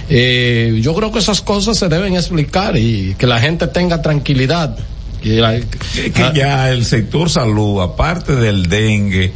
Eh, 0.08 0.78
yo 0.82 0.94
creo 0.94 1.10
que 1.10 1.18
esas 1.18 1.40
cosas 1.40 1.76
se 1.78 1.88
deben 1.88 2.14
explicar 2.14 2.76
y 2.76 3.14
que 3.18 3.26
la 3.26 3.40
gente 3.40 3.66
tenga 3.68 4.00
tranquilidad. 4.02 4.76
Que 5.22 5.40
la- 5.40 5.58
que, 5.58 6.12
que 6.12 6.30
ya 6.34 6.70
el 6.70 6.84
sector 6.84 7.28
salud, 7.30 7.80
aparte 7.80 8.36
del 8.36 8.68
dengue, 8.68 9.32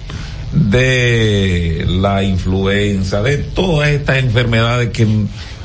de 0.53 1.85
la 1.89 2.23
influenza, 2.23 3.23
de 3.23 3.39
todas 3.39 3.89
estas 3.91 4.19
enfermedades 4.19 4.91
que 4.91 5.07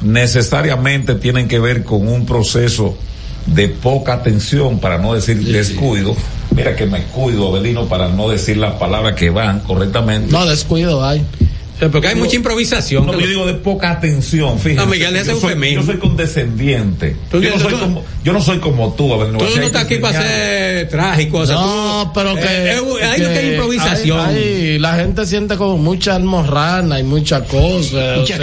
necesariamente 0.02 1.16
tienen 1.16 1.48
que 1.48 1.60
ver 1.60 1.84
con 1.84 2.08
un 2.08 2.26
proceso 2.26 2.98
de 3.46 3.68
poca 3.68 4.14
atención, 4.14 4.80
para 4.80 4.98
no 4.98 5.14
decir 5.14 5.38
descuido. 5.44 6.16
Mira 6.56 6.76
que 6.76 6.86
me 6.86 7.04
cuido, 7.04 7.50
Abelino, 7.50 7.86
para 7.88 8.08
no 8.08 8.30
decir 8.30 8.58
las 8.58 8.74
palabras 8.76 9.16
que 9.16 9.30
van 9.30 9.60
correctamente. 9.62 10.32
No, 10.32 10.46
descuido 10.46 11.06
hay. 11.06 11.24
Porque 11.92 12.08
hay 12.08 12.16
mucha 12.16 12.38
improvisación. 12.38 13.06
No, 13.06 13.20
yo 13.20 13.28
digo 13.28 13.46
de 13.46 13.56
poca 13.56 13.92
atención, 13.92 14.58
fíjate. 14.58 14.86
No, 14.86 14.90
Miguel, 14.90 15.14
ese 15.18 15.32
yo, 15.32 15.40
soy, 15.42 15.74
yo 15.74 15.84
soy 15.84 15.98
condescendiente. 15.98 17.18
Tú- 17.30 17.42
yo, 17.42 17.50
no 17.50 17.60
soy 17.60 17.74
tú- 17.74 17.80
como, 17.80 18.04
yo 18.24 18.32
no 18.32 18.42
soy 18.42 18.60
como 18.60 18.94
tú, 18.94 19.14
Abelino. 19.14 19.40
Tú 19.40 19.46
no 19.58 19.62
estás 19.66 19.84
aquí 19.84 19.98
para 19.98 20.22
ser 20.22 20.88
trágico. 20.88 21.40
o 21.40 21.46
sea, 21.46 21.56
No, 21.56 22.04
tú- 22.06 22.12
pero 22.14 22.34
que, 22.36 22.42
eh, 22.44 22.78
eh, 22.78 23.06
hay 23.06 23.22
que 23.22 23.52
improvisación. 23.56 24.20
hay- 24.22 24.36
hay- 24.38 24.80
la 24.80 24.96
gente 24.96 25.26
siente 25.26 25.58
como 25.58 25.78
mucha 25.78 26.16
almorrana 26.16 26.98
y 26.98 27.04
mucha 27.04 27.44
cosa. 27.44 28.20
o 28.22 28.26
sea, 28.26 28.38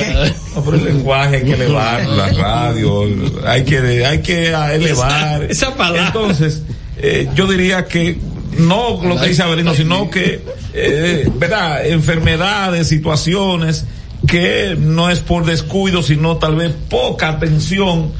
No, 0.54 0.62
pero 0.62 0.76
el 0.76 0.84
lenguaje 0.84 1.36
hay 1.36 1.42
que 1.44 1.52
elevar, 1.54 2.06
la 2.06 2.28
radio, 2.32 3.04
hay 3.46 3.64
que, 3.64 4.04
hay 4.04 4.18
que 4.20 4.48
elevar. 4.48 5.42
Esa- 5.44 5.66
esa 5.68 5.74
palabra. 5.74 6.08
Entonces, 6.08 6.62
eh, 7.02 7.28
yo 7.34 7.46
diría 7.46 7.84
que 7.86 8.18
no 8.58 9.00
lo 9.02 9.18
que 9.20 9.28
dice 9.28 9.42
Avelino, 9.42 9.74
sino 9.74 10.08
que, 10.10 10.42
eh, 10.74 11.28
¿verdad? 11.36 11.86
Enfermedades, 11.86 12.88
situaciones 12.88 13.84
que 14.26 14.76
no 14.78 15.10
es 15.10 15.18
por 15.20 15.44
descuido, 15.44 16.02
sino 16.02 16.36
tal 16.36 16.54
vez 16.56 16.72
poca 16.88 17.28
atención. 17.28 18.12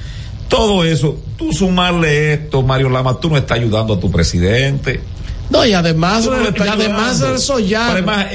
Todo 0.48 0.84
eso, 0.84 1.18
tú 1.38 1.52
sumarle 1.52 2.34
esto, 2.34 2.62
Mario 2.62 2.90
Lama, 2.90 3.18
tú 3.20 3.30
no 3.30 3.36
estás 3.38 3.58
ayudando 3.58 3.94
a 3.94 4.00
tu 4.00 4.10
presidente. 4.10 5.00
No, 5.48 5.64
y 5.66 5.72
además, 5.74 6.24
no 6.26 6.32
y 6.42 6.68
además 6.68 7.20
resollar, 7.20 7.90
Además, 7.90 8.26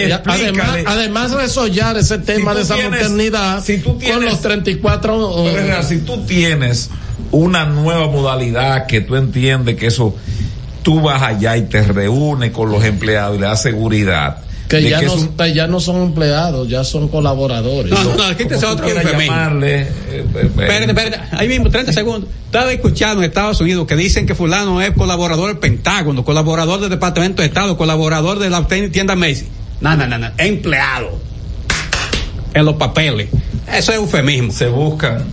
además, 0.86 1.32
resollar 1.32 1.98
ese 1.98 2.20
tema 2.20 2.52
tú 2.52 2.58
de 2.58 2.64
esa 2.64 2.76
tienes- 2.76 2.92
maternidad 2.92 3.64
si 3.64 3.78
tú 3.80 3.90
con 3.92 4.00
tienes- 4.00 4.24
los 4.32 4.42
34 4.42 5.18
uh, 5.44 5.50
Pero, 5.52 5.84
si 5.84 6.00
tú 6.00 6.26
tienes 6.26 6.90
una 7.32 7.66
nueva 7.66 8.08
modalidad 8.08 8.86
que 8.86 9.02
tú 9.02 9.16
entiendes 9.16 9.76
que 9.78 9.88
eso, 9.88 10.16
tú 10.88 11.02
vas 11.02 11.22
allá 11.22 11.58
y 11.58 11.64
te 11.64 11.84
reúnes 11.84 12.52
con 12.52 12.72
los 12.72 12.82
empleados 12.86 13.36
y 13.36 13.42
le 13.42 13.46
das 13.48 13.62
seguridad. 13.62 14.38
que 14.70 14.82
ya 14.90 15.00
que 15.02 15.06
no, 15.08 15.16
es 15.16 15.22
un- 15.22 15.36
que 15.36 15.54
ya 15.54 15.68
no 15.68 15.82
son 15.82 16.02
empleados, 16.02 16.66
ya 16.70 16.86
son 16.86 17.10
colaboradores. 17.10 17.92
No, 17.92 18.04
no, 18.16 18.38
quítese 18.38 18.56
como 18.56 18.68
tú 18.68 18.68
otro 18.68 18.86
quieras 18.86 19.04
eufemismo. 19.04 19.34
llamarle, 19.36 19.82
eh, 19.82 19.88
eh, 20.10 20.26
Espérate, 20.46 20.86
espérate, 20.86 21.20
ahí 21.36 21.50
mismo, 21.50 21.70
30 21.70 21.92
segundos. 21.92 22.30
Estaba 22.46 22.72
escuchando 22.72 23.22
en 23.22 23.28
Estados 23.28 23.60
Unidos 23.60 23.86
que 23.86 23.98
dicen 23.98 24.26
que 24.26 24.34
fulano 24.34 24.82
es 24.82 24.92
colaborador 24.92 25.50
del 25.50 25.58
Pentágono, 25.58 26.24
colaborador 26.24 26.80
del 26.80 26.90
Departamento 26.90 27.42
de 27.42 27.50
Estado, 27.50 27.76
colaborador 27.78 28.40
de 28.40 28.50
la 28.50 28.66
tienda 28.66 29.18
Macy. 29.18 29.46
No, 29.82 29.94
no, 29.98 30.08
no, 30.08 30.18
no, 30.18 30.30
empleado. 30.38 31.20
En 32.54 32.64
los 32.64 32.76
papeles. 32.76 33.28
Eso 33.74 33.92
es 33.92 33.98
eufemismo. 33.98 34.54
se 34.54 34.68
buscan, 34.68 35.26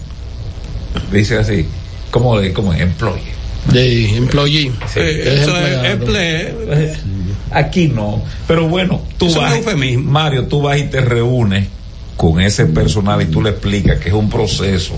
dice 1.12 1.38
así, 1.38 1.64
como 2.10 2.40
de, 2.40 2.52
como 2.52 2.72
employee. 2.74 3.33
De 3.72 4.16
employee. 4.16 4.70
Sí. 4.92 5.00
Es 5.00 5.26
Eso 5.42 5.56
es 5.56 5.84
empleado. 5.86 6.06
emple- 6.06 6.96
Aquí 7.50 7.88
no. 7.88 8.22
Pero 8.46 8.68
bueno, 8.68 9.00
tú 9.18 9.26
Eso 9.26 9.36
es 9.38 9.42
vas, 9.42 9.52
un 9.52 9.58
eufemismo. 9.58 10.10
Mario, 10.10 10.46
tú 10.46 10.60
vas 10.62 10.78
y 10.78 10.84
te 10.84 11.00
reúnes 11.00 11.66
con 12.16 12.40
ese 12.40 12.66
personal 12.66 13.20
y 13.22 13.26
tú 13.26 13.42
le 13.42 13.50
explicas 13.50 13.98
que 13.98 14.08
es 14.08 14.14
un 14.14 14.28
proceso 14.28 14.94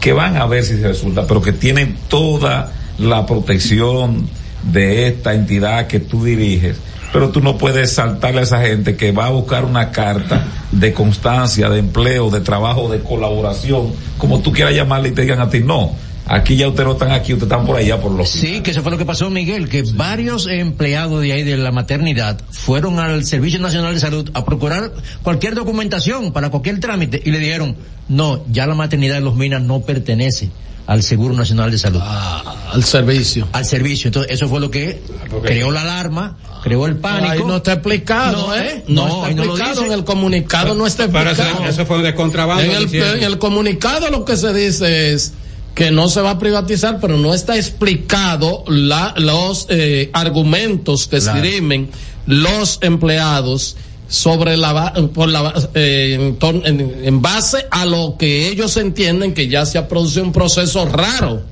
que 0.00 0.12
van 0.12 0.36
a 0.36 0.46
ver 0.46 0.62
si 0.64 0.74
se 0.76 0.86
resulta, 0.88 1.26
pero 1.26 1.40
que 1.40 1.52
tienen 1.52 1.96
toda 2.08 2.72
la 2.98 3.24
protección 3.26 4.28
de 4.70 5.08
esta 5.08 5.34
entidad 5.34 5.86
que 5.86 6.00
tú 6.00 6.24
diriges. 6.24 6.76
Pero 7.12 7.30
tú 7.30 7.40
no 7.40 7.56
puedes 7.56 7.92
saltarle 7.92 8.40
a 8.40 8.42
esa 8.42 8.60
gente 8.60 8.96
que 8.96 9.12
va 9.12 9.26
a 9.26 9.30
buscar 9.30 9.64
una 9.64 9.90
carta 9.92 10.44
de 10.72 10.92
constancia, 10.92 11.68
de 11.70 11.78
empleo, 11.78 12.28
de 12.28 12.40
trabajo, 12.40 12.88
de 12.90 12.98
colaboración, 13.00 13.92
como 14.18 14.40
tú 14.40 14.52
quieras 14.52 14.74
llamarle 14.74 15.10
y 15.10 15.12
te 15.12 15.22
digan 15.22 15.40
a 15.40 15.48
ti, 15.48 15.60
no, 15.60 15.94
aquí 16.26 16.56
ya 16.56 16.68
ustedes 16.68 16.86
no 16.86 16.92
están 16.94 17.12
aquí, 17.12 17.32
ustedes 17.34 17.50
están 17.52 17.66
por 17.66 17.76
allá 17.76 18.00
por 18.00 18.12
los 18.12 18.28
Sí, 18.30 18.60
que 18.60 18.70
eso 18.70 18.82
fue 18.82 18.90
lo 18.92 18.98
que 18.98 19.04
pasó, 19.04 19.30
Miguel, 19.30 19.68
que 19.68 19.82
varios 19.94 20.46
empleados 20.46 21.20
de 21.22 21.32
ahí 21.32 21.42
de 21.42 21.56
la 21.56 21.70
maternidad 21.72 22.40
fueron 22.50 22.98
al 22.98 23.24
Servicio 23.24 23.58
Nacional 23.60 23.94
de 23.94 24.00
Salud 24.00 24.30
a 24.34 24.44
procurar 24.44 24.92
cualquier 25.22 25.54
documentación 25.54 26.32
para 26.32 26.50
cualquier 26.50 26.80
trámite 26.80 27.20
y 27.24 27.30
le 27.30 27.38
dijeron, 27.38 27.76
no, 28.08 28.44
ya 28.50 28.66
la 28.66 28.74
maternidad 28.74 29.16
de 29.16 29.20
los 29.22 29.34
Minas 29.36 29.62
no 29.62 29.80
pertenece 29.80 30.50
al 30.86 31.02
Seguro 31.02 31.34
Nacional 31.34 31.70
de 31.70 31.78
Salud. 31.78 32.00
al 32.02 32.84
servicio. 32.84 33.48
Al 33.52 33.64
servicio. 33.64 34.08
Entonces, 34.08 34.32
eso 34.32 34.48
fue 34.48 34.60
lo 34.60 34.70
que 34.70 35.00
creó 35.42 35.70
la 35.70 35.80
alarma, 35.80 36.36
creó 36.62 36.84
el 36.86 36.96
pánico. 36.96 37.32
Ahí 37.32 37.38
no 37.46 37.56
está 37.56 37.72
explicado, 37.74 38.48
No, 38.48 38.54
¿eh? 38.54 38.84
no, 38.88 39.06
No, 39.08 39.26
está 39.26 39.34
no 39.36 39.44
lo 39.44 39.52
explicado. 39.56 39.84
en 39.86 39.92
el 39.92 40.04
comunicado 40.04 40.74
no 40.74 40.86
está 40.86 41.06
Pero 41.08 41.30
explicado. 41.30 41.60
eso, 41.64 41.68
eso 41.70 41.86
fue 41.86 42.02
de 42.02 42.14
contrabando. 42.14 42.62
En 42.64 42.70
el, 42.72 42.84
diciendo. 42.84 43.14
en 43.14 43.22
el 43.22 43.38
comunicado 43.38 44.10
lo 44.10 44.26
que 44.26 44.36
se 44.36 44.52
dice 44.52 45.14
es 45.14 45.32
que 45.74 45.90
no 45.90 46.08
se 46.08 46.20
va 46.20 46.30
a 46.30 46.38
privatizar, 46.38 46.98
pero 47.00 47.16
no 47.18 47.34
está 47.34 47.56
explicado 47.56 48.64
la, 48.68 49.14
los 49.16 49.66
eh, 49.70 50.10
argumentos 50.12 51.06
que 51.08 51.18
Claro. 51.18 51.38
esgrimen 51.42 51.90
los 52.26 52.78
empleados 52.82 53.76
sobre 54.08 54.56
la 54.56 54.92
por 55.12 55.28
la 55.28 55.52
eh, 55.74 56.16
en, 56.20 56.38
tor- 56.38 56.62
en- 56.64 56.94
en 57.04 57.22
base 57.22 57.66
a 57.70 57.84
lo 57.86 58.16
que 58.18 58.48
ellos 58.48 58.76
entienden 58.76 59.34
que 59.34 59.48
ya 59.48 59.66
se 59.66 59.78
ha 59.78 59.88
producido 59.88 60.24
un 60.24 60.32
proceso 60.32 60.86
raro. 60.86 61.42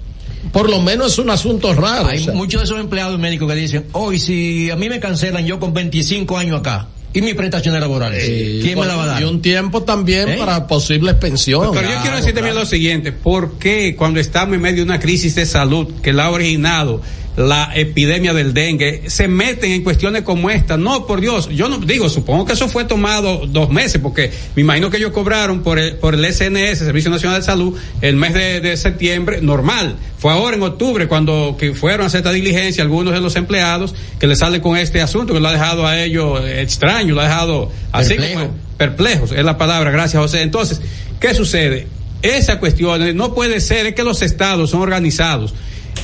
Por 0.52 0.68
lo 0.70 0.80
menos 0.80 1.12
es 1.12 1.18
un 1.18 1.30
asunto 1.30 1.72
raro. 1.72 2.08
Hay 2.08 2.20
o 2.20 2.24
sea. 2.24 2.34
muchos 2.34 2.60
de 2.60 2.64
esos 2.66 2.78
empleados 2.80 3.18
médicos 3.18 3.48
que 3.48 3.54
dicen, 3.56 3.86
hoy 3.92 4.18
si 4.18 4.70
a 4.70 4.76
mí 4.76 4.88
me 4.88 5.00
cancelan 5.00 5.46
yo 5.46 5.58
con 5.58 5.72
25 5.72 6.36
años 6.38 6.60
acá, 6.60 6.88
¿y 7.12 7.22
mis 7.22 7.34
prestaciones 7.34 7.80
laborales? 7.80 8.24
Eh, 8.26 8.60
¿Quién 8.62 8.78
me 8.78 8.86
la 8.86 8.96
va 8.96 9.04
a 9.04 9.06
dar? 9.06 9.22
Y 9.22 9.24
un 9.24 9.42
tiempo 9.42 9.82
también 9.82 10.28
¿Eh? 10.28 10.36
para 10.38 10.66
posibles 10.66 11.14
pensiones. 11.14 11.70
Pero 11.72 11.92
yo 11.92 12.00
quiero 12.02 12.16
decir 12.16 12.34
también 12.34 12.54
lo 12.54 12.66
siguiente, 12.66 13.12
¿por 13.12 13.58
qué 13.58 13.94
cuando 13.96 14.20
estamos 14.20 14.54
en 14.54 14.60
medio 14.60 14.76
de 14.76 14.82
una 14.82 15.00
crisis 15.00 15.34
de 15.34 15.46
salud 15.46 15.88
que 16.02 16.12
la 16.12 16.26
ha 16.26 16.30
originado 16.30 17.00
la 17.36 17.70
epidemia 17.74 18.34
del 18.34 18.52
dengue, 18.52 19.04
se 19.06 19.28
meten 19.28 19.72
en 19.72 19.82
cuestiones 19.82 20.22
como 20.22 20.50
esta? 20.50 20.76
No, 20.76 21.06
por 21.06 21.20
Dios, 21.20 21.48
yo 21.48 21.68
no 21.68 21.78
digo, 21.78 22.08
supongo 22.08 22.44
que 22.44 22.52
eso 22.52 22.68
fue 22.68 22.84
tomado 22.84 23.46
dos 23.46 23.70
meses, 23.70 24.00
porque 24.02 24.30
me 24.54 24.62
imagino 24.62 24.90
que 24.90 24.98
ellos 24.98 25.12
cobraron 25.12 25.62
por 25.62 25.78
el, 25.78 25.96
por 25.96 26.14
el 26.14 26.24
SNS, 26.24 26.78
Servicio 26.78 27.10
Nacional 27.10 27.40
de 27.40 27.46
Salud, 27.46 27.78
el 28.00 28.16
mes 28.16 28.34
de, 28.34 28.60
de 28.60 28.76
septiembre, 28.76 29.40
normal. 29.40 29.96
Fue 30.18 30.30
ahora 30.32 30.56
en 30.56 30.62
octubre 30.62 31.08
cuando 31.08 31.56
que 31.58 31.74
fueron 31.74 32.02
a 32.04 32.06
hacer 32.06 32.18
esta 32.18 32.32
diligencia 32.32 32.84
algunos 32.84 33.12
de 33.12 33.20
los 33.20 33.34
empleados 33.34 33.94
que 34.20 34.26
le 34.26 34.36
salen 34.36 34.60
con 34.60 34.76
este 34.76 35.00
asunto, 35.00 35.34
que 35.34 35.40
lo 35.40 35.48
ha 35.48 35.52
dejado 35.52 35.86
a 35.86 36.00
ellos 36.00 36.40
extraño, 36.46 37.14
lo 37.14 37.22
ha 37.22 37.24
dejado 37.24 37.72
así 37.90 38.14
Perplejo. 38.14 38.40
como 38.40 38.54
perplejos, 38.76 39.32
es 39.32 39.44
la 39.44 39.58
palabra, 39.58 39.90
gracias 39.90 40.22
José. 40.22 40.42
Entonces, 40.42 40.80
¿qué 41.18 41.34
sucede? 41.34 41.86
Esa 42.22 42.60
cuestión 42.60 43.16
no 43.16 43.34
puede 43.34 43.60
ser, 43.60 43.86
es 43.86 43.94
que 43.94 44.04
los 44.04 44.22
estados 44.22 44.70
son 44.70 44.80
organizados. 44.80 45.54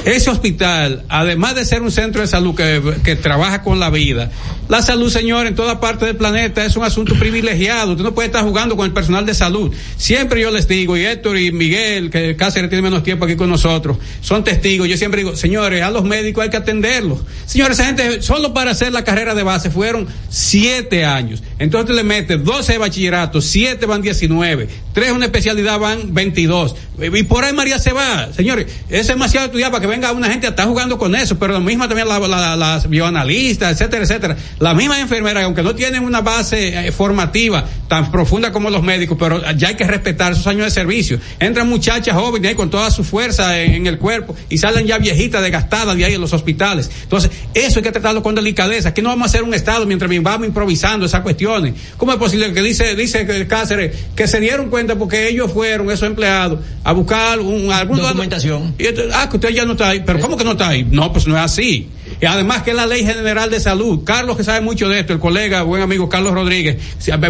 Ese 0.04 0.30
hospital, 0.30 1.04
además 1.08 1.54
de 1.54 1.64
ser 1.64 1.82
un 1.82 1.90
centro 1.90 2.20
de 2.20 2.28
salud 2.28 2.54
que, 2.54 3.16
trabaja 3.16 3.62
con 3.62 3.80
la 3.80 3.90
vida, 3.90 4.30
la 4.68 4.82
salud, 4.82 5.10
señor, 5.10 5.46
en 5.46 5.54
toda 5.54 5.80
parte 5.80 6.04
del 6.04 6.16
planeta 6.16 6.64
es 6.64 6.76
un 6.76 6.84
asunto 6.84 7.14
privilegiado. 7.14 7.92
Usted 7.92 8.04
no 8.04 8.14
puede 8.14 8.26
estar 8.26 8.44
jugando 8.44 8.76
con 8.76 8.84
el 8.84 8.92
personal 8.92 9.24
de 9.24 9.32
salud. 9.32 9.74
Siempre 9.96 10.42
yo 10.42 10.50
les 10.50 10.68
digo, 10.68 10.96
y 10.96 11.06
Héctor 11.06 11.38
y 11.38 11.52
Miguel, 11.52 12.10
que 12.10 12.36
casi 12.36 12.60
tiene 12.68 12.82
menos 12.82 13.02
tiempo 13.02 13.24
aquí 13.24 13.34
con 13.34 13.48
nosotros, 13.48 13.96
son 14.20 14.44
testigos. 14.44 14.86
Yo 14.86 14.98
siempre 14.98 15.22
digo, 15.22 15.36
señores, 15.36 15.82
a 15.82 15.90
los 15.90 16.04
médicos 16.04 16.44
hay 16.44 16.50
que 16.50 16.58
atenderlos. 16.58 17.20
Señores, 17.46 17.78
esa 17.78 17.86
gente 17.86 18.20
solo 18.20 18.52
para 18.52 18.72
hacer 18.72 18.92
la 18.92 19.04
carrera 19.04 19.34
de 19.34 19.42
base 19.42 19.70
fueron 19.70 20.06
siete 20.28 21.04
años. 21.04 21.42
Entonces 21.58 21.96
le 21.96 22.04
mete 22.04 22.36
12 22.36 22.72
de 22.72 22.78
bachillerato, 22.78 23.40
siete 23.40 23.86
van 23.86 24.02
19, 24.02 24.68
tres 24.92 25.12
una 25.12 25.24
especialidad 25.24 25.78
van 25.78 26.12
22. 26.12 26.76
Y 27.12 27.22
por 27.22 27.44
ahí 27.44 27.52
María 27.52 27.78
se 27.78 27.92
va. 27.92 28.32
Señores, 28.32 28.66
es 28.90 29.06
demasiado 29.06 29.46
estudiar 29.46 29.70
para 29.70 29.80
que 29.80 29.87
venga 29.88 30.12
una 30.12 30.28
gente 30.28 30.46
a 30.46 30.50
estar 30.50 30.66
jugando 30.66 30.98
con 30.98 31.14
eso, 31.14 31.38
pero 31.38 31.54
lo 31.54 31.60
mismo 31.60 31.88
también 31.88 32.08
las 32.08 32.20
la, 32.28 32.56
la, 32.56 32.78
bioanalistas, 32.88 33.72
etcétera, 33.72 34.04
etcétera. 34.04 34.36
Las 34.58 34.76
mismas 34.76 35.00
enfermeras, 35.00 35.44
aunque 35.44 35.62
no 35.62 35.74
tienen 35.74 36.04
una 36.04 36.20
base 36.20 36.86
eh, 36.86 36.92
formativa 36.92 37.64
tan 37.88 38.10
profunda 38.10 38.52
como 38.52 38.70
los 38.70 38.82
médicos, 38.82 39.16
pero 39.18 39.40
ya 39.52 39.68
hay 39.68 39.74
que 39.74 39.84
respetar 39.84 40.32
esos 40.32 40.46
años 40.46 40.64
de 40.66 40.70
servicio. 40.70 41.18
Entran 41.40 41.68
muchachas 41.68 42.14
jóvenes 42.14 42.50
ahí 42.50 42.54
con 42.54 42.70
toda 42.70 42.90
su 42.90 43.02
fuerza 43.02 43.58
en, 43.58 43.74
en 43.74 43.86
el 43.86 43.98
cuerpo 43.98 44.36
y 44.48 44.58
salen 44.58 44.86
ya 44.86 44.98
viejitas, 44.98 45.42
desgastadas 45.42 45.96
de 45.96 46.04
ahí 46.04 46.14
en 46.14 46.20
los 46.20 46.32
hospitales. 46.32 46.90
Entonces, 47.02 47.30
eso 47.54 47.78
hay 47.78 47.82
que 47.82 47.92
tratarlo 47.92 48.22
con 48.22 48.34
delicadeza. 48.34 48.90
Aquí 48.90 49.02
no 49.02 49.08
vamos 49.08 49.26
a 49.26 49.28
hacer 49.28 49.42
un 49.42 49.54
Estado 49.54 49.86
mientras 49.86 50.10
vamos 50.22 50.46
improvisando 50.46 51.06
esas 51.06 51.22
cuestiones. 51.22 51.74
¿Cómo 51.96 52.12
es 52.12 52.18
posible 52.18 52.52
que 52.52 52.62
dice, 52.62 52.94
dice 52.94 53.46
Cáceres 53.46 53.96
que 54.14 54.26
se 54.26 54.40
dieron 54.40 54.70
cuenta 54.70 54.96
porque 54.96 55.28
ellos 55.28 55.52
fueron, 55.52 55.90
esos 55.90 56.06
empleados, 56.06 56.60
a 56.84 56.92
buscar 56.92 57.40
un, 57.40 57.72
algún 57.72 57.98
documentación? 57.98 58.74
Y, 58.78 58.86
ah, 59.12 59.28
que 59.28 59.36
usted 59.36 59.50
ya 59.50 59.64
no 59.64 59.72
Pero 60.04 60.20
¿cómo 60.20 60.36
que 60.36 60.44
no 60.44 60.52
está 60.52 60.68
ahí? 60.68 60.86
No, 60.90 61.12
pues 61.12 61.26
no 61.26 61.36
es 61.36 61.42
así. 61.42 61.88
Y 62.20 62.26
además 62.26 62.62
que 62.62 62.70
es 62.70 62.76
la 62.76 62.86
ley 62.86 63.04
general 63.04 63.50
de 63.50 63.60
salud. 63.60 64.00
Carlos 64.04 64.36
que 64.36 64.44
sabe 64.44 64.60
mucho 64.60 64.88
de 64.88 65.00
esto, 65.00 65.12
el 65.12 65.18
colega, 65.18 65.62
buen 65.62 65.82
amigo 65.82 66.08
Carlos 66.08 66.32
Rodríguez, 66.32 66.78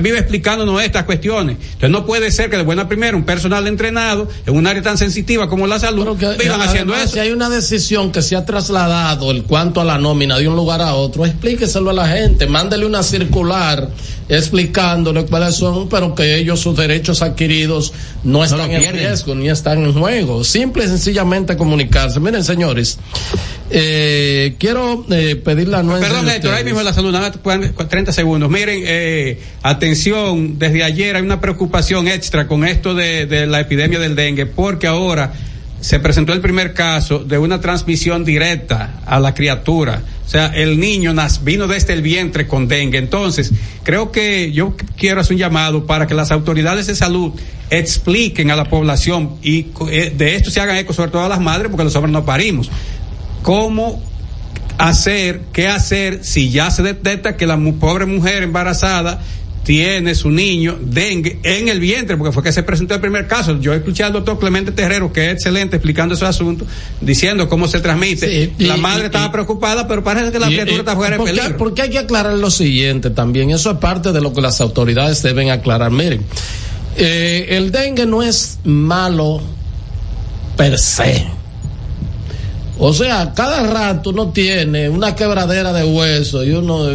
vive 0.02 0.19
explicándonos 0.19 0.82
estas 0.82 1.05
cuestiones. 1.05 1.56
Entonces 1.60 1.90
no 1.90 2.06
puede 2.06 2.31
ser 2.31 2.51
que 2.51 2.56
de 2.56 2.62
buena 2.62 2.89
primera 2.89 3.16
un 3.16 3.24
personal 3.24 3.66
entrenado 3.66 4.28
en 4.47 4.56
un 4.56 4.66
área 4.66 4.82
tan 4.82 4.97
sensitiva 4.97 5.48
como 5.48 5.66
la 5.66 5.78
salud 5.78 6.16
vivan 6.39 6.60
haciendo 6.60 6.94
eso. 6.94 7.09
Si 7.15 7.19
hay 7.19 7.31
una 7.31 7.51
decisión 7.51 8.12
que 8.12 8.23
se 8.23 8.36
ha 8.36 8.44
trasladado 8.44 9.31
el 9.31 9.44
cuanto 9.44 9.81
a 9.81 9.85
la 9.85 9.98
nómina 9.98 10.39
de 10.39 10.48
un 10.48 10.56
lugar 10.56 10.81
a 10.81 10.94
otro, 10.94 11.27
explíqueselo 11.27 11.90
a 11.90 11.94
la 11.94 12.09
gente, 12.09 12.47
mándele 12.47 12.86
una 12.86 13.02
circular 13.02 13.89
explicándole 14.28 15.24
cuáles 15.24 15.55
son, 15.56 15.89
pero 15.89 16.15
que 16.15 16.36
ellos 16.36 16.60
sus 16.60 16.77
derechos 16.77 17.23
adquiridos 17.23 17.93
no 18.24 18.44
están 18.44 18.70
en 18.70 18.93
riesgo 18.93 19.35
ni 19.35 19.48
están 19.48 19.82
en 19.85 19.94
juego. 19.94 20.44
Simple 20.44 20.85
y 20.85 20.89
sencillamente 20.89 21.56
comunicarse. 21.56 22.20
Miren, 22.20 22.44
señores, 22.44 22.98
eh, 23.70 24.55
quiero 24.59 24.77
eh, 25.10 25.36
pedir 25.36 25.68
la 25.68 25.82
nueva. 25.82 26.00
Perdón, 26.00 26.28
Héctor, 26.28 26.55
ahí 26.55 26.64
mismo 26.64 26.82
la 26.82 26.92
salud, 26.92 27.12
nada, 27.12 27.32
30 27.32 28.12
segundos. 28.12 28.50
Miren, 28.50 28.82
eh, 28.86 29.40
atención, 29.62 30.59
desde 30.59 30.82
ayer 30.84 31.16
hay 31.16 31.22
una 31.22 31.40
preocupación 31.40 32.09
extra 32.09 32.46
con 32.46 32.64
esto 32.64 32.94
de, 32.94 33.26
de 33.26 33.46
la 33.46 33.60
epidemia 33.60 33.98
del 33.98 34.14
dengue, 34.14 34.46
porque 34.46 34.86
ahora 34.86 35.32
se 35.80 36.00
presentó 36.00 36.32
el 36.32 36.40
primer 36.40 36.74
caso 36.74 37.20
de 37.20 37.38
una 37.38 37.60
transmisión 37.60 38.24
directa 38.24 39.00
a 39.06 39.20
la 39.20 39.34
criatura. 39.34 40.02
O 40.26 40.28
sea, 40.28 40.46
el 40.48 40.78
niño 40.78 41.14
nas, 41.14 41.44
vino 41.44 41.66
desde 41.66 41.94
el 41.94 42.02
vientre 42.02 42.46
con 42.46 42.68
dengue. 42.68 42.98
Entonces, 42.98 43.52
creo 43.82 44.10
que 44.10 44.52
yo 44.52 44.74
quiero 44.96 45.20
hacer 45.20 45.34
un 45.34 45.38
llamado 45.38 45.86
para 45.86 46.06
que 46.06 46.14
las 46.14 46.30
autoridades 46.30 46.86
de 46.86 46.94
salud 46.94 47.32
expliquen 47.70 48.50
a 48.50 48.56
la 48.56 48.64
población 48.64 49.36
y 49.42 49.66
de 50.16 50.36
esto 50.36 50.50
se 50.50 50.60
hagan 50.60 50.76
eco 50.76 50.92
sobre 50.92 51.10
todo 51.10 51.24
a 51.24 51.28
las 51.28 51.40
madres 51.40 51.68
porque 51.70 51.84
los 51.84 51.94
hombres 51.96 52.12
no 52.12 52.24
parimos 52.24 52.70
cómo 53.42 54.02
hacer, 54.78 55.42
qué 55.52 55.68
hacer 55.68 56.24
si 56.24 56.50
ya 56.50 56.70
se 56.70 56.82
detecta 56.82 57.36
que 57.36 57.46
la 57.46 57.59
pobre 57.78 58.06
mujer 58.06 58.44
embarazada 58.44 59.20
tiene 59.64 60.14
su 60.14 60.30
niño 60.30 60.78
dengue 60.80 61.40
en 61.42 61.68
el 61.68 61.78
vientre, 61.78 62.16
porque 62.16 62.32
fue 62.32 62.42
que 62.42 62.52
se 62.52 62.62
presentó 62.62 62.94
el 62.94 63.02
primer 63.02 63.26
caso. 63.26 63.60
Yo 63.60 63.74
escuché 63.74 64.02
al 64.02 64.14
doctor 64.14 64.38
Clemente 64.38 64.72
Terrero, 64.72 65.12
que 65.12 65.26
es 65.26 65.34
excelente 65.34 65.76
explicando 65.76 66.14
ese 66.14 66.24
asunto, 66.24 66.64
diciendo 67.02 67.50
cómo 67.50 67.68
se 67.68 67.80
transmite. 67.80 68.52
la 68.59 68.78
madre 68.78 69.06
estaba 69.06 69.30
preocupada, 69.30 69.86
pero 69.86 70.02
parece 70.02 70.32
que 70.32 70.38
la 70.38 70.46
criatura 70.46 70.78
está 70.78 70.96
fuera 70.96 71.18
de 71.18 71.24
peligro. 71.24 71.56
Porque 71.59 71.82
hay 71.82 71.90
que 71.90 71.98
aclarar 71.98 72.32
lo 72.38 72.50
siguiente 72.50 73.10
también, 73.10 73.50
eso 73.50 73.72
es 73.72 73.76
parte 73.76 74.12
de 74.12 74.22
lo 74.22 74.32
que 74.32 74.40
las 74.40 74.59
autoridades 74.62 75.22
deben 75.22 75.50
aclarar. 75.50 75.90
Miren, 75.90 76.24
eh, 76.96 77.48
el 77.50 77.70
dengue 77.70 78.06
no 78.06 78.22
es 78.22 78.60
malo 78.64 79.42
per 80.56 80.78
se 80.78 81.38
o 82.78 82.92
sea, 82.92 83.32
cada 83.34 83.66
rato 83.66 84.10
uno 84.10 84.30
tiene 84.30 84.88
una 84.88 85.14
quebradera 85.14 85.72
de 85.72 85.84
hueso 85.84 86.44
y 86.44 86.50
uno... 86.50 86.88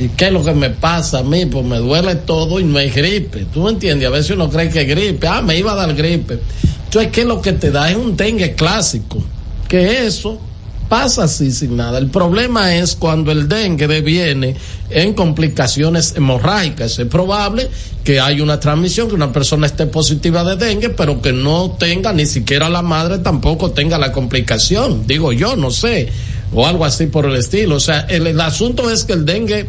¿Y 0.00 0.08
qué 0.16 0.26
es 0.26 0.32
lo 0.32 0.42
que 0.42 0.54
me 0.54 0.70
pasa 0.70 1.18
a 1.18 1.22
mí? 1.22 1.46
Pues 1.46 1.64
me 1.64 1.78
duele 1.78 2.14
todo 2.14 2.58
y 2.58 2.64
no 2.64 2.78
hay 2.78 2.90
gripe. 2.90 3.46
¿Tú 3.52 3.62
me 3.62 3.70
entiendes? 3.70 4.08
A 4.08 4.10
veces 4.10 4.30
uno 4.30 4.48
cree 4.48 4.70
que 4.70 4.82
es 4.82 4.88
gripe. 4.88 5.26
Ah, 5.28 5.42
me 5.42 5.58
iba 5.58 5.72
a 5.72 5.74
dar 5.74 5.94
gripe. 5.94 6.38
Entonces, 6.84 7.12
¿qué 7.12 7.20
es 7.20 7.26
lo 7.26 7.42
que 7.42 7.52
te 7.52 7.70
da? 7.70 7.90
Es 7.90 7.96
un 7.96 8.16
dengue 8.16 8.54
clásico. 8.54 9.22
Que 9.68 10.06
eso 10.06 10.40
pasa 10.88 11.24
así 11.24 11.50
sin 11.50 11.76
nada. 11.76 11.98
El 11.98 12.08
problema 12.08 12.74
es 12.74 12.94
cuando 12.94 13.32
el 13.32 13.48
dengue 13.48 13.86
deviene 13.86 14.56
en 14.90 15.14
complicaciones 15.14 16.14
hemorrágicas. 16.16 16.98
Es 16.98 17.06
probable 17.06 17.68
que 18.04 18.20
haya 18.20 18.42
una 18.42 18.60
transmisión, 18.60 19.08
que 19.08 19.14
una 19.14 19.32
persona 19.32 19.66
esté 19.66 19.86
positiva 19.86 20.44
de 20.44 20.56
dengue, 20.56 20.90
pero 20.90 21.20
que 21.20 21.32
no 21.32 21.72
tenga, 21.72 22.12
ni 22.12 22.26
siquiera 22.26 22.68
la 22.68 22.82
madre 22.82 23.18
tampoco 23.18 23.72
tenga 23.72 23.98
la 23.98 24.12
complicación. 24.12 25.06
Digo 25.06 25.32
yo, 25.32 25.56
no 25.56 25.70
sé, 25.70 26.10
o 26.52 26.66
algo 26.66 26.84
así 26.84 27.06
por 27.06 27.26
el 27.26 27.36
estilo. 27.36 27.76
O 27.76 27.80
sea, 27.80 28.00
el, 28.08 28.26
el 28.26 28.40
asunto 28.40 28.90
es 28.90 29.04
que 29.04 29.14
el 29.14 29.24
dengue 29.24 29.66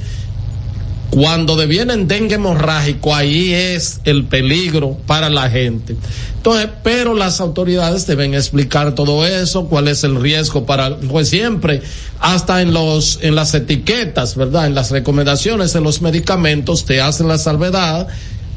cuando 1.09 1.55
deviene 1.55 1.93
en 1.93 2.07
dengue 2.07 2.35
hemorrágico, 2.35 3.15
ahí 3.15 3.53
es 3.53 4.01
el 4.03 4.25
peligro 4.25 4.97
para 5.05 5.29
la 5.29 5.49
gente. 5.49 5.95
Entonces, 6.37 6.69
pero 6.83 7.13
las 7.13 7.39
autoridades 7.39 8.05
deben 8.05 8.33
explicar 8.33 8.93
todo 8.95 9.25
eso, 9.25 9.65
cuál 9.65 9.87
es 9.87 10.03
el 10.03 10.21
riesgo 10.21 10.65
para, 10.65 10.97
pues 10.97 11.29
siempre, 11.29 11.81
hasta 12.19 12.61
en 12.61 12.73
los, 12.73 13.19
en 13.21 13.33
las 13.35 13.53
etiquetas, 13.53 14.35
¿verdad? 14.35 14.67
En 14.67 14.75
las 14.75 14.91
recomendaciones 14.91 15.73
de 15.73 15.81
los 15.81 16.01
medicamentos 16.01 16.85
te 16.85 17.01
hacen 17.01 17.27
la 17.27 17.37
salvedad, 17.37 18.07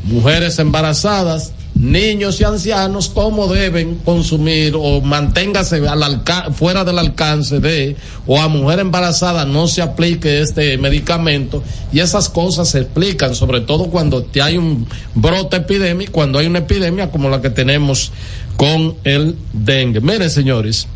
mujeres 0.04 0.58
embarazadas, 0.58 1.52
niños 1.78 2.40
y 2.40 2.44
ancianos 2.44 3.08
cómo 3.08 3.46
deben 3.46 3.96
consumir 4.04 4.74
o 4.76 5.00
manténgase 5.00 5.86
al 5.86 6.22
fuera 6.54 6.84
del 6.84 6.98
alcance 6.98 7.60
de 7.60 7.96
o 8.26 8.40
a 8.40 8.48
mujer 8.48 8.80
embarazada 8.80 9.44
no 9.44 9.68
se 9.68 9.80
aplique 9.80 10.40
este 10.40 10.76
medicamento 10.76 11.62
y 11.92 12.00
esas 12.00 12.28
cosas 12.28 12.70
se 12.70 12.80
explican 12.80 13.36
sobre 13.36 13.60
todo 13.60 13.86
cuando 13.90 14.26
hay 14.42 14.58
un 14.58 14.86
brote 15.14 15.58
epidémico 15.58 16.12
cuando 16.12 16.40
hay 16.40 16.46
una 16.46 16.58
epidemia 16.58 17.12
como 17.12 17.30
la 17.30 17.40
que 17.40 17.50
tenemos 17.50 18.10
con 18.56 18.96
el 19.04 19.36
dengue. 19.52 20.00
Miren 20.00 20.30
señores 20.30 20.88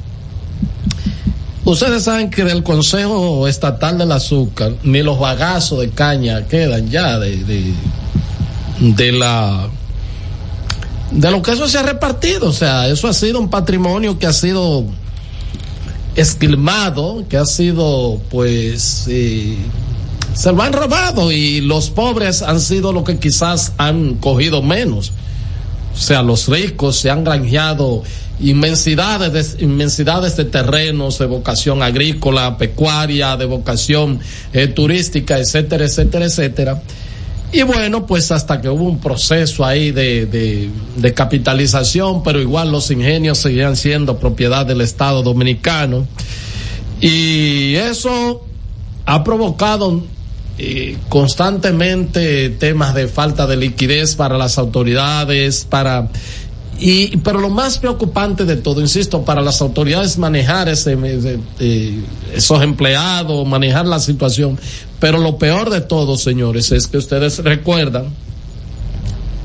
Ustedes 1.65 2.03
saben 2.03 2.29
que 2.29 2.43
del 2.43 2.65
Consejo 2.65 3.47
Estatal 3.47 3.97
del 3.97 4.11
Azúcar 4.11 4.73
ni 4.83 5.01
los 5.05 5.21
bagazos 5.21 5.79
de 5.79 5.91
caña 5.91 6.49
quedan 6.49 6.91
ya 6.91 7.21
de, 7.21 7.37
de, 7.37 7.73
de 8.81 9.13
la 9.13 9.71
de 11.13 11.31
lo 11.31 11.43
que 11.43 11.53
eso 11.53 11.69
se 11.69 11.79
ha 11.79 11.83
repartido. 11.83 12.49
O 12.49 12.53
sea, 12.53 12.89
eso 12.89 13.09
ha 13.09 13.13
sido 13.15 13.39
un 13.39 13.49
patrimonio 13.49 14.19
que 14.19 14.27
ha 14.27 14.33
sido 14.33 14.85
esquilmado, 16.15 17.25
que 17.29 17.37
ha 17.37 17.47
sido, 17.47 18.21
pues, 18.31 19.07
eh, 19.09 19.57
se 20.35 20.53
lo 20.53 20.63
han 20.63 20.73
robado 20.73 21.31
y 21.31 21.61
los 21.61 21.91
pobres 21.91 22.43
han 22.43 22.61
sido 22.61 22.93
lo 22.93 23.05
que 23.05 23.19
quizás 23.19 23.73
han 23.79 24.15
cogido 24.15 24.63
menos. 24.63 25.13
O 25.95 25.99
sea, 25.99 26.23
los 26.23 26.49
ricos 26.49 26.97
se 26.97 27.11
han 27.11 27.23
granjeado 27.23 28.03
inmensidades 28.41 29.33
de, 29.33 29.65
inmensidades 29.65 30.37
de 30.37 30.47
terrenos 30.47 31.19
de 31.19 31.27
vocación 31.27 31.83
agrícola, 31.83 32.57
pecuaria, 32.57 33.37
de 33.37 33.45
vocación 33.45 34.21
eh, 34.55 34.69
turística, 34.69 35.39
etcétera, 35.39 35.85
etcétera, 35.85 36.25
etcétera 36.25 36.83
y 37.53 37.63
bueno, 37.63 38.07
pues 38.07 38.33
hasta 38.33 38.61
que 38.61 38.69
hubo 38.71 38.85
un 38.85 38.99
proceso 38.99 39.65
ahí 39.65 39.91
de, 39.91 40.71
de, 40.97 41.15
capitalización, 41.15 42.23
pero 42.23 42.41
igual 42.41 42.73
los 42.73 42.91
ingenios 42.91 43.39
seguían 43.39 43.77
siendo 43.77 44.19
propiedad 44.19 44.65
del 44.65 44.81
Estado 44.81 45.23
dominicano. 45.23 46.07
Y 47.01 47.75
eso 47.75 48.43
ha 49.05 49.23
provocado 49.23 50.03
eh, 50.59 50.97
constantemente 51.11 52.49
temas 52.51 52.95
de 52.95 53.09
falta 53.09 53.47
de 53.47 53.57
liquidez 53.57 54.17
para 54.17 54.39
las 54.39 54.57
autoridades, 54.57 55.67
para 55.69 56.09
y, 56.85 57.17
pero 57.19 57.41
lo 57.41 57.49
más 57.49 57.79
preocupante 57.79 58.45
de 58.45 58.57
todo, 58.57 58.81
insisto, 58.81 59.25
para 59.25 59.41
las 59.41 59.63
autoridades 59.63 60.19
manejar 60.19 60.69
ese, 60.69 60.99
esos 62.35 62.63
empleados, 62.63 63.47
manejar 63.47 63.87
la 63.87 64.01
situación. 64.01 64.59
Pero 64.99 65.19
lo 65.19 65.39
peor 65.39 65.71
de 65.71 65.81
todo, 65.81 66.17
señores, 66.17 66.73
es 66.73 66.89
que 66.89 66.99
ustedes 66.99 67.39
recuerdan 67.39 68.07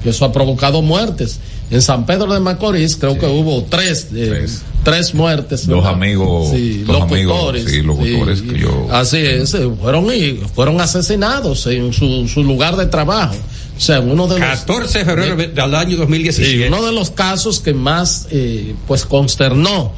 que 0.01 0.09
eso 0.09 0.25
ha 0.25 0.31
provocado 0.31 0.81
muertes. 0.81 1.39
En 1.69 1.81
San 1.81 2.05
Pedro 2.07 2.33
de 2.33 2.39
Macorís 2.39 2.95
creo 2.95 3.19
que 3.19 3.27
hubo 3.27 3.63
tres, 3.63 4.07
eh, 4.15 4.47
tres, 4.83 5.13
muertes. 5.13 5.67
Dos 5.67 5.83
¿verdad? 5.83 5.93
amigos, 5.93 6.49
Sí, 6.49 6.83
dos 6.87 7.01
amigos, 7.01 7.35
locutores. 7.35 7.65
sí, 7.69 7.81
locutores 7.81 8.41
que 8.41 8.59
yo. 8.59 8.87
Así 8.91 9.17
es, 9.17 9.53
eh, 9.53 9.69
fueron, 9.79 10.05
y, 10.13 10.39
fueron 10.55 10.81
asesinados 10.81 11.67
en 11.67 11.93
su, 11.93 12.27
su 12.27 12.43
lugar 12.43 12.77
de 12.77 12.85
trabajo. 12.87 13.35
O 13.77 13.79
sea, 13.79 13.99
uno 13.99 14.27
de 14.27 14.39
los... 14.39 14.49
14 14.49 14.99
de 14.99 15.05
febrero 15.05 15.35
del 15.35 15.75
año 15.75 15.97
2017. 15.97 16.51
Sí, 16.51 16.63
uno 16.63 16.85
de 16.85 16.91
los 16.91 17.11
casos 17.11 17.59
que 17.59 17.73
más 17.73 18.27
eh, 18.31 18.75
pues 18.87 19.05
consternó. 19.05 19.93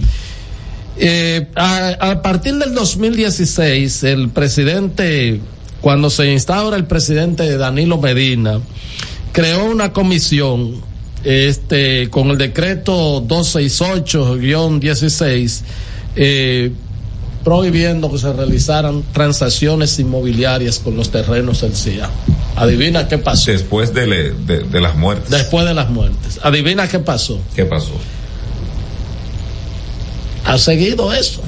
Eh, 0.98 1.48
a, 1.56 2.12
a 2.12 2.22
partir 2.22 2.56
del 2.56 2.76
2016, 2.76 4.04
el 4.04 4.30
presidente, 4.30 5.40
cuando 5.80 6.10
se 6.10 6.32
instaura 6.32 6.76
el 6.76 6.86
presidente 6.86 7.58
Danilo 7.58 8.00
Medina, 8.00 8.60
creó 9.32 9.66
una 9.66 9.94
comisión 9.94 10.82
este 11.24 12.10
con 12.10 12.30
el 12.30 12.38
decreto 12.38 13.22
268-16 13.28 15.62
eh, 16.16 16.72
prohibiendo 17.44 18.12
que 18.12 18.18
se 18.18 18.34
realizaran 18.34 19.04
transacciones 19.14 20.00
inmobiliarias 20.00 20.80
con 20.80 20.98
los 20.98 21.10
terrenos 21.10 21.62
del 21.62 21.76
CIA. 21.76 22.10
Adivina 22.64 23.08
qué 23.08 23.18
pasó. 23.18 23.52
Después 23.52 23.94
de, 23.94 24.08
le- 24.08 24.32
de, 24.32 24.60
de 24.64 24.82
las 24.82 24.96
muertes. 24.96 25.30
Después 25.30 25.66
de 25.66 25.74
las 25.74 25.90
muertes. 25.90 26.40
Adivina 26.44 26.88
qué 26.88 27.00
pasó. 27.00 27.40
¿Qué 27.56 27.66
pasó? 27.66 27.92
Ha 30.46 30.58
seguido 30.58 31.14
eso. 31.14 31.42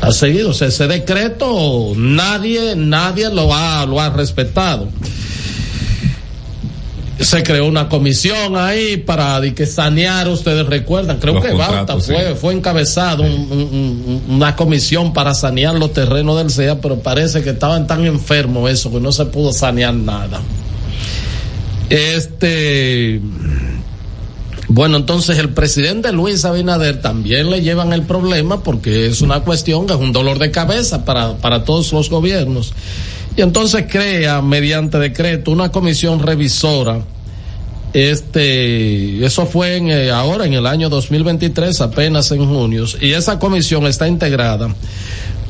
Ha 0.00 0.12
seguido. 0.12 0.50
O 0.50 0.54
sea, 0.54 0.68
ese 0.68 0.86
decreto 0.86 1.92
nadie, 1.96 2.74
nadie 2.76 3.28
lo 3.30 3.54
ha, 3.54 3.84
lo 3.86 4.00
ha 4.00 4.10
respetado. 4.10 4.88
Se 7.20 7.42
creó 7.42 7.66
una 7.66 7.88
comisión 7.88 8.56
ahí 8.56 8.96
para 8.96 9.40
de 9.40 9.52
que 9.52 9.66
sanear, 9.66 10.28
ustedes 10.28 10.64
recuerdan, 10.66 11.18
creo 11.18 11.34
Los 11.34 11.44
que 11.44 11.52
Bauta 11.52 11.98
fue, 11.98 12.28
sí. 12.28 12.34
fue 12.40 12.54
encabezado 12.54 13.24
un- 13.24 13.32
un- 13.50 13.60
un- 13.60 14.22
una 14.36 14.54
comisión 14.54 15.12
para 15.12 15.34
sanear 15.34 15.74
los 15.74 15.92
terrenos 15.92 16.38
del 16.38 16.50
CEA, 16.50 16.80
pero 16.80 17.00
parece 17.00 17.42
que 17.42 17.50
estaban 17.50 17.86
tan 17.88 18.04
enfermos 18.06 18.70
eso 18.70 18.90
que 18.92 19.00
no 19.00 19.10
se 19.10 19.24
pudo 19.26 19.52
sanear 19.52 19.94
nada. 19.94 20.40
Este, 21.90 23.20
bueno, 24.68 24.98
entonces 24.98 25.38
el 25.38 25.48
presidente 25.50 26.12
Luis 26.12 26.44
Abinader 26.44 27.00
también 27.00 27.50
le 27.50 27.62
llevan 27.62 27.92
el 27.92 28.02
problema 28.02 28.62
porque 28.62 29.06
es 29.06 29.22
una 29.22 29.40
cuestión 29.40 29.86
que 29.86 29.94
es 29.94 29.98
un 29.98 30.12
dolor 30.12 30.38
de 30.38 30.50
cabeza 30.50 31.04
para, 31.04 31.36
para 31.38 31.64
todos 31.64 31.92
los 31.92 32.10
gobiernos. 32.10 32.74
Y 33.38 33.42
entonces 33.42 33.84
crea 33.88 34.42
mediante 34.42 34.98
decreto 34.98 35.52
una 35.52 35.70
comisión 35.70 36.20
revisora. 36.20 37.00
Este, 37.94 39.24
eso 39.24 39.46
fue 39.46 39.76
en, 39.76 39.90
eh, 39.90 40.10
ahora 40.10 40.44
en 40.44 40.54
el 40.54 40.66
año 40.66 40.88
2023, 40.88 41.80
apenas 41.80 42.32
en 42.32 42.44
junio. 42.46 42.84
Y 43.00 43.12
esa 43.12 43.38
comisión 43.38 43.86
está 43.86 44.08
integrada 44.08 44.74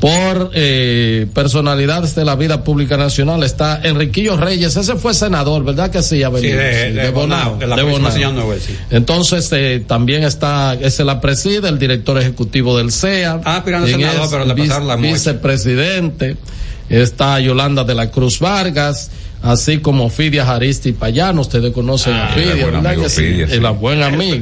por 0.00 0.50
eh, 0.54 1.26
personalidades 1.34 2.14
de 2.14 2.24
la 2.26 2.36
vida 2.36 2.62
pública 2.62 2.96
nacional. 2.98 3.42
Está 3.42 3.80
Enriquillo 3.82 4.36
Reyes, 4.36 4.76
ese 4.76 4.94
fue 4.96 5.14
senador, 5.14 5.64
¿verdad 5.64 5.90
que 5.90 6.02
sí? 6.02 6.22
Sí, 6.42 6.46
de- 6.48 6.92
de 6.92 7.10
Bonao, 7.10 7.56
de 7.56 7.66
la 7.66 7.76
sí. 8.60 8.76
Entonces, 8.90 9.48
eh, 9.52 9.82
también 9.86 10.24
está, 10.24 10.74
ese 10.74 11.04
la 11.04 11.20
preside, 11.22 11.68
el 11.68 11.78
director 11.78 12.18
ejecutivo 12.18 12.76
del 12.76 12.92
CEA. 12.92 13.40
Ah, 13.44 13.62
quien 13.86 14.00
senador, 14.12 14.28
pero 14.30 14.44
le 14.44 14.54
pasaron 14.54 14.88
la 14.88 14.96
muerte. 14.98 15.14
Vicepresidente. 15.18 16.36
Está 16.88 17.38
Yolanda 17.40 17.84
de 17.84 17.94
la 17.94 18.10
Cruz 18.10 18.38
Vargas, 18.40 19.10
así 19.42 19.78
como 19.78 20.08
Fidia 20.10 20.50
Aristi 20.50 20.92
Payano. 20.92 21.42
Ustedes 21.42 21.72
conocen 21.72 22.14
Ah, 22.14 22.28
a 22.28 22.34
Fidia, 22.34 22.52
el 22.52 22.60
buen 22.60 22.74
¿verdad 22.74 22.86
amigo 22.92 23.02
que 23.04 23.10
sí? 23.10 23.22
Fidia, 23.22 23.46
sí. 23.48 23.54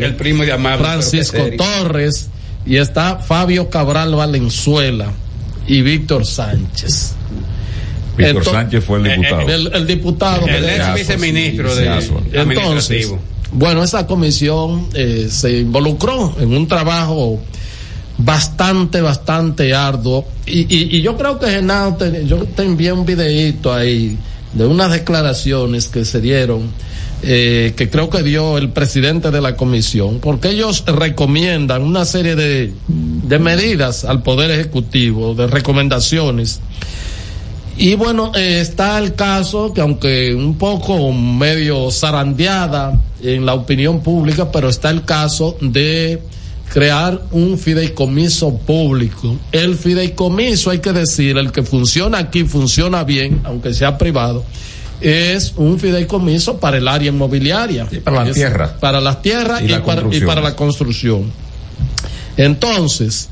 El 0.03 0.17
primo 0.17 0.45
de 0.45 0.53
Amado. 0.53 0.79
Francisco. 0.79 1.39
Torres 1.57 2.29
y 2.65 2.77
está 2.77 3.17
Fabio 3.19 3.69
Cabral 3.71 4.15
Valenzuela 4.15 5.13
y 5.67 5.83
Víctor 5.83 6.25
Sánchez. 6.27 7.15
Víctor 8.17 8.45
Sánchez 8.45 8.85
fue 8.85 8.99
el 8.99 9.07
eh, 9.07 9.17
diputado. 9.17 9.49
El, 9.49 9.71
el 9.75 9.87
diputado. 9.87 10.47
El 10.47 10.65
ex 10.65 10.95
viceministro 10.95 11.75
sí, 11.75 11.83
de. 11.83 12.41
Entonces, 12.41 13.13
bueno, 13.53 13.83
esa 13.83 14.07
comisión 14.07 14.89
eh, 14.95 15.29
se 15.31 15.59
involucró 15.59 16.35
en 16.41 16.55
un 16.57 16.67
trabajo 16.67 17.41
bastante, 18.19 19.01
bastante 19.01 19.75
arduo. 19.75 20.27
Y, 20.47 20.61
y, 20.75 20.97
y 20.97 21.03
yo 21.03 21.17
creo 21.17 21.39
que 21.39 21.51
Genao, 21.51 21.97
yo 22.25 22.45
te 22.45 22.65
envié 22.65 22.93
un 22.93 23.05
videíto 23.05 23.73
ahí 23.73 24.17
de 24.53 24.67
unas 24.67 24.91
declaraciones 24.91 25.89
que 25.89 26.05
se 26.05 26.21
dieron, 26.21 26.71
eh, 27.23 27.75
que 27.77 27.91
creo 27.91 28.09
que 28.09 28.23
dio 28.23 28.57
el 28.57 28.71
presidente 28.71 29.31
de 29.31 29.41
la 29.41 29.57
comisión, 29.57 30.19
porque 30.21 30.51
ellos 30.51 30.85
recomiendan 30.87 31.83
una 31.83 32.05
serie 32.05 32.37
de, 32.37 32.73
de 32.89 33.39
medidas 33.39 34.05
al 34.05 34.23
Poder 34.23 34.51
Ejecutivo, 34.51 35.35
de 35.35 35.47
recomendaciones. 35.47 36.61
Y 37.79 37.95
bueno, 37.95 38.33
eh, 38.35 38.61
está 38.63 38.99
el 38.99 39.15
caso 39.15 39.75
que 39.75 39.83
aunque 39.83 40.35
un 40.35 40.57
poco 40.57 41.13
medio 41.13 41.91
zarandeada 41.91 42.99
en 43.23 43.45
la 43.45 43.53
opinión 43.53 44.01
pública, 44.01 44.51
pero 44.51 44.71
está 44.71 44.89
el 44.89 45.05
caso 45.05 45.59
de 45.61 46.23
crear 46.73 47.23
un 47.31 47.59
fideicomiso 47.59 48.57
público. 48.59 49.37
El 49.53 49.77
fideicomiso, 49.77 50.71
hay 50.71 50.79
que 50.81 50.93
decir, 50.93 51.37
el 51.39 51.53
que 51.53 51.63
funciona 51.63 52.19
aquí, 52.19 52.45
funciona 52.45 53.05
bien, 53.05 53.41
aunque 53.45 53.73
sea 53.75 53.97
privado, 53.97 54.45
es 55.01 55.53
un 55.57 55.79
fideicomiso 55.79 56.59
para 56.59 56.79
el 56.79 56.89
área 56.89 57.09
inmobiliaria. 57.11 57.87
para 58.05 58.25
la 58.25 58.31
Es 58.31 58.35
tierra. 58.35 58.77
Para 58.81 59.01
las 59.01 59.23
tierras 59.23 59.61
Y 59.63 59.67
y, 59.67 59.69
la 59.69 59.85
para, 59.85 60.03
y 60.11 60.21
para 60.21 60.41
la 60.41 60.57
construcción. 60.57 61.31
Entonces, 62.37 63.29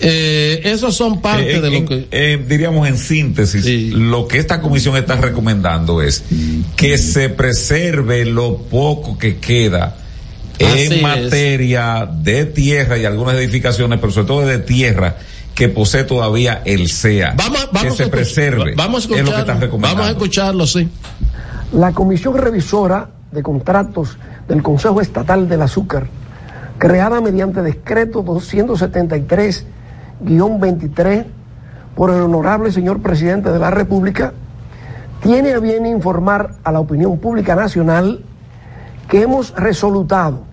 eh, 0.00 0.60
esos 0.64 0.94
son 0.94 1.20
parte 1.20 1.56
Eh, 1.56 1.60
de 1.60 1.70
lo 1.70 1.84
que... 1.84 2.06
eh, 2.10 2.44
diríamos 2.48 2.86
en 2.88 2.96
síntesis, 2.96 3.92
lo 3.92 4.28
que 4.28 4.38
esta 4.38 4.60
comisión 4.60 4.96
está 4.96 5.16
recomendando 5.16 6.02
es 6.02 6.22
que 6.76 6.98
se 6.98 7.28
preserve 7.30 8.24
lo 8.24 8.58
poco 8.58 9.18
que 9.18 9.38
queda 9.38 9.96
Así 10.64 10.86
en 10.86 10.92
es. 10.92 11.02
materia 11.02 12.08
de 12.10 12.46
tierra 12.46 12.96
y 12.98 13.04
algunas 13.04 13.36
edificaciones, 13.36 14.00
pero 14.00 14.12
sobre 14.12 14.26
todo 14.26 14.46
de 14.46 14.58
tierra 14.58 15.16
que 15.54 15.68
posee 15.68 16.02
todavía 16.04 16.62
el 16.64 16.88
CEA. 16.88 17.34
Vamos, 17.36 17.68
vamos 17.72 17.96
que 17.96 18.04
se 18.04 18.10
preserve. 18.10 18.74
Vamos 18.76 19.04
a 19.04 19.04
es 19.04 19.08
lo 19.08 19.14
que 19.14 19.20
escucharlo. 19.20 19.40
están 19.40 19.60
recomendando. 19.60 19.96
Vamos 19.96 20.08
a 20.08 20.12
escucharlo, 20.12 20.66
sí. 20.66 20.88
La 21.72 21.92
Comisión 21.92 22.36
Revisora 22.36 23.08
de 23.32 23.42
Contratos 23.42 24.18
del 24.46 24.62
Consejo 24.62 25.00
Estatal 25.00 25.48
del 25.48 25.62
Azúcar, 25.62 26.06
creada 26.78 27.20
mediante 27.20 27.62
decreto 27.62 28.24
273-23 28.24 31.24
por 31.94 32.10
el 32.10 32.22
honorable 32.22 32.72
señor 32.72 33.00
presidente 33.02 33.50
de 33.50 33.58
la 33.58 33.70
República, 33.70 34.32
tiene 35.20 35.52
a 35.52 35.58
bien 35.58 35.84
informar 35.86 36.54
a 36.62 36.72
la 36.72 36.80
opinión 36.80 37.18
pública 37.18 37.56
nacional 37.56 38.24
que 39.08 39.22
hemos 39.22 39.54
resolutado, 39.54 40.44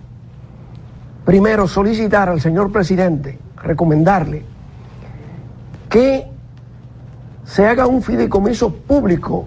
primero, 1.26 1.66
solicitar 1.66 2.28
al 2.28 2.40
señor 2.40 2.70
presidente, 2.70 3.36
recomendarle 3.60 4.44
que 5.90 6.24
se 7.44 7.66
haga 7.66 7.88
un 7.88 8.00
fideicomiso 8.00 8.72
público 8.72 9.46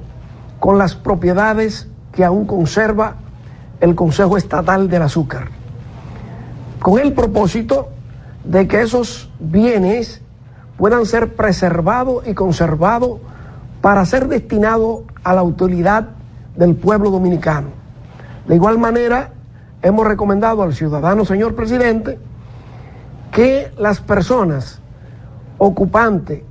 con 0.60 0.78
las 0.78 0.94
propiedades 0.94 1.88
que 2.12 2.26
aún 2.26 2.46
conserva 2.46 3.16
el 3.80 3.96
Consejo 3.96 4.36
Estatal 4.36 4.90
del 4.90 5.04
Azúcar, 5.04 5.48
con 6.82 7.00
el 7.00 7.14
propósito 7.14 7.88
de 8.44 8.68
que 8.68 8.82
esos 8.82 9.32
bienes 9.40 10.22
puedan 10.78 11.06
ser 11.06 11.36
preservados 11.36 12.28
y 12.28 12.34
conservados 12.34 13.20
para 13.80 14.06
ser 14.06 14.28
destinados 14.28 15.04
a 15.24 15.34
la 15.34 15.44
utilidad 15.44 16.10
del 16.58 16.76
pueblo 16.76 17.10
dominicano. 17.10 17.70
De 18.50 18.56
igual 18.56 18.78
manera, 18.80 19.32
hemos 19.82 20.06
recomendado 20.06 20.64
al 20.64 20.74
ciudadano 20.74 21.26
señor 21.26 21.56
presidente 21.56 22.20
que 23.32 23.72
las 23.78 24.02
personas 24.02 24.80
ocupantes 25.58 26.42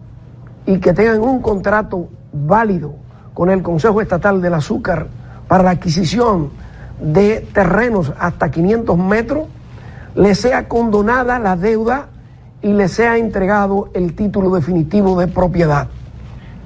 y 0.66 0.78
que 0.78 0.92
tengan 0.92 1.20
un 1.20 1.40
contrato 1.40 2.08
válido 2.32 2.94
con 3.34 3.50
el 3.50 3.62
Consejo 3.62 4.00
Estatal 4.00 4.40
del 4.40 4.54
Azúcar 4.54 5.06
para 5.46 5.64
la 5.64 5.70
adquisición 5.70 6.50
de 7.00 7.46
terrenos 7.52 8.12
hasta 8.18 8.50
500 8.50 8.98
metros, 8.98 9.46
le 10.14 10.34
sea 10.34 10.68
condonada 10.68 11.38
la 11.38 11.56
deuda 11.56 12.08
y 12.60 12.72
le 12.72 12.88
sea 12.88 13.16
entregado 13.16 13.90
el 13.94 14.14
título 14.14 14.50
definitivo 14.54 15.18
de 15.18 15.28
propiedad. 15.28 15.88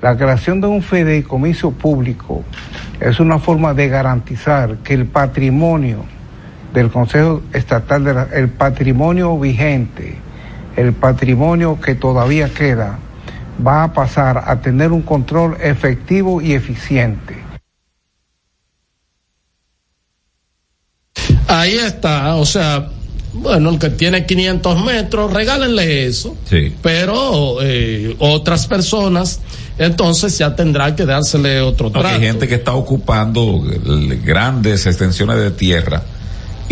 La 0.01 0.17
creación 0.17 0.61
de 0.61 0.67
un 0.67 0.83
fideicomiso 0.83 1.71
público 1.71 2.43
es 2.99 3.21
una 3.21 3.39
forma 3.39 3.75
de 3.75 3.89
garantizar 3.89 4.79
que 4.79 4.95
el 4.95 5.07
patrimonio 5.07 5.99
del 6.75 6.91
Consejo 6.91 7.43
Estatal, 7.53 8.05
de 8.05 8.15
la- 8.15 8.29
el 8.33 8.49
patrimonio 8.49 9.39
vigente, 9.39 10.17
el 10.77 10.93
patrimonio 10.93 11.79
que 11.81 11.95
todavía 11.95 12.49
queda, 12.49 12.99
va 13.65 13.85
a 13.85 13.93
pasar 13.93 14.43
a 14.47 14.61
tener 14.61 14.91
un 14.93 15.03
control 15.03 15.57
efectivo 15.61 16.41
y 16.41 16.53
eficiente. 16.55 17.37
Ahí 21.47 21.75
está, 21.75 22.37
o 22.37 22.47
sea, 22.47 22.89
bueno, 23.35 23.71
el 23.71 23.79
que 23.79 23.91
tiene 23.91 24.25
500 24.25 24.83
metros, 24.85 25.33
regálenle 25.33 26.07
eso. 26.07 26.37
Sí. 26.49 26.75
Pero 26.83 27.59
eh, 27.61 28.17
otras 28.19 28.67
personas, 28.67 29.41
entonces 29.79 30.37
ya 30.39 30.57
tendrá 30.57 30.97
que 30.97 31.05
dársele 31.05 31.61
otro 31.61 31.87
No, 31.89 31.93
trato. 32.01 32.09
hay 32.09 32.21
gente 32.21 32.49
que 32.49 32.55
está 32.57 32.73
ocupando 32.73 33.63
eh, 33.71 34.21
grandes 34.25 34.87
extensiones 34.87 35.37
de 35.37 35.51
tierra 35.51 36.03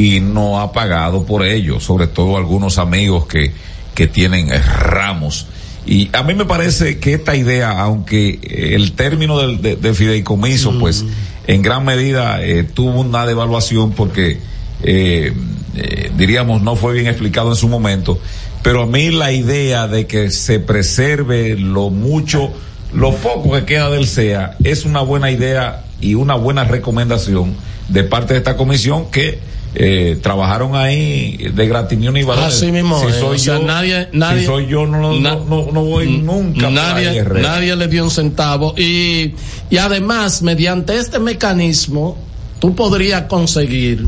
y 0.00 0.20
no 0.20 0.60
ha 0.60 0.72
pagado 0.72 1.24
por 1.26 1.44
ello, 1.44 1.78
sobre 1.78 2.06
todo 2.06 2.38
algunos 2.38 2.78
amigos 2.78 3.26
que, 3.26 3.52
que 3.94 4.06
tienen 4.06 4.48
ramos. 4.48 5.46
Y 5.84 6.08
a 6.14 6.22
mí 6.22 6.32
me 6.32 6.46
parece 6.46 6.98
que 6.98 7.12
esta 7.12 7.36
idea, 7.36 7.78
aunque 7.78 8.40
el 8.74 8.92
término 8.92 9.38
del, 9.38 9.60
de, 9.60 9.76
de 9.76 9.92
fideicomiso, 9.92 10.78
pues 10.78 11.04
en 11.46 11.60
gran 11.60 11.84
medida 11.84 12.42
eh, 12.42 12.64
tuvo 12.64 12.98
una 12.98 13.26
devaluación 13.26 13.92
porque, 13.92 14.38
eh, 14.82 15.34
eh, 15.76 16.10
diríamos, 16.16 16.62
no 16.62 16.76
fue 16.76 16.94
bien 16.94 17.06
explicado 17.06 17.50
en 17.50 17.56
su 17.56 17.68
momento, 17.68 18.18
pero 18.62 18.84
a 18.84 18.86
mí 18.86 19.10
la 19.10 19.32
idea 19.32 19.86
de 19.86 20.06
que 20.06 20.30
se 20.30 20.60
preserve 20.60 21.58
lo 21.58 21.90
mucho, 21.90 22.50
lo 22.94 23.14
poco 23.16 23.52
que 23.52 23.66
queda 23.66 23.90
del 23.90 24.06
SEA, 24.06 24.56
es 24.64 24.86
una 24.86 25.02
buena 25.02 25.30
idea 25.30 25.84
y 26.00 26.14
una 26.14 26.36
buena 26.36 26.64
recomendación 26.64 27.54
de 27.88 28.02
parte 28.02 28.32
de 28.32 28.38
esta 28.38 28.56
comisión 28.56 29.10
que 29.10 29.50
eh, 29.74 30.18
trabajaron 30.22 30.74
ahí 30.74 31.36
de 31.54 31.66
gratinión 31.68 32.16
y 32.16 32.22
valores. 32.24 32.54
Así 32.54 32.72
mismo, 32.72 33.00
si 33.00 33.06
eh, 33.06 33.12
soy 33.20 33.38
sea, 33.38 33.58
yo, 33.58 33.64
nadie, 33.64 34.08
nadie, 34.12 34.40
si 34.40 34.46
soy 34.46 34.66
yo 34.66 34.86
no, 34.86 34.98
no, 34.98 35.20
na- 35.20 35.36
no, 35.36 35.68
no 35.72 35.84
voy 35.84 36.18
nunca 36.18 36.68
nadie 37.42 37.76
le 37.76 37.86
dio 37.88 38.02
un 38.04 38.10
centavo 38.10 38.74
y, 38.76 39.34
y 39.70 39.76
además 39.76 40.42
mediante 40.42 40.96
este 40.96 41.18
mecanismo 41.20 42.18
tú 42.58 42.74
podrías 42.74 43.22
conseguir 43.22 44.04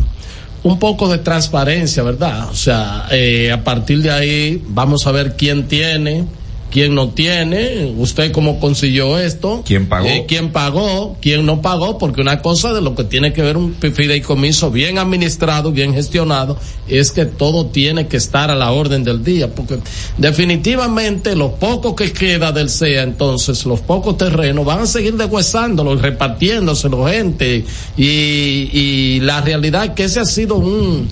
un 0.65 0.79
poco 0.79 1.09
de 1.09 1.19
transparencia, 1.19 2.03
¿verdad? 2.05 2.49
O 2.51 2.55
sea, 2.55 3.07
eh, 3.11 3.51
a 3.53 3.65
partir 3.65 4.01
de 4.03 4.11
ahí 4.13 4.63
vamos 4.69 5.07
a 5.07 5.13
ver 5.13 5.37
quién 5.37 5.67
tiene, 5.69 6.25
quién 6.73 6.95
no 6.95 7.11
tiene, 7.11 7.93
usted 7.99 8.33
cómo 8.33 8.59
consiguió 8.59 9.19
esto, 9.19 9.63
¿Quién 9.67 9.87
pagó? 9.89 10.09
eh, 10.09 10.25
quién 10.27 10.51
pagó, 10.53 11.19
quién 11.21 11.45
no 11.45 11.61
pagó, 11.61 11.99
porque 11.99 12.23
una 12.23 12.41
cosa 12.41 12.73
de 12.73 12.81
lo 12.81 12.95
que 12.95 13.05
tiene 13.05 13.35
que 13.35 13.43
ver 13.43 13.59
un 13.59 13.75
fideicomiso 13.75 14.71
bien 14.71 14.97
administrado, 14.99 15.71
bien 15.71 15.93
gestionado, 15.93 16.59
es 16.89 17.13
que 17.13 17.27
todo 17.27 17.67
tiene 17.67 18.09
que 18.09 18.17
estar 18.17 18.51
a 18.51 18.57
la 18.57 18.73
orden 18.73 19.05
del 19.05 19.23
día, 19.23 19.55
porque 19.55 19.79
definitivamente 20.17 21.37
lo 21.37 21.57
poco 21.57 21.95
que 21.95 22.13
queda 22.13 22.53
del 22.53 22.71
SEA, 22.71 23.03
entonces 23.03 23.67
los 23.67 23.81
pocos 23.81 24.17
terrenos 24.17 24.65
van 24.65 24.81
a 24.81 24.87
seguir 24.87 25.15
deshuesándolo 25.17 25.93
y 25.95 25.99
repartiéndoselo 25.99 27.07
gente, 27.07 27.65
y, 27.99 28.05
y 28.07 29.21
la 29.21 29.43
realidad 29.43 29.85
es 29.85 29.91
que 29.91 30.05
ese 30.05 30.21
ha 30.21 30.25
sido 30.25 30.57
un, 30.57 31.07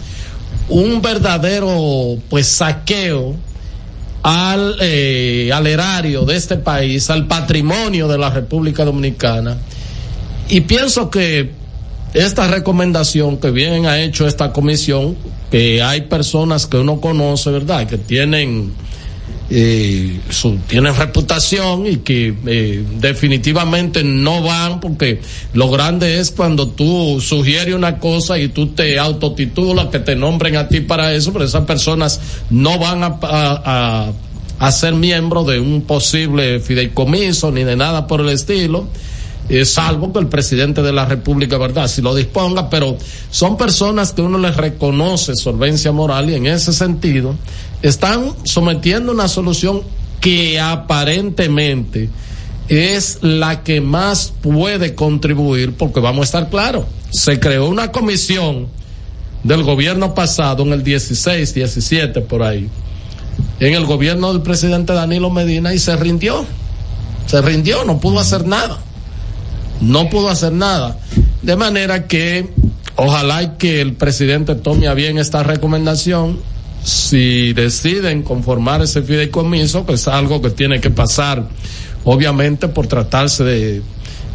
un 0.70 1.03
verdadero 1.03 2.16
pues 2.31 2.47
saqueo 2.47 3.35
al, 4.22 4.76
eh, 4.80 5.51
al 5.52 5.66
erario 5.66 6.24
de 6.24 6.36
este 6.36 6.56
país, 6.56 7.10
al 7.10 7.26
patrimonio 7.26 8.09
de 8.09 8.18
la 8.18 8.30
República 8.30 8.84
Dominicana. 8.84 9.56
Y 10.48 10.62
pienso 10.62 11.10
que 11.10 11.51
esta 12.12 12.48
recomendación 12.48 13.38
que 13.38 13.51
bien 13.51 13.86
ha 13.86 14.01
hecho 14.01 14.26
esta 14.26 14.52
comisión, 14.52 15.16
que 15.51 15.82
hay 15.82 16.02
personas 16.02 16.66
que 16.66 16.78
uno 16.78 17.01
conoce, 17.01 17.51
¿verdad? 17.51 17.86
Que 17.86 17.98
tienen, 17.98 18.72
eh, 19.52 20.20
su, 20.31 20.56
tienen 20.68 20.94
reputación 20.94 21.86
y 21.86 21.97
que 21.98 22.35
eh, 22.47 22.85
definitivamente 23.01 24.05
no 24.05 24.43
van 24.43 24.78
porque 24.81 25.20
lo 25.55 25.68
grande 25.70 26.20
es 26.20 26.31
cuando 26.31 26.68
tú 26.68 27.20
sugieres 27.20 27.74
una 27.74 27.98
cosa 27.98 28.39
y 28.39 28.48
tú 28.48 28.68
te 28.68 28.98
autotitulas, 28.98 29.86
que 29.86 29.98
te 29.98 30.14
nombren 30.14 30.56
a 30.56 30.68
ti 30.68 30.81
para 30.81 31.12
eso, 31.14 31.32
pero 31.32 31.44
esas 31.44 31.64
personas 31.64 32.20
no 32.48 32.78
van 32.78 33.02
a, 33.02 33.18
a- 33.22 34.12
ser 34.72 34.94
miembros 34.94 35.47
de 35.48 35.59
un 35.59 35.82
posible 35.82 36.60
fideicomiso 36.60 37.51
ni 37.51 37.64
de 37.64 37.74
nada 37.77 38.06
por 38.06 38.20
el 38.20 38.28
estilo 38.28 38.86
salvo 39.64 40.12
que 40.12 40.20
el 40.20 40.28
presidente 40.28 40.81
de 40.81 40.93
la 40.93 41.06
República, 41.06 41.59
¿verdad? 41.59 41.89
Si 41.89 42.01
lo 42.02 42.14
disponga, 42.14 42.70
pero 42.70 42.97
son 43.32 43.56
personas 43.56 44.12
que 44.12 44.22
uno 44.22 44.39
les 44.39 44.56
reconoce 44.56 45.35
solvencia 45.35 45.90
moral 45.90 46.31
y 46.31 46.35
en 46.36 46.47
ese 46.47 46.72
sentido 46.72 47.35
están 47.82 48.35
sometiendo 48.44 49.12
una 49.12 49.28
solución 49.28 49.82
que 50.20 50.61
aparentemente 50.61 52.09
es 52.69 53.19
la 53.23 53.62
que 53.62 53.81
más 53.81 54.32
puede 54.40 54.94
contribuir, 54.94 55.74
porque 55.74 56.01
vamos 56.01 56.23
a 56.23 56.24
estar 56.24 56.51
claros, 56.51 56.85
se 57.11 57.40
creó 57.40 57.69
una 57.69 57.90
comisión 57.90 58.69
del 59.43 59.62
gobierno 59.62 60.15
pasado 60.15 60.62
en 60.62 60.73
el 60.73 60.85
16, 60.85 61.55
17 61.55 62.20
por 62.20 62.43
ahí, 62.43 62.69
en 63.59 63.74
el 63.74 63.86
gobierno 63.86 64.32
del 64.32 64.43
presidente 64.43 64.93
Danilo 64.93 65.31
Medina 65.31 65.74
y 65.74 65.78
se 65.78 65.97
rindió, 65.97 66.44
se 67.27 67.40
rindió, 67.43 67.85
no 67.85 67.98
pudo 67.98 68.20
hacer 68.20 68.47
nada 68.47 68.78
no 69.81 70.09
pudo 70.11 70.28
hacer 70.28 70.52
nada. 70.52 70.98
De 71.43 71.57
manera 71.57 72.07
que 72.07 72.51
ojalá 72.97 73.57
que 73.57 73.81
el 73.81 73.94
presidente 73.94 74.55
tome 74.55 74.89
a 74.89 74.94
bien 74.94 75.19
esta 75.19 75.43
recomendación. 75.43 76.39
Si 76.82 77.52
deciden 77.52 78.23
conformar 78.23 78.82
ese 78.82 79.02
fideicomiso, 79.02 79.85
que 79.85 79.94
es 79.94 80.09
algo 80.09 80.40
que 80.40 80.51
tiene 80.51 80.81
que 80.81 80.90
pasar, 80.90 81.47
obviamente, 82.05 82.69
por 82.69 82.86
tratarse 82.86 83.44
de, 83.44 83.82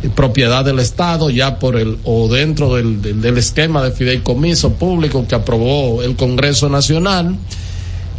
de 0.01 0.09
propiedad 0.09 0.63
del 0.63 0.79
Estado, 0.79 1.29
ya 1.29 1.57
por 1.57 1.75
el, 1.75 1.97
o 2.03 2.27
dentro 2.27 2.75
del, 2.75 3.01
del, 3.01 3.21
del 3.21 3.37
esquema 3.37 3.83
de 3.83 3.91
fideicomiso 3.91 4.73
público 4.73 5.25
que 5.27 5.35
aprobó 5.35 6.03
el 6.03 6.15
Congreso 6.15 6.69
Nacional. 6.69 7.35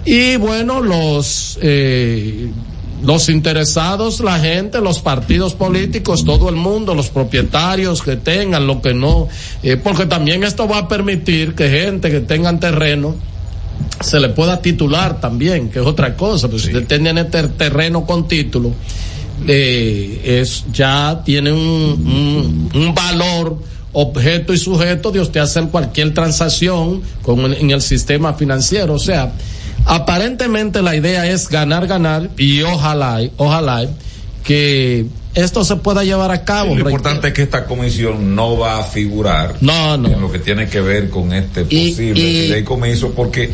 Y 0.04 0.36
bueno, 0.36 0.80
los, 0.80 1.58
eh, 1.62 2.50
los 3.02 3.28
interesados, 3.28 4.20
la 4.20 4.38
gente, 4.38 4.80
los 4.80 5.00
partidos 5.00 5.54
políticos, 5.54 6.24
todo 6.24 6.48
el 6.48 6.56
mundo, 6.56 6.94
los 6.94 7.08
propietarios 7.08 8.02
que 8.02 8.16
tengan, 8.16 8.66
lo 8.66 8.80
que 8.80 8.94
no, 8.94 9.28
eh, 9.62 9.76
porque 9.76 10.06
también 10.06 10.44
esto 10.44 10.68
va 10.68 10.78
a 10.78 10.88
permitir 10.88 11.54
que 11.54 11.68
gente 11.68 12.10
que 12.10 12.20
tengan 12.20 12.60
terreno 12.60 13.16
se 14.00 14.20
le 14.20 14.28
pueda 14.30 14.60
titular 14.60 15.20
también, 15.20 15.68
que 15.70 15.80
es 15.80 15.86
otra 15.86 16.14
cosa, 16.16 16.48
pues 16.48 16.62
si 16.62 16.76
usted 16.76 17.00
tiene 17.02 17.24
ter- 17.24 17.48
terreno 17.50 18.04
con 18.04 18.28
título, 18.28 18.72
eh, 19.46 20.40
es 20.42 20.64
ya 20.72 21.22
tiene 21.24 21.52
un, 21.52 21.58
un, 21.60 22.70
un 22.74 22.94
valor 22.94 23.58
objeto 23.92 24.52
y 24.52 24.58
sujeto 24.58 25.10
de 25.10 25.20
usted 25.20 25.40
hacer 25.40 25.68
cualquier 25.68 26.12
transacción 26.12 27.00
con 27.22 27.52
en 27.54 27.70
el 27.70 27.80
sistema 27.80 28.34
financiero, 28.34 28.94
o 28.94 28.98
sea, 28.98 29.32
aparentemente 29.86 30.82
la 30.82 30.94
idea 30.96 31.26
es 31.26 31.48
ganar, 31.48 31.86
ganar 31.86 32.28
y 32.36 32.62
ojalá, 32.62 33.20
ojalá 33.36 33.86
que 34.44 35.06
esto 35.36 35.64
se 35.64 35.76
pueda 35.76 36.02
llevar 36.02 36.30
a 36.32 36.42
cabo. 36.44 36.74
Lo 36.74 36.80
importante 36.90 37.28
es 37.28 37.34
que 37.34 37.42
esta 37.42 37.64
comisión 37.66 38.34
no 38.34 38.58
va 38.58 38.78
a 38.80 38.82
figurar 38.82 39.54
no, 39.60 39.96
no. 39.96 40.08
en 40.08 40.20
lo 40.20 40.32
que 40.32 40.38
tiene 40.40 40.66
que 40.68 40.80
ver 40.80 41.10
con 41.10 41.32
este 41.32 41.64
Y- 41.68 41.90
posible 41.92 42.20
y- 42.20 42.46
fideicomiso 42.48 43.10
porque 43.12 43.50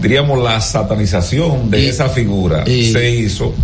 diríamos 0.00 0.42
la 0.42 0.60
satanización 0.60 1.70
de 1.70 1.80
Y- 1.80 1.86
esa 1.86 2.08
figura 2.08 2.62
y- 2.68 2.92
se 2.92 3.10
hizo 3.10 3.54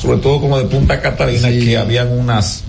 sobre 0.00 0.18
todo 0.20 0.40
como 0.40 0.58
de 0.58 0.64
Punta 0.64 1.00
Catalina 1.00 1.48
que 1.50 1.76
habían 1.76 2.10
unas 2.18 2.64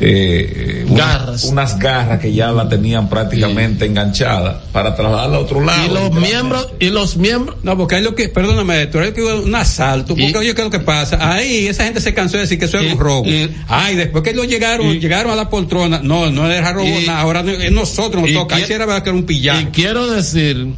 eh, 0.00 0.84
unas 0.88 0.98
Garras. 1.18 1.44
unas 1.44 1.78
garras 1.78 2.20
que 2.20 2.32
ya 2.32 2.50
la 2.52 2.68
tenían 2.68 3.08
prácticamente 3.08 3.86
enganchada 3.86 4.62
para 4.72 4.94
trasladarla 4.94 5.36
a 5.36 5.40
otro 5.40 5.64
lado 5.64 5.86
Y 5.86 5.94
los 5.94 6.12
miembros, 6.12 6.68
y 6.78 6.88
los 6.90 7.16
miembros. 7.16 7.56
No, 7.62 7.76
porque 7.76 7.96
hay 7.96 8.02
lo 8.02 8.14
que, 8.14 8.28
perdóname, 8.28 8.86
tú 8.86 8.98
que 9.14 9.22
un 9.22 9.54
asalto, 9.54 10.14
porque 10.14 10.36
oye, 10.36 10.54
¿qué 10.54 10.60
es 10.60 10.64
lo 10.66 10.70
que 10.70 10.80
pasa? 10.80 11.32
Ahí 11.32 11.66
esa 11.66 11.84
gente 11.84 12.00
se 12.00 12.12
cansó 12.12 12.36
de 12.36 12.42
decir 12.42 12.58
que 12.58 12.66
eso 12.66 12.78
es 12.78 12.92
un 12.92 12.98
robo. 12.98 13.26
Ay, 13.68 13.96
después 13.96 14.22
que 14.22 14.30
ellos 14.30 14.46
llegaron, 14.46 14.98
llegaron 15.00 15.32
a 15.32 15.36
la 15.36 15.48
poltrona, 15.48 16.00
no, 16.02 16.30
no 16.30 16.50
era 16.50 16.72
robo 16.72 16.86
y- 16.86 17.06
nada, 17.06 17.20
ahora 17.20 17.40
es 17.40 17.72
nosotros 17.72 18.22
nos 18.22 18.30
y 18.30 18.34
toca. 18.34 18.56
Ahí 18.56 18.64
sí 18.66 18.72
era 18.72 18.86
verdad 18.86 19.02
que 19.02 19.10
era 19.10 19.18
un 19.18 19.24
pillado. 19.24 19.60
Y 19.60 19.66
quiero 19.66 20.06
decir 20.10 20.68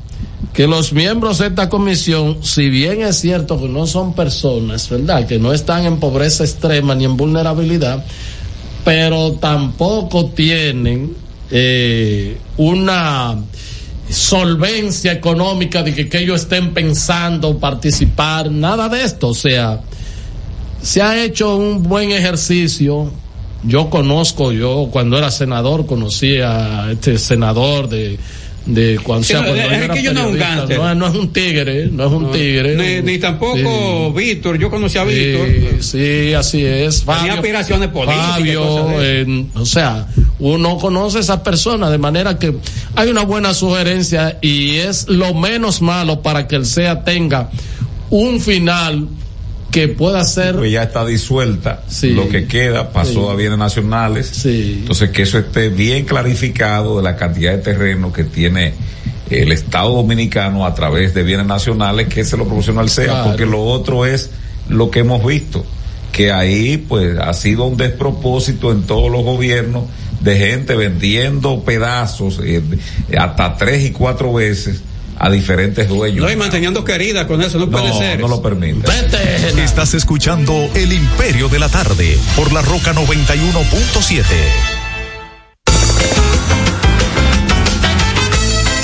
que 0.53 0.67
los 0.67 0.93
miembros 0.93 1.39
de 1.39 1.49
esta 1.49 1.69
comisión, 1.69 2.39
si 2.43 2.69
bien 2.69 3.03
es 3.03 3.17
cierto 3.21 3.61
que 3.61 3.69
no 3.69 3.87
son 3.87 4.15
personas, 4.15 4.89
¿verdad? 4.89 5.27
Que 5.27 5.39
no 5.39 5.53
están 5.53 5.85
en 5.87 5.99
pobreza 6.01 6.45
extrema 6.45 6.95
ni 6.95 7.05
en 7.05 7.17
vulnerabilidad, 7.17 8.05
pero 8.89 9.33
tampoco 9.33 10.31
tienen 10.31 11.15
eh, 11.51 12.39
una 12.57 13.37
solvencia 14.09 15.13
económica 15.13 15.83
de 15.83 15.95
que, 15.95 16.09
que 16.09 16.21
ellos 16.21 16.41
estén 16.41 16.73
pensando 16.73 17.59
participar, 17.59 18.51
nada 18.51 18.89
de 18.89 19.05
esto. 19.05 19.29
O 19.29 19.35
sea, 19.35 19.83
se 20.81 21.03
ha 21.03 21.23
hecho 21.23 21.59
un 21.59 21.83
buen 21.83 22.13
ejercicio. 22.13 23.13
Yo 23.63 23.91
conozco, 23.91 24.53
yo 24.53 24.89
cuando 24.91 25.19
era 25.19 25.31
senador 25.31 25.85
conocí 25.85 26.39
a 26.39 26.91
este 26.91 27.19
senador 27.19 27.91
de, 27.91 28.19
de 28.69 28.99
cuando, 29.03 29.25
Sí, 29.25 29.33
sea, 29.33 29.43
cuando 29.45 29.63
es 29.63 29.83
era 29.83 29.95
que 29.95 30.03
yo 30.03 30.13
no 30.13 30.29
es 30.29 30.69
no, 30.69 30.95
no 30.95 31.07
es 31.09 31.15
un 31.15 31.33
tigre, 31.33 31.89
no 31.91 32.07
es 32.07 32.13
un 32.13 32.23
No, 32.25 32.31
tigre. 32.31 33.03
Ni, 33.03 33.13
ni 33.13 33.19
tampoco 33.19 34.13
Víctor, 34.13 34.59
yo 34.59 34.71
conocí 34.71 34.99
a 34.99 35.05
Víctor. 35.05 35.49
Sí, 35.81 36.29
sí, 36.29 36.35
así 36.35 36.65
es. 36.65 37.01
Tenía 37.01 37.17
Fabio, 37.17 37.33
aspiraciones 37.35 37.89
políticas 37.89 38.31
Fabio, 38.33 39.01
eh, 39.01 39.47
o 39.55 39.65
sea, 39.65 40.07
uno 40.39 40.77
conoce 40.77 41.19
a 41.19 41.21
esas 41.23 41.41
personas 41.41 41.91
de 41.91 41.99
manera 41.99 42.39
que 42.39 42.55
hay 42.95 43.09
una 43.09 43.23
buena 43.25 43.55
sugerencia 43.55 44.39
y 44.43 44.77
es 44.77 45.09
lo 45.09 45.33
menos 45.35 45.81
malo 45.81 46.21
para 46.21 46.47
que 46.47 46.57
el 46.57 46.67
SEA 46.67 47.05
tenga 47.05 47.51
un 48.11 48.39
final 48.39 49.09
que 49.87 49.89
pueda 49.89 50.25
ser 50.25 50.57
Pues 50.57 50.73
ya 50.73 50.83
está 50.85 51.05
disuelta. 51.07 51.83
Lo 52.03 52.29
que 52.29 52.47
queda 52.47 52.91
pasó 52.93 53.27
Sí. 53.27 53.33
a 53.33 53.35
bienes 53.35 53.59
nacionales. 53.59 54.45
Entonces 54.45 55.11
que 55.11 55.23
eso 55.23 55.39
esté 55.39 55.69
bien 55.69 56.05
clarificado 56.05 56.97
de 56.99 57.03
la 57.03 57.17
cantidad 57.17 57.53
de 57.53 57.59
terreno 57.59 58.13
que 58.13 58.25
tiene 58.25 58.75
el 59.31 59.53
Estado 59.53 59.93
Dominicano 59.95 60.65
a 60.67 60.75
través 60.75 61.15
de 61.15 61.23
bienes 61.23 61.47
nacionales 61.47 62.09
que 62.09 62.25
se 62.25 62.37
lo 62.37 62.45
proporciona 62.47 62.81
al 62.81 62.91
Claro. 62.91 63.25
porque 63.31 63.47
lo 63.47 63.63
otro 63.65 64.07
es 64.07 64.31
lo 64.69 64.91
que 64.91 65.01
hemos 65.01 65.25
visto, 65.25 65.65
que 66.13 66.33
ahí 66.33 66.77
pues 66.79 67.19
ha 67.19 67.33
sido 67.35 67.65
un 67.67 67.77
despropósito 67.77 68.73
en 68.73 68.83
todos 68.85 69.11
los 69.13 69.23
gobiernos 69.23 69.85
de 70.21 70.37
gente 70.37 70.75
vendiendo 70.75 71.63
pedazos 71.63 72.41
eh, 72.43 72.63
hasta 73.17 73.57
tres 73.57 73.85
y 73.85 73.91
cuatro 73.93 74.33
veces 74.33 74.81
a 75.19 75.31
diferentes 75.31 75.89
dueños. 75.89 76.25
No, 76.25 76.31
y 76.31 76.37
manteniendo 76.37 76.85
querida 76.85 77.27
con 77.27 77.43
eso, 77.43 77.59
no, 77.59 77.69
puede 77.69 77.93
ser. 77.93 78.21
no 78.21 78.29
lo 78.29 78.41
permite. 78.41 78.89
Estás 79.63 79.95
escuchando 79.95 80.71
El 80.75 80.93
Imperio 80.93 81.49
de 81.49 81.59
la 81.59 81.69
Tarde 81.69 82.19
por 82.37 82.53
la 82.53 82.63
Roca 82.63 82.93
91.7. 82.95 84.25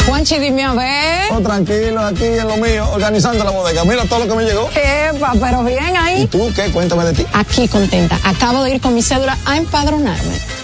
Juanchi, 0.06 0.38
dime 0.38 0.64
a 0.64 0.74
ver. 0.74 1.32
Oh, 1.32 1.40
tranquilo, 1.40 2.00
aquí 2.00 2.24
en 2.24 2.46
lo 2.46 2.56
mío, 2.56 2.88
organizando 2.92 3.42
la 3.42 3.50
bodega. 3.50 3.84
Mira 3.84 4.04
todo 4.04 4.20
lo 4.20 4.28
que 4.28 4.34
me 4.34 4.44
llegó. 4.44 4.68
Epa, 4.70 5.32
pero 5.40 5.64
bien 5.64 5.96
ahí. 5.96 6.22
¿Y 6.22 6.26
tú 6.26 6.52
qué? 6.54 6.70
Cuéntame 6.70 7.04
de 7.04 7.14
ti. 7.14 7.26
Aquí 7.32 7.66
contenta. 7.68 8.18
Acabo 8.22 8.62
de 8.64 8.74
ir 8.74 8.80
con 8.80 8.94
mi 8.94 9.02
cédula 9.02 9.38
a 9.44 9.56
empadronarme. 9.56 10.63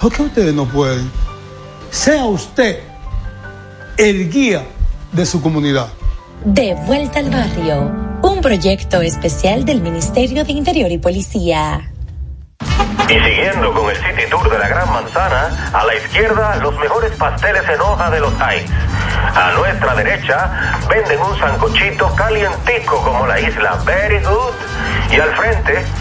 ¿por 0.00 0.12
qué 0.12 0.22
ustedes 0.22 0.54
no 0.54 0.64
pueden? 0.66 1.10
Sea 1.90 2.24
usted 2.24 2.80
el 3.96 4.30
guía 4.30 4.64
de 5.12 5.26
su 5.26 5.40
comunidad. 5.42 5.88
De 6.44 6.74
vuelta 6.86 7.18
al 7.18 7.30
barrio, 7.30 7.90
un 8.22 8.40
proyecto 8.40 9.00
especial 9.00 9.64
del 9.64 9.80
Ministerio 9.80 10.44
de 10.44 10.52
Interior 10.52 10.90
y 10.92 10.98
Policía. 10.98 11.90
Y 13.08 13.14
siguiendo 13.14 13.72
con 13.72 13.90
el 13.90 13.96
City 13.96 14.28
Tour 14.30 14.50
de 14.50 14.58
la 14.58 14.68
Gran 14.68 14.92
Manzana, 14.92 15.70
a 15.72 15.84
la 15.84 15.94
izquierda 15.96 16.56
los 16.56 16.78
mejores 16.78 17.10
pasteles 17.16 17.62
en 17.68 17.80
hoja 17.80 18.10
de 18.10 18.20
los 18.20 18.32
Heights. 18.34 18.70
A 19.34 19.52
nuestra 19.56 19.94
derecha 19.94 20.80
venden 20.90 21.18
un 21.20 21.38
sancochito 21.38 22.14
calientico 22.14 23.02
como 23.02 23.26
la 23.26 23.40
isla 23.40 23.78
Very 23.86 24.22
Good. 24.22 24.54
Y 25.10 25.20
al 25.20 25.30
frente, 25.36 25.84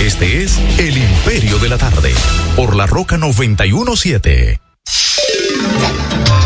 Este 0.00 0.44
es 0.44 0.58
El 0.78 0.96
Imperio 0.96 1.58
de 1.58 1.68
la 1.68 1.76
Tarde, 1.76 2.14
por 2.54 2.76
la 2.76 2.86
Roca 2.86 3.18
917. 3.18 4.60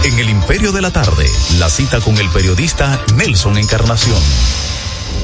En 0.05 0.19
El 0.19 0.31
Imperio 0.31 0.73
de 0.73 0.81
la 0.81 0.91
Tarde, 0.91 1.27
la 1.59 1.69
cita 1.69 2.01
con 2.01 2.17
el 2.17 2.29
periodista 2.31 2.99
Nelson 3.15 3.59
Encarnación. 3.59 4.19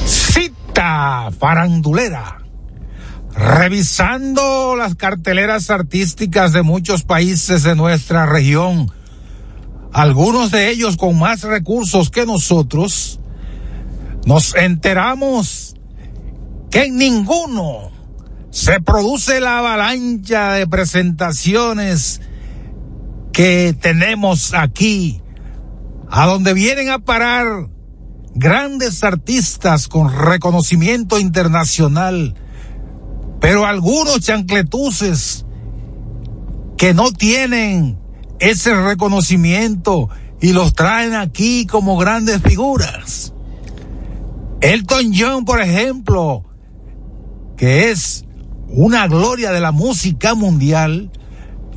Cita 0.05 1.31
farandulera. 1.39 2.37
Revisando 3.33 4.75
las 4.75 4.93
carteleras 4.93 5.71
artísticas 5.71 6.53
de 6.53 6.61
muchos 6.61 7.01
países 7.01 7.63
de 7.63 7.75
nuestra 7.75 8.27
región, 8.27 8.91
algunos 9.91 10.51
de 10.51 10.69
ellos 10.69 10.97
con 10.97 11.17
más 11.17 11.41
recursos 11.41 12.11
que 12.11 12.27
nosotros, 12.27 13.19
nos 14.25 14.55
enteramos 14.55 15.74
que 16.75 16.87
en 16.87 16.97
ninguno 16.97 17.89
se 18.49 18.81
produce 18.81 19.39
la 19.39 19.59
avalancha 19.59 20.51
de 20.55 20.67
presentaciones 20.67 22.19
que 23.31 23.73
tenemos 23.79 24.53
aquí, 24.53 25.21
a 26.09 26.25
donde 26.25 26.53
vienen 26.53 26.89
a 26.89 26.99
parar 26.99 27.69
grandes 28.33 29.05
artistas 29.05 29.87
con 29.87 30.13
reconocimiento 30.13 31.17
internacional, 31.17 32.35
pero 33.39 33.65
algunos 33.65 34.19
chancletuces 34.19 35.45
que 36.75 36.93
no 36.93 37.13
tienen 37.13 37.97
ese 38.39 38.75
reconocimiento 38.75 40.09
y 40.41 40.51
los 40.51 40.73
traen 40.73 41.13
aquí 41.13 41.67
como 41.67 41.95
grandes 41.95 42.41
figuras. 42.41 43.33
Elton 44.59 45.13
John, 45.15 45.45
por 45.45 45.61
ejemplo, 45.61 46.43
que 47.57 47.91
es 47.91 48.25
una 48.67 49.07
gloria 49.07 49.51
de 49.51 49.61
la 49.61 49.71
música 49.71 50.35
mundial, 50.35 51.11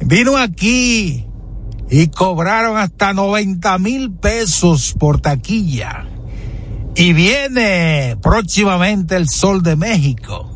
vino 0.01 0.37
aquí 0.37 1.29
y 1.91 2.09
cobraron 2.09 2.77
hasta 2.77 3.13
90 3.13 3.79
mil 3.79 4.13
pesos 4.13 4.95
por 4.99 5.21
taquilla. 5.21 6.07
Y 6.95 7.13
viene 7.13 8.17
próximamente 8.21 9.17
el 9.17 9.29
Sol 9.29 9.63
de 9.63 9.77
México. 9.77 10.55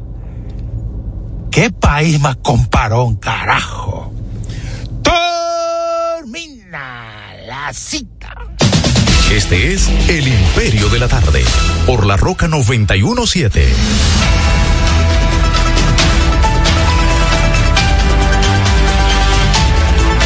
¿Qué 1.51 1.71
país 1.71 2.21
más 2.21 2.37
comparón, 2.37 3.17
carajo? 3.17 4.13
Termina 5.03 6.25
la 7.47 7.73
cita. 7.73 8.35
Este 9.31 9.73
es 9.73 9.89
El 10.09 10.27
Imperio 10.27 10.89
de 10.89 10.99
la 10.99 11.09
Tarde, 11.09 11.45
por 11.87 12.07
la 12.07 12.17
Roca 12.17 12.49
917. 12.49 14.72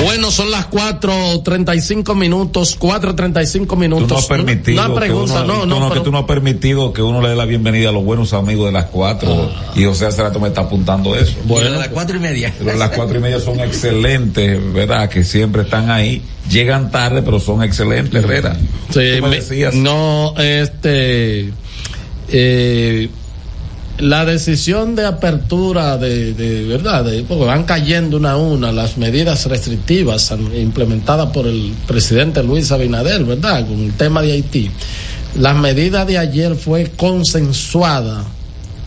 Bueno, 0.05 0.31
son 0.31 0.51
las 0.51 0.69
4.35 0.71 2.15
minutos, 2.15 2.79
4.35 2.79 3.77
minutos. 3.77 4.07
Tú 4.09 4.15
no 4.15 4.19
has 4.21 4.27
permitido. 4.27 4.85
Una 4.85 4.95
pregunta, 4.95 5.43
uno, 5.45 5.65
no, 5.67 5.75
tú 5.75 5.81
no, 5.81 5.91
que 5.93 6.01
tú 6.01 6.13
no 6.13 6.19
has 6.19 6.25
permitido 6.27 6.93
que 6.93 7.01
uno 7.03 7.23
le 7.23 7.31
dé 7.31 7.35
la 7.37 7.47
bienvenida 7.47 7.89
a 7.89 7.93
los 7.93 8.05
buenos 8.05 8.33
amigos 8.35 8.67
de 8.67 8.73
las 8.73 8.85
cuatro. 8.87 9.51
Y 9.75 9.85
José 9.85 10.07
hace 10.07 10.23
rato 10.23 10.39
me 10.39 10.49
está 10.49 10.63
apuntando 10.63 11.17
eso. 11.17 11.35
Bueno, 11.45 11.69
a 11.77 11.79
las 11.79 11.89
cuatro 11.89 12.17
y 12.17 12.21
media. 12.21 12.53
Pero 12.59 12.77
las 12.77 12.91
cuatro 12.91 13.19
y 13.19 13.23
media 13.23 13.41
son 13.41 13.59
excelentes, 13.61 14.73
¿verdad? 14.73 15.09
Que 15.09 15.25
siempre 15.25 15.63
están 15.63 15.91
ahí. 15.91 16.23
Llegan 16.51 16.91
tarde, 16.91 17.23
pero 17.23 17.41
son 17.41 17.63
excelentes, 17.63 18.23
Herrera. 18.23 18.55
Sí, 18.91 19.17
Tú 19.17 19.23
me 19.23 19.29
me- 19.31 19.37
decías. 19.37 19.75
no, 19.75 20.35
este, 20.39 21.51
eh, 22.29 23.09
la 23.99 24.25
decisión 24.25 24.95
de 24.95 25.07
apertura 25.07 25.97
de, 25.97 26.35
de 26.35 26.65
verdad, 26.65 27.05
de, 27.05 27.23
porque 27.23 27.45
van 27.45 27.65
cayendo 27.65 28.17
una 28.17 28.33
a 28.33 28.37
una 28.37 28.73
las 28.73 28.99
medidas 28.99 29.47
restrictivas 29.47 30.33
implementadas 30.55 31.31
por 31.31 31.47
el 31.47 31.73
presidente 31.87 32.43
Luis 32.43 32.71
Abinader, 32.73 33.25
¿verdad? 33.25 33.67
Con 33.67 33.81
el 33.85 33.93
tema 33.95 34.23
de 34.23 34.33
Haití. 34.33 34.71
La 35.39 35.55
medida 35.55 36.05
de 36.05 36.19
ayer 36.19 36.55
fue 36.57 36.91
consensuada 36.97 38.25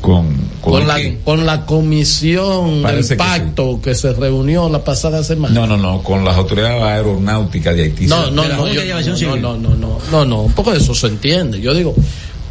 Con, 0.02 0.36
con, 0.62 0.88
la, 0.88 0.98
con 1.24 1.46
la 1.46 1.66
comisión 1.66 2.82
Parece 2.82 3.10
del 3.10 3.18
que 3.18 3.24
pacto 3.24 3.80
que, 3.84 3.94
se 3.96 4.14
reunió 4.14 4.70
la 4.70 4.84
pasada 4.84 5.24
semana. 5.24 5.54
No, 5.54 5.68
no, 5.68 5.78
no, 5.78 6.02
con 6.02 6.24
las 6.24 6.38
autoridades 6.38 6.82
aeronáuticas 6.82 7.76
de 7.76 7.84
Haití. 7.84 8.08
No, 8.08 8.32
no, 8.32 8.48
no, 8.48 8.68
yo- 8.72 8.82
no, 9.26 9.36
no, 9.36 9.58
no, 9.58 9.76
no, 9.76 10.00
no, 10.12 10.26
no, 10.26 10.42
un 10.44 10.54
poco 10.54 10.72
de 10.72 10.78
eso 10.78 10.96
se 10.96 11.08
entiende. 11.08 11.60
Yo 11.60 11.74
digo, 11.74 11.94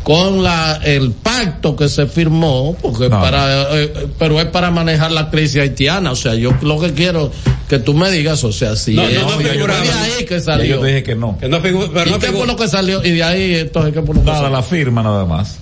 con 0.02 0.42
la 0.42 0.80
el 0.84 1.12
pacto 1.12 1.76
que 1.76 1.88
se 1.88 2.06
firmó, 2.06 2.76
porque 2.80 3.08
No. 3.08 3.20
para, 3.20 3.74
eh, 3.78 3.92
eh, 3.94 4.06
pero 4.18 4.40
es 4.40 4.46
para 4.46 4.70
manejar 4.70 5.12
la 5.12 5.28
crisis 5.30 5.60
haitiana. 5.60 6.12
O 6.12 6.16
sea, 6.16 6.34
yo 6.34 6.54
lo 6.62 6.78
que 6.80 6.92
quiero 6.94 7.30
que 7.68 7.78
tú 7.78 7.92
me 7.94 8.10
digas, 8.10 8.42
o 8.44 8.52
sea, 8.52 8.74
si 8.76 8.94
No, 8.94 9.02
es- 9.06 9.20
no, 9.20 9.30
no 9.30 9.36
de 9.38 9.50
ahí 9.50 10.24
que 10.24 10.40
salió. 10.40 10.76
yo 10.76 10.80
te 10.80 10.86
dije 10.86 11.02
que 11.02 11.14
no. 11.14 11.36
Que 11.38 11.48
no 11.48 11.58
figu- 11.62 11.90
pero 11.92 12.08
¿Y 12.08 12.12
no 12.12 12.18
qué 12.18 12.28
fue 12.32 12.46
lo 12.46 12.56
que 12.56 12.68
salió? 12.68 13.04
Y 13.04 13.10
de 13.10 13.22
ahí, 13.22 13.54
entonces, 13.56 13.92
¿qué 13.92 14.00
fue 14.02 14.14
lo 14.14 14.20
que 14.22 14.26
Nada, 14.26 14.38
salió? 14.40 14.56
la 14.56 14.62
firma 14.62 15.02
nada 15.02 15.24
más. 15.26 15.58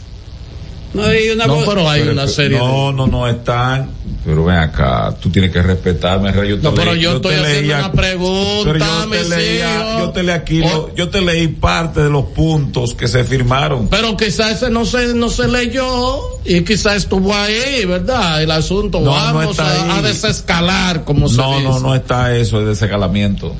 No, 0.96 1.02
hay 1.04 1.28
una 1.30 1.46
No, 1.46 1.58
pero 1.66 1.88
hay 1.88 2.00
Pero 2.00 2.12
una 2.12 2.26
serie. 2.28 2.58
de- 2.58 2.64
No, 2.64 2.92
no, 2.92 3.06
no 3.06 3.28
están. 3.28 3.90
Pero 4.24 4.44
ven 4.44 4.56
acá, 4.56 5.14
tú 5.20 5.30
tienes 5.30 5.52
que 5.52 5.62
respetarme, 5.62 6.32
Rey. 6.32 6.50
Yo 6.50 6.56
te 6.56 6.62
No, 6.64 6.74
pero 6.74 6.92
leí- 6.94 7.00
yo 7.02 7.16
estoy 7.16 7.34
te 7.34 7.40
haciendo 7.40 7.60
leía- 7.62 7.78
una 7.78 7.92
pregunta, 7.92 8.72
pero 8.72 8.78
yo 8.84 9.08
te 9.10 9.28
leía, 9.28 9.74
hijos. 9.76 9.98
yo 10.00 10.10
te 10.10 10.22
leí 10.24 10.34
aquí, 10.34 10.62
Oh. 10.62 10.68
lo- 10.68 10.94
yo 10.96 11.08
te 11.10 11.20
leí 11.20 11.46
parte 11.48 12.00
de 12.02 12.10
los 12.10 12.24
puntos 12.26 12.94
que 12.94 13.06
se 13.06 13.22
firmaron. 13.22 13.86
Pero 13.86 14.16
quizás 14.16 14.56
ese 14.62 14.70
no 14.70 14.84
se, 14.84 15.14
no 15.14 15.28
se 15.30 15.46
leyó 15.46 16.18
y 16.44 16.62
quizás 16.62 16.96
estuvo 16.96 17.32
ahí, 17.32 17.84
¿verdad? 17.84 18.42
El 18.42 18.50
asunto, 18.50 18.98
No, 18.98 19.04
no 19.06 19.10
vamos 19.12 19.50
está 19.52 19.64
a, 19.64 19.84
ahí. 19.84 19.98
a 19.98 20.02
desescalar, 20.02 21.04
como 21.04 21.28
se 21.28 21.36
No, 21.36 21.50
dice. 21.52 21.62
no, 21.62 21.78
no 21.80 21.94
está 21.94 22.34
eso 22.36 22.58
de 22.60 22.66
desescalamiento. 22.66 23.54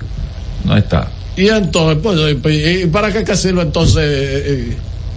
No 0.65 0.77
está. 0.77 1.11
Y 1.37 1.49
entonces, 1.49 1.99
pues, 2.03 2.19
¿y 2.57 2.83
y 2.83 2.87
para 2.87 3.13
qué 3.13 3.23
que 3.23 3.37
sirve 3.37 3.63
entonces 3.63 3.99
eh, 3.99 4.43
eh, 4.73 4.77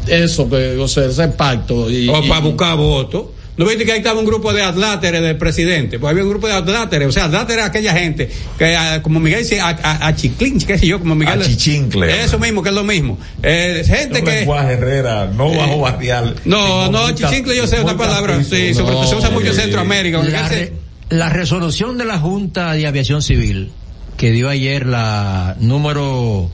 eso, 0.09 0.49
que, 0.49 0.77
o 0.77 0.87
sea, 0.87 1.05
ese 1.05 1.27
pacto? 1.29 1.89
Y, 1.89 2.07
o 2.09 2.23
y- 2.23 2.27
para 2.29 2.41
buscar 2.41 2.75
votos. 2.77 3.25
¿No 3.57 3.65
viste 3.65 3.83
que 3.83 3.91
ahí 3.91 3.97
estaba 3.97 4.17
un 4.17 4.25
grupo 4.25 4.53
de 4.53 4.61
adláteres 4.61 5.21
del 5.21 5.35
presidente? 5.35 5.99
Pues 5.99 6.11
había 6.11 6.23
un 6.23 6.29
grupo 6.29 6.47
de 6.47 6.53
adláteres, 6.53 7.09
o 7.09 7.11
sea, 7.11 7.25
adláteres 7.25 7.63
es 7.65 7.69
aquella 7.69 7.91
gente 7.93 8.29
que, 8.57 8.73
ah, 8.73 9.01
como 9.01 9.19
Miguel 9.19 9.39
dice, 9.39 9.59
a, 9.59 9.67
a, 9.83 10.07
a 10.07 10.15
chiclín, 10.15 10.59
qué 10.59 10.77
sé 10.77 10.87
yo, 10.87 10.97
como 10.97 11.13
Miguel. 11.13 11.41
Achichincle. 11.41 12.23
Eso 12.23 12.39
mismo, 12.39 12.63
que 12.63 12.69
es 12.69 12.75
lo 12.75 12.85
mismo. 12.85 13.17
Eh, 13.43 13.83
gente 13.85 14.23
que. 14.23 14.43
Herrera, 14.43 15.25
no 15.35 15.53
bajo 15.53 15.79
barrial. 15.81 16.35
No, 16.45 16.89
no, 16.89 17.11
chichincle 17.11 17.53
yo 17.57 17.67
sé 17.67 17.81
una 17.81 17.95
muy 17.95 18.05
palabra, 18.05 18.41
sí, 18.45 18.73
sobre 18.73 18.93
todo 18.93 19.05
se 19.07 19.15
usa 19.17 19.29
mucho 19.29 19.47
en 19.47 19.51
eh, 19.51 19.61
Centroamérica. 19.61 20.23
La, 20.23 20.47
re- 20.47 20.73
la 21.09 21.27
resolución 21.27 21.97
de 21.97 22.05
la 22.05 22.17
Junta 22.17 22.71
de 22.71 22.87
Aviación 22.87 23.21
Civil 23.21 23.71
que 24.15 24.31
dio 24.31 24.47
ayer 24.47 24.85
la 24.85 25.57
número 25.59 26.49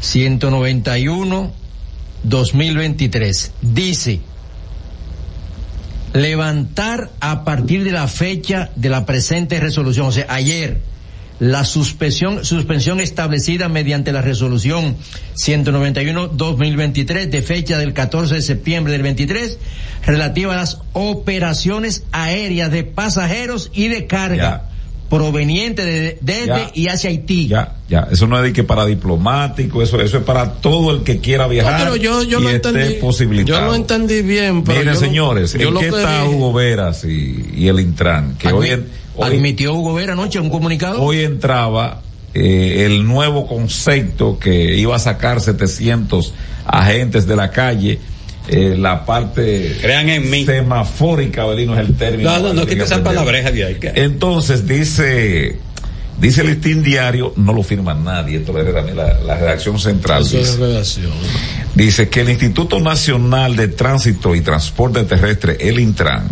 191 0.00 1.52
2023 2.24 3.52
dice 3.62 4.20
levantar 6.12 7.10
a 7.20 7.44
partir 7.44 7.84
de 7.84 7.92
la 7.92 8.08
fecha 8.08 8.70
de 8.76 8.88
la 8.88 9.06
presente 9.06 9.60
resolución, 9.60 10.06
o 10.06 10.12
sea, 10.12 10.26
ayer, 10.28 10.80
la 11.38 11.64
suspensión, 11.64 12.44
suspensión 12.44 12.98
establecida 13.00 13.68
mediante 13.68 14.12
la 14.12 14.22
resolución 14.22 14.96
191-2023 15.36 17.28
de 17.28 17.42
fecha 17.42 17.78
del 17.78 17.92
14 17.92 18.36
de 18.36 18.42
septiembre 18.42 18.92
del 18.92 19.02
23 19.02 19.58
relativa 20.04 20.54
a 20.54 20.56
las 20.56 20.80
operaciones 20.94 22.04
aéreas 22.10 22.72
de 22.72 22.84
pasajeros 22.84 23.70
y 23.72 23.88
de 23.88 24.06
carga 24.06 24.70
provenientes 25.08 25.84
de, 25.86 26.18
desde 26.20 26.46
Ya. 26.46 26.70
y 26.74 26.88
hacia 26.88 27.10
Haití. 27.10 27.48
Ya, 27.48 27.74
ya, 27.88 28.08
eso 28.10 28.26
no 28.26 28.36
es 28.36 28.42
de 28.44 28.52
que 28.52 28.64
para 28.64 28.84
diplomático, 28.86 29.82
eso, 29.82 30.00
eso 30.00 30.18
es 30.18 30.24
para 30.24 30.52
todo 30.54 30.90
el 30.90 31.02
que 31.02 31.18
quiera 31.18 31.44
No, 31.44 31.50
viajar 31.50 31.80
pero 31.84 31.96
yo, 31.96 32.22
yo 32.22 32.40
y 32.40 32.42
lo 32.42 32.50
esté 32.50 32.68
entendí. 32.68 32.94
posibilitado. 33.00 33.60
Yo 33.60 33.66
lo 33.66 33.74
entendí 33.74 34.22
bien, 34.22 34.62
pero. 34.64 34.78
Miren, 34.80 34.94
yo- 34.94 35.00
señores, 35.00 35.52
yo 35.54 35.68
¿en 35.68 35.76
qué 35.78 35.86
está 35.88 36.22
dije- 36.24 36.34
Hugo 36.34 36.52
Veras 36.52 37.04
y, 37.04 37.50
y 37.56 37.68
el 37.68 37.80
Intran? 37.80 38.36
Que 38.36 38.48
hoy, 38.52 38.70
en- 38.70 38.86
hoy- 39.16 39.26
Admitió 39.36 39.74
Hugo 39.74 39.94
Vera 39.94 40.12
anoche 40.12 40.38
un 40.40 40.50
comunicado. 40.50 41.00
hoy 41.02 41.20
entraba 41.22 42.02
eh, 42.34 42.84
el 42.86 43.06
nuevo 43.06 43.46
concepto 43.46 44.38
que 44.38 44.76
iba 44.76 44.94
a 44.94 44.98
sacar 44.98 45.40
700 45.40 46.34
agentes 46.66 47.26
de 47.26 47.34
la 47.34 47.50
calle. 47.50 47.98
Eh, 48.48 48.76
la 48.76 49.04
parte 49.04 49.76
Crean 49.80 50.08
en 50.08 50.30
mí. 50.30 50.44
semafórica, 50.44 51.44
Belino 51.46 51.74
es 51.74 51.80
el 51.80 51.96
término. 51.96 52.30
No, 52.30 52.48
no, 52.48 52.52
no 52.54 52.66
quita 52.66 52.84
esa 52.84 52.96
aprender. 52.96 53.14
palabreja 53.16 53.50
de 53.50 53.64
ahí. 53.64 53.78
Entonces 53.94 54.66
dice, 54.66 55.56
dice 56.20 56.40
el 56.40 56.48
listín 56.48 56.82
diario, 56.82 57.32
no 57.36 57.52
lo 57.52 57.62
firma 57.62 57.94
nadie, 57.94 58.38
esto 58.38 58.52
lo 58.52 58.82
mí 58.82 58.92
la, 58.94 59.20
la 59.20 59.36
redacción 59.36 59.78
central. 59.78 60.22
Eso 60.22 60.38
dice. 60.38 60.50
es 60.50 60.58
redacción. 60.58 61.12
Dice 61.74 62.08
que 62.08 62.22
el 62.22 62.30
Instituto 62.30 62.80
Nacional 62.80 63.54
de 63.54 63.68
Tránsito 63.68 64.34
y 64.34 64.40
Transporte 64.40 65.04
Terrestre, 65.04 65.56
el 65.60 65.78
Intran, 65.78 66.30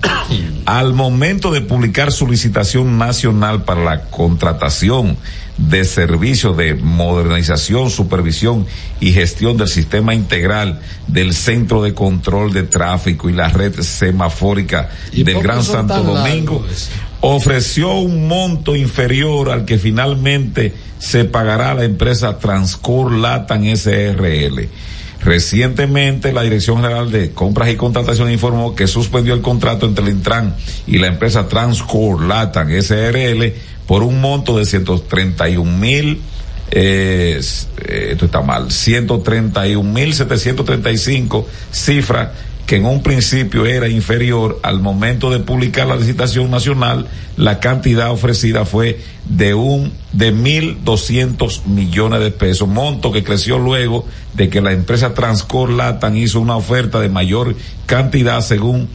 al 0.64 0.92
momento 0.92 1.52
de 1.52 1.60
publicar 1.60 2.10
su 2.10 2.26
licitación 2.26 2.98
nacional 2.98 3.62
para 3.62 3.84
la 3.84 4.02
contratación 4.06 5.16
de 5.58 5.84
servicio 5.84 6.52
de 6.52 6.74
modernización, 6.74 7.90
supervisión 7.90 8.66
y 9.00 9.12
gestión 9.12 9.56
del 9.56 9.68
sistema 9.68 10.14
integral 10.14 10.80
del 11.06 11.32
Centro 11.32 11.82
de 11.82 11.94
Control 11.94 12.52
de 12.52 12.64
Tráfico 12.64 13.30
y 13.30 13.32
la 13.32 13.48
red 13.48 13.80
semafórica 13.80 14.90
¿Y 15.12 15.22
del 15.22 15.42
Gran 15.42 15.62
Santo 15.62 16.02
Domingo, 16.02 16.64
ofreció 17.20 17.94
un 17.94 18.28
monto 18.28 18.76
inferior 18.76 19.50
al 19.50 19.64
que 19.64 19.78
finalmente 19.78 20.74
se 20.98 21.24
pagará 21.24 21.72
a 21.72 21.74
la 21.74 21.84
empresa 21.84 22.38
Transcor 22.38 23.12
Latam 23.12 23.64
SRL. 23.74 24.68
Recientemente, 25.22 26.32
la 26.32 26.42
Dirección 26.42 26.76
General 26.76 27.10
de 27.10 27.32
Compras 27.32 27.70
y 27.70 27.76
Contratación 27.76 28.30
informó 28.30 28.74
que 28.74 28.86
suspendió 28.86 29.34
el 29.34 29.40
contrato 29.40 29.86
entre 29.86 30.04
el 30.04 30.10
Intran 30.12 30.54
y 30.86 30.98
la 30.98 31.08
empresa 31.08 31.48
Transcor 31.48 32.22
Latam 32.22 32.68
SRL 32.70 33.54
por 33.86 34.02
un 34.02 34.20
monto 34.20 34.58
de 34.58 34.64
131 34.64 35.78
mil, 35.78 36.20
eh, 36.70 37.40
eh, 37.84 38.08
esto 38.12 38.26
está 38.26 38.42
mal, 38.42 38.70
131 38.70 39.92
mil 39.92 40.12
735 40.12 41.46
cifra 41.70 42.32
que 42.66 42.76
en 42.76 42.84
un 42.84 43.00
principio 43.00 43.64
era 43.64 43.88
inferior 43.88 44.58
al 44.62 44.80
momento 44.80 45.30
de 45.30 45.38
publicar 45.38 45.86
la 45.86 45.94
licitación 45.94 46.50
nacional, 46.50 47.06
la 47.36 47.60
cantidad 47.60 48.10
ofrecida 48.10 48.64
fue 48.64 49.00
de 49.24 49.54
un 49.54 49.92
de 50.12 50.32
mil 50.32 50.78
doscientos 50.84 51.62
millones 51.66 52.20
de 52.20 52.32
pesos, 52.32 52.66
monto 52.66 53.12
que 53.12 53.22
creció 53.22 53.58
luego 53.58 54.04
de 54.34 54.48
que 54.48 54.60
la 54.60 54.72
empresa 54.72 55.14
Transcor 55.14 55.70
Latam 55.70 56.16
hizo 56.16 56.40
una 56.40 56.56
oferta 56.56 56.98
de 56.98 57.08
mayor 57.08 57.54
cantidad 57.86 58.40
según 58.40 58.88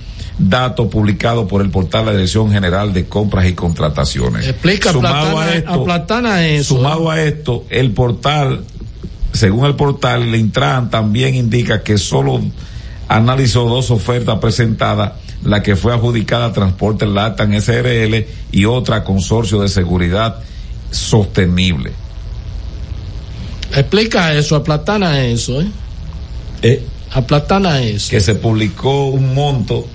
datos 0.50 0.88
publicados 0.88 1.48
por 1.48 1.62
el 1.62 1.70
portal 1.70 2.06
de 2.06 2.12
la 2.12 2.18
Dirección 2.18 2.52
General 2.52 2.94
de 2.94 3.06
Compras 3.08 3.46
y 3.48 3.54
Contrataciones. 3.54 4.48
Explica, 4.48 4.92
Sumado 4.92 5.32
Platana, 5.32 5.42
a 5.46 5.56
esto, 5.56 5.72
a 5.72 5.84
Platana 5.84 6.48
eso. 6.48 6.76
Sumado 6.76 7.12
a 7.12 7.22
esto, 7.22 7.66
el 7.70 7.92
portal, 7.92 8.64
según 9.34 9.66
el 9.66 9.76
portal, 9.76 10.24
el 10.24 10.36
Intran 10.36 10.90
también 10.90 11.36
indica 11.36 11.84
que 11.84 11.98
solo 11.98 12.42
analizó 13.08 13.66
dos 13.66 13.92
ofertas 13.92 14.40
presentadas, 14.40 15.14
la 15.44 15.62
que 15.62 15.76
fue 15.76 15.94
adjudicada 15.94 16.48
a 16.48 16.54
Transporte 16.54 17.06
Latam 17.06 17.54
SRL 17.60 18.26
y 18.52 18.66
otra 18.66 18.98
a 18.98 19.04
Consorcio 19.04 19.60
de 19.62 19.68
Seguridad 19.68 20.38
Sostenible. 20.92 21.92
Explica 23.76 24.34
eso, 24.34 24.56
a 24.56 24.64
Platana 24.64 25.24
eso, 25.24 25.62
¿eh? 25.62 25.68
Eh, 26.62 26.84
A 27.12 27.22
Platana 27.22 27.82
eso. 27.82 28.10
que 28.10 28.20
se 28.20 28.36
publicó 28.36 29.08
un 29.08 29.34
monto 29.34 29.88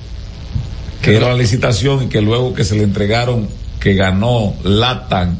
que 1.03 1.17
era 1.17 1.29
la 1.29 1.35
licitación 1.35 2.05
y 2.05 2.07
que 2.09 2.21
luego 2.21 2.55
que 2.55 2.65
se 2.65 2.75
le 2.77 2.83
entregaron, 2.83 3.49
que 3.81 3.95
ganó 3.95 4.55
Latam, 4.65 5.37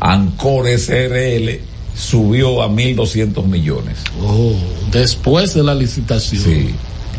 Ancor 0.00 0.68
SRL, 0.68 1.60
subió 1.96 2.62
a 2.62 2.68
1.200 2.68 3.44
millones. 3.46 3.96
Oh, 4.20 4.52
después 4.92 5.54
de 5.54 5.62
la 5.62 5.74
licitación. 5.74 6.42
Sí. 6.42 6.74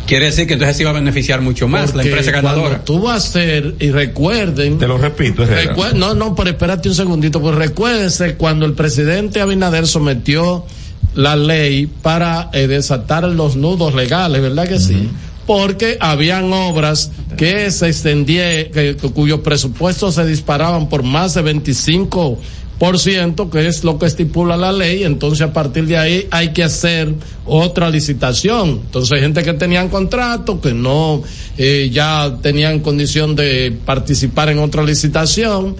Quiere 0.05 0.27
decir 0.27 0.47
que 0.47 0.53
entonces 0.53 0.77
se 0.77 0.83
iba 0.83 0.91
a 0.91 0.93
beneficiar 0.93 1.41
mucho 1.41 1.67
más 1.67 1.93
la 1.93 2.03
empresa 2.03 2.31
ganadora. 2.31 2.61
Cuando 2.69 2.83
tú 2.85 3.01
vas 3.01 3.25
a 3.25 3.27
hacer, 3.27 3.75
y 3.79 3.91
recuerden. 3.91 4.77
Te 4.77 4.87
lo 4.87 4.97
repito. 4.97 5.45
Recuer- 5.45 5.93
no, 5.95 6.13
no, 6.13 6.33
pero 6.33 6.51
espérate 6.51 6.87
un 6.87 6.95
segundito, 6.95 7.41
pues 7.41 7.55
recuérdense 7.55 8.35
cuando 8.35 8.65
el 8.65 8.73
presidente 8.73 9.41
Abinader 9.41 9.85
sometió 9.85 10.65
la 11.13 11.35
ley 11.35 11.87
para 11.87 12.49
eh, 12.53 12.67
desatar 12.67 13.25
los 13.25 13.57
nudos 13.57 13.95
legales, 13.95 14.41
¿verdad 14.41 14.67
que 14.69 14.79
sí? 14.79 15.09
Porque 15.47 15.97
habían 15.99 16.53
obras 16.53 17.11
que 17.37 17.71
se 17.71 17.87
extendían, 17.87 18.67
cuyos 19.15 19.39
presupuestos 19.39 20.15
se 20.15 20.25
disparaban 20.25 20.89
por 20.89 21.01
más 21.01 21.33
de 21.33 21.41
25 21.41 22.37
por 22.77 22.99
ciento, 22.99 23.49
que 23.49 23.67
es 23.67 23.83
lo 23.83 23.97
que 23.97 24.05
estipula 24.05 24.55
la 24.55 24.71
ley, 24.71 25.03
entonces 25.03 25.41
a 25.41 25.53
partir 25.53 25.87
de 25.87 25.97
ahí 25.97 26.27
hay 26.29 26.49
que 26.49 26.63
hacer 26.63 27.13
otra 27.45 27.89
licitación. 27.89 28.81
Entonces 28.85 29.19
gente 29.19 29.43
que 29.43 29.53
tenían 29.53 29.89
contrato, 29.89 30.61
que 30.61 30.73
no 30.73 31.23
eh, 31.57 31.89
ya 31.91 32.37
tenían 32.41 32.79
condición 32.79 33.35
de 33.35 33.75
participar 33.85 34.49
en 34.49 34.59
otra 34.59 34.83
licitación. 34.83 35.75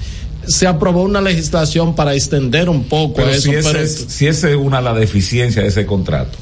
Se 0.48 0.66
aprobó 0.66 1.04
una 1.04 1.22
legislación 1.22 1.94
para 1.94 2.16
extender 2.16 2.70
un 2.70 2.86
poco 2.86 3.16
Pero 3.16 3.30
eso. 3.30 3.42
si 3.42 3.52
esa 3.52 3.72
pero 3.72 3.84
es, 3.84 4.06
si 4.08 4.28
esa 4.28 4.50
es 4.50 4.56
una 4.56 4.82
la 4.82 4.94
deficiencia 4.94 5.62
de 5.62 5.68
ese 5.68 5.86
contrato. 5.86 6.38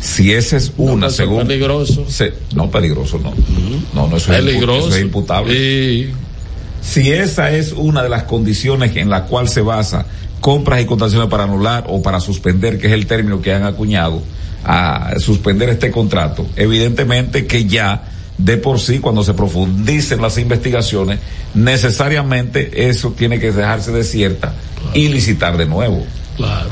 Si 0.00 0.32
esa 0.32 0.56
es 0.56 0.72
una, 0.76 1.08
es 1.08 1.16
según. 1.16 1.46
peligroso. 1.46 2.04
se- 2.08 2.32
no, 2.54 2.70
peligroso, 2.70 3.18
no. 3.18 3.32
No, 3.94 4.06
no, 4.08 4.16
eso 4.16 4.32
es, 4.32 4.38
eso 4.86 4.96
es 4.96 5.02
imputable. 5.02 5.54
Sí. 5.54 6.10
Si 6.82 7.10
esa 7.12 7.50
es 7.50 7.72
una 7.72 8.02
de 8.02 8.08
las 8.08 8.22
condiciones 8.24 8.94
en 8.96 9.10
la 9.10 9.24
cual 9.24 9.48
se 9.48 9.60
basa 9.60 10.06
compras 10.40 10.80
y 10.80 10.84
contrataciones 10.86 11.28
para 11.28 11.44
anular 11.44 11.84
o 11.88 12.00
para 12.00 12.20
suspender, 12.20 12.78
que 12.78 12.86
es 12.86 12.92
el 12.92 13.06
término 13.06 13.42
que 13.42 13.52
han 13.52 13.64
acuñado, 13.64 14.22
a 14.64 15.14
suspender 15.18 15.68
este 15.70 15.90
contrato, 15.90 16.46
evidentemente 16.56 17.46
que 17.46 17.64
ya 17.66 18.04
de 18.38 18.56
por 18.56 18.78
sí, 18.78 18.98
cuando 19.00 19.24
se 19.24 19.34
profundicen 19.34 20.20
las 20.22 20.38
investigaciones, 20.38 21.18
necesariamente 21.54 22.88
eso 22.88 23.12
tiene 23.16 23.38
que 23.40 23.50
dejarse 23.52 23.90
desierta 23.92 24.52
y 24.94 25.08
licitar 25.08 25.56
de 25.56 25.66
nuevo. 25.66 26.04
Claro. 26.38 26.70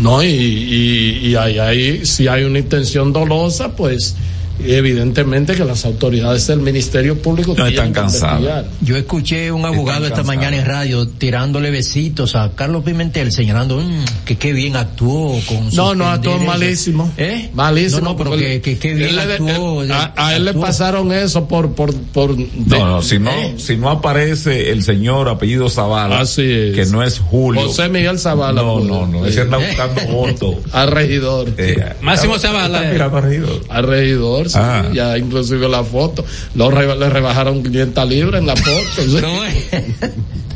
No, 0.00 0.20
y, 0.22 0.26
y, 0.26 1.28
y 1.28 1.36
ahí, 1.36 1.58
ahí, 1.60 2.04
si 2.04 2.26
hay 2.26 2.42
una 2.42 2.58
intención 2.58 3.12
dolosa, 3.12 3.74
pues 3.76 4.16
evidentemente 4.64 5.54
que 5.54 5.64
las 5.64 5.84
autoridades 5.84 6.46
del 6.46 6.60
Ministerio 6.60 7.20
Público 7.20 7.54
No 7.56 7.66
están 7.66 7.92
cansadas. 7.92 8.66
Yo 8.80 8.96
escuché 8.96 9.50
un 9.52 9.64
abogado 9.64 10.06
esta 10.06 10.22
mañana 10.22 10.56
en 10.56 10.64
radio 10.66 11.06
tirándole 11.08 11.70
besitos 11.70 12.34
a 12.36 12.52
Carlos 12.54 12.84
Pimentel, 12.84 13.32
señalando 13.32 13.78
"Mm, 13.78 14.04
que 14.24 14.36
qué 14.36 14.52
bien 14.52 14.76
actuó 14.76 15.38
con 15.46 15.74
No, 15.74 15.94
no, 15.94 16.06
actuó 16.08 16.36
eso". 16.36 16.44
malísimo. 16.44 17.12
¿Eh? 17.16 17.50
Malísimo. 17.54 18.00
No, 18.00 18.10
no, 18.10 18.16
pero 18.16 18.30
porque 18.30 18.60
que, 18.60 18.74
que, 18.74 18.78
que 18.78 18.94
bien 18.94 19.10
él 19.10 19.18
actuó. 19.18 19.82
él- 19.82 19.92
a, 19.92 20.12
a 20.16 20.36
él 20.36 20.44
le 20.44 20.54
pasaron 20.54 21.12
eso 21.12 21.46
por, 21.48 21.74
por, 21.74 21.94
por. 21.94 22.36
de- 22.36 22.48
No, 22.66 22.86
no, 22.86 23.02
si 23.02 23.18
no, 23.18 23.30
¿Eh? 23.30 23.54
si 23.58 23.76
no 23.76 23.90
aparece 23.90 24.70
el 24.70 24.82
señor 24.82 25.28
apellido 25.28 25.68
Zavala, 25.68 26.20
Así 26.20 26.42
es. 26.42 26.74
que 26.74 26.86
no 26.86 27.02
es 27.02 27.18
Julio. 27.18 27.62
José 27.62 27.88
Miguel 27.88 28.18
Zavala. 28.18 28.62
No, 28.62 28.80
no, 28.80 29.06
no, 29.06 29.24
eh, 29.26 29.30
ese 29.30 29.42
anda 29.42 29.58
buscando 29.58 30.00
votos. 30.12 30.56
Al 30.72 30.90
regidor. 30.90 31.48
Eh, 31.58 31.76
Máximo 32.00 32.38
Zavala, 32.38 32.82
eh. 32.92 32.98
regidor. 32.98 33.60
Al 33.68 33.86
regidor, 33.86 34.45
Ah. 34.54 34.88
ya 34.92 35.16
inclusive 35.18 35.68
la 35.68 35.82
foto. 35.82 36.24
Lo 36.54 36.70
re- 36.70 36.96
le 36.96 37.08
rebajaron 37.10 37.62
500 37.62 38.08
libras 38.08 38.40
en 38.40 38.46
la 38.46 38.56
foto. 38.56 38.92
sí. 38.94 39.16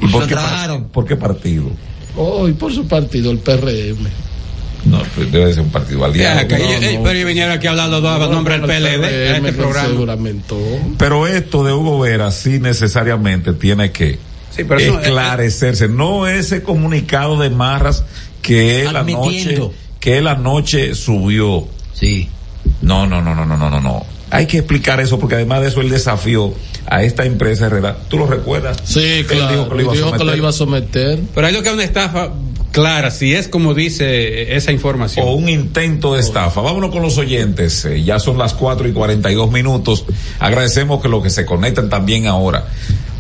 ¿Y 0.03 0.07
por 0.09 0.23
Lo 0.23 0.27
qué, 0.29 0.83
por 0.93 1.05
qué 1.07 1.17
partido? 1.17 1.65
Oh, 2.17 2.49
y 2.49 2.53
por 2.53 2.73
su 2.73 2.87
partido, 2.87 3.31
el 3.31 3.39
PRM. 3.39 4.07
No, 4.87 5.03
pues 5.15 5.31
debe 5.31 5.53
ser 5.53 5.63
un 5.63 5.69
partido 5.71 6.05
aliado. 6.05 6.41
No, 6.49 6.57
eh, 6.57 6.99
pero 7.03 7.11
ellos 7.11 7.27
vinieron 7.27 7.53
aquí 7.53 7.67
a 7.67 7.71
hablar 7.71 7.91
los 7.91 8.03
dos 8.03 8.21
a 8.23 8.27
nombre 8.33 8.59
del 8.59 8.71
El 8.87 9.01
PLD 9.01 9.37
en 9.37 9.47
este 9.47 9.53
programa. 9.59 9.89
Seguramente. 9.89 10.55
Pero 10.97 11.27
esto 11.27 11.65
de 11.65 11.73
Hugo 11.75 11.99
Vera 12.01 12.31
sí 12.31 12.59
necesariamente 12.61 13.53
tiene 13.53 13.93
que 13.93 14.19
Sí, 14.51 14.65
pero 14.65 14.81
eso- 14.81 14.99
esclarecerse. 15.01 15.89
No 15.89 16.27
ese 16.27 16.63
comunicado 16.63 17.39
de 17.39 17.51
Marras 17.51 18.05
que 18.41 18.83
él 18.83 18.97
anoche, 18.97 19.61
que 20.01 20.17
él 20.19 20.27
anoche 20.29 20.95
subió. 20.95 21.69
Sí. 21.93 22.29
No, 22.83 23.07
no, 23.07 23.23
no, 23.23 23.35
no, 23.35 23.47
no, 23.47 23.57
no, 23.57 23.71
no, 23.71 23.81
no. 23.81 24.05
Hay 24.33 24.47
que 24.47 24.59
explicar 24.59 25.01
eso 25.01 25.19
porque 25.19 25.35
además 25.35 25.61
de 25.63 25.69
eso 25.69 25.81
él 25.81 25.91
desafió 25.91 26.55
a 26.87 27.03
esta 27.03 27.25
empresa 27.25 27.67
Herrera. 27.67 27.97
¿Tú 28.09 28.17
lo 28.17 28.27
recuerdas? 28.27 28.79
Sí, 28.85 29.01
Él 29.05 29.27
claro. 29.27 29.49
dijo 29.51 29.69
que 29.69 29.75
lo 29.75 29.81
iba 29.83 29.93
a 29.93 29.97
dijo 29.97 30.07
que 30.07 30.13
lo 30.13 30.19
someter. 30.19 30.39
iba 30.39 30.49
a 30.49 30.53
someter. 30.53 31.19
Pero 31.35 31.47
hay 31.47 31.53
lo 31.53 31.63
que 31.63 31.69
es 31.69 31.75
una 31.75 31.85
estafa 31.85 32.31
clara, 32.71 33.11
si 33.11 33.35
es 33.35 33.49
como 33.49 33.75
dice 33.75 34.55
esa 34.55 34.71
información. 34.71 35.27
o 35.27 35.33
un 35.33 35.49
intento 35.49 36.15
de 36.15 36.21
estafa. 36.21 36.61
Vámonos 36.61 36.91
con 36.91 37.03
los 37.03 37.19
oyentes. 37.19 37.85
Eh, 37.87 38.05
ya 38.05 38.21
son 38.21 38.39
las 38.39 38.55
4 38.55 38.87
y 38.89 38.93
42 38.93 39.51
minutos. 39.51 40.05
Agradecemos 40.39 41.03
que 41.03 41.09
los 41.09 41.23
que 41.25 41.31
se 41.31 41.45
conectan 41.45 41.91
también 41.91 42.29
ahora. 42.29 42.67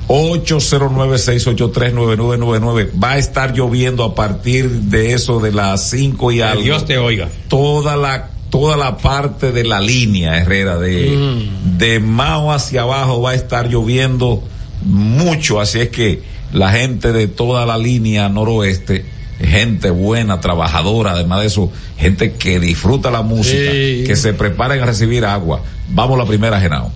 809-683-9999. 0.06 2.90
Va 3.02 3.12
a 3.12 3.18
estar 3.18 3.52
lloviendo 3.52 4.04
a 4.04 4.14
partir 4.14 4.68
de 4.70 5.12
eso 5.12 5.40
de 5.40 5.52
las 5.52 5.90
5 5.90 6.32
y 6.32 6.36
Que 6.36 6.44
algo. 6.44 6.62
Dios 6.62 6.86
te 6.86 6.98
oiga. 6.98 7.28
Toda 7.48 7.96
la 7.96 8.30
toda 8.50 8.76
la 8.76 8.96
parte 8.98 9.52
de 9.52 9.64
la 9.64 9.80
línea 9.80 10.36
Herrera 10.38 10.76
de 10.76 11.10
Mm. 11.16 11.78
de 11.78 12.00
Mao 12.00 12.52
hacia 12.52 12.82
abajo 12.82 13.22
va 13.22 13.30
a 13.30 13.34
estar 13.34 13.68
lloviendo 13.68 14.42
mucho, 14.84 15.60
así 15.60 15.80
es 15.80 15.88
que 15.90 16.22
la 16.52 16.70
gente 16.70 17.12
de 17.12 17.28
toda 17.28 17.64
la 17.66 17.78
línea 17.78 18.28
noroeste, 18.28 19.04
gente 19.40 19.90
buena, 19.90 20.40
trabajadora, 20.40 21.12
además 21.12 21.40
de 21.40 21.46
eso, 21.46 21.72
gente 21.96 22.32
que 22.34 22.58
disfruta 22.60 23.10
la 23.10 23.22
música, 23.22 23.70
Sí. 23.72 24.04
que 24.06 24.16
se 24.16 24.32
preparen 24.34 24.82
a 24.82 24.86
recibir 24.86 25.24
agua. 25.24 25.62
Vamos 25.90 26.16
a 26.16 26.22
la 26.24 26.28
primera, 26.28 26.60
Genao. 26.60 26.90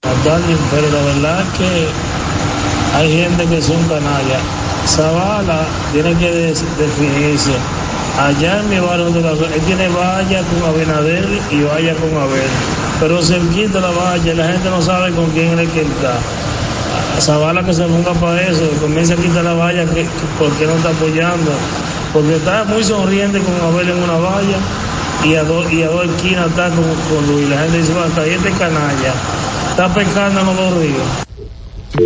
Pero 0.00 0.90
la 0.90 1.02
verdad 1.02 1.40
es 1.42 1.58
que 1.58 1.86
hay 2.96 3.12
gente 3.24 3.46
que 3.46 3.62
son 3.62 3.82
canallas. 3.88 4.40
Zavala 4.86 5.66
tiene 5.92 6.14
que 6.18 6.30
definirse. 6.78 7.52
Allá 8.18 8.60
en 8.60 8.68
mi 8.68 8.78
barrio 8.78 9.10
de 9.10 9.20
la 9.22 9.30
él 9.32 9.60
tiene 9.66 9.88
valla 9.88 10.42
con 10.42 10.68
Abinader 10.68 11.26
y 11.50 11.62
valla 11.62 11.94
con 11.94 12.14
Abel. 12.20 12.48
Pero 13.00 13.22
cerquita 13.22 13.80
la 13.80 13.90
valla, 13.90 14.34
la 14.34 14.46
gente 14.48 14.68
no 14.70 14.82
sabe 14.82 15.12
con 15.12 15.26
quién 15.30 15.58
es 15.58 15.68
que 15.70 15.80
está. 15.82 16.18
Zavala 17.20 17.62
que 17.64 17.72
se 17.72 17.84
ponga 17.84 18.12
para 18.14 18.40
eso, 18.42 18.68
comienza 18.80 19.14
a 19.14 19.16
quitar 19.16 19.44
la 19.44 19.54
valla 19.54 19.84
que, 19.86 20.02
que- 20.02 20.08
porque 20.38 20.66
no 20.66 20.74
está 20.74 20.90
apoyando, 20.90 21.52
porque 22.12 22.36
está 22.36 22.64
muy 22.64 22.84
sonriente 22.84 23.40
con 23.40 23.54
Abel 23.74 23.88
en 23.90 24.02
una 24.02 24.14
valla 24.18 24.56
y 25.24 25.34
a 25.36 25.44
dos 25.44 25.70
y 25.72 25.82
a 25.82 25.88
dos 25.88 26.04
esquinas 26.06 26.48
está 26.48 26.68
con, 26.68 26.84
con 26.84 27.26
Luis. 27.26 27.48
La 27.48 27.58
gente 27.60 27.78
dice, 27.78 27.92
bueno, 27.92 28.26
y 28.26 28.30
este 28.30 28.50
canalla 28.52 29.12
está 29.70 29.88
pescando 29.94 30.40
en 30.40 30.46
los 30.46 30.56
dos 30.56 30.74
ríos. 30.78 31.02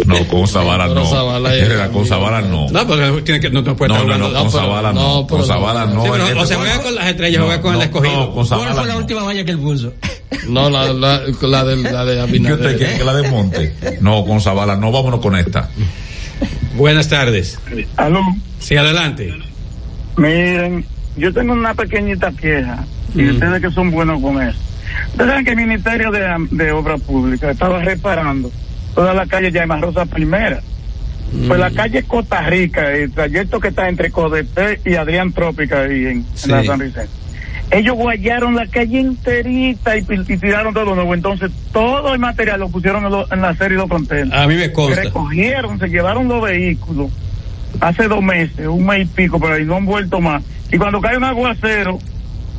No, 0.07 0.27
con 0.27 0.49
Zavala 0.49 0.89
no. 0.89 1.05
Zavala 1.07 1.89
con 1.93 2.05
Zavala 2.07 2.41
no. 2.43 2.69
No, 2.71 2.87
porque 2.87 3.23
tiene 3.25 3.41
que, 3.41 3.51
no, 3.51 3.63
no 3.63 3.77
puede 3.77 3.91
No, 3.95 4.01
estar 4.03 4.19
no, 4.19 4.29
no, 4.29 4.39
con 4.41 4.51
Zavala 4.51 4.93
no. 4.93 5.27
Con 5.29 5.45
Zavala 5.45 5.87
no. 5.87 6.03
O 6.03 6.17
este 6.17 6.47
se 6.47 6.55
juega 6.57 6.83
con 6.83 6.95
las 6.95 7.07
estrellas, 7.07 7.39
No, 7.41 7.47
juega 7.47 7.63
con 7.63 7.73
el 7.73 7.79
no, 7.79 7.85
escogido. 7.85 8.17
no, 8.17 8.35
con 8.35 8.47
Zavala 8.47 8.67
¿Cuál 8.73 8.79
fue 8.79 8.87
la 8.89 8.95
no. 8.95 8.99
última 9.01 9.23
valla 9.23 9.45
que 9.45 9.51
él 9.53 9.59
puso? 9.59 9.93
No, 10.49 10.71
la, 10.71 10.93
la, 10.93 11.23
la 11.41 11.65
de, 11.65 11.77
la 11.77 12.05
de 12.05 12.15
¿Qué 12.15 12.21
Abinader. 12.21 12.59
usted 12.61 12.79
quiere 12.79 12.99
que 12.99 13.05
la 13.05 13.15
desmonte? 13.15 13.75
No, 14.01 14.25
con 14.25 14.41
Zavala 14.41 14.77
no. 14.77 14.93
Vámonos 14.93 15.21
con 15.21 15.35
esta. 15.37 15.69
Buenas 16.77 17.09
tardes. 17.09 17.59
Aló, 17.97 18.21
Sí, 18.61 18.77
adelante. 18.77 19.33
miren, 20.17 20.85
yo 21.17 21.33
tengo 21.33 21.53
una 21.53 21.75
pequeñita 21.75 22.31
queja 22.33 22.85
y 23.15 23.29
ustedes 23.31 23.61
que 23.63 23.71
son 23.71 23.91
buenos 23.91 24.21
con 24.21 24.41
eso. 24.43 24.59
Ustedes 25.13 25.31
saben 25.31 25.45
que 25.45 25.51
el 25.53 25.57
Ministerio 25.57 26.11
de, 26.11 26.47
de 26.51 26.73
Obras 26.73 27.01
Públicas 27.01 27.51
estaba 27.53 27.81
reparando 27.83 28.51
toda 28.97 29.15
la 29.15 29.27
calle 29.27 29.53
Llamas 29.53 29.81
Rosa 29.81 30.05
Primera. 30.07 30.61
Pues 31.47 31.59
la 31.61 31.71
calle 31.71 32.03
Costa 32.05 32.41
Rica, 32.43 32.93
el 32.93 33.13
trayecto 33.13 33.61
que 33.61 33.69
está 33.69 33.89
entre 33.89 34.11
Codete 34.11 34.81
y 34.85 34.95
Adrián 34.95 35.33
Trópica 35.33 35.83
ahí 35.83 36.07
en, 36.07 36.25
en 36.45 36.51
la. 36.51 36.65
San 36.65 36.79
Vicente. 36.81 37.09
Ellos 37.73 37.97
guayaron 37.97 38.55
la 38.55 38.67
calle 38.69 39.01
enterita 39.01 39.97
y, 39.97 40.03
tiraron 40.03 40.73
todo 40.73 40.95
nuevo. 40.95 41.15
Entonces, 41.15 41.51
todo 41.73 42.13
el 42.15 42.21
material 42.21 42.61
lo 42.61 42.69
pusieron 42.69 43.05
en, 43.05 43.11
lo- 43.11 43.31
en 43.33 43.41
la 43.43 43.57
serie 43.57 43.77
de 43.77 43.89
contenedores. 43.89 44.41
A 44.41 44.47
mí 44.47 44.55
me 44.55 44.73
consta. 44.73 45.03
Recogieron, 45.03 45.79
se 45.81 45.89
llevaron 45.89 46.29
los 46.29 46.41
vehículos 46.43 47.11
hace 47.81 48.07
dos 48.07 48.23
meses, 48.23 48.67
un 48.69 48.87
mes 48.87 49.03
y 49.03 49.05
pico, 49.07 49.41
pero 49.41 49.55
ahí 49.55 49.65
no 49.65 49.77
han 49.77 49.85
vuelto 49.85 50.21
más. 50.21 50.43
Y 50.73 50.79
cuando 50.79 51.01
cae 51.01 51.17
un 51.17 51.25
aguacero, 51.25 51.99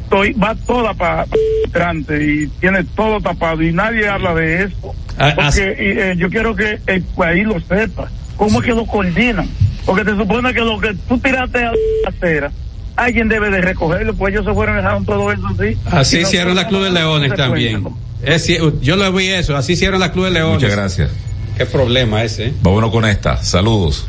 estoy- 0.04 0.34
va 0.34 0.54
toda 0.56 0.94
para 0.94 1.26
adelante 1.74 2.22
y 2.24 2.48
tiene 2.60 2.84
todo 2.84 3.22
tapado 3.22 3.64
y 3.64 3.72
nadie 3.72 4.10
habla 4.10 4.36
de 4.36 4.64
eso. 4.66 4.94
Ah, 5.18 5.32
Porque 5.36 5.48
así- 5.48 5.62
y, 5.62 6.00
eh, 6.00 6.16
yo 6.18 6.30
quiero 6.30 6.56
que 6.56 6.80
el 6.88 7.02
país 7.04 7.46
lo 7.46 7.60
sepa. 7.62 8.10
¿Cómo 8.36 8.60
es 8.60 8.66
que 8.66 8.74
lo 8.74 8.86
coordinan? 8.86 9.50
Porque 9.86 10.04
se 10.04 10.16
supone 10.16 10.54
que 10.54 10.60
lo 10.62 10.80
que 10.80 10.94
tú 11.08 11.18
tiraste 11.20 11.60
a 11.64 11.72
la 11.72 12.10
acera, 12.10 12.52
alguien 12.96 13.28
debe 13.30 13.50
de 13.50 13.62
recogerlo, 13.62 14.14
pues 14.14 14.34
ellos 14.34 14.46
se 14.46 14.54
fueron 14.54 14.76
y 14.76 14.78
dejaron 14.78 15.06
todo 15.06 15.32
eso 15.32 15.42
así. 15.48 15.78
Así 15.86 16.20
hicieron 16.20 16.56
la 16.56 16.68
Club 16.68 16.84
de 16.84 16.92
Leones 16.92 17.34
también. 17.36 17.88
Es 18.22 18.48
cier- 18.48 18.80
yo 18.82 18.96
lo 18.96 19.12
vi 19.12 19.28
eso, 19.30 19.56
así 19.56 19.74
hicieron 19.74 20.00
la 20.00 20.12
Club 20.12 20.26
de 20.26 20.32
Leones. 20.32 20.62
Muchas 20.62 20.76
gracias. 20.76 21.10
Qué 21.58 21.66
problema 21.66 22.24
ese. 22.24 22.48
¿eh? 22.48 22.54
Vámonos 22.62 22.92
con 22.92 23.06
esta. 23.06 23.38
Saludos. 23.44 24.08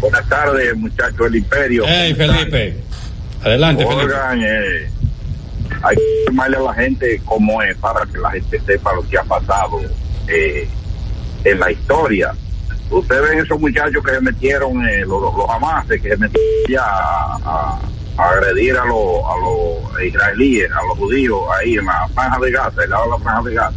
Buenas 0.00 0.26
tardes, 0.28 0.74
muchachos 0.76 1.18
del 1.18 1.36
Imperio. 1.36 1.84
Hey, 1.86 2.14
Felipe. 2.14 2.76
Adelante, 3.44 3.84
Felipe. 3.84 4.04
Oigan, 4.04 4.40
eh, 4.42 4.90
hay 5.82 5.96
que 5.96 6.02
informarle 6.20 6.56
a 6.56 6.60
la 6.60 6.74
gente 6.74 7.20
cómo 7.24 7.62
es 7.62 7.76
para 7.78 8.06
que 8.06 8.18
la 8.18 8.30
gente 8.30 8.60
sepa 8.64 8.94
lo 8.94 9.06
que 9.08 9.18
ha 9.18 9.24
pasado 9.24 9.80
eh, 10.28 10.68
en 11.44 11.60
la 11.60 11.70
historia. 11.70 12.32
Ustedes 12.90 13.22
ven 13.22 13.38
esos 13.40 13.60
muchachos 13.60 14.02
que 14.04 14.12
se 14.12 14.20
metieron, 14.20 14.86
eh, 14.86 15.00
los, 15.00 15.20
los 15.20 15.50
amases, 15.50 16.00
que 16.00 16.08
se 16.10 16.16
metieron 16.16 16.64
ya 16.68 16.84
a, 16.84 17.78
agredir 18.16 18.76
a 18.76 18.84
los, 18.84 19.22
a 19.24 19.36
los 19.38 20.02
israelíes, 20.02 20.70
a 20.72 20.82
los 20.88 20.98
judíos 20.98 21.40
ahí 21.58 21.74
en 21.74 21.84
la 21.84 22.08
franja 22.14 22.38
de 22.40 22.50
Gaza, 22.50 22.82
el 22.82 22.90
lado 22.90 23.04
de 23.04 23.10
la 23.10 23.18
franja 23.18 23.42
de 23.48 23.54
Gaza. 23.54 23.76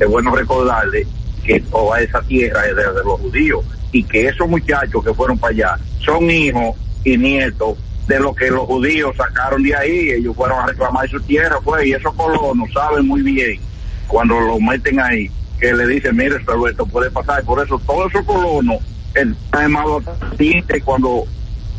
Es 0.00 0.08
bueno 0.08 0.34
recordarle 0.34 1.06
que 1.44 1.60
toda 1.60 2.00
esa 2.00 2.20
tierra 2.22 2.66
es 2.66 2.74
de, 2.74 2.82
de 2.82 3.04
los 3.04 3.20
judíos 3.20 3.64
y 3.92 4.02
que 4.02 4.28
esos 4.28 4.48
muchachos 4.48 5.04
que 5.04 5.14
fueron 5.14 5.38
para 5.38 5.52
allá 5.52 5.78
son 6.04 6.30
hijos 6.30 6.76
y 7.04 7.16
nietos 7.16 7.78
de 8.06 8.20
lo 8.20 8.34
que 8.34 8.50
los 8.50 8.66
judíos 8.66 9.16
sacaron 9.16 9.62
de 9.62 9.74
ahí, 9.74 10.10
ellos 10.10 10.34
fueron 10.36 10.60
a 10.60 10.66
reclamar 10.66 11.08
su 11.08 11.20
tierra, 11.20 11.58
pues, 11.62 11.86
y 11.86 11.92
esos 11.92 12.14
colonos 12.14 12.72
saben 12.72 13.06
muy 13.06 13.22
bien 13.22 13.60
cuando 14.06 14.38
lo 14.38 14.60
meten 14.60 15.00
ahí, 15.00 15.30
que 15.58 15.72
le 15.72 15.86
dicen, 15.86 16.16
mire, 16.16 16.36
esto, 16.36 16.68
esto 16.68 16.86
puede 16.86 17.10
pasar, 17.10 17.42
por 17.44 17.64
eso 17.64 17.80
todos 17.86 18.10
esos 18.12 18.24
colonos 18.24 18.76
están 19.14 19.72
conscientes 19.72 20.82
cuando, 20.84 21.24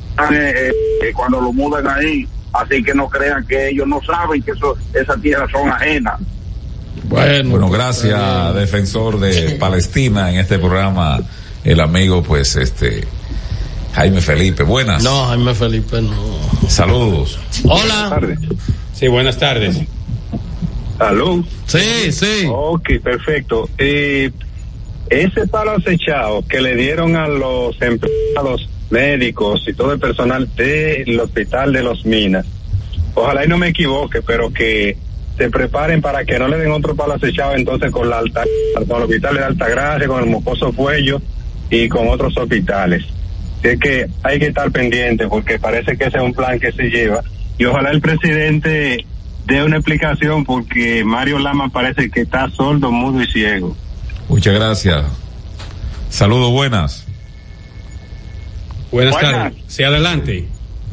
están, 0.09 0.33
eh, 0.33 0.69
eh, 0.69 1.13
cuando 1.15 1.41
lo 1.41 1.53
mudan 1.53 1.87
ahí, 1.87 2.27
así 2.53 2.83
que 2.83 2.93
no 2.93 3.07
crean 3.07 3.45
que 3.45 3.69
ellos 3.69 3.87
no 3.87 4.01
saben 4.03 4.41
que 4.41 4.51
eso, 4.51 4.75
esas 4.93 5.21
tierras 5.21 5.49
son 5.51 5.69
ajenas. 5.69 6.19
Bueno, 7.03 7.51
Bueno, 7.51 7.69
gracias, 7.69 8.55
defensor 8.55 9.19
de 9.19 9.55
Palestina 9.59 10.31
en 10.31 10.39
este 10.39 10.59
programa, 10.59 11.19
el 11.63 11.79
amigo, 11.79 12.23
pues, 12.23 12.55
este, 12.55 13.07
Jaime 13.93 14.21
Felipe. 14.21 14.63
Buenas. 14.63 15.03
No, 15.03 15.25
Jaime 15.25 15.55
Felipe 15.55 16.01
no. 16.01 16.13
Saludos. 16.67 17.39
Hola. 17.63 18.19
Sí, 18.93 19.07
buenas 19.07 19.37
tardes. 19.37 19.77
¿Aló? 20.99 21.43
Sí, 21.65 22.11
sí. 22.11 22.47
Ok, 22.49 22.89
perfecto. 23.03 23.69
Eh, 23.77 24.31
ese 25.09 25.47
palo 25.47 25.71
acechado 25.71 26.43
que 26.47 26.59
le 26.59 26.75
dieron 26.75 27.15
a 27.15 27.27
los 27.27 27.79
empleados 27.81 28.69
médicos 28.89 29.63
y 29.67 29.73
todo 29.73 29.93
el 29.93 29.99
personal 29.99 30.53
del 30.55 31.19
hospital 31.19 31.71
de 31.73 31.83
los 31.83 32.05
Minas, 32.05 32.45
ojalá 33.13 33.45
y 33.45 33.47
no 33.47 33.57
me 33.57 33.69
equivoque, 33.69 34.21
pero 34.21 34.51
que 34.51 34.97
se 35.37 35.49
preparen 35.49 36.01
para 36.01 36.25
que 36.25 36.39
no 36.39 36.47
le 36.47 36.57
den 36.57 36.71
otro 36.71 36.95
palo 36.95 37.13
acechado 37.13 37.53
entonces 37.55 37.91
con 37.91 38.09
la 38.09 38.17
alta, 38.17 38.43
con 38.87 38.97
el 38.97 39.03
hospital 39.03 39.35
de 39.35 39.43
Altagracia, 39.43 40.07
con 40.07 40.23
el 40.23 40.29
Mocoso 40.29 40.73
Cuello 40.73 41.21
y 41.69 41.87
con 41.89 42.07
otros 42.07 42.35
hospitales. 42.37 43.03
Así 43.59 43.69
es 43.69 43.79
que 43.79 44.07
hay 44.23 44.39
que 44.39 44.47
estar 44.47 44.71
pendiente 44.71 45.27
porque 45.27 45.59
parece 45.59 45.95
que 45.95 46.05
ese 46.05 46.17
es 46.17 46.23
un 46.23 46.33
plan 46.33 46.59
que 46.59 46.71
se 46.71 46.89
lleva 46.89 47.23
y 47.57 47.65
ojalá 47.65 47.91
el 47.91 48.01
presidente 48.01 49.05
dé 49.47 49.63
una 49.63 49.77
explicación 49.77 50.43
porque 50.45 51.03
Mario 51.03 51.39
Lama 51.39 51.69
parece 51.69 52.09
que 52.11 52.21
está 52.21 52.49
sordo, 52.51 52.91
mudo 52.91 53.21
y 53.23 53.27
ciego. 53.27 53.75
Muchas 54.29 54.53
gracias. 54.53 55.03
Saludos, 56.09 56.51
buenas. 56.51 57.05
Buenas, 58.91 59.13
Buenas. 59.13 59.31
tardes. 59.31 59.57
Sí, 59.67 59.83
adelante. 59.83 60.47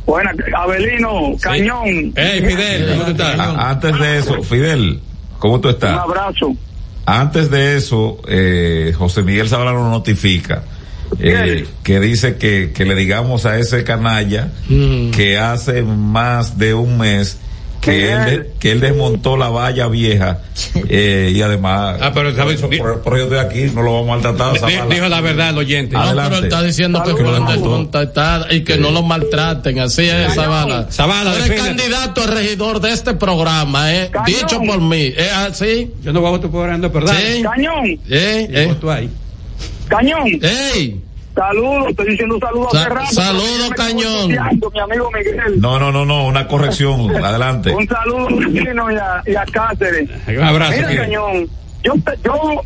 Bueno, 0.06 0.30
Abelino, 0.56 1.36
Cañón. 1.40 2.12
Hey, 2.16 2.42
Fidel, 2.46 2.88
¿cómo 2.90 3.04
tú 3.04 3.10
estás? 3.12 3.38
A- 3.38 3.70
antes 3.70 3.98
de 3.98 4.18
eso, 4.18 4.42
Fidel, 4.42 5.00
¿cómo 5.38 5.60
tú 5.60 5.68
Un 5.68 5.74
estás? 5.74 5.98
abrazo. 5.98 6.54
Antes 7.06 7.50
de 7.50 7.76
eso, 7.76 8.18
eh, 8.28 8.92
José 8.96 9.22
Miguel 9.22 9.48
Zavala 9.48 9.72
nos 9.72 9.90
notifica 9.90 10.64
eh, 11.18 11.66
que 11.82 12.00
dice 12.00 12.36
que, 12.36 12.72
que 12.74 12.84
le 12.84 12.94
digamos 12.94 13.44
a 13.46 13.58
ese 13.58 13.84
canalla 13.84 14.48
que 14.68 15.38
hace 15.38 15.82
más 15.82 16.58
de 16.58 16.74
un 16.74 16.98
mes 16.98 17.38
que 17.84 18.12
él, 18.12 18.24
de- 18.24 18.50
que 18.58 18.72
él 18.72 18.80
desmontó 18.80 19.36
la 19.36 19.48
valla 19.48 19.88
vieja 19.88 20.38
eh, 20.88 21.32
y 21.34 21.42
además 21.42 21.98
Ah, 22.00 22.10
pero, 22.14 22.34
¿sabes? 22.34 22.60
por, 22.60 22.72
eso- 22.74 22.82
por- 22.82 23.02
por 23.02 23.14
ello 23.14 23.24
estoy 23.24 23.38
aquí, 23.38 23.72
no 23.74 23.82
lo 23.82 23.92
vamos 24.02 24.08
a 24.08 24.30
maltratar. 24.30 24.52
Di- 24.54 24.58
Zavala. 24.74 24.94
Dijo 24.94 25.08
la 25.08 25.20
verdad 25.20 25.50
el 25.50 25.58
oyente. 25.58 25.94
No, 25.96 26.02
pero 26.14 26.36
está 26.44 26.62
diciendo 26.62 27.02
que 27.02 27.10
fueron 27.12 27.46
descontactadas 27.46 28.52
y 28.52 28.62
que 28.64 28.76
no 28.78 28.90
lo 28.90 29.02
maltraten. 29.02 29.78
Así 29.80 30.08
es, 30.08 30.34
Zavala. 30.34 30.88
Zavala, 30.90 31.32
Tú 31.34 31.44
eres 31.44 31.60
candidato 31.62 32.22
a 32.22 32.26
regidor 32.26 32.80
de 32.80 32.92
este 32.92 33.14
programa, 33.14 33.92
¿eh? 33.94 34.10
Dicho 34.26 34.60
por 34.60 34.80
mí. 34.80 35.12
¿Es 35.16 35.32
así? 35.32 35.90
Yo 36.02 36.12
no 36.12 36.20
voy 36.20 36.28
a 36.28 36.32
votar 36.32 36.50
por 36.50 36.62
Orlando, 36.64 36.90
¿verdad? 36.90 37.14
Sí. 37.18 37.42
Cañón, 37.42 37.98
¿Eh? 38.08 38.48
Yo 38.50 38.58
¿Eh? 38.60 38.66
voto 38.66 38.90
ahí. 38.90 39.10
Cañón. 39.88 40.24
¡Ey! 40.74 41.00
Saludos, 41.34 41.86
estoy 41.90 42.06
diciendo 42.10 42.38
saludos 42.38 42.68
Sa- 42.72 42.80
hace 42.82 42.88
rato. 42.90 43.06
saludo, 43.12 43.42
pero 43.44 43.58
yo 43.58 43.68
me 43.68 43.76
Cañón. 43.76 44.28
Mi 44.72 44.80
amigo 44.80 45.10
Miguel. 45.10 45.60
No, 45.60 45.78
no, 45.80 45.90
no, 45.90 46.04
no, 46.04 46.26
una 46.26 46.46
corrección. 46.46 47.14
Adelante. 47.24 47.72
Un 47.74 47.88
saludo 47.88 48.28
a 48.28 48.92
y 48.92 48.96
a, 48.96 49.22
y 49.26 49.34
a 49.34 49.44
Cáceres. 49.46 50.08
Un 50.28 50.42
abrazo, 50.44 50.72
Mira. 50.88 51.02
Cañón, 51.02 51.48
yo, 51.82 51.92
yo 52.24 52.60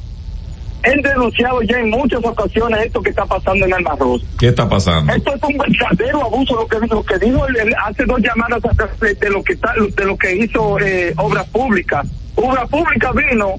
he 0.85 1.03
denunciado 1.03 1.63
ya 1.63 1.79
en 1.79 1.91
muchas 1.91 2.23
ocasiones 2.25 2.81
esto 2.87 3.01
que 3.03 3.11
está 3.11 3.25
pasando 3.25 3.65
en 3.67 3.73
Alma 3.75 3.93
Rosa. 3.99 4.25
¿Qué 4.39 4.49
está 4.49 4.69
pasando? 4.69 5.13
Esto 5.15 5.35
es 5.35 5.43
un 5.43 5.59
verdadero 5.59 6.25
abuso 6.25 6.55
lo 6.55 6.67
que 6.69 6.87
lo 6.87 7.03
que 7.03 7.19
dijo 7.19 7.47
el- 7.47 7.57
el- 7.57 7.75
hace 7.85 8.05
dos 8.05 8.21
llamadas 8.21 8.61
de, 9.01 9.31
lo 9.31 9.43
que 9.43 9.55
está 9.55 9.73
de 9.97 10.05
lo 10.05 10.17
que 10.17 10.37
hizo 10.37 10.79
eh, 10.81 11.13
obras 11.17 11.47
públicas 11.49 12.07
obra 12.37 12.65
pública 12.67 13.11
vino 13.13 13.55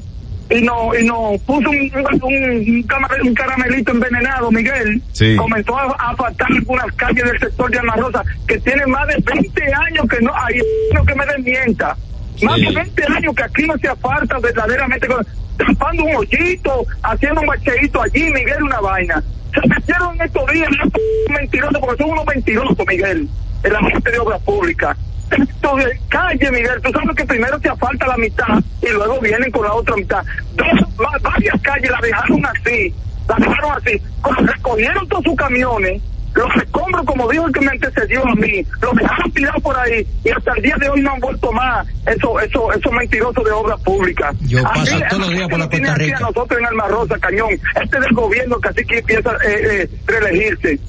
y 0.50 0.62
no 0.62 0.96
y 0.96 1.06
nos 1.06 1.40
puso 1.42 1.70
un, 1.70 1.92
un, 2.24 2.86
un 3.24 3.34
caramelito 3.36 3.92
envenenado 3.92 4.52
Miguel. 4.52 5.02
Sí. 5.12 5.36
comenzó 5.36 5.78
a, 5.78 5.96
a 6.00 6.16
faltar 6.16 6.48
algunas 6.52 6.92
calles 6.96 7.24
del 7.24 7.40
sector 7.40 7.70
de 7.70 7.80
Rosa 7.80 8.24
que 8.48 8.58
tiene 8.60 8.86
más 8.88 9.08
de 9.08 9.16
20 9.24 9.74
años 9.74 10.06
que 10.10 10.22
no 10.22 10.32
hay 10.36 10.60
uno 10.92 11.06
que 11.06 11.16
me 11.16 11.26
desmienta. 11.26 11.96
Más 12.42 12.60
de 12.60 12.72
20 12.72 13.04
años 13.16 13.36
que 13.36 13.44
aquí 13.44 13.64
no 13.68 13.78
se 13.78 13.90
aparta 13.90 14.40
verdaderamente 14.40 15.08
tapando 15.58 16.04
un 16.06 16.16
hoyito 16.16 16.86
haciendo 17.04 17.42
un 17.42 17.48
bacheíto 17.48 18.02
allí 18.02 18.32
Miguel 18.32 18.64
una 18.64 18.80
vaina. 18.80 19.24
Se 19.54 19.68
metieron 19.68 20.16
en 20.16 20.22
estos 20.22 20.52
días 20.52 20.70
no 20.72 21.34
mentirosos 21.34 21.80
porque 21.80 22.04
son 22.04 22.12
unos 22.12 22.26
mentirosos 22.26 22.88
Miguel 22.88 23.28
en 23.64 23.74
la 23.74 23.80
gente 23.82 24.12
de 24.12 24.20
obras 24.20 24.42
públicas 24.42 24.98
entonces, 25.32 26.00
calle, 26.10 26.52
Miguel, 26.52 26.82
tú 26.84 26.92
sabes 26.92 27.16
que 27.16 27.26
primero 27.26 27.60
te 27.60 27.76
falta 27.76 28.08
la 28.08 28.18
mitad 28.18 28.60
y 28.82 28.90
luego 28.90 29.20
vienen 29.20 29.52
con 29.52 29.64
la 29.66 29.74
otra 29.74 29.96
mitad. 29.96 30.24
Dos, 30.56 30.68
va- 31.00 31.18
varias 31.22 31.62
calles 31.62 31.90
la 31.92 32.00
dejaron 32.02 32.46
así 32.46 32.94
la 33.28 33.36
dejaron 33.36 33.72
así. 33.74 34.02
Cuando 34.24 34.52
recogieron 34.54 35.08
todos 35.08 35.24
sus 35.24 35.36
camiones, 35.36 36.02
los 36.34 36.56
escombros, 36.64 37.06
como 37.06 37.30
dijo 37.30 37.46
el 37.46 37.54
que 37.54 37.62
me 37.62 37.68
antecedió 37.72 38.28
a 38.28 38.34
mí, 38.36 38.66
los 38.82 38.96
dejaron 38.96 39.32
tirados 39.32 39.62
por 39.62 39.78
ahí 39.78 40.06
y 40.24 40.30
hasta 40.32 40.54
el 40.54 40.64
día 40.64 40.76
de 40.80 40.90
hoy 40.90 41.02
no 41.02 41.12
han 41.14 41.20
vuelto 41.20 41.52
más 41.52 41.88
eso, 42.08 42.40
eso, 42.40 42.74
esos 42.74 42.92
mentirosos 42.92 43.44
de 43.44 43.52
obras 43.52 43.80
públicas. 43.82 44.36
Yo 44.42 44.64
paso 44.64 44.98
todos 45.10 45.22
los 45.28 45.30
días 45.32 45.48
por 45.50 45.60
la 45.60 45.70
Costa 45.70 45.96
Rica. 45.96 46.18
a 46.18 46.22
nosotros 46.22 46.60
en 46.60 46.66
Alma 46.66 46.88
Rosa, 46.88 47.20
Cañón, 47.20 47.50
este 47.84 48.00
del 48.00 48.14
gobierno 48.14 48.60
que 48.60 48.70
así 48.70 48.86
que 48.86 48.98
empieza 48.98 49.30
a 49.30 49.34
eh, 49.48 49.82
eh, 49.84 49.90
reelegirse. 50.08 50.80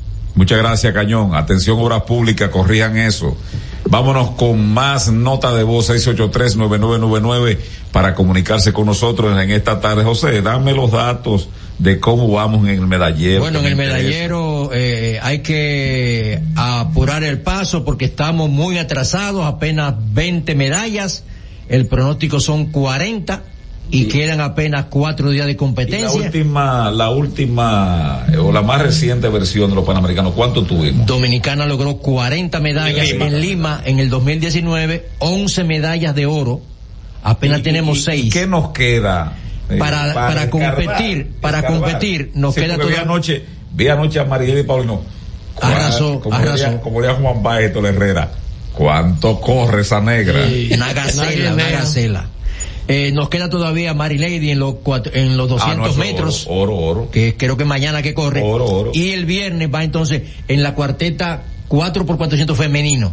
Muchas 0.41 0.57
gracias, 0.57 0.95
Cañón. 0.95 1.35
Atención, 1.35 1.79
Obras 1.79 2.05
Públicas, 2.05 2.49
corrijan 2.49 2.97
eso. 2.97 3.37
Vámonos 3.85 4.31
con 4.31 4.73
más 4.73 5.13
nota 5.13 5.53
de 5.53 5.65
voz 5.65 5.91
683-9999 5.91 7.59
para 7.93 8.15
comunicarse 8.15 8.73
con 8.73 8.87
nosotros 8.87 9.39
en 9.39 9.51
esta 9.51 9.83
tarde. 9.83 10.03
José, 10.03 10.41
dame 10.41 10.73
los 10.73 10.93
datos 10.93 11.51
de 11.79 12.01
cómo 12.01 12.27
vamos 12.27 12.67
en 12.67 12.71
el 12.71 12.87
medallero. 12.87 13.41
Bueno, 13.41 13.59
en 13.59 13.67
el 13.67 13.77
medallero 13.77 14.71
eh, 14.73 15.21
hay 15.23 15.41
que 15.41 16.41
apurar 16.57 17.23
el 17.23 17.43
paso 17.43 17.85
porque 17.85 18.07
estamos 18.07 18.49
muy 18.49 18.79
atrasados, 18.79 19.45
apenas 19.45 19.95
20 20.15 20.55
medallas, 20.55 21.23
el 21.69 21.85
pronóstico 21.85 22.41
son 22.41 22.73
40 22.73 23.43
y 23.93 24.05
quedan 24.07 24.41
apenas 24.41 24.87
cuatro 24.89 25.31
días 25.31 25.47
de 25.47 25.53
Y 25.53 25.55
la 25.55 25.59
competencia. 25.59 26.11
última, 26.11 26.91
la 26.91 27.11
última, 27.11 28.25
eh, 28.33 28.37
o 28.37 28.53
la 28.53 28.63
más 28.63 28.81
reciente 28.83 29.29
versión 29.29 29.71
de 29.71 29.77
los 29.77 29.85
Panamericanos, 29.85 30.33
¿cuánto 30.35 30.63
tuvimos? 30.65 31.07
Dominicana 31.07 31.67
logró 31.67 31.97
40 31.97 32.61
medallas 32.61 33.09
En 33.11 33.19
Lima. 33.19 33.27
en 33.27 33.41
Lima 33.41 33.83
en 33.85 33.99
el 33.99 34.11
2019, 34.11 35.09
11 35.19 35.65
medallas 35.65 36.15
de 36.15 36.27
oro, 36.27 36.61
apenas 37.23 37.61
¿Y- 37.61 37.63
tenemos 37.63 37.99
y- 37.99 38.01
y 38.01 38.05
6. 38.05 38.33
¿Qué 38.33 38.47
nos 38.47 38.71
queda? 38.71 39.35
eh, 39.69 39.77
Para- 39.79 40.13
para 40.15 40.43
escarbar, 40.45 40.51
competir, 40.51 41.31
para 41.41 41.59
escarbar? 41.59 41.81
competir, 41.81 42.31
nos 42.35 42.55
Sí, 42.55 42.61
queda 42.61 42.75
porque 42.75 42.89
vi 42.89 42.93
toda- 42.95 43.03
anoche, 43.05 43.45
vi 43.73 43.89
anoche 43.89 44.19
a 44.21 44.25
María 44.25 44.59
y 44.59 44.63
Paulino. 44.65 45.01
Cua- 45.55 45.65
Arrasó, 45.75 46.21
como 46.21 46.35
arrasó. 46.37 46.65
diría- 46.65 46.81
Como 46.81 47.01
diría 47.03 47.17
Juan 47.17 47.43
Baeto 47.43 47.87
Herrera. 47.87 48.31
¿Cuánto 48.73 49.41
corre 49.41 49.83
esa 49.83 50.01
negra? 50.01 50.41
Una 50.75 50.93
gacela, 50.93 51.55
una 51.55 51.69
gacela. 51.71 52.27
Eh, 52.91 53.13
nos 53.13 53.29
queda 53.29 53.49
todavía 53.49 53.95
Mary 53.95 54.19
Lady 54.19 54.51
en 54.51 54.59
los 54.59 54.75
cuatro- 54.83 55.13
en 55.15 55.37
los 55.37 55.49
200 55.49 55.89
Ah, 55.89 55.91
no, 55.97 56.05
metros. 56.05 56.47
Oro, 56.49 56.77
oro. 56.77 57.11
que 57.11 57.37
creo 57.37 57.57
que 57.57 57.65
mañana 57.65 58.03
que 58.03 58.15
corre. 58.15 58.43
Oro, 58.43 58.67
oro. 58.67 58.91
Y 58.95 59.11
el 59.11 59.27
viernes 59.27 59.69
va 59.73 59.85
entonces 59.85 60.23
en 60.49 60.63
la 60.63 60.75
cuarteta 60.75 61.43
4 61.71 62.05
por 62.05 62.17
400 62.19 62.59
femenino. 62.59 63.13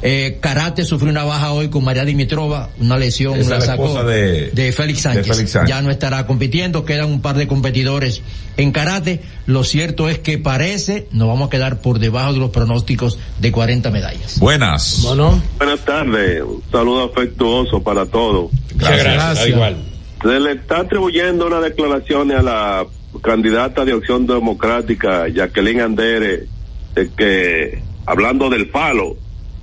Eh, 0.00 0.38
karate 0.40 0.84
sufrió 0.84 1.10
una 1.10 1.24
baja 1.24 1.50
hoy 1.50 1.70
con 1.70 1.82
María 1.82 2.04
Dimitrova, 2.04 2.70
una 2.78 2.96
lesión, 2.96 3.36
Esa 3.40 3.58
la 3.58 3.60
sacó 3.62 4.04
de- 4.04 4.52
Félix 4.72 4.98
de 4.98 5.02
Sánchez. 5.02 5.26
Félix 5.26 5.50
Sánchez. 5.50 5.68
Ya 5.68 5.82
no 5.82 5.90
estará 5.90 6.24
compitiendo, 6.24 6.84
quedan 6.84 7.06
un 7.10 7.20
par 7.20 7.36
de 7.36 7.48
competidores 7.48 8.22
en 8.56 8.70
karate. 8.70 9.22
Lo 9.46 9.64
cierto 9.64 10.08
es 10.08 10.20
que 10.20 10.38
parece 10.38 11.08
nos 11.10 11.26
vamos 11.26 11.48
a 11.48 11.50
quedar 11.50 11.80
por 11.80 11.98
debajo 11.98 12.32
de 12.32 12.38
los 12.38 12.50
pronósticos 12.50 13.18
de 13.40 13.50
40 13.50 13.90
medallas. 13.90 14.38
Buenas. 14.38 15.00
Bueno, 15.02 15.42
Buenas 15.58 15.80
tardes, 15.80 16.42
un 16.42 16.62
saludo 16.70 17.10
afectuoso 17.12 17.82
para 17.82 18.06
todos. 18.06 18.52
Gracias. 18.76 19.02
gracias. 19.14 19.48
igual. 19.48 19.76
Se 20.22 20.38
le 20.38 20.52
está 20.52 20.78
atribuyendo 20.82 21.48
unas 21.48 21.64
declaraciones 21.64 22.38
a 22.38 22.42
la 22.42 22.86
candidata 23.20 23.84
de 23.84 23.94
Opción 23.94 24.28
Democrática, 24.28 25.26
Jacqueline 25.28 25.80
Andere, 25.80 26.46
de 26.94 27.08
que, 27.16 27.82
hablando 28.06 28.48
del 28.50 28.66
falo, 28.70 29.16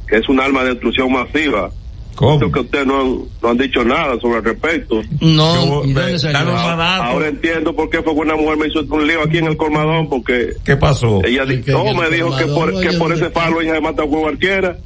que 0.08 0.18
es 0.18 0.30
un 0.30 0.40
arma 0.40 0.64
de 0.64 0.70
destrucción 0.72 1.12
masiva. 1.12 1.70
¿Cómo? 2.16 2.40
Creo 2.40 2.52
que 2.52 2.60
ustedes 2.62 2.88
no 2.88 3.00
han, 3.02 3.18
no 3.44 3.50
han 3.50 3.58
dicho 3.60 3.84
nada 3.84 4.20
sobre 4.20 4.40
el 4.40 4.44
respecto. 4.46 5.02
no, 5.22 5.84
¿Y 5.86 5.94
dónde 5.94 6.18
salió? 6.18 6.40
Danos 6.40 6.54
más 6.56 6.78
datos. 6.78 7.06
Ahora 7.08 7.28
entiendo 7.28 7.76
por 7.76 7.90
qué 7.92 8.02
fue 8.02 8.14
que 8.16 8.20
una 8.22 8.36
mujer 8.36 8.58
me 8.58 8.68
hizo 8.68 8.80
un 8.90 9.06
lío 9.08 9.22
aquí 9.22 9.38
en 9.38 9.46
el 9.46 9.56
colmadón, 9.58 10.10
porque 10.10 10.54
¿Qué 10.66 10.76
pasó? 10.78 11.22
ella 11.24 11.44
¿Y 11.44 11.58
di- 11.58 11.62
qué- 11.62 11.72
no, 11.74 11.84
me 11.94 12.10
dijo 12.10 12.36
que 12.36 12.46
por, 12.48 12.72
que 12.82 12.90
por 12.94 13.10
¿dónde 13.10 13.16
ese 13.26 13.30
falo 13.30 13.62
ella 13.62 13.76
se 13.76 13.82
mata 13.82 14.02
con 14.04 14.22
cualquiera. 14.22 14.78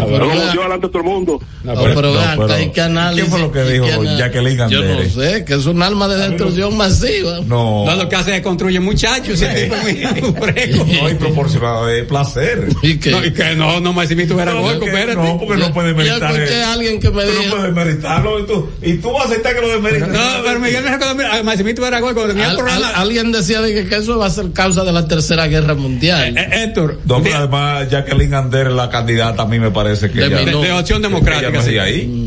Pero 0.00 0.18
Lo 0.18 0.26
vea- 0.26 0.34
anunció 0.40 0.62
delante 0.62 0.86
de 0.86 0.92
todo 0.92 1.02
el 1.02 1.08
mundo. 1.08 1.40
No, 1.64 1.74
pero 1.74 2.02
no, 2.02 2.12
vean, 2.12 2.38
pero- 2.38 2.52
hay 2.54 2.70
que 2.70 2.80
análisis. 2.80 3.24
¿qué 3.24 3.30
fue 3.30 3.40
lo 3.40 3.52
que 3.52 3.62
dijo 3.64 4.00
ana- 4.00 4.16
Jacqueline 4.18 4.68
Yo 4.68 4.82
no 4.82 5.04
sé, 5.08 5.44
que 5.44 5.54
es 5.54 5.66
un 5.66 5.82
arma 5.82 6.08
de 6.08 6.28
destrucción 6.28 6.76
masiva. 6.76 7.40
No. 7.46 7.84
No, 7.86 7.94
lo 7.96 8.08
que 8.08 8.16
hace 8.16 8.36
es 8.36 8.42
construir 8.42 8.80
muchachos. 8.80 9.40
ese 9.40 9.64
tipo 9.64 9.76
muy. 9.76 10.94
No 11.00 11.06
hay 11.06 11.14
proporcionado 11.14 11.86
de 11.86 12.04
placer. 12.04 12.68
Y 12.82 12.98
que, 12.98 13.10
No, 13.10 13.24
y 13.24 13.32
que 13.32 13.54
no, 13.54 13.80
no, 13.80 13.92
Maximito 13.92 14.38
era 14.40 14.52
No, 14.52 14.62
hueco, 14.62 14.80
porque- 14.80 14.94
espérate. 15.00 15.14
no, 15.28 15.38
porque 15.38 15.56
no 15.62 15.72
puede 15.72 15.90
yo 15.90 15.96
meritar. 15.96 16.32
escuché 16.34 16.58
eh. 16.60 16.64
a 16.64 16.72
alguien 16.72 17.00
que 17.00 17.10
me 17.10 17.22
Tú 17.24 17.32
no 17.32 17.40
dijo, 17.40 17.56
puedes 17.56 17.74
meritarlo 17.74 18.40
y 18.40 18.46
tú, 18.46 18.68
y 18.82 18.94
tú 18.94 19.12
vas 19.12 19.24
a 19.26 19.28
aceptar 19.28 19.54
que 19.54 19.60
lo 19.60 19.68
desmerites. 19.68 20.08
No, 20.08 20.18
pero 20.44 20.60
Miguel 20.60 20.84
me 20.84 20.90
recordó 20.90 21.32
a 21.32 21.42
Maximito 21.42 21.86
era 21.86 22.02
hueco. 22.04 22.22
Tenía 22.26 22.44
el 22.44 22.50
al- 22.50 22.56
programa. 22.56 22.88
al- 22.88 22.94
alguien 22.96 23.32
decía 23.32 23.60
de 23.60 23.74
que, 23.74 23.86
que 23.88 23.96
eso 23.96 24.18
va 24.18 24.26
a 24.26 24.30
ser 24.30 24.52
causa 24.52 24.84
de 24.84 24.92
la 24.92 25.06
tercera 25.06 25.46
guerra 25.46 25.74
mundial. 25.74 26.36
Eh, 26.36 26.48
Héctor, 26.64 27.00
No, 27.04 27.22
pero 27.22 27.34
de, 27.34 27.34
además 27.34 27.90
Jacqueline 27.90 28.34
Ander, 28.34 28.70
la 28.72 28.88
candidata, 28.90 29.42
a 29.42 29.46
mí 29.46 29.58
me 29.58 29.70
parece 29.70 29.83
que 30.10 30.18
De 30.20 30.26
ella, 30.26 30.38
de- 30.38 30.44
de 30.46 30.72
opción 30.72 30.98
ella 31.00 31.08
democrática. 31.08 31.50
no 31.50 31.62
sí. 31.62 31.68
hacía 31.68 31.82
ahí. 31.84 32.24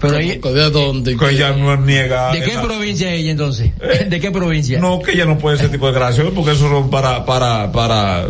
Pero 0.00 0.18
ella- 0.18 0.34
¿De 0.52 0.70
dónde? 0.70 1.16
Que 1.16 1.30
ella 1.30 1.52
no 1.52 1.76
niega. 1.78 2.32
¿De 2.32 2.42
qué 2.42 2.58
provincia 2.62 3.12
es 3.14 3.20
ella 3.20 3.30
entonces? 3.30 3.70
¿De 4.08 4.20
qué 4.20 4.30
provincia? 4.30 4.78
No, 4.78 5.00
que 5.00 5.12
ella 5.12 5.24
no 5.24 5.38
puede 5.38 5.56
ese 5.56 5.68
tipo 5.68 5.86
de 5.86 5.92
declaraciones 5.92 6.32
porque 6.34 6.52
eso 6.52 6.68
son 6.68 6.90
para, 6.90 7.24
para, 7.24 7.70
para 7.72 8.26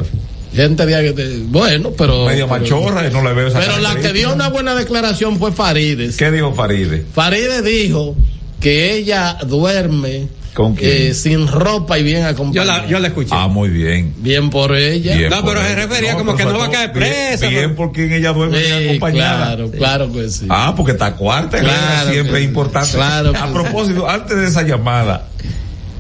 Gente 0.54 0.86
de, 0.86 1.12
de- 1.12 1.38
bueno, 1.48 1.90
pero. 1.98 2.26
media 2.26 2.46
pero- 2.46 2.60
machorra 2.60 3.08
y 3.08 3.10
no 3.12 3.24
le 3.24 3.32
veo 3.32 3.48
esa 3.48 3.58
Pero 3.58 3.78
la 3.78 3.96
que 3.96 4.12
dio 4.12 4.32
una 4.32 4.48
buena 4.50 4.74
declaración 4.76 5.36
fue 5.38 5.50
Farides. 5.50 6.16
¿Qué 6.16 6.30
dijo 6.30 6.52
Faride? 6.54 7.04
Farides 7.12 7.64
dijo 7.64 8.14
que 8.60 8.94
ella 8.96 9.36
duerme 9.44 10.28
¿Con 10.54 10.74
quién? 10.76 11.10
eh, 11.10 11.14
sin 11.14 11.48
ropa 11.48 11.98
y 11.98 12.02
bien 12.04 12.22
yo, 12.22 12.28
acompañada. 12.28 12.82
la, 12.82 12.86
yo 12.86 12.98
la 13.00 13.08
escuché. 13.08 13.30
Ah, 13.32 13.48
muy 13.48 13.68
bien. 13.68 14.14
Bien 14.18 14.50
por 14.50 14.74
ella. 14.76 15.16
Bien 15.16 15.28
No, 15.30 15.42
por 15.42 15.54
pero 15.54 15.66
se 15.66 15.74
refería 15.74 16.14
como 16.14 16.36
que 16.36 16.44
no 16.44 16.56
va 16.58 16.66
a 16.66 16.70
caer 16.70 16.92
todo, 16.92 17.00
bien- 17.00 17.12
presa, 17.12 17.48
Bien, 17.48 17.62
pero- 17.62 17.74
porque 17.76 18.16
ella 18.16 18.32
duerme 18.32 18.58
bien 18.60 18.88
acompañada. 18.88 19.46
claro, 19.56 19.70
claro 19.70 20.12
que 20.12 20.28
sí. 20.30 20.46
Ah, 20.48 20.72
porque 20.76 20.92
está 20.92 21.14
cuarta, 21.16 21.58
Claro 21.58 22.10
siempre 22.10 22.38
es 22.38 22.44
importante. 22.44 22.92
claro 22.92 23.32
que 23.32 23.38
A 23.38 23.46
sí. 23.48 23.52
propósito, 23.52 24.08
antes 24.08 24.36
de 24.36 24.46
esa 24.46 24.62
llamada, 24.62 25.28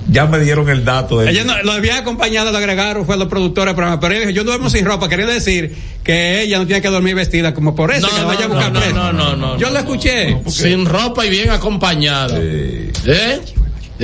ya 0.06 0.26
me 0.26 0.38
dieron 0.38 0.68
el 0.68 0.84
dato 0.84 1.18
de 1.18 1.30
Ella 1.30 1.44
no, 1.44 1.60
lo 1.62 1.72
había 1.72 1.96
acompañado, 1.96 2.52
lo 2.52 2.58
agregaron, 2.58 3.06
fue 3.06 3.16
los 3.16 3.26
productores 3.28 3.68
del 3.70 3.74
programa, 3.74 3.98
pero 4.00 4.12
ella 4.14 4.20
dijo, 4.26 4.32
yo 4.32 4.44
duermo 4.44 4.68
sin 4.68 4.84
ropa, 4.84 5.08
quería 5.08 5.26
decir 5.26 5.74
que 6.04 6.42
ella 6.42 6.58
no 6.58 6.66
tiene 6.66 6.82
que 6.82 6.88
dormir 6.90 7.14
vestida, 7.14 7.54
como 7.54 7.74
por 7.74 7.90
eso, 7.90 8.06
No, 8.06 8.12
que 8.14 8.20
la 8.20 8.26
vaya 8.26 8.44
a 8.44 8.48
no, 8.48 8.54
buscar 8.54 8.72
no, 8.72 8.80
presa. 8.80 8.94
no, 8.94 9.12
no, 9.14 9.34
no, 9.36 9.58
Yo 9.58 9.68
no, 9.68 9.72
la 9.72 9.80
escuché. 9.80 10.36
Sin 10.48 10.84
ropa 10.84 11.24
y 11.24 11.30
bien 11.30 11.48
acompañada. 11.50 12.36
Sí. 12.38 12.90
¿Eh? 13.06 13.40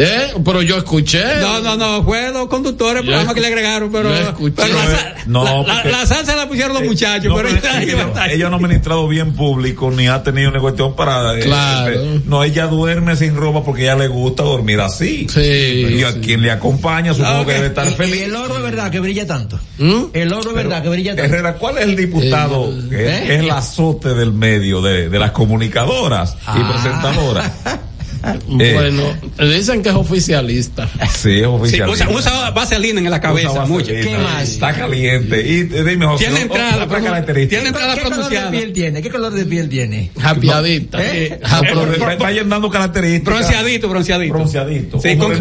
¿Eh? 0.02 0.32
Pero 0.44 0.62
yo 0.62 0.76
escuché. 0.78 1.22
No, 1.40 1.60
no, 1.60 1.76
no, 1.76 2.02
fue 2.04 2.30
los 2.32 2.48
conductores 2.48 2.96
del 2.96 3.04
Yo 3.04 3.10
programa 3.12 3.30
escu- 3.30 3.34
que 3.34 3.40
le 3.40 3.46
agregaron, 3.48 3.92
pero, 3.92 4.08
yo 4.10 4.16
escuché. 4.28 4.54
pero 4.56 4.74
la, 4.74 5.14
No, 5.26 5.64
la- 5.66 5.84
la- 5.84 6.06
salsa 6.06 6.34
la 6.36 6.48
pusieron 6.48 6.74
los 6.74 6.82
muchachos, 6.84 7.26
No, 7.26 7.36
pero 7.36 7.48
pero 7.50 7.78
ella, 7.82 8.02
no- 8.04 8.08
estar- 8.14 8.30
ella 8.30 8.48
no 8.48 8.54
ha 8.56 8.58
administrado 8.58 9.08
bien 9.08 9.34
público 9.34 9.90
ni 9.90 10.08
ha 10.08 10.22
tenido 10.22 10.50
una 10.50 10.60
cuestión 10.60 10.96
para 10.96 11.36
eh, 11.38 11.40
Claro. 11.40 11.92
eh, 11.92 12.20
no 12.24 12.42
ella 12.44 12.66
duerme 12.66 13.16
sin 13.16 13.36
ropa 13.36 13.62
porque 13.62 13.82
ella 13.82 13.96
le 13.96 14.08
gusta 14.08 14.42
dormir 14.42 14.80
así 14.80 15.26
Sí, 15.28 15.40
y 15.40 16.02
a 16.02 16.12
sí. 16.12 16.20
quien 16.20 16.42
le 16.42 16.50
acompaña 16.50 17.14
supongo 17.14 17.46
que 17.46 17.52
debe 17.54 17.66
estar 17.66 17.86
Y, 17.86 17.90
y 17.90 17.94
feliz 17.94 18.22
el 18.22 18.34
oro 18.36 18.56
es 18.56 18.62
verdad 18.62 18.90
que 18.90 19.00
brilla 19.00 19.26
tanto. 19.26 19.58
¿Mm? 19.78 20.04
El 20.12 20.32
oro 20.32 20.50
es 20.50 20.56
verdad 20.56 20.82
que 20.82 20.88
brilla 20.88 21.14
tanto. 21.16 21.32
Herrera, 21.32 21.54
¿cuál 21.54 21.78
es 21.78 21.84
el 21.84 21.96
diputado 21.96 22.70
Eh, 22.72 22.86
que, 22.88 23.06
¿eh? 23.08 23.34
es 23.34 23.40
el 23.40 23.50
azote 23.50 24.14
del 24.14 24.32
medio 24.32 24.80
de, 24.80 25.08
de 25.08 25.18
las 25.18 25.30
comunicadoras 25.32 26.32
y 26.34 26.36
Ah. 26.46 26.70
presentadoras? 26.72 27.50
Eh. 28.60 28.72
Bueno, 28.74 29.02
dicen 29.38 29.82
que 29.82 29.88
es 29.88 29.94
oficialista. 29.94 30.88
Sí, 30.88 31.00
es 31.04 31.12
Sí, 31.40 31.42
oficial. 31.44 31.88
usa, 31.88 32.08
usa 32.10 32.50
vaselina 32.50 33.00
en 33.00 33.10
la 33.10 33.20
cabeza, 33.20 33.64
mucho. 33.66 33.86
¿Qué 33.88 34.16
más? 34.22 34.48
Está 34.48 34.72
caliente. 34.74 35.40
Y 35.40 35.60
eh, 35.60 35.84
dime, 35.84 36.06
José, 36.06 36.24
Tiene 36.26 36.42
entrada, 36.42 36.84
otra 36.84 36.98
pronun- 36.98 37.04
característica. 37.04 37.56
tiene 37.62 37.68
entrada 37.68 37.94
¿Qué 37.94 38.02
color 38.02 38.28
de 38.30 38.40
piel 38.50 38.72
tiene? 38.72 39.02
¿Qué 39.02 39.10
color 39.10 39.32
de 39.32 39.44
piel 39.46 39.68
tiene? 39.68 40.10
Japiadita. 40.18 41.02
¿Eh? 41.02 41.38
Eh, 41.40 42.16
Vayan 42.18 42.48
dando 42.48 42.70
características. 42.70 43.24
Bronceadito, 43.34 43.88
bronceadito. 43.88 44.34
Bronceadito. 44.34 45.00
Sí, 45.00 45.16
con-. 45.16 45.40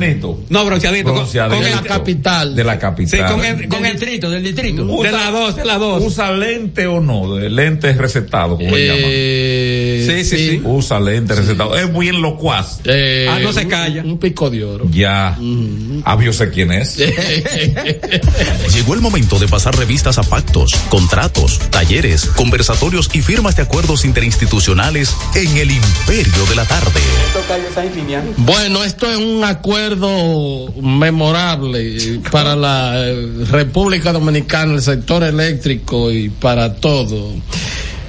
No, 0.49 0.65
bronceadito. 0.65 1.05
con- 1.09 1.15
Bronceadito. 1.15 1.55
Con, 1.55 1.63
de 1.65 1.71
la 1.71 1.79
el, 1.81 1.85
capital. 1.87 2.55
De 2.55 2.63
la 2.63 2.79
capital. 2.79 3.19
sí, 3.27 3.33
con 3.33 3.43
el, 3.45 3.67
con 3.67 3.81
Del 3.81 3.91
el, 3.91 3.99
distrito, 3.99 4.29
del 4.29 4.43
distrito. 4.43 5.03
de 5.03 5.11
la 5.11 5.31
dos, 5.31 5.55
de 5.55 5.65
la 5.65 5.77
dos. 5.77 6.03
¿Usa 6.03 6.31
lente 6.31 6.87
o 6.87 6.99
no? 7.01 7.35
De 7.35 7.49
lentes 7.49 7.97
recetados, 7.97 8.57
como 8.57 8.75
le 8.75 8.85
llaman. 8.87 9.01
Eh, 9.05 10.05
Sí, 10.09 10.23
sí, 10.23 10.37
sí. 10.49 10.61
Usa 10.63 10.99
lentes 10.99 11.37
recetados. 11.37 11.77
Es 11.79 11.91
muy 11.91 12.07
Eh, 12.85 13.27
Ah, 13.29 13.39
no 13.39 13.53
se 13.53 13.67
calla. 13.67 14.03
Un, 14.03 14.17
pico 14.17 14.49
de 14.49 14.63
oro. 14.63 14.87
Ya. 14.91 15.37
Ah, 16.05 16.17
yo 16.21 16.33
sé 16.33 16.49
quién 16.49 16.71
es. 16.71 16.97
Llegó 18.73 18.93
el 18.93 19.01
momento 19.01 19.39
de 19.39 19.47
pasar 19.47 19.75
revistas 19.77 20.17
a 20.17 20.23
pactos, 20.23 20.71
contratos, 20.89 21.59
talleres, 21.69 22.25
conversatorios 22.25 23.09
y 23.13 23.21
firmas 23.21 23.55
de 23.55 23.63
acuerdos 23.63 24.05
interinstitucionales 24.05 25.15
en 25.35 25.57
el 25.57 25.71
imperio 25.71 26.45
de 26.47 26.55
la 26.55 26.65
tarde. 26.65 26.99
Bueno, 28.37 28.83
esto 28.83 29.09
es 29.11 29.17
un 29.17 29.43
acuerdo 29.43 30.71
memorable 30.81 32.19
para 32.31 32.55
la 32.55 32.93
eh, 32.97 33.45
República 33.49 34.11
Dominicana, 34.11 34.73
el 34.73 34.81
sector 34.81 35.23
eléctrico 35.23 36.11
y 36.11 36.29
para 36.29 36.75
todo. 36.75 37.33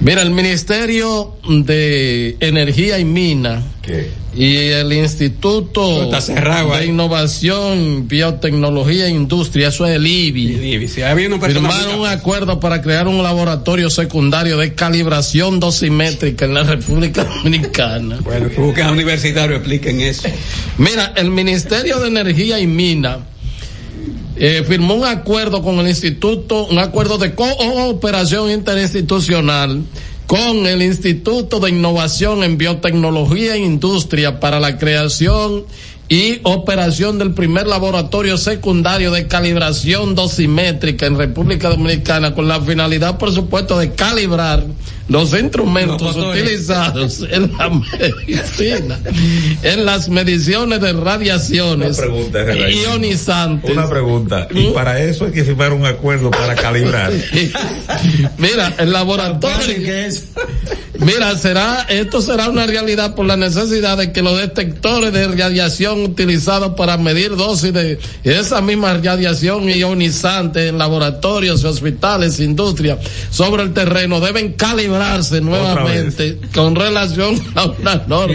Mira, 0.01 0.23
el 0.23 0.31
Ministerio 0.31 1.37
de 1.47 2.37
Energía 2.41 2.99
y 2.99 3.05
Mina 3.05 3.63
y 4.35 4.57
el 4.57 4.93
Instituto 4.95 6.05
Está 6.05 6.23
cerrado 6.23 6.71
de 6.71 6.77
ahí. 6.77 6.89
Innovación, 6.89 8.09
Biotecnología 8.09 9.07
e 9.07 9.11
Industria, 9.11 9.69
eso 9.69 9.85
es 9.85 9.97
el 9.97 10.07
IBI, 10.07 10.89
persona 11.39 11.71
firmaron 11.71 12.01
un 12.01 12.07
acuerdo 12.07 12.61
para 12.61 12.81
crear 12.81 13.09
un 13.09 13.23
laboratorio 13.23 13.91
secundario 13.91 14.57
de 14.57 14.75
calibración 14.75 15.61
dosimétrica 15.61 16.47
en 16.47 16.55
la 16.55 16.63
República 16.63 17.25
Dominicana. 17.45 18.21
Bueno, 18.23 18.49
que 18.49 18.59
busquen 18.59 18.87
a 18.87 18.93
universitario, 18.93 19.57
expliquen 19.57 20.01
eso. 20.01 20.29
Mira, 20.79 21.13
el 21.15 21.31
Ministerio 21.31 21.99
de 22.01 22.09
Energía 22.09 22.59
y 22.59 22.67
Mina 22.67 23.19
eh, 24.43 24.65
firmó 24.67 24.95
un 24.95 25.05
acuerdo 25.05 25.63
con 25.63 25.79
el 25.81 25.87
instituto, 25.87 26.65
un 26.65 26.79
acuerdo 26.79 27.19
de 27.19 27.35
cooperación 27.35 28.51
interinstitucional 28.51 29.83
con 30.27 30.65
el 30.67 30.81
Instituto 30.81 31.61
de 31.61 31.71
Innovación 31.71 32.43
en 32.43 32.57
Biotecnología 32.57 33.57
e 33.57 33.59
Industria 33.59 34.41
para 34.41 34.59
la 34.59 34.79
creación 34.79 35.65
y 36.11 36.41
operación 36.43 37.19
del 37.19 37.35
primer 37.35 37.69
laboratorio 37.69 38.37
secundario 38.37 39.13
de 39.13 39.29
calibración 39.29 40.17
dosimétrica 40.17 41.07
en 41.07 41.17
República 41.17 41.69
Dominicana 41.69 42.35
con 42.35 42.49
la 42.49 42.61
finalidad, 42.61 43.17
por 43.17 43.33
supuesto, 43.33 43.79
de 43.79 43.93
calibrar 43.93 44.65
los 45.07 45.33
instrumentos 45.39 46.17
utilizados 46.17 47.25
en 47.31 47.57
la 47.57 47.71
medicina, 47.71 48.99
en 49.63 49.85
las 49.85 50.09
mediciones 50.09 50.81
de 50.81 50.93
radiaciones 50.95 51.97
Una 51.99 52.07
pregunta, 52.07 52.71
ionizantes. 52.71 53.71
Una 53.71 53.89
pregunta. 53.89 54.49
Y 54.51 54.71
para 54.73 55.01
eso 55.01 55.27
hay 55.27 55.33
que 55.33 55.45
firmar 55.45 55.73
un 55.73 55.87
acuerdo 55.87 56.33
para 56.33 56.57
calibrar. 56.57 57.13
Mira, 58.37 58.75
el 58.79 58.93
laboratorio. 58.93 59.77
Mira, 61.01 61.37
será, 61.39 61.87
esto 61.89 62.21
será 62.21 62.51
una 62.51 62.67
realidad 62.67 63.15
por 63.15 63.25
la 63.25 63.37
necesidad 63.37 63.97
de 63.97 64.13
que 64.13 64.21
los 64.21 64.39
detectores 64.39 65.13
de 65.13 65.29
radiación 65.29 66.05
utilizados 66.05 66.75
para 66.75 66.99
medir 66.99 67.37
dosis 67.37 67.73
de 67.73 67.99
esa 68.23 68.61
misma 68.61 68.93
radiación 68.95 69.69
ionizante 69.69 70.69
en 70.69 70.77
laboratorios, 70.77 71.65
hospitales, 71.65 72.39
industrias, 72.39 72.99
sobre 73.31 73.63
el 73.63 73.73
terreno 73.73 74.21
deben 74.21 74.53
calibrarse 74.53 75.41
nuevamente 75.41 76.39
con 76.55 76.75
relación 76.75 77.41
a 77.55 77.65
una 77.65 78.05
norma 78.07 78.35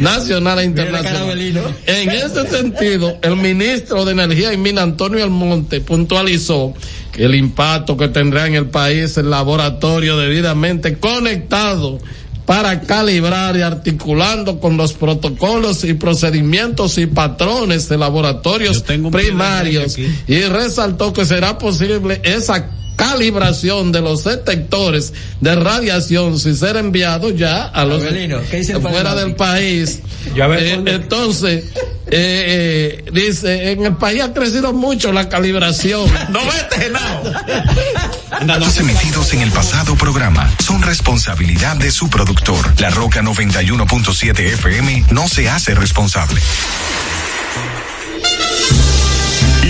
nacional 0.00 0.58
e 0.58 0.64
internacional. 0.64 1.38
En 1.86 2.10
ese 2.10 2.48
sentido, 2.48 3.18
el 3.22 3.36
ministro 3.36 4.04
de 4.04 4.12
Energía 4.12 4.52
y 4.52 4.56
Mina, 4.56 4.82
Antonio 4.82 5.22
Almonte, 5.22 5.80
puntualizó 5.80 6.74
el 7.16 7.34
impacto 7.34 7.96
que 7.96 8.08
tendrá 8.08 8.46
en 8.46 8.54
el 8.54 8.66
país 8.66 9.16
el 9.16 9.30
laboratorio 9.30 10.16
debidamente 10.16 10.98
conectado 10.98 11.98
para 12.46 12.80
calibrar 12.80 13.56
y 13.56 13.62
articulando 13.62 14.58
con 14.58 14.76
los 14.76 14.92
protocolos 14.92 15.84
y 15.84 15.94
procedimientos 15.94 16.98
y 16.98 17.06
patrones 17.06 17.88
de 17.88 17.96
laboratorios 17.96 18.82
primarios. 19.12 19.96
y 19.98 20.40
resaltó 20.42 21.12
que 21.12 21.24
será 21.24 21.58
posible 21.58 22.20
esa 22.24 22.70
calibración 23.00 23.92
de 23.92 24.02
los 24.02 24.24
detectores 24.24 25.14
de 25.40 25.54
radiación 25.54 26.38
sin 26.38 26.54
ser 26.54 26.76
enviados 26.76 27.34
ya 27.34 27.64
a 27.64 27.84
los 27.86 28.02
Abelino, 28.02 28.40
¿qué 28.50 28.58
dice 28.58 28.72
el 28.72 28.82
fuera 28.82 29.14
del 29.14 29.34
país. 29.34 30.00
Eh, 30.30 30.82
entonces, 30.86 31.64
eh, 32.06 33.02
eh, 33.02 33.04
dice, 33.10 33.72
en 33.72 33.86
el 33.86 33.96
país 33.96 34.22
ha 34.22 34.34
crecido 34.34 34.72
mucho 34.72 35.12
la 35.12 35.28
calibración. 35.28 36.10
no 36.30 36.40
vete, 36.40 36.90
no. 36.90 38.46
Datos 38.46 38.78
emitidos 38.78 39.32
en 39.32 39.40
el 39.40 39.50
pasado 39.50 39.94
programa 39.96 40.52
son 40.62 40.82
responsabilidad 40.82 41.76
de 41.76 41.90
su 41.90 42.10
productor. 42.10 42.80
La 42.80 42.90
Roca 42.90 43.22
91.7 43.22 44.38
FM 44.38 45.04
no 45.10 45.26
se 45.26 45.48
hace 45.48 45.74
responsable. 45.74 46.40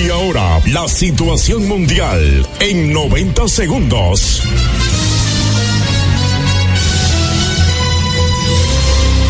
Y 0.02 0.08
ahora, 0.08 0.62
la 0.66 0.88
situación 0.88 1.68
mundial 1.68 2.46
en 2.58 2.90
90 2.90 3.46
segundos. 3.48 4.42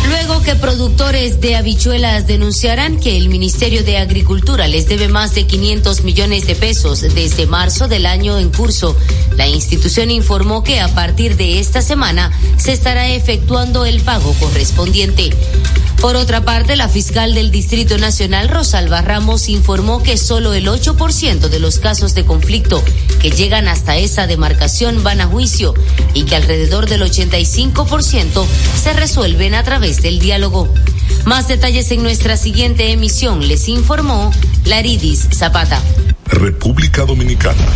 Luego 0.09 0.43
que 0.43 0.55
productores 0.55 1.41
de 1.41 1.57
habichuelas 1.57 2.29
denunciarán 2.29 3.01
que 3.01 3.17
el 3.17 3.31
Ministerio 3.31 3.83
de 3.83 3.99
Agricultura 3.99 4.69
les 4.69 4.87
debe 4.87 5.09
más 5.09 5.35
de 5.35 5.45
500 5.45 6.05
millones 6.05 6.47
de 6.47 6.55
pesos 6.55 7.01
desde 7.01 7.47
marzo 7.47 7.89
del 7.89 8.07
año 8.07 8.39
en 8.39 8.51
curso, 8.51 8.97
la 9.37 9.49
institución 9.49 10.13
informó 10.13 10.63
que 10.63 10.79
a 10.79 10.95
partir 10.95 11.37
de 11.37 11.59
esta 11.59 11.83
semana 11.83 12.31
se 12.59 12.73
estará 12.73 13.09
efectuando 13.09 13.87
el 13.87 14.03
pago 14.03 14.33
correspondiente. 14.35 15.31
Por 16.01 16.17
otra 16.17 16.47
parte, 16.47 16.77
la 16.77 16.89
fiscal 16.89 17.35
del 17.35 17.51
Distrito 17.51 17.99
Nacional, 17.99 18.49
Rosalba 18.49 19.03
Ramos, 19.03 19.51
informó 19.51 20.03
que 20.03 20.17
solo 20.17 20.55
el 20.55 20.67
8% 20.67 21.49
de 21.49 21.59
los 21.59 21.79
casos 21.79 22.15
de 22.15 22.25
conflicto 22.25 22.83
que 23.21 23.31
llegan 23.31 23.69
hasta 23.69 23.99
esa 23.99 24.27
demarcación 24.27 25.03
van 25.03 25.21
a 25.21 25.27
juicio 25.27 25.75
y 26.15 26.25
que 26.25 26.37
alrededor 26.37 26.89
del 26.89 27.03
85% 27.03 28.47
se 28.83 28.93
resuelven 28.95 29.55
a 29.55 29.63
través 29.63 30.01
del 30.01 30.21
diálogo. 30.21 30.73
Más 31.27 31.49
detalles 31.49 31.91
en 31.91 32.03
nuestra 32.03 32.39
siguiente 32.39 32.93
emisión, 32.93 33.47
les 33.47 33.69
informó 33.69 34.33
Laridis 34.65 35.29
Zapata. 35.35 35.83
República 36.25 37.05
Dominicana, 37.05 37.67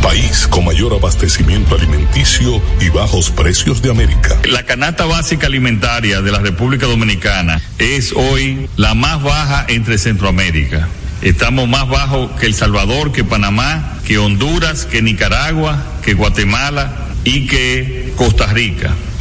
país 0.00 0.46
con 0.48 0.64
mayor 0.64 0.94
abastecimiento 0.94 1.74
alimenticio 1.74 2.62
y 2.80 2.88
bajos 2.88 3.30
precios 3.30 3.82
de 3.82 3.90
América. 3.90 4.38
La 4.44 4.64
canasta 4.64 5.04
básica 5.04 5.46
alimentaria 5.46 6.20
de 6.22 6.32
la 6.32 6.38
República 6.38 6.86
Dominicana 6.86 7.60
es 7.78 8.12
hoy 8.12 8.68
la 8.76 8.94
más 8.94 9.22
baja 9.22 9.66
entre 9.68 9.98
Centroamérica. 9.98 10.88
Estamos 11.22 11.68
más 11.68 11.88
bajos 11.88 12.30
que 12.40 12.46
El 12.46 12.54
Salvador, 12.54 13.12
que 13.12 13.24
Panamá, 13.24 13.98
que 14.06 14.18
Honduras, 14.18 14.86
que 14.86 15.02
Nicaragua, 15.02 15.82
que 16.02 16.14
Guatemala 16.14 17.08
y 17.24 17.46
que 17.46 18.12
Costa 18.16 18.46
Rica. 18.46 18.94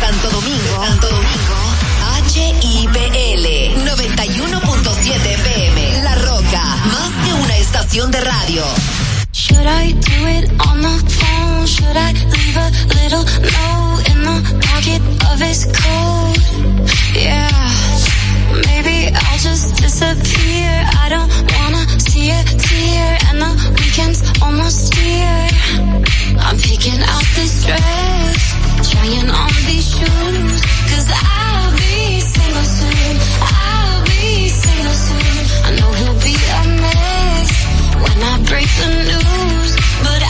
Santo 0.00 0.30
Domingo, 0.30 0.84
Santo 0.84 1.08
Domingo, 1.08 1.56
HIPL 2.34 3.46
91.7 3.84 5.36
PM. 5.44 6.02
La 6.02 6.14
Roca, 6.16 6.64
más 6.86 7.10
que 7.24 7.32
una 7.34 7.56
estación 7.58 8.10
de 8.10 8.20
radio. 8.20 8.64
Should 9.32 9.66
I 9.66 9.92
do 9.92 10.26
it 10.26 10.50
on 10.66 10.82
the 10.82 11.10
phone? 11.10 11.66
Should 11.66 11.96
I 11.96 12.12
leave 12.12 12.56
a 12.56 12.70
little 12.94 13.24
note 13.24 14.08
in 14.10 14.22
the 14.24 14.42
pocket 14.66 15.02
of 15.30 15.40
his 15.40 15.64
coat? 15.66 16.38
Yeah, 17.14 17.50
maybe 18.66 19.14
I'll 19.14 19.38
just 19.38 19.76
disappear. 19.76 20.86
I 21.02 21.08
don't 21.08 21.30
wanna 21.52 21.86
see 22.00 22.30
a 22.30 22.42
tear, 22.44 23.18
and 23.28 23.40
the 23.40 23.52
weekend's 23.80 24.22
almost 24.42 24.94
here. 24.94 25.48
I'm 26.40 26.58
picking 26.58 27.00
out 27.00 27.24
this 27.34 27.64
dress, 27.64 28.54
on 29.30 29.50
these 29.66 29.88
shoes, 29.96 30.60
cause 30.90 31.08
I'll 31.10 31.72
be 31.76 32.20
single 32.20 32.68
soon. 32.78 33.14
I'll 33.42 34.04
be 34.04 34.48
single 34.48 34.98
soon. 35.06 35.36
I 35.66 35.70
know 35.78 35.90
he'll 35.92 36.20
be 36.22 36.34
when 38.02 38.18
I 38.22 38.34
break 38.50 38.68
the 38.80 38.90
news, 39.10 39.70
but 40.02 40.23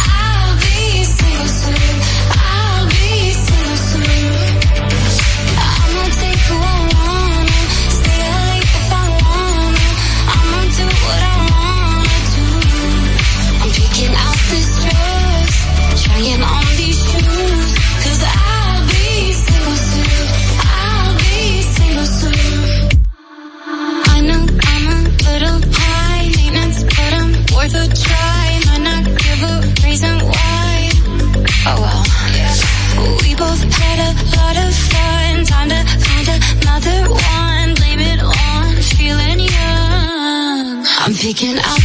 I'm 41.07 41.13
picking 41.13 41.59
out 41.59 41.81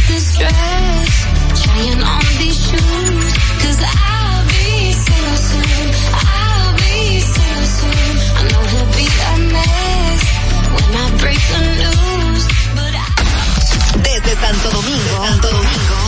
Desde 14.02 14.40
Santo 14.40 14.70
Domingo, 14.70 15.26
Santo 15.26 15.48
Domingo, 15.50 15.98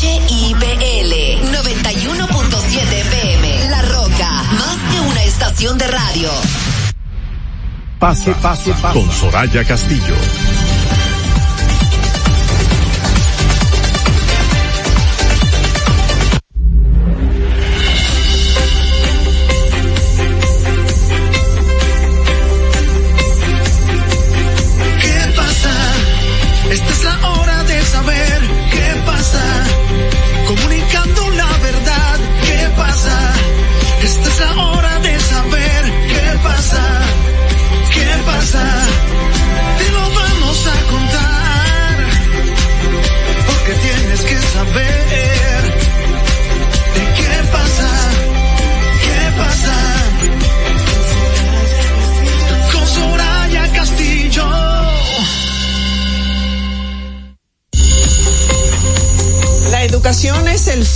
HIPL 0.00 1.12
91.7 1.52 3.10
PM. 3.10 3.70
La 3.70 3.82
Roca, 3.82 4.30
más 4.52 4.76
que 4.92 5.00
una 5.00 5.22
estación 5.24 5.78
de 5.78 5.86
radio. 5.88 6.30
Pase, 8.06 8.32
pase, 8.40 8.72
pase. 8.74 8.92
Con 9.00 9.10
Soraya 9.10 9.64
Castillo. 9.64 10.65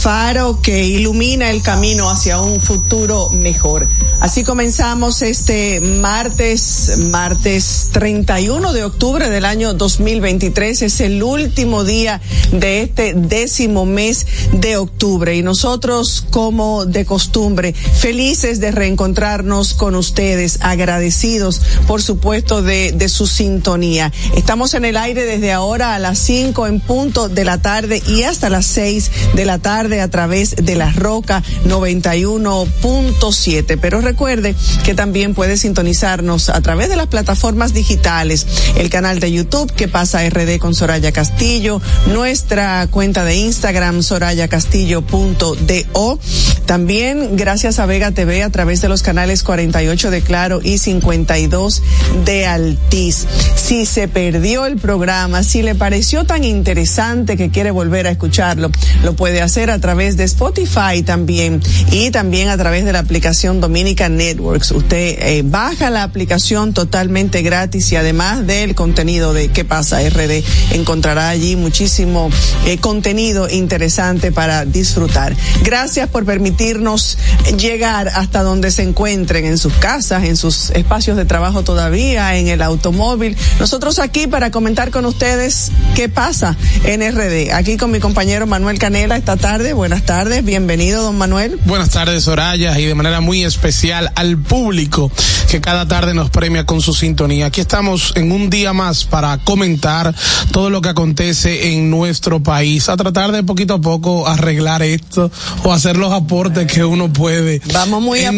Faro 0.00 0.62
que 0.62 0.86
ilumina 0.86 1.50
el 1.50 1.60
camino 1.60 2.08
hacia 2.08 2.40
un 2.40 2.62
futuro 2.62 3.28
mejor. 3.30 3.86
Así 4.20 4.44
comenzamos 4.44 5.20
este 5.20 5.80
martes, 5.80 6.96
martes 7.10 7.90
31 7.92 8.72
de 8.72 8.84
octubre 8.84 9.28
del 9.28 9.44
año 9.44 9.74
2023. 9.74 10.82
Es 10.82 11.00
el 11.02 11.22
último 11.22 11.84
día 11.84 12.22
de 12.50 12.82
este 12.82 13.12
décimo 13.12 13.84
mes 13.84 14.26
de 14.52 14.76
octubre 14.76 15.36
y 15.36 15.42
nosotros, 15.42 16.24
como 16.30 16.86
de 16.86 17.04
costumbre, 17.04 17.72
felices 17.72 18.60
de 18.60 18.70
reencontrarnos 18.70 19.74
con 19.74 19.94
ustedes, 19.94 20.58
agradecidos, 20.60 21.60
por 21.86 22.02
supuesto, 22.02 22.62
de, 22.62 22.92
de 22.92 23.08
su 23.08 23.26
sintonía. 23.26 24.12
Estamos 24.36 24.74
en 24.74 24.84
el 24.84 24.96
aire 24.96 25.24
desde 25.24 25.52
ahora 25.52 25.94
a 25.94 25.98
las 25.98 26.18
5 26.18 26.66
en 26.66 26.80
punto 26.80 27.28
de 27.28 27.44
la 27.44 27.62
tarde 27.62 28.02
y 28.06 28.22
hasta 28.22 28.50
las 28.50 28.66
6 28.66 29.10
de 29.34 29.44
la 29.44 29.58
tarde 29.58 30.00
a 30.00 30.08
través 30.08 30.56
de 30.56 30.74
la 30.74 30.90
Roca 30.92 31.42
91.7. 31.66 33.78
Pero 33.80 34.00
recuerde 34.00 34.54
que 34.84 34.94
también 34.94 35.34
puede 35.34 35.56
sintonizarnos 35.56 36.48
a 36.48 36.60
través 36.60 36.88
de 36.88 36.96
las 36.96 37.06
plataformas 37.06 37.72
digitales, 37.72 38.46
el 38.76 38.90
canal 38.90 39.20
de 39.20 39.32
YouTube 39.32 39.72
que 39.72 39.88
pasa 39.88 40.28
RD 40.28 40.58
con 40.58 40.74
Soraya 40.74 41.12
Castillo, 41.12 41.80
nuestra 42.06 42.86
cuenta 42.90 43.24
de 43.24 43.36
Instagram 43.36 44.02
sorayacastillo.do. 44.40 46.18
También 46.66 47.36
gracias 47.36 47.78
a 47.78 47.86
Vega 47.86 48.12
TV 48.12 48.42
a 48.42 48.50
través 48.50 48.80
de 48.80 48.88
los 48.88 49.02
canales 49.02 49.42
48 49.42 50.10
de 50.10 50.22
Claro 50.22 50.60
y 50.62 50.78
52 50.78 51.82
de 52.24 52.46
Altiz. 52.46 53.26
Si 53.56 53.86
se 53.86 54.06
perdió 54.08 54.66
el 54.66 54.76
programa, 54.76 55.42
si 55.42 55.62
le 55.62 55.74
pareció 55.74 56.24
tan 56.24 56.44
interesante 56.44 57.36
que 57.36 57.50
quiere 57.50 57.72
volver 57.72 58.06
a 58.06 58.10
escucharlo, 58.10 58.70
lo 59.02 59.14
puede 59.14 59.42
hacer 59.42 59.70
a 59.70 59.80
través 59.80 60.16
de 60.16 60.22
Spotify 60.24 61.02
también 61.04 61.60
y 61.90 62.10
también 62.10 62.48
a 62.48 62.56
través 62.56 62.84
de 62.84 62.92
la 62.92 63.00
aplicación 63.00 63.60
Dominica 63.60 64.08
Networks. 64.08 64.70
Usted 64.70 65.18
eh, 65.20 65.42
baja 65.44 65.90
la 65.90 66.04
aplicación 66.04 66.72
totalmente 66.72 67.42
gratis 67.42 67.90
y 67.92 67.96
además 67.96 68.46
del 68.46 68.76
contenido 68.76 69.34
de 69.34 69.48
¿Qué 69.48 69.64
pasa 69.64 70.00
RD? 70.08 70.44
Encontrará 70.72 71.30
allí 71.30 71.56
muchísimo 71.56 72.30
eh, 72.64 72.78
contenido 72.78 73.48
interesante 73.48 74.29
para 74.32 74.64
disfrutar. 74.64 75.36
Gracias 75.62 76.08
por 76.08 76.24
permitirnos 76.24 77.18
llegar 77.56 78.08
hasta 78.08 78.42
donde 78.42 78.70
se 78.70 78.82
encuentren 78.82 79.44
en 79.46 79.58
sus 79.58 79.72
casas, 79.74 80.24
en 80.24 80.36
sus 80.36 80.70
espacios 80.70 81.16
de 81.16 81.24
trabajo 81.24 81.62
todavía, 81.62 82.36
en 82.36 82.48
el 82.48 82.62
automóvil. 82.62 83.36
Nosotros 83.58 83.98
aquí 83.98 84.26
para 84.26 84.50
comentar 84.50 84.90
con 84.90 85.06
ustedes 85.06 85.70
qué 85.94 86.08
pasa 86.08 86.56
en 86.84 87.00
RD. 87.00 87.52
Aquí 87.52 87.76
con 87.76 87.90
mi 87.90 88.00
compañero 88.00 88.46
Manuel 88.46 88.78
Canela 88.78 89.16
esta 89.16 89.36
tarde. 89.36 89.72
Buenas 89.72 90.04
tardes, 90.04 90.44
bienvenido, 90.44 91.02
don 91.02 91.18
Manuel. 91.18 91.58
Buenas 91.64 91.90
tardes, 91.90 92.24
Soraya, 92.24 92.78
y 92.78 92.86
de 92.86 92.94
manera 92.94 93.20
muy 93.20 93.44
especial 93.44 94.12
al 94.14 94.38
público 94.38 95.10
que 95.50 95.60
cada 95.60 95.86
tarde 95.86 96.14
nos 96.14 96.30
premia 96.30 96.64
con 96.64 96.80
su 96.80 96.94
sintonía. 96.94 97.46
Aquí 97.46 97.60
estamos 97.60 98.12
en 98.14 98.32
un 98.32 98.50
día 98.50 98.72
más 98.72 99.04
para 99.04 99.38
comentar 99.38 100.14
todo 100.52 100.70
lo 100.70 100.80
que 100.80 100.88
acontece 100.88 101.72
en 101.72 101.90
nuestro 101.90 102.42
país, 102.42 102.88
a 102.88 102.96
tratar 102.96 103.32
de 103.32 103.42
poquito 103.42 103.74
a 103.74 103.80
poco 103.80 104.19
arreglar 104.26 104.82
esto 104.82 105.30
o 105.64 105.72
hacer 105.72 105.96
los 105.96 106.12
aportes 106.12 106.66
que 106.70 106.84
uno 106.84 107.12
puede. 107.12 107.60
Vamos 107.72 108.02
muy, 108.02 108.20
a, 108.24 108.30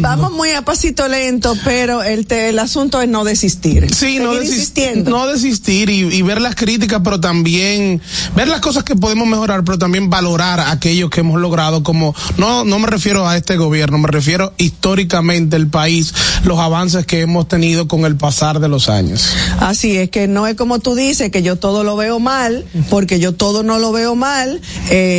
vamos 0.00 0.32
muy 0.32 0.50
a 0.50 0.62
pasito 0.62 1.06
lento, 1.08 1.54
pero 1.64 2.02
el, 2.02 2.26
te- 2.26 2.48
el 2.50 2.58
asunto 2.58 3.00
es 3.02 3.08
no 3.08 3.24
desistir. 3.24 3.94
Sí, 3.94 4.18
no, 4.18 4.34
Seguir 4.34 4.50
desis- 4.52 5.04
no 5.04 5.26
desistir 5.26 5.90
y, 5.90 6.00
y 6.14 6.22
ver 6.22 6.40
las 6.40 6.54
críticas, 6.54 7.00
pero 7.04 7.20
también 7.20 8.00
ver 8.34 8.48
las 8.48 8.60
cosas 8.60 8.84
que 8.84 8.96
podemos 8.96 9.26
mejorar 9.26 9.64
pero 9.64 9.78
también 9.78 10.08
valorar 10.10 10.60
aquello 10.60 11.10
que 11.10 11.20
hemos 11.20 11.40
logrado 11.40 11.82
como, 11.82 12.14
no, 12.38 12.64
no 12.64 12.78
me 12.78 12.86
refiero 12.86 13.28
a 13.28 13.36
este 13.36 13.56
gobierno, 13.56 13.98
me 13.98 14.08
refiero 14.08 14.52
históricamente 14.58 15.56
el 15.56 15.68
país, 15.68 16.12
los 16.44 16.58
avances 16.58 17.06
que 17.06 17.20
hemos 17.20 17.46
tenido 17.48 17.86
con 17.88 18.04
el 18.04 18.16
pasar 18.16 18.60
de 18.60 18.68
los 18.68 18.88
años. 18.88 19.30
Así 19.60 19.96
es 19.96 20.10
que 20.10 20.26
no 20.28 20.46
es 20.46 20.54
como 20.56 20.78
tú 20.78 20.94
dices, 20.94 21.30
que 21.30 21.42
yo 21.42 21.56
todo 21.56 21.84
lo 21.84 21.96
veo 21.96 22.18
mal, 22.18 22.64
porque 22.88 23.18
yo 23.20 23.34
todo 23.34 23.62
no 23.62 23.78
lo 23.78 23.92
veo 23.92 24.14
mal, 24.16 24.60
eh, 24.90 25.09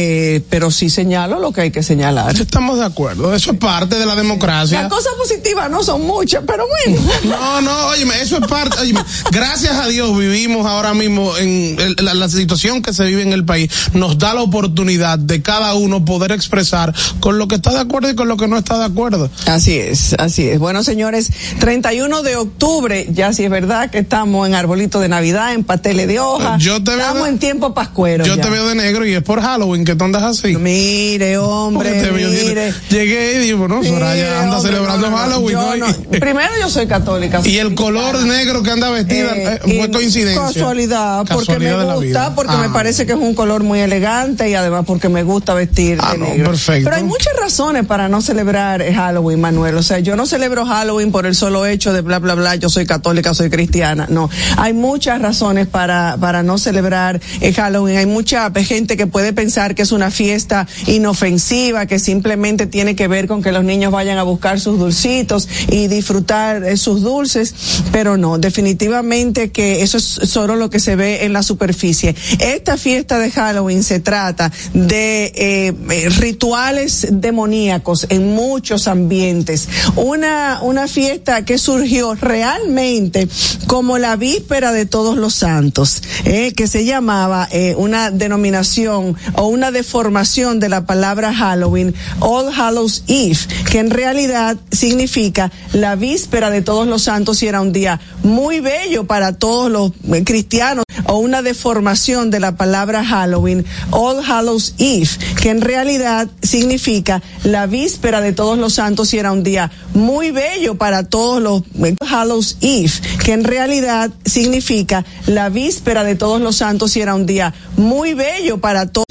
pero 0.49 0.71
sí 0.71 0.89
señalo 0.89 1.39
lo 1.39 1.51
que 1.51 1.61
hay 1.61 1.71
que 1.71 1.83
señalar. 1.83 2.35
Estamos 2.35 2.79
de 2.79 2.85
acuerdo, 2.85 3.33
eso 3.33 3.51
es 3.51 3.57
parte 3.57 3.97
de 3.97 4.05
la 4.05 4.15
democracia. 4.15 4.81
Las 4.81 4.89
cosas 4.91 5.13
positivas 5.17 5.69
no 5.69 5.83
son 5.83 6.01
muchas, 6.05 6.43
pero 6.45 6.65
bueno. 6.67 7.01
No, 7.23 7.61
no, 7.61 7.87
oye, 7.87 8.05
eso 8.21 8.37
es 8.37 8.47
parte, 8.47 8.79
óyeme, 8.79 9.03
gracias 9.31 9.75
a 9.75 9.87
Dios 9.87 10.17
vivimos 10.17 10.65
ahora 10.65 10.93
mismo 10.93 11.35
en 11.37 11.77
el- 11.79 11.95
la, 12.05 12.13
la 12.13 12.29
situación 12.29 12.81
que 12.81 12.93
se 12.93 13.03
vive 13.05 13.21
en 13.21 13.33
el 13.33 13.45
país, 13.45 13.69
nos 13.93 14.17
da 14.17 14.33
la 14.33 14.41
oportunidad 14.41 15.17
de 15.19 15.41
cada 15.41 15.73
uno 15.75 16.03
poder 16.05 16.31
expresar 16.31 16.93
con 17.19 17.37
lo 17.37 17.47
que 17.47 17.55
está 17.55 17.71
de 17.71 17.79
acuerdo 17.79 18.09
y 18.09 18.15
con 18.15 18.27
lo 18.27 18.37
que 18.37 18.47
no 18.47 18.57
está 18.57 18.77
de 18.77 18.85
acuerdo. 18.85 19.29
Así 19.45 19.77
es, 19.77 20.13
así 20.19 20.47
es. 20.47 20.59
Bueno, 20.59 20.83
señores, 20.83 21.29
31 21.59 22.21
de 22.23 22.35
octubre, 22.35 23.07
ya 23.11 23.33
sí 23.33 23.43
es 23.43 23.49
verdad 23.49 23.89
que 23.89 23.99
estamos 23.99 24.47
en 24.47 24.55
arbolito 24.55 24.99
de 24.99 25.09
Navidad, 25.09 25.53
en 25.53 25.63
pasteles 25.63 26.07
de 26.07 26.19
hoja. 26.19 26.57
Yo 26.59 26.83
te 26.83 26.91
veo 26.91 26.99
estamos 27.01 27.27
en 27.27 27.39
tiempo 27.39 27.73
pascuero. 27.73 28.25
Yo 28.25 28.35
ya. 28.35 28.41
te 28.41 28.49
veo 28.49 28.67
de 28.67 28.75
negro 28.75 29.05
y 29.05 29.13
es 29.13 29.23
por 29.23 29.41
Halloween 29.41 29.80
que 29.85 29.95
tú 29.95 30.03
andas 30.05 30.23
así. 30.23 30.55
Mire, 30.57 31.37
hombre, 31.37 32.01
te 32.01 32.11
mire. 32.11 32.73
Llegué 32.89 33.35
y 33.35 33.39
digo, 33.39 33.67
no, 33.67 33.83
Soraya 33.83 34.13
Mire, 34.23 34.35
anda 34.35 34.57
hombre, 34.57 34.71
celebrando 34.73 35.09
no, 35.09 35.11
no, 35.11 35.17
no, 35.17 35.23
Halloween. 35.23 35.51
yo 35.51 35.77
¿no? 35.77 35.87
no. 35.87 35.93
Primero 36.19 36.51
yo 36.59 36.69
soy 36.69 36.87
católica. 36.87 37.41
Y 37.43 37.57
el 37.57 37.75
color 37.75 38.19
negro 38.25 38.63
que 38.63 38.71
anda 38.71 38.89
vestida 38.89 39.35
Eh, 39.35 39.59
eh, 39.65 39.77
fue 39.77 39.91
coincidencia. 39.91 40.41
Casualidad, 40.41 41.19
porque 41.29 41.45
Casualidad 41.53 41.87
me 41.87 41.95
gusta, 41.95 42.35
porque 42.35 42.53
Ah. 42.53 42.57
me 42.57 42.69
parece 42.69 43.05
que 43.05 43.13
es 43.13 43.17
un 43.17 43.33
color 43.33 43.63
muy 43.63 43.79
elegante 43.79 44.49
y 44.49 44.53
además 44.55 44.83
porque 44.85 45.09
me 45.09 45.23
gusta 45.23 45.53
vestir 45.53 45.97
Ah, 46.01 46.11
de 46.13 46.17
no, 46.17 46.25
negro. 46.25 46.51
perfecto. 46.51 46.83
Pero 46.85 46.95
hay 46.97 47.03
muchas 47.03 47.33
razones 47.39 47.85
para 47.85 48.09
no 48.09 48.21
celebrar 48.21 48.83
Halloween, 48.93 49.39
Manuel. 49.41 49.75
O 49.75 49.83
sea, 49.83 49.99
yo 49.99 50.15
no 50.15 50.25
celebro 50.25 50.65
Halloween 50.65 51.11
por 51.11 51.25
el 51.25 51.35
solo 51.35 51.65
hecho 51.65 51.93
de 51.93 52.01
bla, 52.01 52.19
bla, 52.19 52.35
bla, 52.35 52.55
yo 52.55 52.69
soy 52.69 52.85
católica, 52.85 53.33
soy 53.33 53.49
cristiana. 53.49 54.07
No, 54.09 54.29
hay 54.57 54.73
muchas 54.73 55.21
razones 55.21 55.67
para, 55.67 56.17
para 56.19 56.43
no 56.43 56.57
celebrar 56.57 57.19
eh, 57.39 57.53
Halloween. 57.53 57.97
Hay 57.97 58.05
mucha 58.05 58.51
gente 58.51 58.97
que 58.97 59.07
puede 59.07 59.33
pensar 59.33 59.70
que 59.73 59.83
es 59.83 59.91
una 59.91 60.11
fiesta 60.11 60.67
inofensiva, 60.87 61.85
que 61.85 61.99
simplemente 61.99 62.65
tiene 62.65 62.95
que 62.95 63.07
ver 63.07 63.27
con 63.27 63.41
que 63.41 63.51
los 63.51 63.63
niños 63.63 63.91
vayan 63.91 64.17
a 64.17 64.23
buscar 64.23 64.59
sus 64.59 64.79
dulcitos 64.79 65.47
y 65.69 65.87
disfrutar 65.87 66.77
sus 66.77 67.01
dulces, 67.01 67.53
pero 67.91 68.17
no, 68.17 68.37
definitivamente 68.37 69.51
que 69.51 69.81
eso 69.81 69.97
es 69.97 70.03
solo 70.03 70.55
lo 70.55 70.69
que 70.69 70.79
se 70.79 70.95
ve 70.95 71.25
en 71.25 71.33
la 71.33 71.43
superficie. 71.43 72.15
Esta 72.39 72.77
fiesta 72.77 73.19
de 73.19 73.31
Halloween 73.31 73.83
se 73.83 73.99
trata 73.99 74.51
de 74.73 75.25
eh, 75.35 75.73
eh, 75.89 76.09
rituales 76.09 77.07
demoníacos 77.11 78.07
en 78.09 78.33
muchos 78.33 78.87
ambientes. 78.87 79.67
Una, 79.95 80.59
una 80.61 80.87
fiesta 80.87 81.45
que 81.45 81.57
surgió 81.57 82.15
realmente 82.15 83.27
como 83.67 83.97
la 83.97 84.15
víspera 84.15 84.71
de 84.71 84.85
todos 84.85 85.17
los 85.17 85.35
santos, 85.35 86.01
eh, 86.25 86.53
que 86.53 86.67
se 86.67 86.85
llamaba 86.85 87.47
una 87.77 88.11
denominación 88.11 89.15
o 89.33 89.47
una 89.51 89.71
deformación 89.71 90.59
de 90.59 90.69
la 90.69 90.85
palabra 90.85 91.33
Halloween, 91.33 91.93
All 92.19 92.51
Hallows 92.53 93.03
Eve, 93.07 93.37
que 93.69 93.79
en 93.79 93.89
realidad 93.89 94.57
significa 94.71 95.51
la 95.73 95.95
víspera 95.95 96.49
de 96.49 96.61
todos 96.61 96.87
los 96.87 97.03
santos 97.03 97.43
y 97.43 97.47
era 97.47 97.61
un 97.61 97.73
día 97.73 97.99
muy 98.23 98.61
bello 98.61 99.05
para 99.05 99.33
todos 99.33 99.69
los 99.69 99.91
eh, 100.13 100.23
cristianos 100.23 100.85
o 101.05 101.17
una 101.17 101.41
deformación 101.41 102.31
de 102.31 102.39
la 102.39 102.55
palabra 102.55 103.03
Halloween, 103.03 103.65
All 103.91 104.23
Hallows 104.23 104.75
Eve, 104.77 105.09
que 105.41 105.49
en 105.49 105.61
realidad 105.61 106.29
significa 106.41 107.21
la 107.43 107.67
víspera 107.67 108.21
de 108.21 108.31
todos 108.31 108.57
los 108.57 108.73
santos 108.73 109.13
y 109.13 109.19
era 109.19 109.33
un 109.33 109.43
día 109.43 109.69
muy 109.93 110.31
bello 110.31 110.75
para 110.75 111.03
todos 111.03 111.41
los 111.41 111.63
eh, 111.83 111.95
Hallows 112.09 112.57
Eve, 112.61 112.91
que 113.23 113.33
en 113.33 113.43
realidad 113.43 114.11
significa 114.25 115.05
la 115.27 115.49
víspera 115.49 116.03
de 116.03 116.15
todos 116.15 116.39
los 116.39 116.55
santos 116.55 116.95
y 116.95 117.01
era 117.01 117.15
un 117.15 117.25
día 117.25 117.53
muy 117.75 118.13
bello 118.13 118.59
para 118.59 118.85
todos 118.85 119.10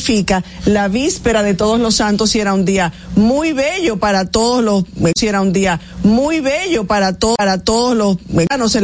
la 0.64 0.88
víspera 0.88 1.42
de 1.44 1.54
todos 1.54 1.78
los 1.78 1.94
santos 1.96 2.34
y 2.34 2.40
era 2.40 2.52
un 2.52 2.64
día 2.64 2.92
muy 3.14 3.52
bello 3.52 3.98
para 3.98 4.24
todos 4.24 4.62
los 4.62 4.84
y 5.20 5.26
era 5.26 5.40
un 5.40 5.52
día 5.52 5.78
muy 6.02 6.40
bello 6.40 6.84
para 6.84 7.12
todos 7.12 7.36
para 7.36 7.58
todos 7.58 7.96
los 7.96 8.16
mexicanos 8.28 8.74